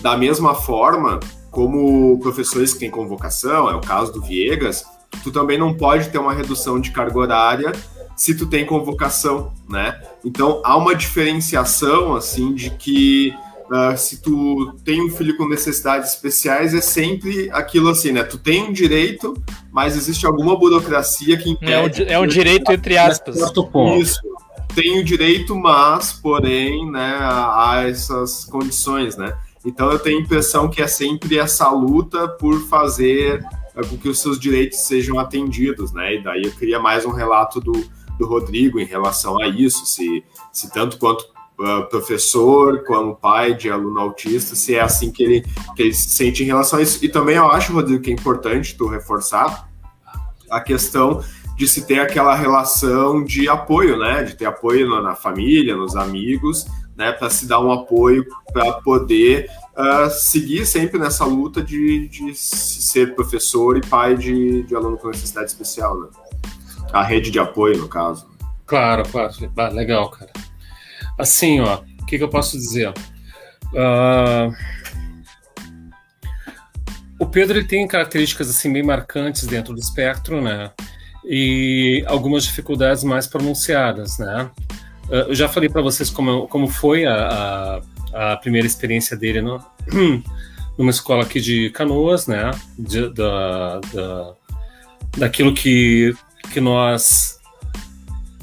Da 0.02 0.16
mesma 0.16 0.54
forma, 0.54 1.20
como 1.50 2.18
professores 2.20 2.72
que 2.72 2.80
têm 2.80 2.90
convocação, 2.90 3.68
é 3.68 3.74
o 3.74 3.80
caso 3.80 4.12
do 4.12 4.20
Viegas, 4.20 4.84
tu 5.22 5.30
também 5.30 5.58
não 5.58 5.74
pode 5.74 6.08
ter 6.08 6.18
uma 6.18 6.32
redução 6.32 6.80
de 6.80 6.90
carga 6.90 7.18
horária 7.18 7.72
se 8.16 8.34
tu 8.34 8.46
tem 8.46 8.66
convocação, 8.66 9.52
né? 9.68 9.98
Então 10.24 10.60
há 10.64 10.76
uma 10.76 10.94
diferenciação 10.94 12.14
assim 12.14 12.54
de 12.54 12.70
que 12.70 13.34
uh, 13.70 13.96
se 13.96 14.20
tu 14.20 14.74
tem 14.84 15.02
um 15.02 15.08
filho 15.08 15.36
com 15.36 15.48
necessidades 15.48 16.10
especiais 16.10 16.74
é 16.74 16.82
sempre 16.82 17.48
aquilo 17.50 17.88
assim, 17.88 18.12
né? 18.12 18.22
Tu 18.22 18.36
tem 18.36 18.64
um 18.64 18.72
direito, 18.72 19.34
mas 19.72 19.96
existe 19.96 20.26
alguma 20.26 20.54
burocracia 20.58 21.36
que 21.38 21.48
impede. 21.48 22.02
É 22.02 22.06
um, 22.06 22.10
é 22.10 22.18
um 22.18 22.26
direito 22.26 22.70
entre 22.70 22.98
aspas. 22.98 23.36
Isso. 23.98 24.20
Tem 24.74 25.00
o 25.00 25.04
direito, 25.04 25.56
mas 25.56 26.12
porém, 26.12 26.90
né, 26.92 27.18
há 27.20 27.84
essas 27.88 28.44
condições, 28.44 29.16
né? 29.16 29.34
Então 29.64 29.90
eu 29.90 29.98
tenho 29.98 30.18
a 30.18 30.22
impressão 30.22 30.68
que 30.68 30.80
é 30.80 30.86
sempre 30.86 31.38
essa 31.38 31.68
luta 31.70 32.28
por 32.28 32.60
fazer 32.68 33.42
é, 33.42 33.59
com 33.74 33.96
que 33.96 34.08
os 34.08 34.20
seus 34.20 34.38
direitos 34.38 34.80
sejam 34.80 35.18
atendidos, 35.18 35.92
né? 35.92 36.14
E 36.14 36.22
daí 36.22 36.42
eu 36.44 36.52
queria 36.52 36.78
mais 36.78 37.04
um 37.04 37.10
relato 37.10 37.60
do, 37.60 37.72
do 38.18 38.26
Rodrigo 38.26 38.78
em 38.78 38.84
relação 38.84 39.40
a 39.40 39.48
isso, 39.48 39.86
se, 39.86 40.24
se 40.52 40.72
tanto 40.72 40.98
quanto 40.98 41.22
uh, 41.58 41.88
professor, 41.88 42.84
como 42.84 43.14
pai 43.14 43.54
de 43.54 43.70
aluno 43.70 44.00
autista, 44.00 44.54
se 44.54 44.74
é 44.74 44.80
assim 44.80 45.10
que 45.10 45.22
ele, 45.22 45.44
que 45.76 45.82
ele 45.82 45.94
se 45.94 46.10
sente 46.10 46.42
em 46.42 46.46
relação 46.46 46.78
a 46.78 46.82
isso. 46.82 47.04
E 47.04 47.08
também 47.08 47.36
eu 47.36 47.46
acho, 47.46 47.72
Rodrigo, 47.72 48.02
que 48.02 48.10
é 48.10 48.14
importante 48.14 48.76
tu 48.76 48.86
reforçar 48.86 49.68
a 50.50 50.60
questão 50.60 51.22
de 51.56 51.68
se 51.68 51.86
ter 51.86 52.00
aquela 52.00 52.34
relação 52.34 53.22
de 53.22 53.48
apoio, 53.48 53.98
né? 53.98 54.22
De 54.22 54.34
ter 54.34 54.46
apoio 54.46 54.88
na, 54.88 55.02
na 55.02 55.14
família, 55.14 55.76
nos 55.76 55.94
amigos, 55.94 56.66
né? 56.96 57.12
Para 57.12 57.30
se 57.30 57.46
dar 57.46 57.60
um 57.60 57.70
apoio 57.70 58.26
para 58.52 58.72
poder 58.80 59.48
seguir 60.10 60.66
sempre 60.66 60.98
nessa 60.98 61.24
luta 61.24 61.62
de, 61.62 62.08
de 62.08 62.34
ser 62.34 63.14
professor 63.14 63.76
e 63.76 63.80
pai 63.80 64.16
de, 64.16 64.62
de 64.64 64.74
aluno 64.74 64.96
com 64.96 65.08
necessidade 65.08 65.48
especial, 65.48 65.98
né? 66.00 66.08
A 66.92 67.02
rede 67.02 67.30
de 67.30 67.38
apoio, 67.38 67.78
no 67.78 67.88
caso. 67.88 68.28
Claro, 68.66 69.02
claro. 69.08 69.32
Ah, 69.56 69.68
legal, 69.68 70.10
cara. 70.10 70.30
Assim, 71.18 71.60
ó, 71.60 71.80
o 72.00 72.06
que, 72.06 72.18
que 72.18 72.24
eu 72.24 72.28
posso 72.28 72.56
dizer? 72.56 72.92
Uh, 73.72 74.52
o 77.18 77.26
Pedro 77.26 77.58
ele 77.58 77.66
tem 77.66 77.86
características 77.86 78.48
assim 78.48 78.72
bem 78.72 78.82
marcantes 78.82 79.46
dentro 79.46 79.74
do 79.74 79.80
espectro, 79.80 80.40
né? 80.40 80.70
E 81.24 82.02
algumas 82.06 82.44
dificuldades 82.44 83.04
mais 83.04 83.26
pronunciadas, 83.26 84.18
né? 84.18 84.50
Uh, 85.08 85.28
eu 85.28 85.34
já 85.34 85.48
falei 85.48 85.68
para 85.68 85.82
vocês 85.82 86.08
como, 86.08 86.48
como 86.48 86.66
foi 86.66 87.04
a, 87.04 87.14
a 87.14 87.82
a 88.12 88.36
primeira 88.36 88.66
experiência 88.66 89.16
dele 89.16 89.40
no, 89.40 89.64
numa 90.76 90.90
escola 90.90 91.24
aqui 91.24 91.40
de 91.40 91.70
Canoas, 91.70 92.26
né? 92.26 92.50
De, 92.78 93.12
da, 93.12 93.80
da, 93.92 94.34
daquilo 95.18 95.54
que, 95.54 96.14
que 96.52 96.60
nós 96.60 97.38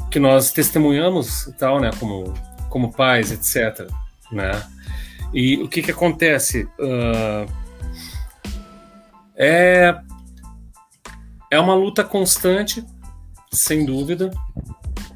que 0.10 0.20
nós 0.20 0.52
testemunhamos 0.52 1.48
e 1.48 1.54
tal, 1.54 1.80
né? 1.80 1.92
Como, 2.00 2.34
como 2.70 2.94
pais, 2.94 3.32
etc. 3.32 3.90
Né? 4.32 4.52
E 5.34 5.58
o 5.58 5.68
que 5.68 5.82
que 5.82 5.92
acontece? 5.92 6.64
Uh, 6.80 7.52
é 9.36 9.96
é 11.50 11.60
uma 11.60 11.76
luta 11.76 12.04
constante, 12.04 12.86
sem 13.52 13.86
dúvida, 13.86 14.32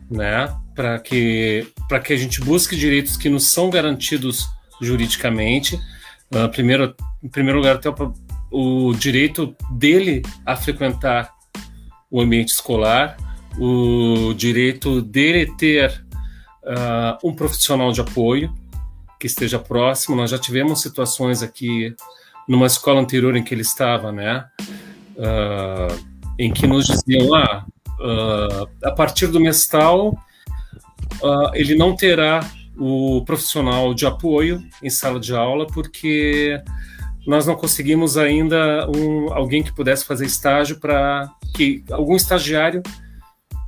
né? 0.10 0.54
Para 0.74 1.00
que 1.00 1.68
para 1.92 2.00
que 2.00 2.14
a 2.14 2.16
gente 2.16 2.40
busque 2.40 2.74
direitos 2.74 3.18
que 3.18 3.28
nos 3.28 3.48
são 3.48 3.70
garantidos 3.70 4.48
juridicamente. 4.82 5.76
Uh, 6.34 6.48
primeiro, 6.50 6.96
em 7.22 7.28
primeiro 7.28 7.60
lugar, 7.60 7.76
até 7.76 7.90
o, 7.90 8.14
o 8.50 8.94
direito 8.94 9.54
dele 9.70 10.22
a 10.46 10.56
frequentar 10.56 11.34
o 12.10 12.22
ambiente 12.22 12.54
escolar, 12.54 13.18
o 13.60 14.34
direito 14.34 15.02
dele 15.02 15.54
ter 15.58 16.02
uh, 16.64 17.28
um 17.28 17.36
profissional 17.36 17.92
de 17.92 18.00
apoio 18.00 18.56
que 19.20 19.28
esteja 19.28 19.60
próximo. 19.60 20.16
Nós 20.16 20.32
já 20.32 20.40
tivemos 20.40 20.82
situações 20.82 21.44
aqui 21.44 21.94
numa 22.48 22.68
escola 22.68 23.02
anterior 23.02 23.36
em 23.36 23.44
que 23.44 23.54
ele 23.54 23.64
estava, 23.64 24.14
né? 24.14 24.46
Uh, 25.18 26.08
em 26.40 26.54
que 26.54 26.66
nos 26.66 26.86
diziam, 26.86 27.36
ah, 27.36 27.66
uh, 28.00 28.70
a 28.82 28.92
partir 28.92 29.28
do 29.28 29.42
mês 29.42 29.68
tal, 29.68 30.18
uh, 31.22 31.52
ele 31.54 31.76
não 31.76 31.96
terá 31.96 32.40
o 32.78 33.24
profissional 33.26 33.94
de 33.94 34.06
apoio 34.06 34.64
em 34.82 34.90
sala 34.90 35.20
de 35.20 35.36
aula, 35.36 35.68
porque 35.68 36.60
nós 37.28 37.46
não 37.46 37.56
conseguimos 37.56 38.18
ainda 38.18 38.90
um, 38.90 39.32
alguém 39.34 39.62
que 39.62 39.74
pudesse 39.74 40.06
fazer 40.06 40.26
estágio 40.26 40.80
para 40.80 41.30
que 41.54 41.84
algum 41.92 42.16
estagiário 42.16 42.82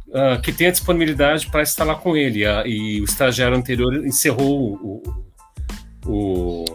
uh, 0.07 0.41
que 0.41 0.51
tenha 0.51 0.71
disponibilidade 0.71 1.47
para 1.51 1.61
estar 1.61 1.83
lá 1.83 1.95
com 1.95 2.17
ele. 2.17 2.45
Uh, 2.45 2.65
e 2.65 3.01
o 3.01 3.03
estagiário 3.03 3.55
anterior 3.55 3.93
encerrou 4.05 4.73
o, 4.73 5.03
o, 6.05 6.65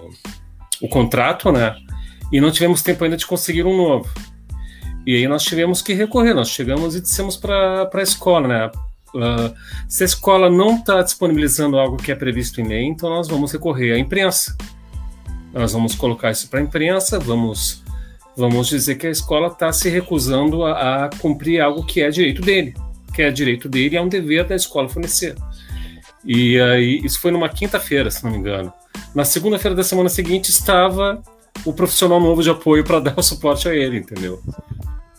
o, 0.83 0.89
contrato, 0.89 1.51
né? 1.51 1.75
E 2.31 2.41
não 2.41 2.51
tivemos 2.51 2.83
tempo 2.83 3.03
ainda 3.03 3.17
de 3.17 3.27
conseguir 3.27 3.65
um 3.65 3.77
novo. 3.77 4.09
E 5.07 5.17
aí 5.17 5.27
nós 5.27 5.43
tivemos 5.43 5.81
que 5.81 5.95
recorrer, 5.95 6.35
nós 6.35 6.51
chegamos 6.51 6.95
e 6.95 7.01
dissemos 7.01 7.37
para 7.37 7.89
a 7.93 8.03
escola, 8.03 8.47
né? 8.47 8.71
Uh, 9.15 9.55
se 9.89 10.03
a 10.03 10.07
escola 10.07 10.51
não 10.51 10.77
está 10.77 11.03
disponibilizando 11.03 11.79
algo 11.79 11.97
que 11.97 12.13
é 12.13 12.15
previsto 12.15 12.61
em 12.61 12.69
lei, 12.69 12.85
então 12.85 13.09
nós 13.09 13.29
vamos 13.29 13.53
recorrer 13.53 13.93
à 13.93 13.99
imprensa. 13.99 14.57
Nós 15.53 15.73
vamos 15.73 15.95
colocar 15.95 16.31
isso 16.31 16.49
para 16.49 16.61
a 16.61 16.63
imprensa, 16.63 17.19
vamos, 17.19 17.83
vamos 18.37 18.69
dizer 18.69 18.97
que 18.97 19.07
a 19.07 19.11
escola 19.11 19.49
está 19.49 19.73
se 19.73 19.89
recusando 19.89 20.65
a, 20.65 21.07
a, 21.07 21.11
cumprir 21.19 21.61
algo 21.61 21.85
que 21.85 22.03
é 22.03 22.11
direito 22.11 22.43
dele, 22.43 22.75
porque 23.07 23.23
é 23.23 23.31
direito 23.31 23.69
dele 23.69 23.95
e 23.95 23.99
é 23.99 24.03
um 24.03 24.09
dever 24.09 24.45
da 24.45 24.55
escola 24.55 24.89
fornecer. 24.89 25.35
E 26.25 26.61
aí, 26.61 27.01
isso 27.03 27.21
foi 27.21 27.31
numa 27.31 27.49
quinta-feira, 27.49 28.11
se 28.11 28.23
não 28.25 28.31
me 28.31 28.39
engano. 28.39 28.73
Na 29.15 29.25
segunda-feira 29.25 29.75
da 29.75 29.83
semana 29.83 30.09
seguinte 30.09 30.51
estava 30.51 31.23
o 31.65 31.73
profissional 31.73 32.21
novo 32.21 32.43
de 32.43 32.51
apoio 32.51 32.85
para 32.85 33.01
dar 33.01 33.19
o 33.19 33.23
suporte 33.23 33.69
a 33.69 33.75
ele, 33.75 33.99
entendeu? 33.99 34.43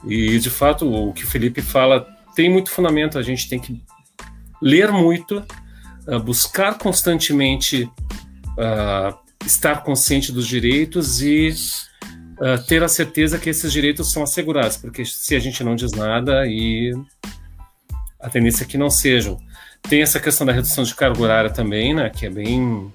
E 0.05 0.37
de 0.39 0.49
fato, 0.49 0.87
o 0.87 1.11
que 1.11 1.23
o 1.23 1.27
Felipe 1.27 1.61
fala 1.61 2.07
tem 2.39 2.49
muito 2.49 2.71
fundamento. 2.71 3.19
A 3.19 3.21
gente 3.21 3.49
tem 3.49 3.59
que 3.59 3.83
ler 4.61 4.93
muito, 4.93 5.45
uh, 6.07 6.19
buscar 6.21 6.77
constantemente 6.77 7.83
uh, 7.83 9.13
estar 9.45 9.83
consciente 9.83 10.31
dos 10.31 10.47
direitos 10.47 11.21
e 11.21 11.53
uh, 12.39 12.65
ter 12.65 12.81
a 12.81 12.87
certeza 12.87 13.37
que 13.37 13.49
esses 13.49 13.73
direitos 13.73 14.13
são 14.13 14.23
assegurados, 14.23 14.77
porque 14.77 15.03
se 15.03 15.35
a 15.35 15.39
gente 15.39 15.61
não 15.65 15.75
diz 15.75 15.91
nada, 15.91 16.47
e 16.47 16.93
a 18.21 18.29
tendência 18.29 18.63
é 18.63 18.67
que 18.67 18.77
não 18.77 18.89
sejam. 18.89 19.37
Tem 19.89 20.01
essa 20.01 20.17
questão 20.17 20.47
da 20.47 20.53
redução 20.53 20.85
de 20.85 20.95
carga 20.95 21.21
horária 21.21 21.49
também, 21.49 21.93
né, 21.93 22.09
que 22.09 22.25
é 22.25 22.29
bem 22.29 22.89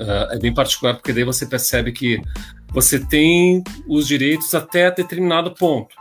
Uh, 0.00 0.30
é 0.32 0.38
bem 0.38 0.54
particular 0.54 0.94
porque 0.94 1.12
daí 1.12 1.24
você 1.24 1.44
percebe 1.44 1.90
que 1.90 2.22
você 2.68 3.04
tem 3.04 3.64
os 3.88 4.06
direitos 4.06 4.54
até 4.54 4.92
determinado 4.92 5.52
ponto, 5.52 5.96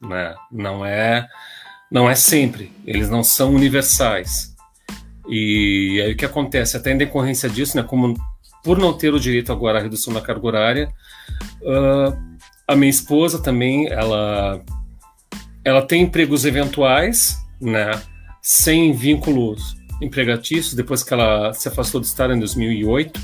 né? 0.00 0.34
Não 0.50 0.84
é, 0.84 1.28
não 1.90 2.08
é 2.08 2.14
sempre. 2.14 2.72
Eles 2.86 3.08
não 3.08 3.22
são 3.22 3.54
universais. 3.54 4.54
E 5.28 6.00
aí 6.04 6.12
o 6.12 6.16
que 6.16 6.24
acontece? 6.24 6.76
Até 6.76 6.92
em 6.92 6.98
decorrência 6.98 7.48
disso, 7.48 7.76
né? 7.76 7.82
Como 7.82 8.14
por 8.62 8.78
não 8.78 8.92
ter 8.92 9.12
o 9.14 9.20
direito 9.20 9.52
agora 9.52 9.78
à 9.78 9.82
redução 9.82 10.12
da 10.12 10.20
carga 10.20 10.46
horária, 10.46 10.88
uh, 11.62 12.16
a 12.66 12.76
minha 12.76 12.90
esposa 12.90 13.38
também, 13.40 13.88
ela, 13.88 14.60
ela 15.64 15.82
tem 15.82 16.02
empregos 16.02 16.44
eventuais, 16.44 17.38
né? 17.60 17.90
Sem 18.42 18.92
vínculos 18.92 19.76
empregatícios 20.00 20.74
depois 20.74 21.02
que 21.02 21.12
ela 21.12 21.52
se 21.52 21.68
afastou 21.68 22.00
do 22.00 22.04
Estado 22.04 22.32
em 22.32 22.38
2008. 22.38 23.20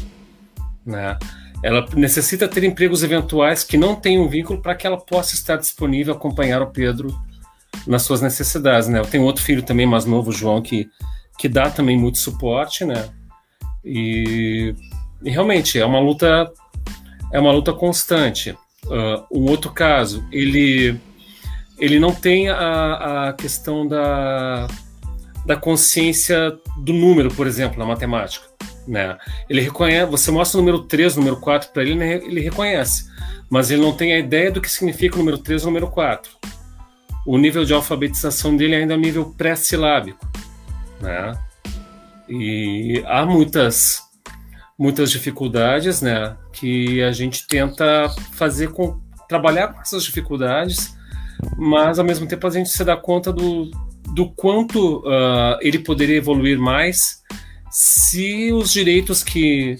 Né? 0.84 1.16
Ela 1.62 1.86
necessita 1.94 2.48
ter 2.48 2.64
empregos 2.64 3.02
eventuais 3.02 3.64
que 3.64 3.76
não 3.76 3.94
tenham 3.94 4.28
vínculo 4.28 4.60
para 4.60 4.74
que 4.74 4.86
ela 4.86 4.98
possa 4.98 5.34
estar 5.34 5.56
disponível 5.56 6.12
a 6.12 6.16
acompanhar 6.16 6.60
o 6.60 6.66
Pedro 6.66 7.14
nas 7.86 8.02
suas 8.02 8.20
necessidades. 8.20 8.88
Né? 8.88 8.98
Eu 8.98 9.06
tenho 9.06 9.24
outro 9.24 9.42
filho 9.42 9.62
também 9.62 9.86
mais 9.86 10.04
novo, 10.04 10.32
João, 10.32 10.62
que, 10.62 10.88
que 11.38 11.48
dá 11.48 11.70
também 11.70 11.98
muito 11.98 12.18
suporte, 12.18 12.84
né? 12.84 13.08
E, 13.84 14.74
e 15.22 15.30
realmente 15.30 15.78
é 15.78 15.84
uma 15.84 16.00
luta 16.00 16.50
é 17.32 17.40
uma 17.40 17.52
luta 17.52 17.72
constante. 17.72 18.56
Uh, 18.86 19.26
um 19.30 19.50
outro 19.50 19.70
caso, 19.70 20.26
ele 20.30 20.98
ele 21.78 21.98
não 21.98 22.14
tem 22.14 22.48
a, 22.48 23.28
a 23.28 23.32
questão 23.32 23.86
da 23.86 24.66
da 25.44 25.56
consciência 25.56 26.56
do 26.78 26.92
número, 26.92 27.28
por 27.34 27.46
exemplo, 27.46 27.78
na 27.78 27.84
matemática. 27.84 28.46
Né? 28.86 29.16
Ele 29.48 29.60
reconhece, 29.60 30.10
você 30.10 30.30
mostra 30.30 30.58
o 30.58 30.62
número 30.62 30.84
3, 30.84 31.16
o 31.16 31.20
número 31.20 31.36
4 31.38 31.70
para 31.70 31.82
ele, 31.82 32.02
ele 32.02 32.40
reconhece, 32.40 33.06
mas 33.50 33.70
ele 33.70 33.82
não 33.82 33.92
tem 33.92 34.14
a 34.14 34.18
ideia 34.18 34.50
do 34.50 34.60
que 34.60 34.70
significa 34.70 35.16
o 35.16 35.18
número 35.18 35.38
3 35.38 35.62
e 35.62 35.64
o 35.64 35.68
número 35.68 35.88
4. 35.88 36.30
O 37.26 37.38
nível 37.38 37.64
de 37.64 37.72
alfabetização 37.72 38.56
dele 38.56 38.74
ainda 38.74 38.94
é 38.94 38.96
um 38.96 39.00
nível 39.00 39.34
pré-silábico. 39.36 40.26
Né? 41.00 41.38
E 42.28 43.02
há 43.06 43.24
muitas 43.24 44.02
muitas 44.76 45.10
dificuldades, 45.12 46.02
né, 46.02 46.36
que 46.52 47.00
a 47.00 47.12
gente 47.12 47.46
tenta 47.46 48.08
fazer 48.32 48.72
com 48.72 49.00
trabalhar 49.28 49.68
com 49.68 49.80
essas 49.80 50.04
dificuldades, 50.04 50.96
mas 51.56 51.98
ao 51.98 52.04
mesmo 52.04 52.26
tempo 52.26 52.46
a 52.46 52.50
gente 52.50 52.68
se 52.68 52.84
dá 52.84 52.96
conta 52.96 53.32
do, 53.32 53.70
do 54.12 54.28
quanto 54.30 54.98
uh, 54.98 55.56
ele 55.60 55.78
poderia 55.78 56.16
evoluir 56.16 56.58
mais 56.58 57.22
se 57.70 58.52
os 58.52 58.72
direitos 58.72 59.22
que. 59.22 59.76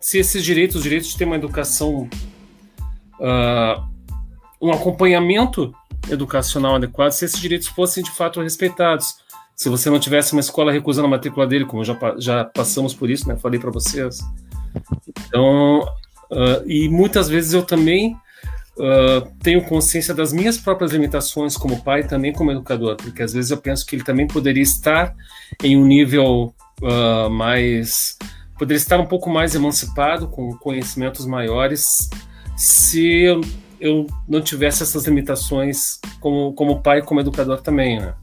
Se 0.00 0.18
esses 0.18 0.44
direitos, 0.44 0.76
os 0.76 0.82
direitos 0.82 1.08
de 1.08 1.16
ter 1.16 1.24
uma 1.24 1.36
educação. 1.36 2.08
Uh, 3.18 3.94
um 4.60 4.72
acompanhamento 4.72 5.74
educacional 6.10 6.76
adequado, 6.76 7.12
se 7.12 7.24
esses 7.24 7.40
direitos 7.40 7.68
fossem 7.68 8.02
de 8.02 8.10
fato 8.10 8.40
respeitados. 8.40 9.16
Se 9.56 9.68
você 9.68 9.88
não 9.88 10.00
tivesse 10.00 10.32
uma 10.32 10.40
escola 10.40 10.72
recusando 10.72 11.06
a 11.06 11.10
matrícula 11.10 11.46
dele, 11.46 11.64
como 11.64 11.84
já, 11.84 11.96
já 12.18 12.44
passamos 12.44 12.92
por 12.92 13.08
isso, 13.08 13.28
né? 13.28 13.36
Falei 13.36 13.60
para 13.60 13.70
vocês. 13.70 14.18
Então, 15.06 15.80
uh, 16.30 16.66
e 16.66 16.88
muitas 16.88 17.28
vezes 17.28 17.52
eu 17.52 17.62
também 17.62 18.16
uh, 18.78 19.30
tenho 19.42 19.64
consciência 19.64 20.12
das 20.14 20.32
minhas 20.32 20.58
próprias 20.58 20.92
limitações 20.92 21.56
como 21.56 21.82
pai 21.82 22.04
também 22.04 22.32
como 22.32 22.50
educador, 22.50 22.96
porque 22.96 23.22
às 23.22 23.32
vezes 23.32 23.50
eu 23.50 23.58
penso 23.58 23.86
que 23.86 23.96
ele 23.96 24.04
também 24.04 24.26
poderia 24.26 24.62
estar 24.62 25.14
em 25.62 25.76
um 25.76 25.86
nível 25.86 26.54
uh, 26.82 27.30
mais. 27.30 28.18
poderia 28.58 28.78
estar 28.78 28.98
um 28.98 29.06
pouco 29.06 29.30
mais 29.30 29.54
emancipado, 29.54 30.28
com 30.28 30.56
conhecimentos 30.58 31.26
maiores, 31.26 32.10
se 32.56 33.22
eu, 33.22 33.40
eu 33.80 34.06
não 34.28 34.40
tivesse 34.40 34.82
essas 34.82 35.06
limitações 35.06 36.00
como, 36.20 36.52
como 36.54 36.82
pai 36.82 36.98
e 36.98 37.02
como 37.02 37.20
educador 37.20 37.60
também, 37.60 38.00
né? 38.00 38.14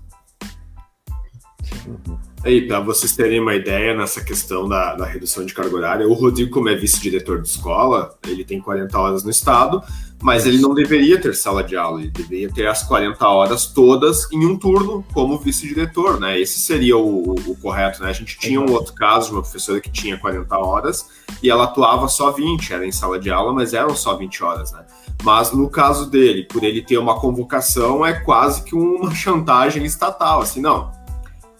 Aí, 2.43 2.67
para 2.67 2.79
vocês 2.79 3.15
terem 3.15 3.39
uma 3.39 3.53
ideia 3.53 3.95
nessa 3.95 4.23
questão 4.23 4.67
da, 4.67 4.95
da 4.95 5.05
redução 5.05 5.45
de 5.45 5.53
carga 5.53 5.75
horária, 5.75 6.07
o 6.07 6.13
Rodrigo, 6.13 6.49
como 6.49 6.69
é 6.69 6.75
vice-diretor 6.75 7.39
de 7.39 7.47
escola, 7.47 8.17
ele 8.27 8.43
tem 8.43 8.59
40 8.59 8.97
horas 8.97 9.23
no 9.23 9.29
estado, 9.29 9.83
mas 10.19 10.47
ele 10.47 10.59
não 10.59 10.73
deveria 10.73 11.21
ter 11.21 11.35
sala 11.35 11.63
de 11.63 11.77
aula, 11.77 12.01
ele 12.01 12.09
deveria 12.09 12.49
ter 12.49 12.65
as 12.65 12.81
40 12.81 13.27
horas 13.27 13.67
todas 13.67 14.27
em 14.31 14.43
um 14.43 14.57
turno 14.57 15.05
como 15.13 15.37
vice-diretor, 15.37 16.19
né? 16.19 16.39
Esse 16.39 16.59
seria 16.59 16.97
o, 16.97 17.33
o, 17.33 17.55
correto, 17.57 18.01
né? 18.01 18.09
A 18.09 18.13
gente 18.13 18.39
tinha 18.39 18.59
um 18.59 18.71
outro 18.71 18.93
caso 18.93 19.27
de 19.27 19.33
uma 19.33 19.43
professora 19.43 19.79
que 19.79 19.91
tinha 19.91 20.17
40 20.17 20.57
horas 20.57 21.09
e 21.43 21.49
ela 21.49 21.65
atuava 21.65 22.07
só 22.07 22.31
20, 22.31 22.73
era 22.73 22.85
em 22.85 22.91
sala 22.91 23.19
de 23.19 23.29
aula, 23.29 23.53
mas 23.53 23.75
eram 23.75 23.95
só 23.95 24.15
20 24.17 24.43
horas, 24.43 24.71
né? 24.71 24.83
Mas 25.23 25.51
no 25.51 25.69
caso 25.69 26.09
dele, 26.09 26.43
por 26.43 26.63
ele 26.63 26.81
ter 26.81 26.97
uma 26.97 27.19
convocação, 27.19 28.05
é 28.05 28.13
quase 28.13 28.63
que 28.63 28.75
uma 28.75 29.13
chantagem 29.15 29.85
estatal, 29.85 30.41
assim, 30.41 30.61
não 30.61 31.01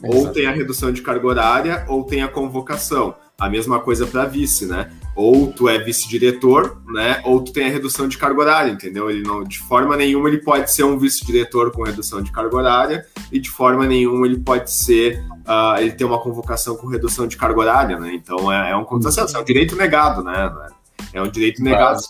ou 0.04 0.30
tem 0.30 0.48
a 0.48 0.52
redução 0.52 0.92
de 0.92 1.02
carga 1.02 1.28
horária, 1.28 1.86
ou 1.88 2.04
tem 2.04 2.24
a 2.24 2.28
convocação. 2.28 3.16
A 3.40 3.50
mesma 3.50 3.80
coisa 3.80 4.06
para 4.06 4.26
vice, 4.26 4.68
né? 4.68 4.92
Ou 5.16 5.52
tu 5.52 5.68
é 5.68 5.80
vice-diretor, 5.80 6.80
né? 6.88 7.22
Ou 7.26 7.42
tu 7.44 7.52
tem 7.52 7.66
a 7.66 7.70
redução 7.70 8.08
de 8.08 8.18
carga 8.18 8.40
horária, 8.40 8.72
entendeu? 8.72 9.10
Ele 9.10 9.24
não, 9.24 9.44
de 9.44 9.58
forma 9.60 9.98
nenhuma 9.98 10.30
ele 10.30 10.38
pode 10.38 10.72
ser 10.72 10.84
um 10.84 10.98
vice-diretor 10.98 11.72
com 11.72 11.84
redução 11.84 12.22
de 12.22 12.32
carga 12.32 12.56
horária 12.56 13.06
e 13.32 13.40
de 13.40 13.50
forma 13.50 13.88
nenhuma 13.88 14.28
ele 14.28 14.40
pode 14.40 14.72
ser 14.72 15.24
uh, 15.48 15.80
ele 15.80 15.92
tem 15.92 16.06
uma 16.06 16.20
convocação 16.20 16.76
com 16.76 16.88
redução 16.88 17.26
de 17.26 17.36
carga 17.36 17.60
horária, 17.60 18.00
né? 18.00 18.14
Então 18.14 18.52
é, 18.52 18.72
é 18.72 18.76
um 18.76 18.86
contrassenso, 18.86 19.36
é 19.36 19.40
um 19.40 19.44
direito 19.44 19.76
negado, 19.76 20.24
né? 20.24 20.52
É 21.14 21.22
um 21.22 21.30
direito 21.30 21.64
negado. 21.64 22.02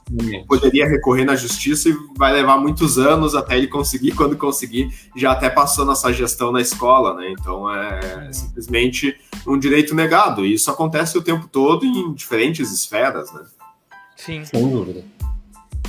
Poderia 0.47 0.88
recorrer 0.88 1.26
na 1.26 1.35
justiça 1.35 1.89
e 1.89 1.95
vai 2.15 2.31
levar 2.34 2.57
muitos 2.57 2.97
anos 2.97 3.35
até 3.35 3.57
ele 3.57 3.68
conseguir. 3.68 4.11
Quando 4.11 4.38
conseguir, 4.38 4.93
já 5.15 5.31
até 5.31 5.49
passou 5.49 5.85
nossa 5.85 6.11
gestão 6.13 6.51
na 6.51 6.61
escola, 6.61 7.15
né? 7.15 7.31
Então 7.31 7.73
é, 7.73 8.27
é 8.27 8.34
simplesmente 8.34 9.18
um 9.47 9.57
direito 9.57 9.95
negado. 9.95 10.45
E 10.45 10.53
isso 10.53 10.69
acontece 10.69 11.18
o 11.18 11.22
tempo 11.22 11.47
todo 11.47 11.85
em 11.85 12.13
diferentes 12.13 12.72
esferas, 12.72 13.31
né? 13.34 13.43
Sim. 14.15 14.45
Sem 14.45 14.69
dúvida. 14.69 15.03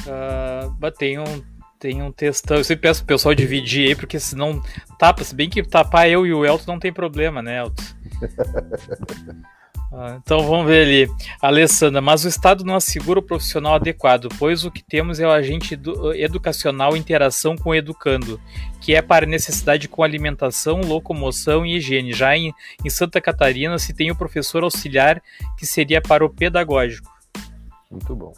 Uh, 0.06 0.90
tem 0.98 1.18
um, 1.18 1.42
tem 1.78 2.02
um 2.02 2.10
textão. 2.10 2.56
Eu 2.56 2.64
sempre 2.64 2.88
peço 2.88 3.00
pro 3.00 3.14
pessoal 3.14 3.34
dividir 3.34 3.88
aí, 3.88 3.94
porque 3.94 4.18
senão 4.18 4.62
tapa. 4.98 5.22
Se 5.22 5.34
bem 5.34 5.50
que 5.50 5.62
tapar 5.62 6.08
eu 6.08 6.26
e 6.26 6.32
o 6.32 6.44
Elton 6.44 6.72
não 6.72 6.78
tem 6.78 6.92
problema, 6.92 7.42
né, 7.42 7.58
Elton? 7.58 7.82
Ah, 9.94 10.18
então 10.22 10.46
vamos 10.46 10.66
ver 10.66 10.86
ali. 10.86 11.14
Alessandra, 11.40 12.00
mas 12.00 12.24
o 12.24 12.28
Estado 12.28 12.64
não 12.64 12.76
assegura 12.76 13.18
o 13.18 13.22
profissional 13.22 13.74
adequado, 13.74 14.28
pois 14.38 14.64
o 14.64 14.70
que 14.70 14.82
temos 14.82 15.20
é 15.20 15.26
o 15.26 15.30
agente 15.30 15.78
educacional 16.14 16.96
interação 16.96 17.56
com 17.56 17.70
o 17.70 17.74
educando, 17.74 18.40
que 18.80 18.94
é 18.94 19.02
para 19.02 19.26
necessidade 19.26 19.88
com 19.88 20.02
alimentação, 20.02 20.80
locomoção 20.80 21.66
e 21.66 21.76
higiene. 21.76 22.14
Já 22.14 22.34
em, 22.34 22.54
em 22.82 22.88
Santa 22.88 23.20
Catarina 23.20 23.78
se 23.78 23.92
tem 23.92 24.10
o 24.10 24.16
professor 24.16 24.64
auxiliar, 24.64 25.22
que 25.58 25.66
seria 25.66 26.00
para 26.00 26.24
o 26.24 26.30
pedagógico. 26.30 27.12
Muito 27.90 28.16
bom. 28.16 28.32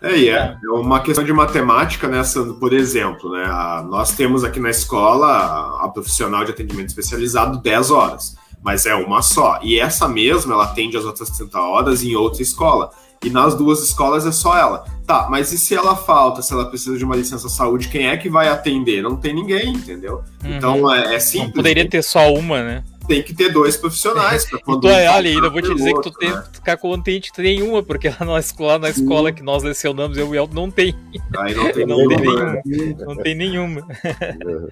É, 0.00 0.26
é, 0.26 0.56
é 0.62 0.70
uma 0.70 1.00
questão 1.00 1.24
de 1.24 1.32
matemática, 1.32 2.06
né, 2.06 2.22
Sandro? 2.22 2.54
Por 2.54 2.72
exemplo, 2.72 3.32
né, 3.32 3.44
a, 3.46 3.82
nós 3.82 4.12
temos 4.12 4.44
aqui 4.44 4.60
na 4.60 4.70
escola 4.70 5.26
a, 5.26 5.86
a 5.86 5.88
profissional 5.88 6.44
de 6.44 6.52
atendimento 6.52 6.88
especializado 6.90 7.60
10 7.60 7.90
horas 7.90 8.43
mas 8.64 8.86
é 8.86 8.94
uma 8.94 9.20
só. 9.20 9.60
E 9.62 9.78
essa 9.78 10.08
mesma, 10.08 10.54
ela 10.54 10.64
atende 10.64 10.96
as 10.96 11.04
outras 11.04 11.28
30 11.28 11.60
horas 11.60 12.02
em 12.02 12.16
outra 12.16 12.42
escola. 12.42 12.90
E 13.22 13.28
nas 13.30 13.54
duas 13.54 13.82
escolas 13.82 14.26
é 14.26 14.32
só 14.32 14.56
ela. 14.56 14.84
Tá, 15.06 15.28
mas 15.30 15.52
e 15.52 15.58
se 15.58 15.74
ela 15.74 15.94
falta, 15.94 16.40
se 16.40 16.52
ela 16.52 16.64
precisa 16.64 16.96
de 16.96 17.04
uma 17.04 17.14
licença 17.14 17.48
saúde, 17.48 17.88
quem 17.88 18.08
é 18.08 18.16
que 18.16 18.28
vai 18.28 18.48
atender? 18.48 19.02
Não 19.02 19.16
tem 19.16 19.34
ninguém, 19.34 19.68
entendeu? 19.68 20.22
Uhum. 20.42 20.56
Então 20.56 20.94
é, 20.94 21.14
é 21.14 21.20
simples. 21.20 21.48
Não 21.48 21.56
poderia 21.56 21.88
ter 21.88 22.02
só 22.02 22.32
uma, 22.32 22.62
né? 22.62 22.84
Tem 23.06 23.22
que 23.22 23.34
ter 23.34 23.50
dois 23.50 23.76
profissionais. 23.76 24.46
Pra 24.46 24.58
quando 24.64 24.88
então, 24.88 25.14
olha, 25.14 25.30
ainda 25.30 25.50
vou 25.50 25.60
te 25.60 25.74
dizer 25.74 25.94
outro, 25.94 26.10
que 26.10 26.18
tu 26.18 26.18
tem 26.18 26.30
né? 26.30 26.42
que 26.50 26.56
ficar 26.56 26.76
contente, 26.78 27.32
tu 27.32 27.42
tem 27.42 27.62
uma, 27.62 27.82
porque 27.82 28.08
lá 28.08 28.24
na 28.24 28.38
escola, 28.38 28.78
na 28.78 28.90
escola 28.90 29.30
que 29.30 29.42
nós 29.42 29.62
lecionamos, 29.62 30.16
eu 30.16 30.26
e 30.26 30.30
o 30.30 30.34
Elton, 30.34 30.54
não 30.54 30.70
tem. 30.70 30.94
Aí 31.38 31.54
não 31.54 31.70
tem 31.70 31.84
não 31.86 32.06
nenhuma. 32.06 32.62
Tem 32.62 32.76
nenhuma. 32.76 33.04
Não 33.04 33.16
tem 33.16 33.34
nenhuma. 33.34 33.86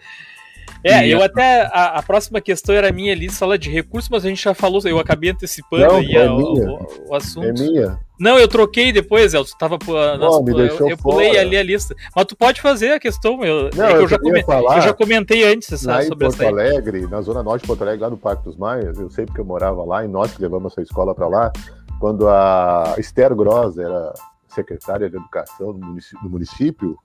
É, 0.85 1.07
e 1.07 1.13
eu 1.13 1.23
a... 1.23 1.27
até. 1.27 1.63
A, 1.73 1.99
a, 1.99 2.03
próxima 2.03 2.41
questão 2.41 2.75
era 2.75 2.93
minha 2.93 3.13
ali, 3.13 3.31
sala 3.31 3.57
de 3.57 3.71
recursos, 3.71 4.09
mas 4.11 4.25
a 4.25 4.29
gente 4.29 4.43
já 4.43 4.55
falou, 4.55 4.81
eu 4.85 4.99
acabei 4.99 5.31
antecipando 5.31 5.87
não, 5.87 5.97
aí 5.97 6.13
é 6.15 6.29
o, 6.29 6.39
o, 6.39 7.11
o, 7.11 7.15
assunto. 7.15 7.47
É 7.47 7.53
minha. 7.53 7.99
Não, 8.19 8.39
eu 8.39 8.47
troquei 8.47 8.93
depois, 8.93 9.35
Elton. 9.35 9.57
Tava. 9.59 9.79
Nossa, 10.17 10.43
me 10.43 10.53
eu, 10.53 10.89
eu 10.89 10.97
pulei 10.97 11.39
ali 11.39 11.57
a 11.57 11.63
lista. 11.63 11.95
Mas 12.15 12.27
tu 12.27 12.37
pode 12.37 12.61
fazer 12.61 12.93
a 12.93 13.01
questão. 13.01 13.45
Eu, 13.45 13.71
não, 13.75 13.87
é 13.87 13.93
eu, 13.93 14.03
eu, 14.03 14.09
já 14.09 14.19
come, 14.19 14.41
eu, 14.41 14.81
já 14.81 14.93
comentei 14.93 15.45
antes 15.45 15.73
essa, 15.73 15.91
lá 15.91 16.03
sobre 16.03 16.27
Porto 16.27 16.43
Alegre, 16.47 17.07
na 17.07 17.21
zona 17.21 17.43
norte 17.43 17.63
de 17.63 17.69
Porto 17.69 17.83
Alegre, 17.83 18.03
lá 18.03 18.11
no 18.11 18.17
Parque 18.17 18.45
dos 18.45 18.57
Maias, 18.57 18.99
eu 18.99 19.11
sei 19.11 19.25
porque 19.25 19.41
eu 19.41 19.45
morava 19.45 19.85
lá 19.85 20.05
e 20.05 20.09
nós 20.09 20.33
que 20.33 20.43
levamos 20.43 20.73
essa 20.73 20.83
escola 20.83 21.15
para 21.15 21.29
lá, 21.29 21.53
quando 21.99 22.29
a 22.29 22.95
Esther 22.99 23.35
Gross 23.35 23.79
era 23.79 24.13
secretária 24.49 25.09
de 25.09 25.17
Educação 25.17 25.73
do 25.73 25.87
município, 25.87 26.23
do 26.23 26.31
município 26.31 26.99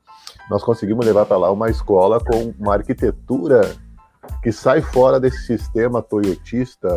nós 0.49 0.63
conseguimos 0.63 1.05
levar 1.05 1.25
para 1.25 1.37
lá 1.37 1.51
uma 1.51 1.69
escola 1.69 2.19
com 2.19 2.53
uma 2.59 2.73
arquitetura 2.73 3.61
que 4.41 4.51
sai 4.51 4.81
fora 4.81 5.19
desse 5.19 5.45
sistema 5.45 6.01
toyotista, 6.01 6.89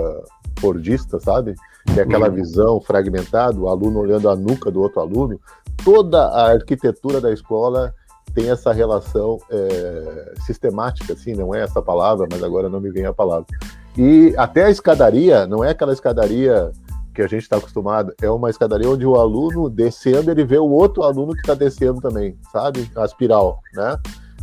fordista, 0.59 1.19
sabe? 1.21 1.55
Que 1.93 2.01
é 2.01 2.03
aquela 2.03 2.29
uhum. 2.29 2.35
visão 2.35 2.81
fragmentada, 2.81 3.59
o 3.59 3.69
aluno 3.69 4.01
olhando 4.01 4.29
a 4.29 4.37
nuca 4.37 4.71
do 4.71 4.81
outro 4.81 5.01
aluno. 5.01 5.41
Toda 5.85 6.27
a 6.27 6.53
arquitetura 6.53 7.21
da 7.21 7.33
escola 7.33 7.95
tem 8.35 8.51
essa 8.51 8.73
relação 8.73 9.39
é, 9.51 10.35
sistemática, 10.45 11.13
assim, 11.13 11.35
não 11.35 11.55
é 11.55 11.63
essa 11.63 11.83
palavra, 11.83 12.29
mas 12.31 12.43
agora 12.43 12.69
não 12.69 12.81
me 12.81 12.91
vem 12.91 13.07
a 13.07 13.13
palavra. 13.13 13.47
E 13.97 14.33
até 14.37 14.65
a 14.65 14.71
escadaria, 14.71 15.47
não 15.47 15.65
é 15.65 15.71
aquela 15.71 15.93
escadaria 15.93 16.71
que 17.15 17.23
a 17.23 17.27
gente 17.27 17.43
está 17.43 17.57
acostumado, 17.57 18.15
é 18.23 18.31
uma 18.31 18.51
escadaria 18.51 18.89
onde 18.89 19.05
o 19.05 19.17
aluno 19.17 19.69
descendo, 19.69 20.31
ele 20.31 20.45
vê 20.45 20.59
o 20.59 20.69
outro 20.69 21.03
aluno 21.03 21.33
que 21.33 21.41
está 21.41 21.55
descendo 21.55 22.01
também, 22.01 22.39
sabe? 22.53 22.91
A 22.97 23.05
espiral, 23.05 23.61
né? 23.75 23.99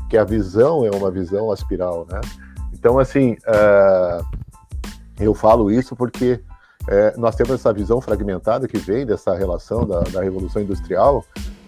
Que 0.09 0.17
a 0.17 0.23
visão 0.23 0.85
é 0.85 0.91
uma 0.91 1.09
visão 1.09 1.51
aspiral, 1.51 2.05
né? 2.09 2.19
Então, 2.73 2.99
assim, 2.99 3.33
uh, 3.33 4.25
eu 5.19 5.33
falo 5.33 5.71
isso 5.71 5.95
porque 5.95 6.39
uh, 6.83 7.19
nós 7.19 7.35
temos 7.35 7.53
essa 7.53 7.73
visão 7.73 8.01
fragmentada 8.01 8.67
que 8.67 8.77
vem 8.77 9.05
dessa 9.05 9.33
relação 9.33 9.85
da, 9.85 10.01
da, 10.01 10.21
Revolução 10.21 10.61
Industrial, 10.61 11.23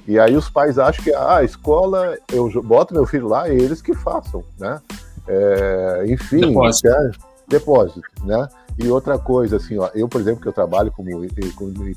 e 0.08 0.20
aí 0.20 0.36
os 0.36 0.50
pais 0.50 0.78
acham 0.78 1.04
que 1.04 1.14
ah, 1.14 1.38
a 1.38 1.44
escola, 1.44 2.18
eu 2.32 2.50
boto 2.64 2.94
meu 2.94 3.06
filho 3.06 3.28
lá 3.28 3.48
e 3.48 3.54
eles 3.54 3.82
que 3.82 3.94
façam, 3.94 4.44
né? 4.60 4.82
É, 5.28 6.06
enfim, 6.08 6.42
depósito. 6.42 6.88
É, 6.88 7.12
depósito, 7.48 8.02
né? 8.24 8.48
E 8.82 8.90
outra 8.90 9.20
coisa, 9.20 9.58
assim, 9.58 9.78
ó, 9.78 9.90
eu, 9.94 10.08
por 10.08 10.22
exemplo, 10.22 10.42
que 10.42 10.48
eu 10.48 10.54
trabalho 10.54 10.92
como, 10.92 11.10
como 11.56 11.90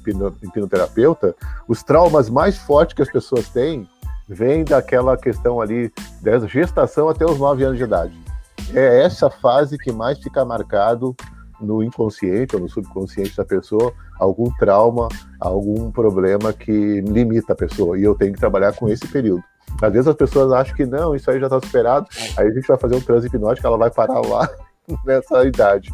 hipnoterapeuta, 0.42 1.34
os 1.68 1.82
traumas 1.82 2.28
mais 2.28 2.58
fortes 2.58 2.94
que 2.94 3.02
as 3.02 3.10
pessoas 3.10 3.48
têm 3.48 3.88
vêm 4.28 4.64
daquela 4.64 5.16
questão 5.16 5.60
ali, 5.60 5.92
da 6.20 6.38
gestação 6.46 7.08
até 7.08 7.24
os 7.24 7.38
9 7.38 7.64
anos 7.64 7.78
de 7.78 7.84
idade 7.84 8.22
é 8.74 9.02
essa 9.02 9.28
fase 9.28 9.76
que 9.78 9.92
mais 9.92 10.18
fica 10.18 10.44
marcado 10.44 11.14
no 11.60 11.82
inconsciente 11.82 12.56
ou 12.56 12.62
no 12.62 12.68
subconsciente 12.68 13.36
da 13.36 13.44
pessoa 13.44 13.92
algum 14.18 14.50
trauma, 14.56 15.08
algum 15.40 15.90
problema 15.90 16.52
que 16.52 17.00
limita 17.00 17.52
a 17.52 17.56
pessoa. 17.56 17.98
E 17.98 18.02
eu 18.02 18.14
tenho 18.14 18.32
que 18.32 18.40
trabalhar 18.40 18.72
com 18.74 18.88
esse 18.88 19.06
período. 19.06 19.42
Às 19.80 19.92
vezes 19.92 20.08
as 20.08 20.16
pessoas 20.16 20.52
acham 20.52 20.74
que 20.74 20.84
não, 20.84 21.14
isso 21.14 21.30
aí 21.30 21.38
já 21.38 21.46
está 21.46 21.60
superado, 21.60 22.06
aí 22.36 22.46
a 22.46 22.50
gente 22.50 22.66
vai 22.66 22.76
fazer 22.76 22.96
um 22.96 23.00
transe 23.00 23.26
hipnótico, 23.26 23.66
ela 23.66 23.78
vai 23.78 23.90
parar 23.90 24.20
lá 24.20 24.48
nessa 25.04 25.44
idade. 25.44 25.90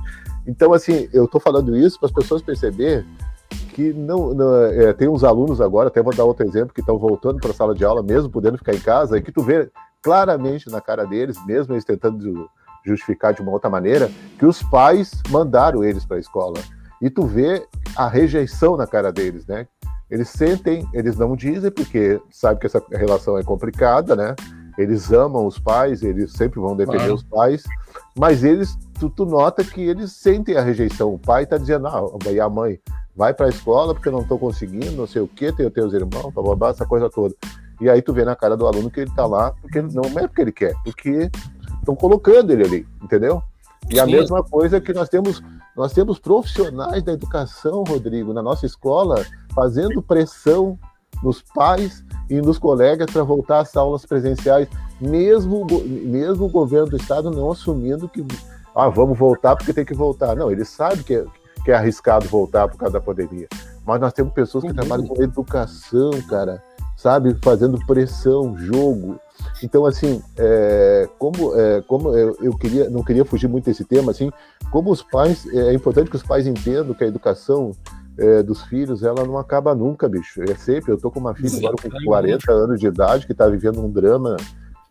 Então, 0.49 0.73
assim, 0.73 1.11
eu 1.12 1.27
estou 1.27 1.39
falando 1.39 1.77
isso 1.77 2.01
para 2.01 2.07
as 2.07 2.12
pessoas 2.12 2.41
perceberem 2.41 3.05
que 3.75 3.93
não, 3.93 4.33
não 4.33 4.57
é, 4.65 4.93
tem 4.95 5.07
uns 5.07 5.23
alunos 5.23 5.61
agora, 5.61 5.89
até 5.89 6.03
vou 6.03 6.15
dar 6.15 6.25
outro 6.25 6.45
exemplo, 6.45 6.75
que 6.75 6.81
estão 6.81 6.99
voltando 6.99 7.39
para 7.39 7.51
a 7.51 7.55
sala 7.55 7.75
de 7.75 7.85
aula, 7.85 8.03
mesmo 8.03 8.31
podendo 8.31 8.57
ficar 8.57 8.75
em 8.75 8.81
casa, 8.81 9.19
e 9.19 9.23
que 9.23 9.31
tu 9.31 9.43
vê 9.43 9.70
claramente 10.03 10.70
na 10.70 10.81
cara 10.81 11.05
deles, 11.05 11.37
mesmo 11.47 11.75
eles 11.75 11.85
tentando 11.85 12.49
justificar 12.85 13.35
de 13.35 13.43
uma 13.43 13.53
outra 13.53 13.69
maneira, 13.69 14.11
que 14.39 14.47
os 14.47 14.62
pais 14.62 15.23
mandaram 15.29 15.85
eles 15.85 16.07
para 16.07 16.16
a 16.16 16.20
escola. 16.20 16.59
E 17.01 17.11
tu 17.11 17.27
vê 17.27 17.66
a 17.95 18.09
rejeição 18.09 18.77
na 18.77 18.87
cara 18.87 19.12
deles, 19.12 19.47
né? 19.47 19.66
Eles 20.11 20.31
sentem, 20.31 20.89
eles 20.95 21.16
não 21.19 21.37
dizem, 21.37 21.70
porque 21.70 22.20
sabe 22.31 22.59
que 22.59 22.66
essa 22.66 22.83
relação 22.91 23.37
é 23.37 23.43
complicada, 23.43 24.16
né? 24.16 24.35
Eles 24.79 25.12
amam 25.12 25.47
os 25.47 25.59
pais, 25.59 26.03
eles 26.03 26.33
sempre 26.33 26.59
vão 26.59 26.75
defender 26.75 26.99
claro. 26.99 27.15
os 27.15 27.23
pais, 27.23 27.65
mas 28.19 28.43
eles, 28.43 28.77
tu, 28.99 29.09
tu, 29.09 29.24
nota 29.24 29.62
que 29.62 29.81
eles 29.81 30.12
sentem 30.12 30.57
a 30.57 30.62
rejeição. 30.62 31.15
O 31.15 31.19
pai 31.19 31.45
está 31.45 31.57
dizendo, 31.57 31.86
ah, 31.86 32.03
e 32.31 32.40
a 32.40 32.49
mãe, 32.49 32.81
vai 33.15 33.32
para 33.32 33.47
a 33.47 33.49
escola 33.49 33.95
porque 33.95 34.09
eu 34.09 34.12
não 34.12 34.23
estou 34.23 34.39
conseguindo, 34.39 34.93
não 34.93 35.07
sei 35.07 35.23
o 35.23 35.28
quê, 35.28 35.53
tenho 35.53 35.70
teus 35.70 35.93
irmãos, 35.93 36.32
blá, 36.32 36.43
blá, 36.43 36.57
blá, 36.57 36.69
essa 36.70 36.85
coisa 36.85 37.09
toda. 37.09 37.35
E 37.81 37.89
aí 37.89 38.03
tu 38.03 38.12
vê 38.12 38.24
na 38.24 38.35
cara 38.35 38.57
do 38.57 38.66
aluno 38.66 38.90
que 38.90 39.01
ele 39.01 39.11
está 39.11 39.24
lá, 39.24 39.53
porque 39.62 39.81
não 39.81 40.03
é 40.19 40.27
porque 40.27 40.43
ele 40.43 40.53
quer, 40.53 40.74
porque 40.82 41.31
estão 41.78 41.95
colocando 41.95 42.53
ele 42.53 42.65
ali, 42.65 42.89
entendeu? 43.03 43.40
E 43.89 43.95
Sim. 43.95 44.01
a 44.01 44.07
mesma 44.07 44.43
coisa 44.43 44.81
que 44.81 44.93
nós 44.93 45.09
temos, 45.09 45.40
nós 45.77 45.93
temos 45.93 46.19
profissionais 46.19 47.03
da 47.03 47.12
educação, 47.12 47.85
Rodrigo, 47.85 48.32
na 48.32 48.43
nossa 48.43 48.66
escola, 48.66 49.24
fazendo 49.55 50.03
pressão 50.03 50.77
nos 51.23 51.40
pais 51.40 52.05
e 52.29 52.41
nos 52.41 52.59
colegas 52.59 53.11
para 53.11 53.23
voltar 53.23 53.61
às 53.61 53.77
aulas 53.77 54.05
presenciais, 54.05 54.69
mesmo, 55.01 55.67
mesmo 55.81 56.47
o 56.47 56.51
governo 56.51 56.91
do 56.91 56.97
estado 56.97 57.31
não 57.31 57.51
assumindo 57.51 58.09
que 58.09 58.25
ah, 58.75 58.89
vamos 58.89 59.19
voltar 59.19 59.57
porque 59.57 59.73
tem 59.73 59.85
que 59.85 59.95
voltar. 59.95 60.37
Não, 60.37 60.51
ele 60.51 60.65
sabe 60.65 61.03
que 61.03 61.15
é, 61.15 61.25
que 61.65 61.71
é 61.71 61.75
arriscado 61.75 62.29
voltar 62.29 62.69
por 62.69 62.77
causa 62.77 62.95
da 62.95 63.01
pandemia. 63.01 63.49
Mas 63.85 64.01
nós 64.01 64.13
temos 64.13 64.33
pessoas 64.33 64.63
que 64.63 64.71
uhum. 64.71 64.77
trabalham 64.77 65.07
com 65.07 65.23
educação, 65.23 66.11
cara, 66.29 66.63
sabe, 66.97 67.35
fazendo 67.43 67.79
pressão, 67.87 68.57
jogo. 68.59 69.19
Então, 69.63 69.87
assim, 69.87 70.23
é, 70.37 71.09
como, 71.19 71.55
é, 71.59 71.81
como 71.83 72.15
eu, 72.15 72.57
queria, 72.57 72.91
não 72.91 73.03
queria 73.03 73.25
fugir 73.25 73.49
muito 73.49 73.65
desse 73.65 73.85
tema, 73.85 74.11
assim, 74.11 74.31
como 74.71 74.91
os 74.91 75.03
pais, 75.03 75.47
é, 75.53 75.71
é 75.71 75.73
importante 75.73 76.11
que 76.11 76.17
os 76.17 76.23
pais 76.23 76.47
entendam 76.47 76.95
que 76.95 77.05
a 77.05 77.07
educação 77.07 77.73
é, 78.19 78.43
dos 78.43 78.62
filhos, 78.62 79.03
ela 79.03 79.24
não 79.24 79.39
acaba 79.39 79.74
nunca, 79.74 80.09
bicho. 80.09 80.43
É 80.43 80.55
sempre, 80.55 80.93
eu 80.93 80.99
tô 80.99 81.11
com 81.11 81.20
uma 81.20 81.35
filha 81.35 81.69
agora 81.69 81.77
com 81.82 82.05
40 82.05 82.53
anos 82.53 82.81
de 82.81 82.86
idade 82.86 83.27
que 83.27 83.32
está 83.32 83.47
vivendo 83.47 83.81
um 83.81 83.90
drama 83.90 84.36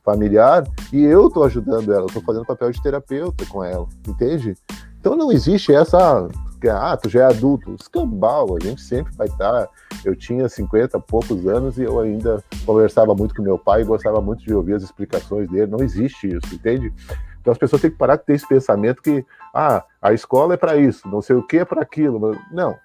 familiar 0.04 0.64
e 0.94 1.04
eu 1.04 1.30
tô 1.30 1.44
ajudando 1.44 1.92
ela, 1.92 2.04
eu 2.04 2.14
tô 2.14 2.22
fazendo 2.22 2.46
papel 2.46 2.72
de 2.72 2.82
terapeuta 2.82 3.46
com 3.46 3.62
ela, 3.62 3.86
entende? 4.08 4.56
Então 5.00 5.18
não 5.18 5.32
existe 5.32 5.74
essa 5.74 6.28
ah, 6.72 6.98
tu 6.98 7.08
já 7.08 7.22
é 7.22 7.26
adulto, 7.26 7.76
escambau, 7.80 8.58
a 8.58 8.66
gente 8.66 8.82
sempre 8.82 9.14
vai 9.16 9.28
estar. 9.28 9.70
Eu 10.04 10.16
tinha 10.16 10.50
50 10.50 11.00
poucos 11.02 11.46
anos 11.46 11.78
e 11.78 11.84
eu 11.84 12.00
ainda 12.00 12.44
conversava 12.66 13.14
muito 13.14 13.36
com 13.36 13.44
meu 13.44 13.60
pai 13.60 13.82
e 13.82 13.86
gostava 13.86 14.20
muito 14.22 14.44
de 14.44 14.54
ouvir 14.54 14.74
as 14.74 14.84
explicações 14.84 15.48
dele. 15.50 15.70
Não 15.70 15.84
existe 15.84 16.28
isso, 16.28 16.56
entende? 16.56 16.92
Então 17.40 17.52
as 17.52 17.58
pessoas 17.58 17.82
têm 17.82 17.92
que 17.92 17.98
parar 17.98 18.16
de 18.16 18.26
ter 18.26 18.34
esse 18.34 18.48
pensamento 18.48 19.02
que, 19.02 19.24
ah, 19.54 19.84
a 20.02 20.14
escola 20.14 20.56
é 20.56 20.58
para 20.58 20.78
isso, 20.78 21.08
não 21.08 21.22
sei 21.22 21.36
o 21.36 21.44
que 21.46 21.58
é 21.58 21.66
para 21.66 21.82
aquilo. 21.82 22.36
Não, 22.52 22.76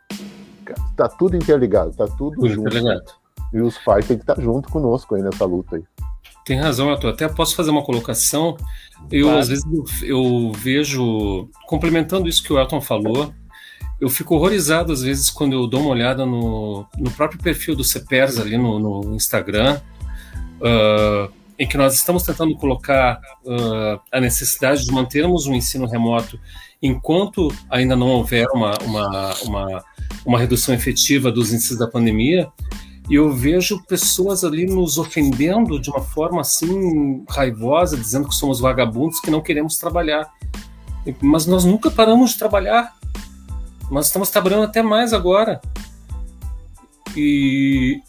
está 0.91 1.09
tudo 1.09 1.37
interligado, 1.37 1.91
está 1.91 2.07
tudo, 2.07 2.35
tudo 2.37 2.49
junto. 2.49 2.69
Interligado. 2.69 3.13
E 3.53 3.61
os 3.61 3.77
pais 3.79 4.07
têm 4.07 4.17
que 4.17 4.23
estar 4.23 4.41
junto 4.41 4.69
conosco 4.71 5.15
aí 5.15 5.23
nessa 5.23 5.45
luta 5.45 5.77
aí. 5.77 5.83
Tem 6.45 6.59
razão, 6.59 6.91
Arthur. 6.91 7.11
Até 7.11 7.29
posso 7.29 7.55
fazer 7.55 7.71
uma 7.71 7.85
colocação. 7.85 8.57
Eu, 9.11 9.27
claro. 9.27 9.41
às 9.41 9.49
vezes, 9.49 9.65
eu, 9.65 9.85
eu, 10.03 10.53
vejo, 10.53 11.49
complementando 11.67 12.29
isso 12.29 12.43
que 12.43 12.53
o 12.53 12.59
Elton 12.59 12.81
falou, 12.81 13.33
eu 14.01 14.09
fico 14.09 14.35
horrorizado 14.35 14.93
às 14.93 15.03
vezes 15.03 15.31
quando 15.31 15.53
eu 15.53 15.67
dou 15.67 15.81
uma 15.81 15.91
olhada 15.91 16.27
no, 16.27 16.85
no 16.99 17.11
próprio 17.13 17.41
perfil 17.41 17.77
do 17.77 17.85
CEPERS 17.85 18.39
ali 18.39 18.59
no, 18.59 18.79
no 18.79 19.15
Instagram, 19.15 19.81
uh, 20.59 21.33
em 21.59 21.67
que 21.67 21.77
nós 21.77 21.95
estamos 21.95 22.23
tentando 22.23 22.57
colocar 22.57 23.21
uh, 23.45 24.01
a 24.11 24.21
necessidade 24.21 24.85
de 24.85 24.93
mantermos 24.93 25.47
um 25.47 25.55
ensino 25.55 25.87
remoto 25.87 26.39
enquanto 26.83 27.49
ainda 27.71 27.95
não 27.95 28.09
houver 28.09 28.47
uma, 28.53 28.75
uma, 28.83 29.35
uma, 29.43 29.85
uma 30.27 30.39
redução 30.39 30.75
efetiva 30.75 31.31
dos 31.31 31.53
índices 31.53 31.79
da 31.79 31.87
pandemia, 31.87 32.51
e 33.09 33.15
eu 33.15 33.33
vejo 33.33 33.83
pessoas 33.85 34.45
ali 34.45 34.67
nos 34.67 34.99
ofendendo 34.99 35.79
de 35.79 35.91
uma 35.91 36.01
forma 36.01 36.41
assim 36.41 37.25
raivosa, 37.29 37.97
dizendo 37.97 38.29
que 38.29 38.35
somos 38.35 38.61
vagabundos, 38.61 39.21
que 39.21 39.31
não 39.31 39.41
queremos 39.41 39.77
trabalhar. 39.77 40.33
Mas 41.21 41.47
nós 41.47 41.65
nunca 41.65 41.91
paramos 41.91 42.33
de 42.33 42.39
trabalhar. 42.39 42.95
Nós 43.91 44.07
estamos 44.07 44.31
trabalhando 44.31 44.65
até 44.65 44.83
mais 44.83 45.13
agora. 45.13 45.61
E 47.17 48.01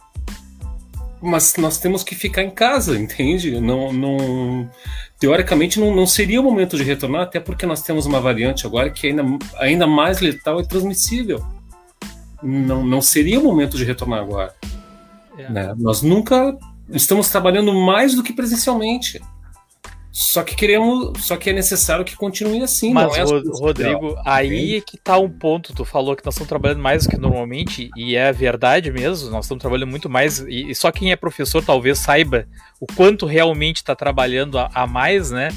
mas 1.23 1.55
nós 1.57 1.77
temos 1.77 2.03
que 2.03 2.13
ficar 2.13 2.43
em 2.43 2.51
casa, 2.51 2.99
entende? 2.99 3.59
Não, 3.59 3.93
não 3.93 4.69
teoricamente 5.19 5.79
não, 5.79 5.95
não 5.95 6.05
seria 6.05 6.41
o 6.41 6.43
momento 6.43 6.75
de 6.75 6.83
retornar, 6.83 7.21
até 7.21 7.39
porque 7.39 7.65
nós 7.65 7.81
temos 7.81 8.05
uma 8.05 8.19
variante 8.19 8.67
agora 8.67 8.89
que 8.89 9.07
é 9.07 9.09
ainda, 9.11 9.23
ainda 9.57 9.87
mais 9.87 10.19
letal 10.19 10.59
e 10.59 10.67
transmissível. 10.67 11.43
Não, 12.41 12.85
não 12.85 13.01
seria 13.01 13.39
o 13.39 13.43
momento 13.43 13.77
de 13.77 13.85
retornar 13.85 14.19
agora. 14.19 14.53
É. 15.37 15.49
Né? 15.49 15.73
Nós 15.77 16.01
nunca 16.01 16.57
estamos 16.89 17.29
trabalhando 17.29 17.73
mais 17.73 18.13
do 18.15 18.21
que 18.21 18.33
presencialmente. 18.33 19.21
Só 20.15 20.43
que 20.43 20.55
queremos, 20.55 21.25
só 21.25 21.35
que 21.35 21.49
é 21.49 21.53
necessário 21.53 22.05
que 22.05 22.15
continue 22.15 22.61
assim. 22.61 22.93
Mas, 22.93 23.17
é 23.17 23.23
Rodrigo, 23.23 24.15
aí 24.23 24.75
é 24.75 24.81
que 24.81 24.95
tá 24.95 25.17
um 25.17 25.27
ponto. 25.27 25.73
Tu 25.73 25.83
falou 25.83 26.15
que 26.15 26.23
nós 26.23 26.35
estamos 26.35 26.47
trabalhando 26.47 26.83
mais 26.83 27.03
do 27.03 27.09
que 27.09 27.17
normalmente, 27.17 27.89
e 27.97 28.15
é 28.15 28.31
verdade 28.31 28.91
mesmo, 28.91 29.31
nós 29.31 29.45
estamos 29.45 29.59
trabalhando 29.59 29.89
muito 29.89 30.11
mais, 30.11 30.37
e, 30.41 30.69
e 30.69 30.75
só 30.75 30.91
quem 30.91 31.11
é 31.11 31.15
professor 31.15 31.65
talvez 31.65 31.97
saiba 31.97 32.45
o 32.79 32.85
quanto 32.85 33.25
realmente 33.25 33.77
está 33.77 33.95
trabalhando 33.95 34.59
a, 34.59 34.69
a, 34.71 34.85
mais, 34.85 35.31
né? 35.31 35.49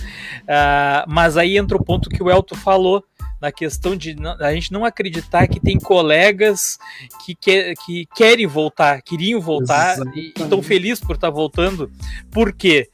Uh, 0.44 1.04
mas 1.06 1.36
aí 1.36 1.58
entra 1.58 1.76
o 1.76 1.84
ponto 1.84 2.08
que 2.08 2.22
o 2.22 2.30
Elton 2.30 2.56
falou 2.56 3.04
na 3.38 3.52
questão 3.52 3.94
de 3.94 4.16
a 4.40 4.54
gente 4.54 4.72
não 4.72 4.86
acreditar 4.86 5.46
que 5.46 5.60
tem 5.60 5.78
colegas 5.78 6.78
que, 7.22 7.34
que, 7.34 7.74
que 7.84 8.06
querem 8.16 8.46
voltar, 8.46 9.02
queriam 9.02 9.38
voltar 9.38 9.96
Exatamente. 9.96 10.32
e 10.34 10.42
estão 10.42 10.62
felizes 10.62 11.04
por 11.04 11.16
estar 11.16 11.28
tá 11.28 11.34
voltando. 11.34 11.90
Por 12.30 12.54
quê? 12.54 12.66
porque 12.66 12.90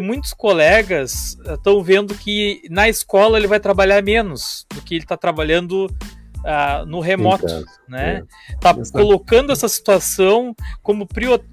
muitos 0.00 0.34
colegas 0.34 1.38
estão 1.46 1.80
eh, 1.80 1.82
vendo 1.84 2.14
que 2.14 2.62
na 2.68 2.88
escola 2.88 3.38
ele 3.38 3.46
vai 3.46 3.60
trabalhar 3.60 4.02
menos 4.02 4.66
do 4.74 4.82
que 4.82 4.96
ele 4.96 5.04
está 5.04 5.16
trabalhando 5.16 5.86
uh, 6.38 6.86
no 6.86 7.00
remoto, 7.00 7.46
né? 7.88 8.24
Está 8.50 8.70
é. 8.70 8.92
colocando 8.92 9.52
essa 9.52 9.68
situação 9.68 10.54
como 10.82 11.06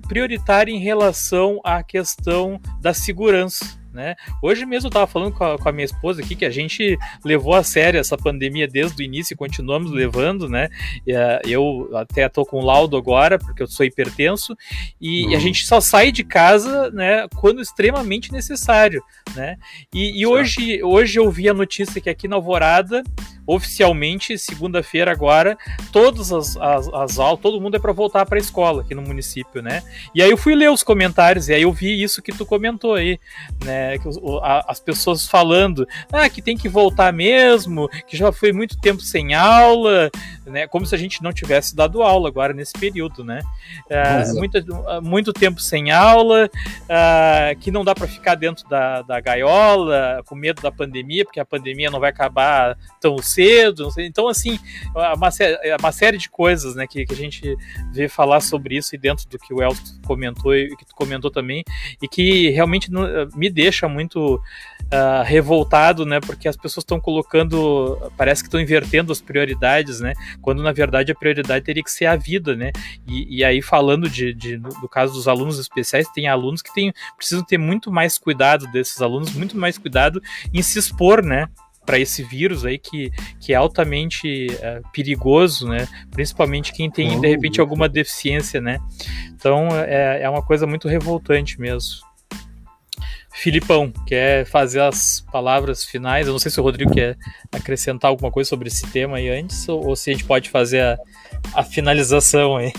prioritária 0.08 0.72
em 0.72 0.80
relação 0.80 1.60
à 1.64 1.84
questão 1.84 2.60
da 2.82 2.94
segurança 2.94 3.66
né? 3.96 4.16
Hoje 4.44 4.66
mesmo 4.66 4.88
eu 4.88 4.90
estava 4.90 5.08
falando 5.08 5.32
com 5.34 5.44
a, 5.46 5.58
com 5.58 5.70
a, 5.70 5.72
minha 5.72 5.86
esposa 5.86 6.22
aqui 6.22 6.36
que 6.36 6.44
a 6.44 6.50
gente 6.50 6.98
levou 7.24 7.54
a 7.54 7.64
sério 7.64 7.98
essa 7.98 8.18
pandemia 8.18 8.68
desde 8.68 9.02
o 9.02 9.06
início 9.06 9.34
e 9.34 9.38
continuamos 9.38 9.90
levando, 9.90 10.50
né? 10.50 10.68
E, 11.08 11.14
uh, 11.14 11.40
eu 11.46 11.90
até 11.96 12.26
estou 12.26 12.46
com 12.46 12.60
laudo 12.60 12.98
agora, 12.98 13.40
porque 13.40 13.64
eu 13.64 13.68
sou 13.68 13.86
hipertenso, 13.86 14.54
e, 15.00 15.24
uhum. 15.24 15.32
e, 15.32 15.36
a 15.36 15.40
gente 15.40 15.66
só 15.66 15.80
sai 15.80 16.12
de 16.12 16.26
casa, 16.26 16.92
né, 16.92 17.26
quando 17.38 17.62
extremamente 17.62 18.34
necessário, 18.34 19.02
né? 19.34 19.56
E, 19.94 20.20
e 20.20 20.28
hoje, 20.28 20.84
hoje 20.84 21.18
eu 21.18 21.32
vi 21.32 21.48
a 21.48 21.54
notícia 21.54 22.02
que 22.02 22.10
aqui 22.10 22.28
na 22.28 22.36
Alvorada 22.36 23.02
oficialmente, 23.48 24.38
segunda-feira 24.38 25.12
agora, 25.12 25.58
todas 25.92 26.32
as, 26.32 26.58
as, 26.58 26.88
as, 26.94 27.20
aulas, 27.20 27.40
todo 27.40 27.62
mundo 27.62 27.76
é 27.76 27.80
para 27.80 27.94
voltar 27.94 28.26
para 28.26 28.38
a 28.38 28.42
escola 28.42 28.82
aqui 28.82 28.96
no 28.96 29.02
município, 29.02 29.62
né? 29.62 29.84
E 30.14 30.22
aí 30.22 30.30
eu 30.30 30.38
fui 30.38 30.56
ler 30.56 30.72
os 30.72 30.84
comentários 30.84 31.48
e 31.48 31.54
aí 31.54 31.62
eu 31.62 31.72
vi 31.72 32.02
isso 32.02 32.22
que 32.22 32.32
tu 32.32 32.46
comentou 32.46 32.96
aí, 32.96 33.20
né? 33.64 33.98
Que 34.00 34.10
a, 34.42 34.72
as 34.72 34.80
pessoas 34.80 35.28
falando, 35.28 35.88
ah, 36.12 36.30
que 36.30 36.42
tem 36.42 36.58
que 36.58 36.68
voltar 36.68 37.14
mesmo, 37.14 37.88
que 38.08 38.18
já 38.18 38.32
foi 38.32 38.52
muito 38.52 38.78
tempo 38.80 39.02
sem 39.02 39.34
aula, 39.34 40.10
né? 40.46 40.68
Como 40.68 40.86
se 40.86 40.96
a 40.96 40.98
gente 40.98 41.22
não 41.22 41.32
tivesse 41.32 41.76
dado 41.76 42.02
aula 42.02 42.28
agora 42.28 42.54
nesse 42.54 42.74
período, 42.74 43.24
né? 43.24 43.42
É, 43.90 44.32
muito, 44.34 44.58
muito 45.04 45.34
tempo 45.34 45.60
sem 45.60 45.92
aula, 45.92 46.50
uh, 46.84 47.60
que 47.60 47.72
não 47.72 47.86
dá 47.86 47.94
para 47.94 48.08
ficar 48.08 48.36
dentro 48.36 48.68
da, 48.68 49.02
da 49.04 49.20
gaiola, 49.20 50.24
com 50.26 50.36
medo 50.36 50.62
da 50.62 50.72
pandemia, 50.72 51.26
porque 51.26 51.40
a 51.40 51.46
pandemia 51.46 51.92
não 51.92 52.00
vai 52.00 52.10
acabar 52.10 52.78
tão 53.00 53.18
cedo. 53.20 53.35
Então, 53.98 54.28
assim, 54.28 54.60
uma, 54.94 55.32
uma 55.80 55.92
série 55.92 56.18
de 56.18 56.30
coisas 56.30 56.76
né, 56.76 56.88
que, 56.88 57.06
que, 57.06 57.14
a 57.14 57.18
gente 57.18 57.56
vê 57.92 58.08
falar 58.08 58.40
sobre 58.40 58.78
isso 58.78 58.96
e 58.96 58.98
dentro 58.98 59.28
do 59.30 59.38
que 59.38 59.54
o 59.54 59.62
Elton 59.62 59.82
comentou 60.06 60.56
e 60.56 60.76
que 60.76 60.86
tu 60.86 60.96
comentou 60.96 61.32
também, 61.32 61.64
e 62.02 62.08
que 62.08 62.50
realmente 62.50 62.90
me 63.36 63.50
deixa 63.50 63.88
muito 63.88 64.36
uh, 64.36 65.24
revoltado, 65.24 66.06
né? 66.06 66.20
Porque 66.20 66.48
as 66.48 66.56
pessoas 66.56 66.84
estão 66.84 67.00
colocando, 67.00 68.12
parece 68.18 68.44
que 68.44 68.48
estão 68.48 68.60
invertendo 68.60 69.12
as 69.12 69.22
prioridades, 69.22 70.00
né? 70.00 70.14
Quando 70.42 70.64
na 70.64 70.72
verdade 70.72 71.12
a 71.12 71.16
prioridade 71.16 71.66
teria 71.66 71.84
que 71.84 71.92
ser 71.92 72.06
a 72.06 72.16
vida, 72.16 72.56
né? 72.56 72.72
E, 73.08 73.38
e 73.38 73.44
aí 73.44 73.62
falando 73.62 74.10
de, 74.10 74.34
de, 74.34 74.58
do 74.58 74.90
caso 74.90 75.14
dos 75.14 75.28
alunos 75.28 75.60
especiais, 75.60 76.08
tem 76.10 76.28
alunos 76.28 76.62
que 76.62 76.74
tem, 76.74 76.94
precisam 77.18 77.44
ter 77.44 77.58
muito 77.58 77.92
mais 77.92 78.18
cuidado 78.18 78.68
desses 78.68 79.02
alunos, 79.02 79.34
muito 79.34 79.58
mais 79.58 79.78
cuidado 79.78 80.22
em 80.54 80.62
se 80.62 80.80
expor, 80.80 81.24
né? 81.24 81.48
Para 81.86 82.00
esse 82.00 82.24
vírus 82.24 82.66
aí 82.66 82.78
que, 82.78 83.12
que 83.40 83.54
é 83.54 83.56
altamente 83.56 84.48
é, 84.62 84.82
perigoso, 84.92 85.68
né? 85.68 85.88
Principalmente 86.12 86.74
quem 86.74 86.90
tem 86.90 87.20
de 87.20 87.28
repente 87.28 87.62
alguma 87.62 87.88
deficiência, 87.88 88.60
né? 88.60 88.80
Então 89.34 89.68
é, 89.72 90.24
é 90.24 90.30
uma 90.30 90.42
coisa 90.42 90.66
muito 90.66 90.88
revoltante 90.88 91.60
mesmo. 91.60 92.06
Filipão, 93.38 93.92
quer 94.08 94.46
fazer 94.46 94.80
as 94.80 95.20
palavras 95.30 95.84
finais? 95.84 96.26
Eu 96.26 96.32
não 96.32 96.40
sei 96.40 96.50
se 96.50 96.60
o 96.60 96.64
Rodrigo 96.64 96.94
quer 96.94 97.18
acrescentar 97.52 98.10
alguma 98.10 98.32
coisa 98.32 98.50
sobre 98.50 98.70
esse 98.70 98.88
tema 98.88 99.18
aí 99.18 99.28
antes, 99.30 99.68
ou, 99.68 99.88
ou 99.88 99.96
se 99.96 100.10
a 100.10 100.14
gente 100.14 100.24
pode 100.24 100.50
fazer 100.50 100.80
a, 100.80 100.98
a 101.54 101.62
finalização 101.62 102.56
aí. 102.56 102.72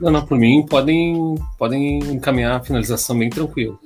Não, 0.00 0.10
não, 0.10 0.24
por 0.24 0.38
mim 0.38 0.64
podem, 0.64 1.34
podem 1.58 1.98
encaminhar 1.98 2.56
a 2.56 2.62
finalização 2.62 3.18
bem 3.18 3.28
tranquilo. 3.28 3.78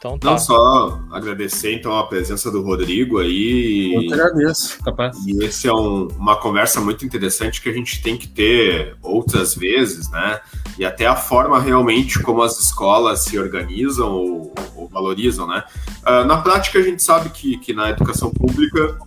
Então 0.00 0.18
tá. 0.18 0.30
Não 0.30 0.38
só 0.38 0.98
agradecer 1.12 1.74
então 1.74 1.94
a 1.98 2.06
presença 2.06 2.50
do 2.50 2.62
Rodrigo 2.62 3.18
aí. 3.18 3.92
Eu 3.94 4.00
que 4.00 4.14
agradeço, 4.14 4.82
capaz. 4.82 5.14
E 5.26 5.44
esse 5.44 5.68
é 5.68 5.74
um, 5.74 6.08
uma 6.16 6.36
conversa 6.36 6.80
muito 6.80 7.04
interessante 7.04 7.60
que 7.60 7.68
a 7.68 7.72
gente 7.72 8.02
tem 8.02 8.16
que 8.16 8.26
ter 8.26 8.96
outras 9.02 9.54
vezes, 9.54 10.10
né? 10.10 10.40
E 10.78 10.86
até 10.86 11.04
a 11.04 11.14
forma 11.14 11.60
realmente 11.60 12.18
como 12.18 12.40
as 12.40 12.58
escolas 12.58 13.20
se 13.20 13.38
organizam 13.38 14.10
ou, 14.10 14.54
ou 14.74 14.88
valorizam, 14.88 15.46
né? 15.46 15.62
Uh, 15.98 16.24
na 16.24 16.38
prática 16.38 16.78
a 16.78 16.82
gente 16.82 17.02
sabe 17.02 17.28
que, 17.28 17.58
que 17.58 17.74
na 17.74 17.90
educação 17.90 18.30
pública 18.30 18.98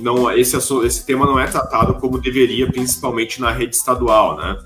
não 0.00 0.30
esse, 0.30 0.56
esse 0.56 1.04
tema 1.04 1.26
não 1.26 1.40
é 1.40 1.48
tratado 1.48 1.94
como 1.94 2.16
deveria, 2.16 2.70
principalmente 2.70 3.40
na 3.40 3.50
rede 3.50 3.74
estadual, 3.74 4.36
né? 4.36 4.56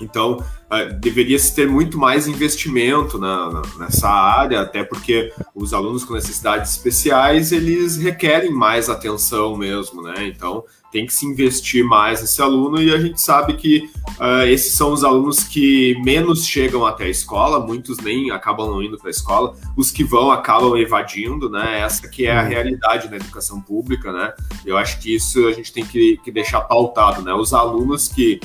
Então, 0.00 0.42
uh, 0.72 0.92
deveria 0.94 1.38
se 1.38 1.54
ter 1.54 1.68
muito 1.68 1.98
mais 1.98 2.26
investimento 2.26 3.18
na, 3.18 3.50
na, 3.50 3.62
nessa 3.78 4.08
área, 4.08 4.62
até 4.62 4.82
porque 4.82 5.32
os 5.54 5.74
alunos 5.74 6.04
com 6.04 6.14
necessidades 6.14 6.72
especiais, 6.72 7.52
eles 7.52 7.96
requerem 7.98 8.50
mais 8.50 8.88
atenção 8.88 9.56
mesmo, 9.56 10.02
né? 10.02 10.26
Então, 10.26 10.64
tem 10.92 11.06
que 11.06 11.12
se 11.14 11.24
investir 11.24 11.82
mais 11.82 12.20
nesse 12.20 12.40
aluno 12.42 12.80
e 12.80 12.92
a 12.92 12.98
gente 12.98 13.18
sabe 13.18 13.54
que 13.54 13.90
uh, 14.20 14.46
esses 14.46 14.74
são 14.74 14.92
os 14.92 15.02
alunos 15.02 15.42
que 15.42 15.98
menos 16.04 16.46
chegam 16.46 16.84
até 16.84 17.04
a 17.04 17.08
escola, 17.08 17.58
muitos 17.58 17.96
nem 17.98 18.30
acabam 18.30 18.68
não 18.68 18.82
indo 18.82 18.98
para 18.98 19.08
a 19.08 19.10
escola, 19.10 19.56
os 19.74 19.90
que 19.90 20.04
vão 20.04 20.30
acabam 20.30 20.76
evadindo, 20.76 21.48
né? 21.48 21.80
Essa 21.80 22.06
que 22.08 22.26
é 22.26 22.36
a 22.36 22.42
realidade 22.42 23.08
na 23.08 23.16
educação 23.16 23.60
pública, 23.60 24.12
né? 24.12 24.34
Eu 24.66 24.76
acho 24.76 25.00
que 25.00 25.14
isso 25.14 25.46
a 25.46 25.52
gente 25.52 25.72
tem 25.72 25.84
que, 25.84 26.18
que 26.18 26.30
deixar 26.30 26.60
pautado, 26.60 27.22
né? 27.22 27.32
Os 27.32 27.54
alunos 27.54 28.08
que 28.08 28.38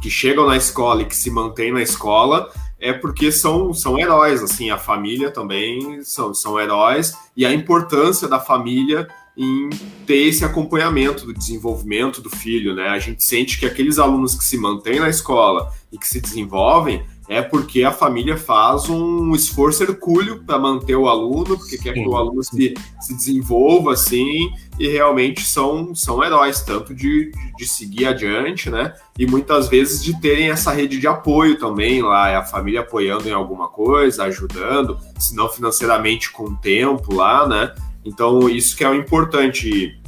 que 0.00 0.10
chegam 0.10 0.46
na 0.46 0.56
escola 0.56 1.02
e 1.02 1.06
que 1.06 1.16
se 1.16 1.30
mantêm 1.30 1.72
na 1.72 1.82
escola 1.82 2.50
é 2.80 2.92
porque 2.92 3.32
são, 3.32 3.74
são 3.74 3.98
heróis, 3.98 4.42
assim, 4.42 4.70
a 4.70 4.78
família 4.78 5.30
também 5.30 6.02
são, 6.04 6.32
são 6.32 6.60
heróis, 6.60 7.12
e 7.36 7.44
a 7.44 7.52
importância 7.52 8.28
da 8.28 8.38
família 8.38 9.08
em 9.36 9.70
ter 10.04 10.26
esse 10.26 10.44
acompanhamento 10.44 11.24
do 11.24 11.32
desenvolvimento 11.32 12.20
do 12.20 12.28
filho, 12.28 12.74
né? 12.74 12.88
A 12.88 12.98
gente 12.98 13.24
sente 13.24 13.58
que 13.58 13.66
aqueles 13.66 13.98
alunos 13.98 14.34
que 14.34 14.42
se 14.42 14.58
mantêm 14.58 14.98
na 14.98 15.08
escola 15.08 15.72
e 15.92 15.98
que 15.98 16.08
se 16.08 16.20
desenvolvem, 16.20 17.04
é 17.28 17.42
porque 17.42 17.84
a 17.84 17.92
família 17.92 18.38
faz 18.38 18.88
um 18.88 19.34
esforço 19.34 19.82
hercúleo 19.82 20.42
para 20.44 20.58
manter 20.58 20.96
o 20.96 21.08
aluno, 21.08 21.58
porque 21.58 21.76
quer 21.76 21.92
que 21.92 22.08
o 22.08 22.16
aluno 22.16 22.42
se, 22.42 22.72
se 23.00 23.14
desenvolva 23.14 23.92
assim, 23.92 24.50
e 24.78 24.88
realmente 24.88 25.42
são, 25.42 25.94
são 25.94 26.24
heróis, 26.24 26.62
tanto 26.62 26.94
de, 26.94 27.30
de 27.58 27.68
seguir 27.68 28.06
adiante, 28.06 28.70
né? 28.70 28.94
E 29.18 29.26
muitas 29.26 29.68
vezes 29.68 30.02
de 30.02 30.18
terem 30.18 30.50
essa 30.50 30.72
rede 30.72 30.98
de 30.98 31.06
apoio 31.06 31.58
também 31.58 32.00
lá, 32.00 32.30
é 32.30 32.36
a 32.36 32.44
família 32.44 32.80
apoiando 32.80 33.28
em 33.28 33.32
alguma 33.32 33.68
coisa, 33.68 34.24
ajudando, 34.24 34.98
se 35.18 35.36
não 35.36 35.50
financeiramente 35.50 36.32
com 36.32 36.54
tempo 36.54 37.14
lá, 37.14 37.46
né? 37.46 37.74
Então, 38.04 38.48
isso 38.48 38.74
que 38.74 38.84
é 38.84 38.88
o 38.88 38.94
importante. 38.94 39.68
E, 39.68 39.98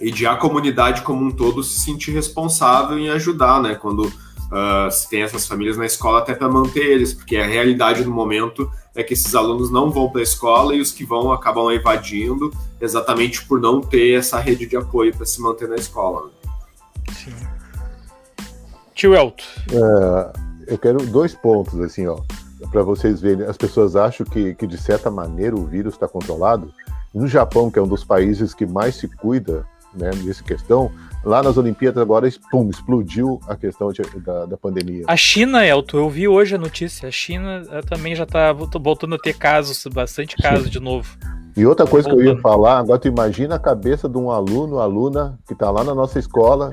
e 0.00 0.12
de 0.12 0.24
a 0.24 0.36
comunidade 0.36 1.02
como 1.02 1.24
um 1.24 1.30
todo 1.32 1.64
se 1.64 1.80
sentir 1.80 2.12
responsável 2.12 2.96
em 2.96 3.08
ajudar, 3.08 3.60
né? 3.60 3.74
Quando 3.74 4.12
uh, 4.52 4.90
se 4.90 5.08
tem 5.08 5.22
essas 5.22 5.46
famílias 5.46 5.76
na 5.76 5.86
escola 5.86 6.18
até 6.18 6.34
para 6.34 6.48
manter 6.48 6.84
eles, 6.84 7.14
porque 7.14 7.36
a 7.36 7.46
realidade 7.46 8.04
no 8.04 8.10
momento 8.10 8.70
é 8.94 9.02
que 9.02 9.14
esses 9.14 9.34
alunos 9.34 9.70
não 9.70 9.90
vão 9.90 10.10
para 10.10 10.20
a 10.20 10.24
escola 10.24 10.74
e 10.74 10.80
os 10.80 10.90
que 10.90 11.04
vão 11.04 11.32
acabam 11.32 11.70
evadindo 11.70 12.52
exatamente 12.80 13.44
por 13.44 13.60
não 13.60 13.80
ter 13.80 14.18
essa 14.18 14.38
rede 14.38 14.66
de 14.66 14.76
apoio 14.76 15.14
para 15.14 15.26
se 15.26 15.40
manter 15.40 15.68
na 15.68 15.76
escola. 15.76 16.26
Né? 16.26 16.52
Sim. 17.12 17.34
Tio 18.94 19.14
Elton. 19.14 19.44
É, 19.70 20.72
eu 20.72 20.78
quero 20.78 20.98
dois 21.06 21.32
pontos, 21.32 21.78
assim, 21.80 22.06
ó, 22.08 22.18
para 22.72 22.82
vocês 22.82 23.20
verem. 23.20 23.46
As 23.46 23.56
pessoas 23.56 23.94
acham 23.94 24.26
que, 24.26 24.54
que, 24.54 24.66
de 24.66 24.76
certa 24.76 25.10
maneira, 25.10 25.54
o 25.54 25.64
vírus 25.64 25.94
está 25.94 26.08
controlado. 26.08 26.72
No 27.14 27.28
Japão, 27.28 27.70
que 27.70 27.78
é 27.78 27.82
um 27.82 27.86
dos 27.88 28.02
países 28.02 28.52
que 28.52 28.66
mais 28.66 28.96
se 28.96 29.08
cuida 29.08 29.64
né, 29.94 30.10
nessa 30.24 30.42
questão, 30.42 30.90
lá 31.24 31.42
nas 31.42 31.56
Olimpíadas 31.56 32.00
agora, 32.00 32.28
pum, 32.50 32.68
explodiu 32.70 33.40
a 33.48 33.56
questão 33.56 33.92
de, 33.92 34.02
da, 34.20 34.46
da, 34.46 34.56
pandemia. 34.56 35.04
A 35.06 35.16
China, 35.16 35.66
Elton, 35.66 35.98
eu 35.98 36.10
vi 36.10 36.28
hoje 36.28 36.54
a 36.54 36.58
notícia, 36.58 37.08
a 37.08 37.12
China 37.12 37.62
eh, 37.70 37.80
também 37.82 38.14
já 38.14 38.24
está 38.24 38.52
voltando 38.52 39.14
a 39.14 39.18
ter 39.18 39.34
casos, 39.34 39.84
bastante 39.92 40.36
casos 40.36 40.70
de 40.70 40.80
novo. 40.80 41.16
E 41.56 41.66
outra 41.66 41.86
coisa 41.86 42.08
voltando. 42.08 42.24
que 42.24 42.30
eu 42.30 42.36
ia 42.36 42.40
falar, 42.40 42.78
agora 42.78 42.98
tu 42.98 43.08
imagina 43.08 43.56
a 43.56 43.58
cabeça 43.58 44.08
de 44.08 44.16
um 44.16 44.30
aluno, 44.30 44.78
aluna, 44.78 45.38
que 45.46 45.52
está 45.52 45.70
lá 45.70 45.82
na 45.82 45.94
nossa 45.94 46.18
escola, 46.18 46.70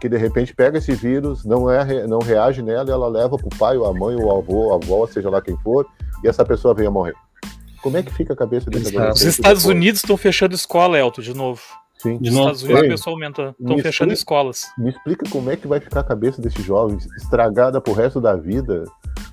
que 0.00 0.08
de 0.08 0.16
repente 0.16 0.54
pega 0.54 0.78
esse 0.78 0.92
vírus, 0.92 1.44
não, 1.44 1.70
é, 1.70 2.06
não 2.06 2.18
reage 2.18 2.62
nela, 2.62 2.90
ela 2.90 3.08
leva 3.08 3.36
para 3.36 3.46
o 3.46 3.58
pai, 3.58 3.76
ou 3.76 3.86
a 3.86 3.92
mãe, 3.92 4.16
ou 4.16 4.24
o 4.24 4.38
avô, 4.38 4.72
a 4.72 4.76
avó, 4.76 5.06
seja 5.06 5.30
lá 5.30 5.40
quem 5.40 5.56
for, 5.58 5.86
e 6.24 6.28
essa 6.28 6.44
pessoa 6.44 6.74
vem 6.74 6.86
a 6.86 6.90
morrer. 6.90 7.14
Como 7.82 7.96
é 7.96 8.02
que 8.02 8.12
fica 8.12 8.32
a 8.32 8.36
cabeça 8.36 8.68
desse? 8.68 8.96
Os 8.96 9.22
Estados 9.22 9.64
Unidos 9.64 10.00
estão 10.00 10.16
fechando 10.16 10.54
escola, 10.54 10.98
Elton, 10.98 11.22
de 11.22 11.34
novo. 11.34 11.62
Sim. 12.00 12.16
De 12.16 12.30
novo, 12.30 12.52
Estados 12.52 12.62
Unidos, 12.62 12.88
pessoalmente, 12.88 13.40
estão 13.42 13.78
fechando 13.78 14.12
explica, 14.12 14.12
escolas. 14.14 14.72
Me 14.78 14.88
explica 14.88 15.28
como 15.28 15.50
é 15.50 15.56
que 15.56 15.68
vai 15.68 15.80
ficar 15.80 16.00
a 16.00 16.04
cabeça 16.04 16.40
desses 16.40 16.64
jovens 16.64 17.06
estragada 17.18 17.78
pro 17.78 17.92
resto 17.92 18.18
da 18.22 18.34
vida 18.34 18.84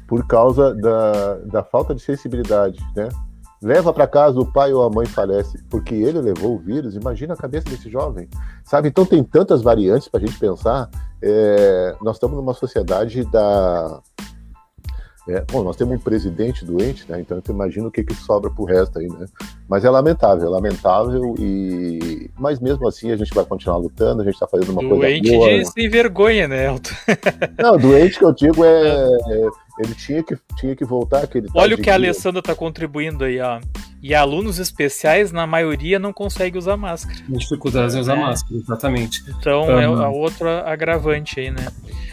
por 0.06 0.28
causa 0.28 0.76
da, 0.76 1.36
da 1.46 1.64
falta 1.64 1.96
de 1.96 2.02
sensibilidade, 2.02 2.78
né? 2.94 3.08
Leva 3.64 3.94
para 3.94 4.06
casa 4.06 4.38
o 4.38 4.46
pai 4.46 4.74
ou 4.74 4.84
a 4.84 4.90
mãe 4.90 5.06
falece 5.06 5.58
porque 5.70 5.96
ele 5.96 6.20
levou 6.20 6.56
o 6.56 6.60
vírus. 6.60 6.94
Imagina 6.94 7.36
a 7.36 7.38
cabeça 7.38 7.70
desse 7.70 7.90
jovem, 7.90 8.28
sabe? 8.66 8.90
Então 8.90 9.06
tem 9.06 9.24
tantas 9.24 9.62
variantes 9.62 10.10
para 10.10 10.22
a 10.22 10.26
gente 10.26 10.38
pensar. 10.38 10.90
É, 11.22 11.96
nós 12.02 12.18
estamos 12.18 12.36
numa 12.36 12.54
sociedade 12.54 13.24
da 13.32 14.02
é, 15.28 15.44
bom, 15.52 15.64
nós 15.64 15.76
temos 15.76 15.96
um 15.96 16.00
presidente 16.00 16.64
doente, 16.64 17.06
né? 17.10 17.20
Então 17.20 17.38
eu 17.38 17.54
imagino 17.54 17.88
o 17.88 17.92
que, 17.92 18.04
que 18.04 18.14
sobra 18.14 18.50
pro 18.50 18.64
resto 18.64 19.00
aí, 19.00 19.08
né? 19.08 19.26
Mas 19.68 19.84
é 19.84 19.90
lamentável, 19.90 20.48
é 20.48 20.50
lamentável 20.50 21.36
e. 21.38 22.30
Mas 22.38 22.60
mesmo 22.60 22.88
assim 22.88 23.12
a 23.12 23.18
gente 23.18 23.34
vai 23.34 23.44
continuar 23.44 23.78
lutando, 23.78 24.22
a 24.22 24.26
gente 24.26 24.40
tá 24.40 24.48
fazendo 24.48 24.72
uma 24.72 24.82
doente 24.82 25.22
coisa 25.22 25.38
boa. 25.38 25.50
Doente 25.50 25.66
de 25.66 25.72
sem 25.72 25.90
vergonha, 25.90 26.48
né, 26.48 26.68
Elton? 26.68 26.92
Não, 27.62 27.78
doente 27.78 28.20
que 28.20 28.26
eu 28.26 28.34
digo 28.34 28.64
é. 28.64 28.88
é 29.30 29.50
ele 29.80 29.94
tinha 29.94 30.24
que, 30.24 30.36
tinha 30.58 30.76
que 30.76 30.84
voltar 30.84 31.24
aquele. 31.24 31.48
Olha 31.54 31.76
o 31.76 31.78
que 31.78 31.90
a 31.90 31.94
Alessandra 31.94 32.42
tá 32.42 32.56
contribuindo 32.56 33.24
aí, 33.24 33.40
ó. 33.40 33.60
E 34.02 34.14
alunos 34.14 34.60
especiais, 34.60 35.32
na 35.32 35.46
maioria, 35.46 36.00
não 36.00 36.14
conseguem 36.14 36.58
usar 36.58 36.78
máscara. 36.78 37.20
Dificuldades 37.28 37.96
em 37.96 38.00
usar 38.00 38.16
é. 38.16 38.20
máscara, 38.20 38.60
exatamente. 38.60 39.24
Então 39.28 39.66
um... 39.66 39.80
é 39.80 39.86
a 39.86 40.10
outra 40.10 40.64
agravante 40.68 41.40
aí, 41.40 41.52
né? 41.52 41.68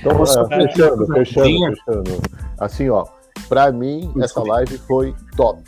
Então, 0.04 0.22
é, 0.22 0.66
fechando, 0.66 1.06
fechando, 1.06 1.46
fechando. 1.46 2.22
Assim, 2.58 2.90
ó, 2.90 3.06
pra 3.48 3.72
mim, 3.72 4.12
essa 4.20 4.42
live 4.42 4.76
foi 4.78 5.14
top. 5.34 5.62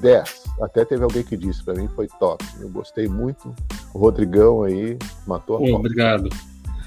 10. 0.00 0.44
Até 0.60 0.84
teve 0.84 1.04
alguém 1.04 1.22
que 1.22 1.36
disse, 1.36 1.64
pra 1.64 1.74
mim 1.74 1.88
foi 1.88 2.06
top. 2.18 2.44
Eu 2.60 2.68
gostei 2.68 3.08
muito. 3.08 3.54
O 3.94 3.98
Rodrigão 3.98 4.62
aí 4.62 4.98
matou 5.26 5.56
a 5.56 5.60
oh, 5.60 5.76
Obrigado. 5.76 6.28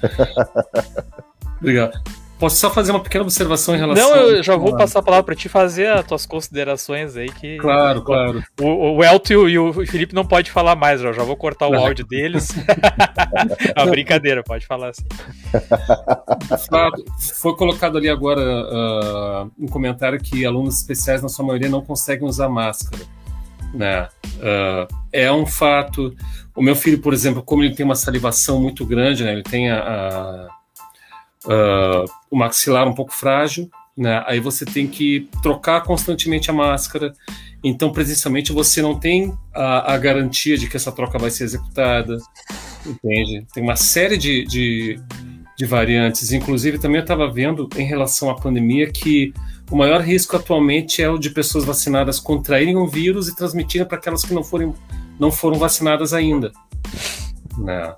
obrigado. 1.58 2.00
Posso 2.40 2.56
só 2.56 2.70
fazer 2.70 2.90
uma 2.90 3.00
pequena 3.00 3.22
observação 3.22 3.74
em 3.74 3.78
relação. 3.78 4.08
Não, 4.08 4.16
eu 4.16 4.42
já 4.42 4.56
vou 4.56 4.74
passar 4.74 5.00
a 5.00 5.02
palavra 5.02 5.24
para 5.24 5.34
ti 5.34 5.46
fazer 5.46 5.88
as 5.88 6.06
tuas 6.06 6.24
considerações 6.24 7.14
aí. 7.14 7.28
Que... 7.28 7.58
Claro, 7.58 8.00
claro. 8.00 8.42
O, 8.58 8.96
o 8.96 9.04
Elton 9.04 9.46
e 9.46 9.58
o 9.58 9.74
Felipe 9.84 10.14
não 10.14 10.24
pode 10.24 10.50
falar 10.50 10.74
mais, 10.74 11.02
eu 11.02 11.12
já 11.12 11.22
vou 11.22 11.36
cortar 11.36 11.68
o 11.68 11.74
áudio 11.76 12.06
deles. 12.06 12.48
a 13.76 13.84
brincadeira, 13.86 14.42
pode 14.42 14.66
falar 14.66 14.88
assim. 14.88 15.04
Foi 17.34 17.54
colocado 17.56 17.98
ali 17.98 18.08
agora 18.08 18.40
uh, 18.40 19.50
um 19.58 19.68
comentário 19.68 20.18
que 20.18 20.46
alunos 20.46 20.78
especiais, 20.78 21.22
na 21.22 21.28
sua 21.28 21.44
maioria, 21.44 21.68
não 21.68 21.82
conseguem 21.82 22.26
usar 22.26 22.48
máscara. 22.48 23.02
Né? 23.74 24.08
Uh, 24.36 24.88
é 25.12 25.30
um 25.30 25.44
fato. 25.44 26.16
O 26.56 26.62
meu 26.62 26.74
filho, 26.74 27.02
por 27.02 27.12
exemplo, 27.12 27.42
como 27.42 27.62
ele 27.62 27.74
tem 27.74 27.84
uma 27.84 27.94
salivação 27.94 28.58
muito 28.62 28.86
grande, 28.86 29.24
né? 29.24 29.32
ele 29.32 29.42
tem 29.42 29.70
a, 29.70 29.78
a 29.78 30.48
uh, 31.46 32.19
o 32.30 32.36
maxilar 32.36 32.86
um 32.86 32.94
pouco 32.94 33.12
frágil, 33.12 33.68
né? 33.96 34.22
Aí 34.26 34.40
você 34.40 34.64
tem 34.64 34.86
que 34.86 35.28
trocar 35.42 35.82
constantemente 35.82 36.50
a 36.50 36.54
máscara. 36.54 37.12
Então, 37.62 37.92
presencialmente, 37.92 38.52
você 38.52 38.80
não 38.80 38.98
tem 38.98 39.36
a, 39.54 39.94
a 39.94 39.98
garantia 39.98 40.56
de 40.56 40.68
que 40.68 40.76
essa 40.76 40.92
troca 40.92 41.18
vai 41.18 41.30
ser 41.30 41.44
executada, 41.44 42.16
entende? 42.86 43.46
Tem 43.52 43.62
uma 43.62 43.76
série 43.76 44.16
de, 44.16 44.44
de, 44.46 45.00
de 45.58 45.66
variantes. 45.66 46.32
Inclusive, 46.32 46.78
também 46.78 46.96
eu 46.96 47.02
estava 47.02 47.30
vendo 47.30 47.68
em 47.76 47.84
relação 47.84 48.30
à 48.30 48.34
pandemia 48.34 48.90
que 48.90 49.34
o 49.70 49.76
maior 49.76 50.00
risco 50.00 50.36
atualmente 50.36 51.02
é 51.02 51.08
o 51.08 51.18
de 51.18 51.30
pessoas 51.30 51.64
vacinadas 51.64 52.18
contraírem 52.18 52.76
o 52.76 52.86
vírus 52.86 53.28
e 53.28 53.36
transmitirem 53.36 53.86
para 53.86 53.98
aquelas 53.98 54.24
que 54.24 54.32
não, 54.32 54.42
forem, 54.42 54.74
não 55.18 55.30
foram 55.30 55.58
vacinadas 55.58 56.12
ainda. 56.12 56.50
Né? 57.58 57.94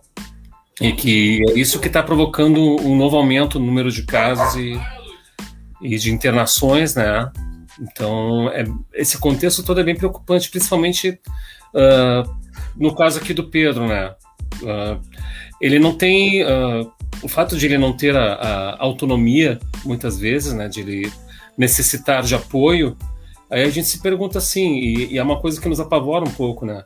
E 0.81 0.93
que 0.93 1.41
é 1.51 1.53
isso 1.53 1.79
que 1.79 1.87
está 1.87 2.03
provocando 2.03 2.61
um 2.81 2.97
novo 2.97 3.17
aumento 3.17 3.59
no 3.59 3.67
número 3.67 3.91
de 3.91 4.05
casos 4.05 4.57
e, 4.57 4.81
e 5.83 5.99
de 5.99 6.13
internações, 6.13 6.95
né? 6.95 7.31
Então, 7.81 8.49
é, 8.51 8.65
esse 8.95 9.19
contexto 9.19 9.63
todo 9.63 9.81
é 9.81 9.85
bem 9.85 9.97
preocupante, 9.97 10.51
principalmente 10.51 11.21
uh, 11.75 12.31
no 12.77 12.95
caso 12.95 13.19
aqui 13.19 13.35
do 13.35 13.49
Pedro, 13.51 13.87
né? 13.87 14.15
Uh, 14.63 15.01
ele 15.61 15.79
não 15.79 15.95
tem. 15.95 16.43
Uh, 16.45 16.91
o 17.23 17.29
fato 17.29 17.57
de 17.57 17.67
ele 17.67 17.79
não 17.79 17.93
ter 17.93 18.17
a, 18.17 18.35
a, 18.35 18.83
autonomia, 18.83 19.61
muitas 19.85 20.19
vezes, 20.19 20.53
né? 20.53 20.69
De 20.69 20.81
ele 20.81 21.13
necessitar 21.57 22.23
de 22.23 22.35
apoio, 22.35 22.97
aí 23.51 23.63
a 23.63 23.71
gente 23.71 23.87
se 23.87 24.01
pergunta 24.01 24.39
assim, 24.39 24.75
e, 24.79 25.13
e 25.13 25.19
é 25.19 25.23
uma 25.23 25.39
coisa 25.39 25.61
que 25.61 25.69
nos 25.69 25.79
apavora 25.79 26.25
um 26.25 26.33
pouco, 26.33 26.65
né? 26.65 26.85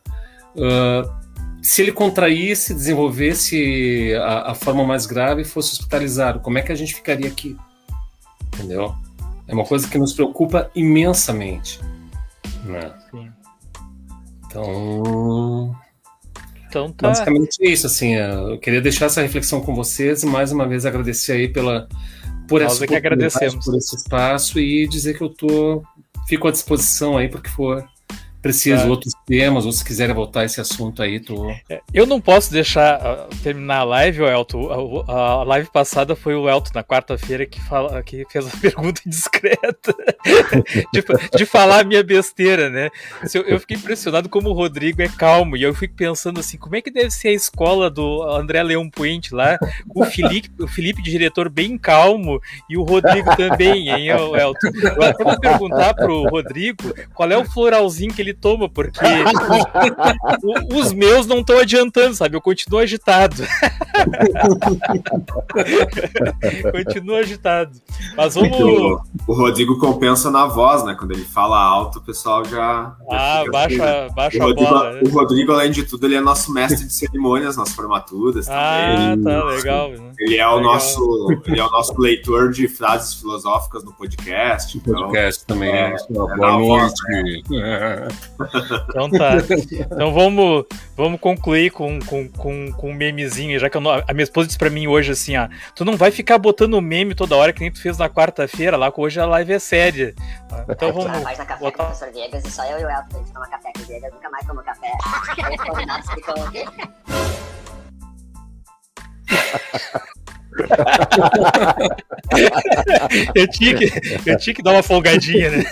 Uh, 0.55 1.26
se 1.67 1.83
ele 1.83 1.91
contraísse, 1.91 2.73
desenvolvesse 2.73 4.15
a, 4.23 4.53
a, 4.53 4.55
forma 4.55 4.85
mais 4.85 5.05
grave 5.05 5.43
e 5.43 5.45
fosse 5.45 5.73
hospitalizado, 5.73 6.39
como 6.39 6.57
é 6.59 6.63
que 6.63 6.71
a 6.71 6.77
gente 6.77 6.95
ficaria 6.95 7.27
aqui? 7.27 7.57
Entendeu? 8.55 8.95
É 9.49 9.53
uma 9.53 9.65
coisa 9.65 9.89
que 9.89 9.99
nos 9.99 10.13
preocupa 10.13 10.71
imensamente. 10.77 11.81
Né? 12.65 12.95
Sim. 13.11 13.33
Então. 14.47 15.77
Então 16.69 16.93
tá. 16.93 17.09
Basicamente 17.09 17.59
é 17.61 17.69
isso, 17.69 17.89
assim. 17.89 18.15
É, 18.15 18.31
eu 18.33 18.61
queria 18.61 18.81
deixar 18.81 19.07
essa 19.07 19.21
reflexão 19.21 19.61
com 19.61 19.75
vocês 19.75 20.23
e 20.23 20.27
mais 20.27 20.53
uma 20.53 20.69
vez 20.69 20.87
agradecer 20.87 21.33
aí 21.33 21.49
pela 21.49 21.89
por 22.47 22.61
Nós 22.61 22.75
essa 22.75 22.85
é 22.85 22.87
que 22.87 22.95
agradecemos. 22.95 23.65
por 23.65 23.77
esse 23.77 23.97
espaço 23.97 24.61
e 24.61 24.87
dizer 24.87 25.19
que 25.19 25.25
eu 25.25 25.31
tô 25.31 25.83
fico 26.29 26.47
à 26.47 26.53
disposição 26.53 27.19
aí 27.19 27.29
para 27.29 27.41
que 27.41 27.51
for 27.51 27.85
preciso, 28.41 28.83
tá. 28.83 28.89
outros 28.89 29.13
temas, 29.27 29.67
ou 29.67 29.73
se 29.73 29.85
quiserem 29.85 30.15
voltar 30.15 30.45
esse 30.45 30.61
assunto 30.61 31.03
aí, 31.03 31.19
tô... 31.19 31.51
É, 31.69 31.81
eu 31.93 32.07
não 32.07 32.21
posso 32.21 32.53
deixar 32.53 33.01
uh, 33.01 33.37
terminar 33.43 33.79
a 33.79 33.85
live, 33.85 34.23
o 34.23 34.29
Elton. 34.29 35.05
A, 35.09 35.43
live 35.43 35.69
passada 35.73 36.15
foi 36.15 36.37
o 36.37 36.49
Elton, 36.49 36.71
na 36.73 36.85
quarta-feira, 36.85 37.45
que, 37.45 37.61
fala, 37.61 38.01
que 38.05 38.25
fez 38.31 38.47
a 38.47 38.57
pergunta 38.57 39.03
indiscreta 39.05 39.95
de, 40.95 41.05
de 41.37 41.45
falar 41.45 41.81
a 41.81 41.85
minha 41.85 42.05
besteira, 42.05 42.71
né? 42.71 42.89
Eu, 43.35 43.59
fiquei 43.59 43.77
impressionado 43.77 44.29
como 44.29 44.51
o 44.51 44.53
Rodrigo 44.53 45.03
é 45.03 45.09
calmo, 45.09 45.57
e 45.57 45.63
eu 45.63 45.75
fico 45.75 45.95
pensando 45.95 46.39
assim, 46.39 46.57
como 46.57 46.77
é 46.77 46.81
que 46.81 46.91
deve 46.91 47.11
ser 47.11 47.29
a 47.29 47.33
escola 47.33 47.91
do 47.91 48.23
André 48.23 48.63
Leão 48.63 48.89
Puente 48.89 49.35
lá, 49.35 49.59
o 49.93 50.05
Felipe, 50.05 50.51
o 50.63 50.69
Felipe, 50.69 51.03
diretor, 51.03 51.49
bem 51.49 51.77
calmo, 51.77 52.41
e 52.71 52.77
o 52.77 52.85
Rodrigo 52.85 53.35
também, 53.37 53.91
hein, 53.91 54.09
Elton? 54.09 54.71
Eu 54.83 55.03
até 55.03 55.25
vou 55.25 55.41
perguntar 55.41 55.95
pro 55.95 56.29
Rodrigo 56.29 56.95
qual 57.13 57.31
é 57.31 57.37
o 57.37 57.45
floralzinho 57.45 58.15
que 58.15 58.23
ele 58.23 58.33
toma, 58.33 58.69
porque 58.69 59.16
os 60.75 60.93
meus 60.93 61.27
não 61.27 61.39
estão 61.39 61.59
adiantando, 61.59 62.15
sabe? 62.15 62.37
Eu 62.37 62.41
continuo 62.41 62.81
agitado. 62.81 63.37
continuo 66.73 67.17
agitado. 67.17 67.73
Mas 68.17 68.35
vamos. 68.35 68.59
O, 68.59 69.01
o, 69.27 69.35
Rodrigo 69.35 69.79
compensa 69.79 70.31
na 70.31 70.47
voz, 70.47 70.85
né? 70.85 70.95
Quando 70.99 71.13
ele 71.13 71.25
fala 71.25 71.59
alto, 71.59 71.99
o 71.99 72.03
pessoal 72.03 72.45
já. 72.45 72.95
Ah, 73.11 73.43
já 73.45 73.51
baixa, 73.51 74.05
assim. 74.05 74.15
baixa 74.15 74.39
o 74.39 74.43
Rodrigo, 74.43 74.67
a 74.67 74.71
bola. 74.71 74.93
Né? 74.93 75.01
O 75.05 75.09
Rodrigo, 75.09 75.53
além 75.53 75.71
de 75.71 75.85
tudo, 75.85 76.07
ele 76.07 76.17
é 76.17 76.21
nosso 76.21 76.53
mestre 76.53 76.87
de 76.87 76.93
cerimônias 76.93 77.57
nas 77.57 77.73
formaturas. 77.73 78.49
Ah, 78.49 79.15
também. 79.15 79.25
tá, 79.25 79.45
legal. 79.45 79.91
Né? 79.91 80.13
Ele 80.19 80.37
é, 80.37 80.49
o 80.49 80.61
nosso, 80.61 81.29
ele 81.47 81.61
é 81.61 81.65
o 81.65 81.71
nosso 81.71 81.99
leitor 82.01 82.51
de 82.51 82.69
frases 82.69 83.15
filosóficas 83.15 83.85
no 83.85 83.93
podcast. 83.93 84.79
Então, 84.79 85.07
podcast 85.07 85.45
também. 85.47 85.71
É, 85.71 85.95
é, 85.95 85.97
boa 86.37 86.59
noite. 86.59 87.03
Né? 87.51 88.09
Então 88.89 89.06
tá. 89.11 89.37
Então 89.73 90.13
vamos, 90.13 90.65
vamos 90.97 91.21
concluir 91.21 91.71
com, 91.71 91.99
com, 92.01 92.29
com, 92.29 92.73
com 92.73 92.91
um 92.91 92.95
memezinho, 92.95 93.59
já 93.59 93.69
que 93.69 93.79
não, 93.79 93.91
a 93.91 94.13
minha 94.13 94.25
esposa 94.25 94.47
disse 94.47 94.59
pra 94.59 94.71
mim 94.71 94.87
hoje 94.87 95.13
assim, 95.13 95.37
ó, 95.37 95.49
tu 95.75 95.85
não 95.85 95.97
vai 95.97 96.11
ficar 96.11 96.39
botando 96.39 96.81
meme 96.81 97.15
toda 97.15 97.37
hora 97.37 97.53
que 97.53 97.61
nem 97.61 97.71
tu 97.71 97.81
fez 97.81 97.99
na 97.99 98.09
quarta-feira 98.09 98.77
lá, 98.77 98.91
que 98.91 99.01
hoje 99.01 99.21
a 99.21 99.27
live 99.27 99.53
é 99.53 99.59
séria. 99.59 100.15
Então 100.69 100.93
vamos. 100.95 101.23
Café 101.23 101.57
botar... 101.57 101.57
com 101.57 101.67
o 101.67 101.73
professor 101.73 102.13
Viegas 102.13 102.45
e 102.45 102.51
só 102.51 102.65
eu 102.65 102.81
e 102.81 102.85
o 102.85 102.91
Elton 102.91 103.17
a 103.17 103.19
gente 103.19 103.33
toma 103.33 103.49
café 103.49 103.73
com 103.75 103.83
o 103.83 103.85
Viegas, 103.87 104.13
nunca 104.13 104.31
mais 104.31 104.47
café. 104.65 104.93
Aí 105.45 105.57
os 105.57 105.63
convidados 105.65 106.11
ficam. 106.11 106.35
Eu, 113.35 113.49
tinha 113.49 113.75
que, 113.75 113.93
eu 114.27 114.39
tinha 114.39 114.55
que 114.55 114.63
dar 114.63 114.73
uma 114.73 114.83
folgadinha, 114.83 115.51
né? 115.51 115.65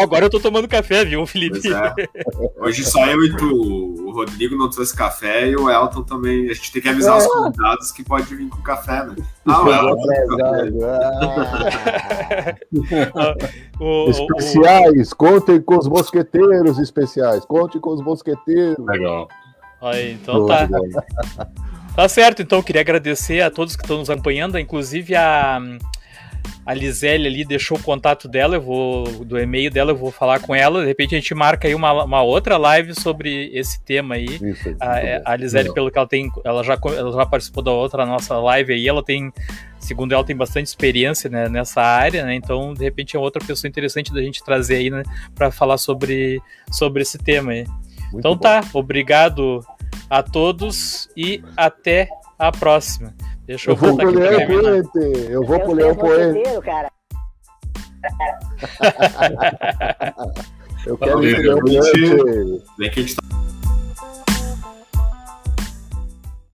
Agora 0.00 0.26
eu 0.26 0.30
tô 0.30 0.40
tomando 0.40 0.68
café, 0.68 1.04
viu, 1.04 1.24
Felipe? 1.26 1.60
É. 1.72 1.94
Hoje 2.58 2.84
só 2.84 3.06
eu 3.06 3.24
e 3.24 3.36
tu, 3.36 4.04
o 4.06 4.12
Rodrigo 4.12 4.56
não 4.56 4.68
trouxe 4.70 4.96
café 4.96 5.48
e 5.48 5.56
o 5.56 5.70
Elton 5.70 6.02
também. 6.02 6.50
A 6.50 6.54
gente 6.54 6.72
tem 6.72 6.82
que 6.82 6.88
avisar 6.88 7.18
os 7.18 7.26
convidados 7.26 7.92
que 7.92 8.02
pode 8.04 8.34
vir 8.34 8.48
com 8.48 8.62
café, 8.62 9.04
né? 9.06 9.14
Ah, 9.46 9.62
o 9.62 9.72
Elton. 9.72 10.06
especiais, 14.10 15.12
contem 15.12 15.60
com 15.60 15.78
os 15.78 15.88
mosqueteiros 15.88 16.78
especiais. 16.78 17.44
Conte 17.44 17.78
com 17.78 17.90
os 17.90 18.02
mosqueteiros. 18.02 18.84
Legal. 18.86 19.28
Aí, 19.80 20.12
então 20.12 20.46
tá. 20.46 20.68
Tá 21.94 22.08
certo, 22.08 22.40
então 22.40 22.58
eu 22.58 22.62
queria 22.62 22.80
agradecer 22.80 23.42
a 23.42 23.50
todos 23.50 23.76
que 23.76 23.82
estão 23.82 23.98
nos 23.98 24.08
acompanhando, 24.08 24.58
inclusive 24.58 25.14
a, 25.14 25.60
a 26.64 26.72
Lisele 26.72 27.26
ali 27.26 27.44
deixou 27.44 27.76
o 27.76 27.82
contato 27.82 28.26
dela, 28.26 28.56
eu 28.56 28.62
vou 28.62 29.04
do 29.24 29.38
e-mail 29.38 29.70
dela, 29.70 29.90
eu 29.90 29.96
vou 29.96 30.10
falar 30.10 30.40
com 30.40 30.54
ela. 30.54 30.80
De 30.80 30.86
repente 30.86 31.14
a 31.14 31.18
gente 31.18 31.34
marca 31.34 31.68
aí 31.68 31.74
uma, 31.74 32.04
uma 32.04 32.22
outra 32.22 32.56
live 32.56 32.98
sobre 32.98 33.50
esse 33.52 33.82
tema 33.82 34.14
aí. 34.14 34.24
Isso, 34.24 34.74
a, 34.80 35.00
é, 35.00 35.22
a 35.22 35.36
Lisele, 35.36 35.70
pelo 35.74 35.90
que 35.90 35.98
ela 35.98 36.06
tem, 36.08 36.30
ela 36.44 36.64
já, 36.64 36.78
ela 36.96 37.12
já 37.12 37.26
participou 37.26 37.62
da 37.62 37.72
outra 37.72 38.06
nossa 38.06 38.38
live 38.38 38.72
aí, 38.72 38.88
ela 38.88 39.02
tem, 39.02 39.30
segundo 39.78 40.12
ela, 40.12 40.24
tem 40.24 40.34
bastante 40.34 40.68
experiência 40.68 41.28
né, 41.28 41.46
nessa 41.46 41.82
área, 41.82 42.24
né? 42.24 42.34
Então, 42.34 42.72
de 42.72 42.84
repente 42.84 43.16
é 43.16 43.18
outra 43.18 43.44
pessoa 43.44 43.68
interessante 43.68 44.14
da 44.14 44.22
gente 44.22 44.42
trazer 44.42 44.76
aí, 44.76 44.88
né, 44.88 45.02
para 45.34 45.50
falar 45.50 45.76
sobre, 45.76 46.40
sobre 46.70 47.02
esse 47.02 47.18
tema 47.18 47.52
aí. 47.52 47.66
Muito 48.12 48.18
então 48.18 48.34
bom. 48.34 48.40
tá, 48.40 48.62
obrigado 48.74 49.64
a 50.08 50.22
todos 50.22 51.08
e 51.16 51.42
até 51.56 52.08
a 52.38 52.52
próxima. 52.52 53.12
Deixa 53.46 53.70
eu, 53.70 53.74
eu 53.74 53.76
vou 53.76 53.96
colher 53.96 54.34
o 54.34 54.46
poente. 54.46 54.98
Eu 55.30 55.42
vou 55.44 55.58
colher 55.60 55.92
o 55.92 55.96
poente. 55.96 56.60
cara. 56.62 56.90
eu 60.86 60.98
quero 60.98 61.12
Valeu, 61.12 61.60
colher 61.62 61.82
o 61.82 62.60
poente. 62.78 63.16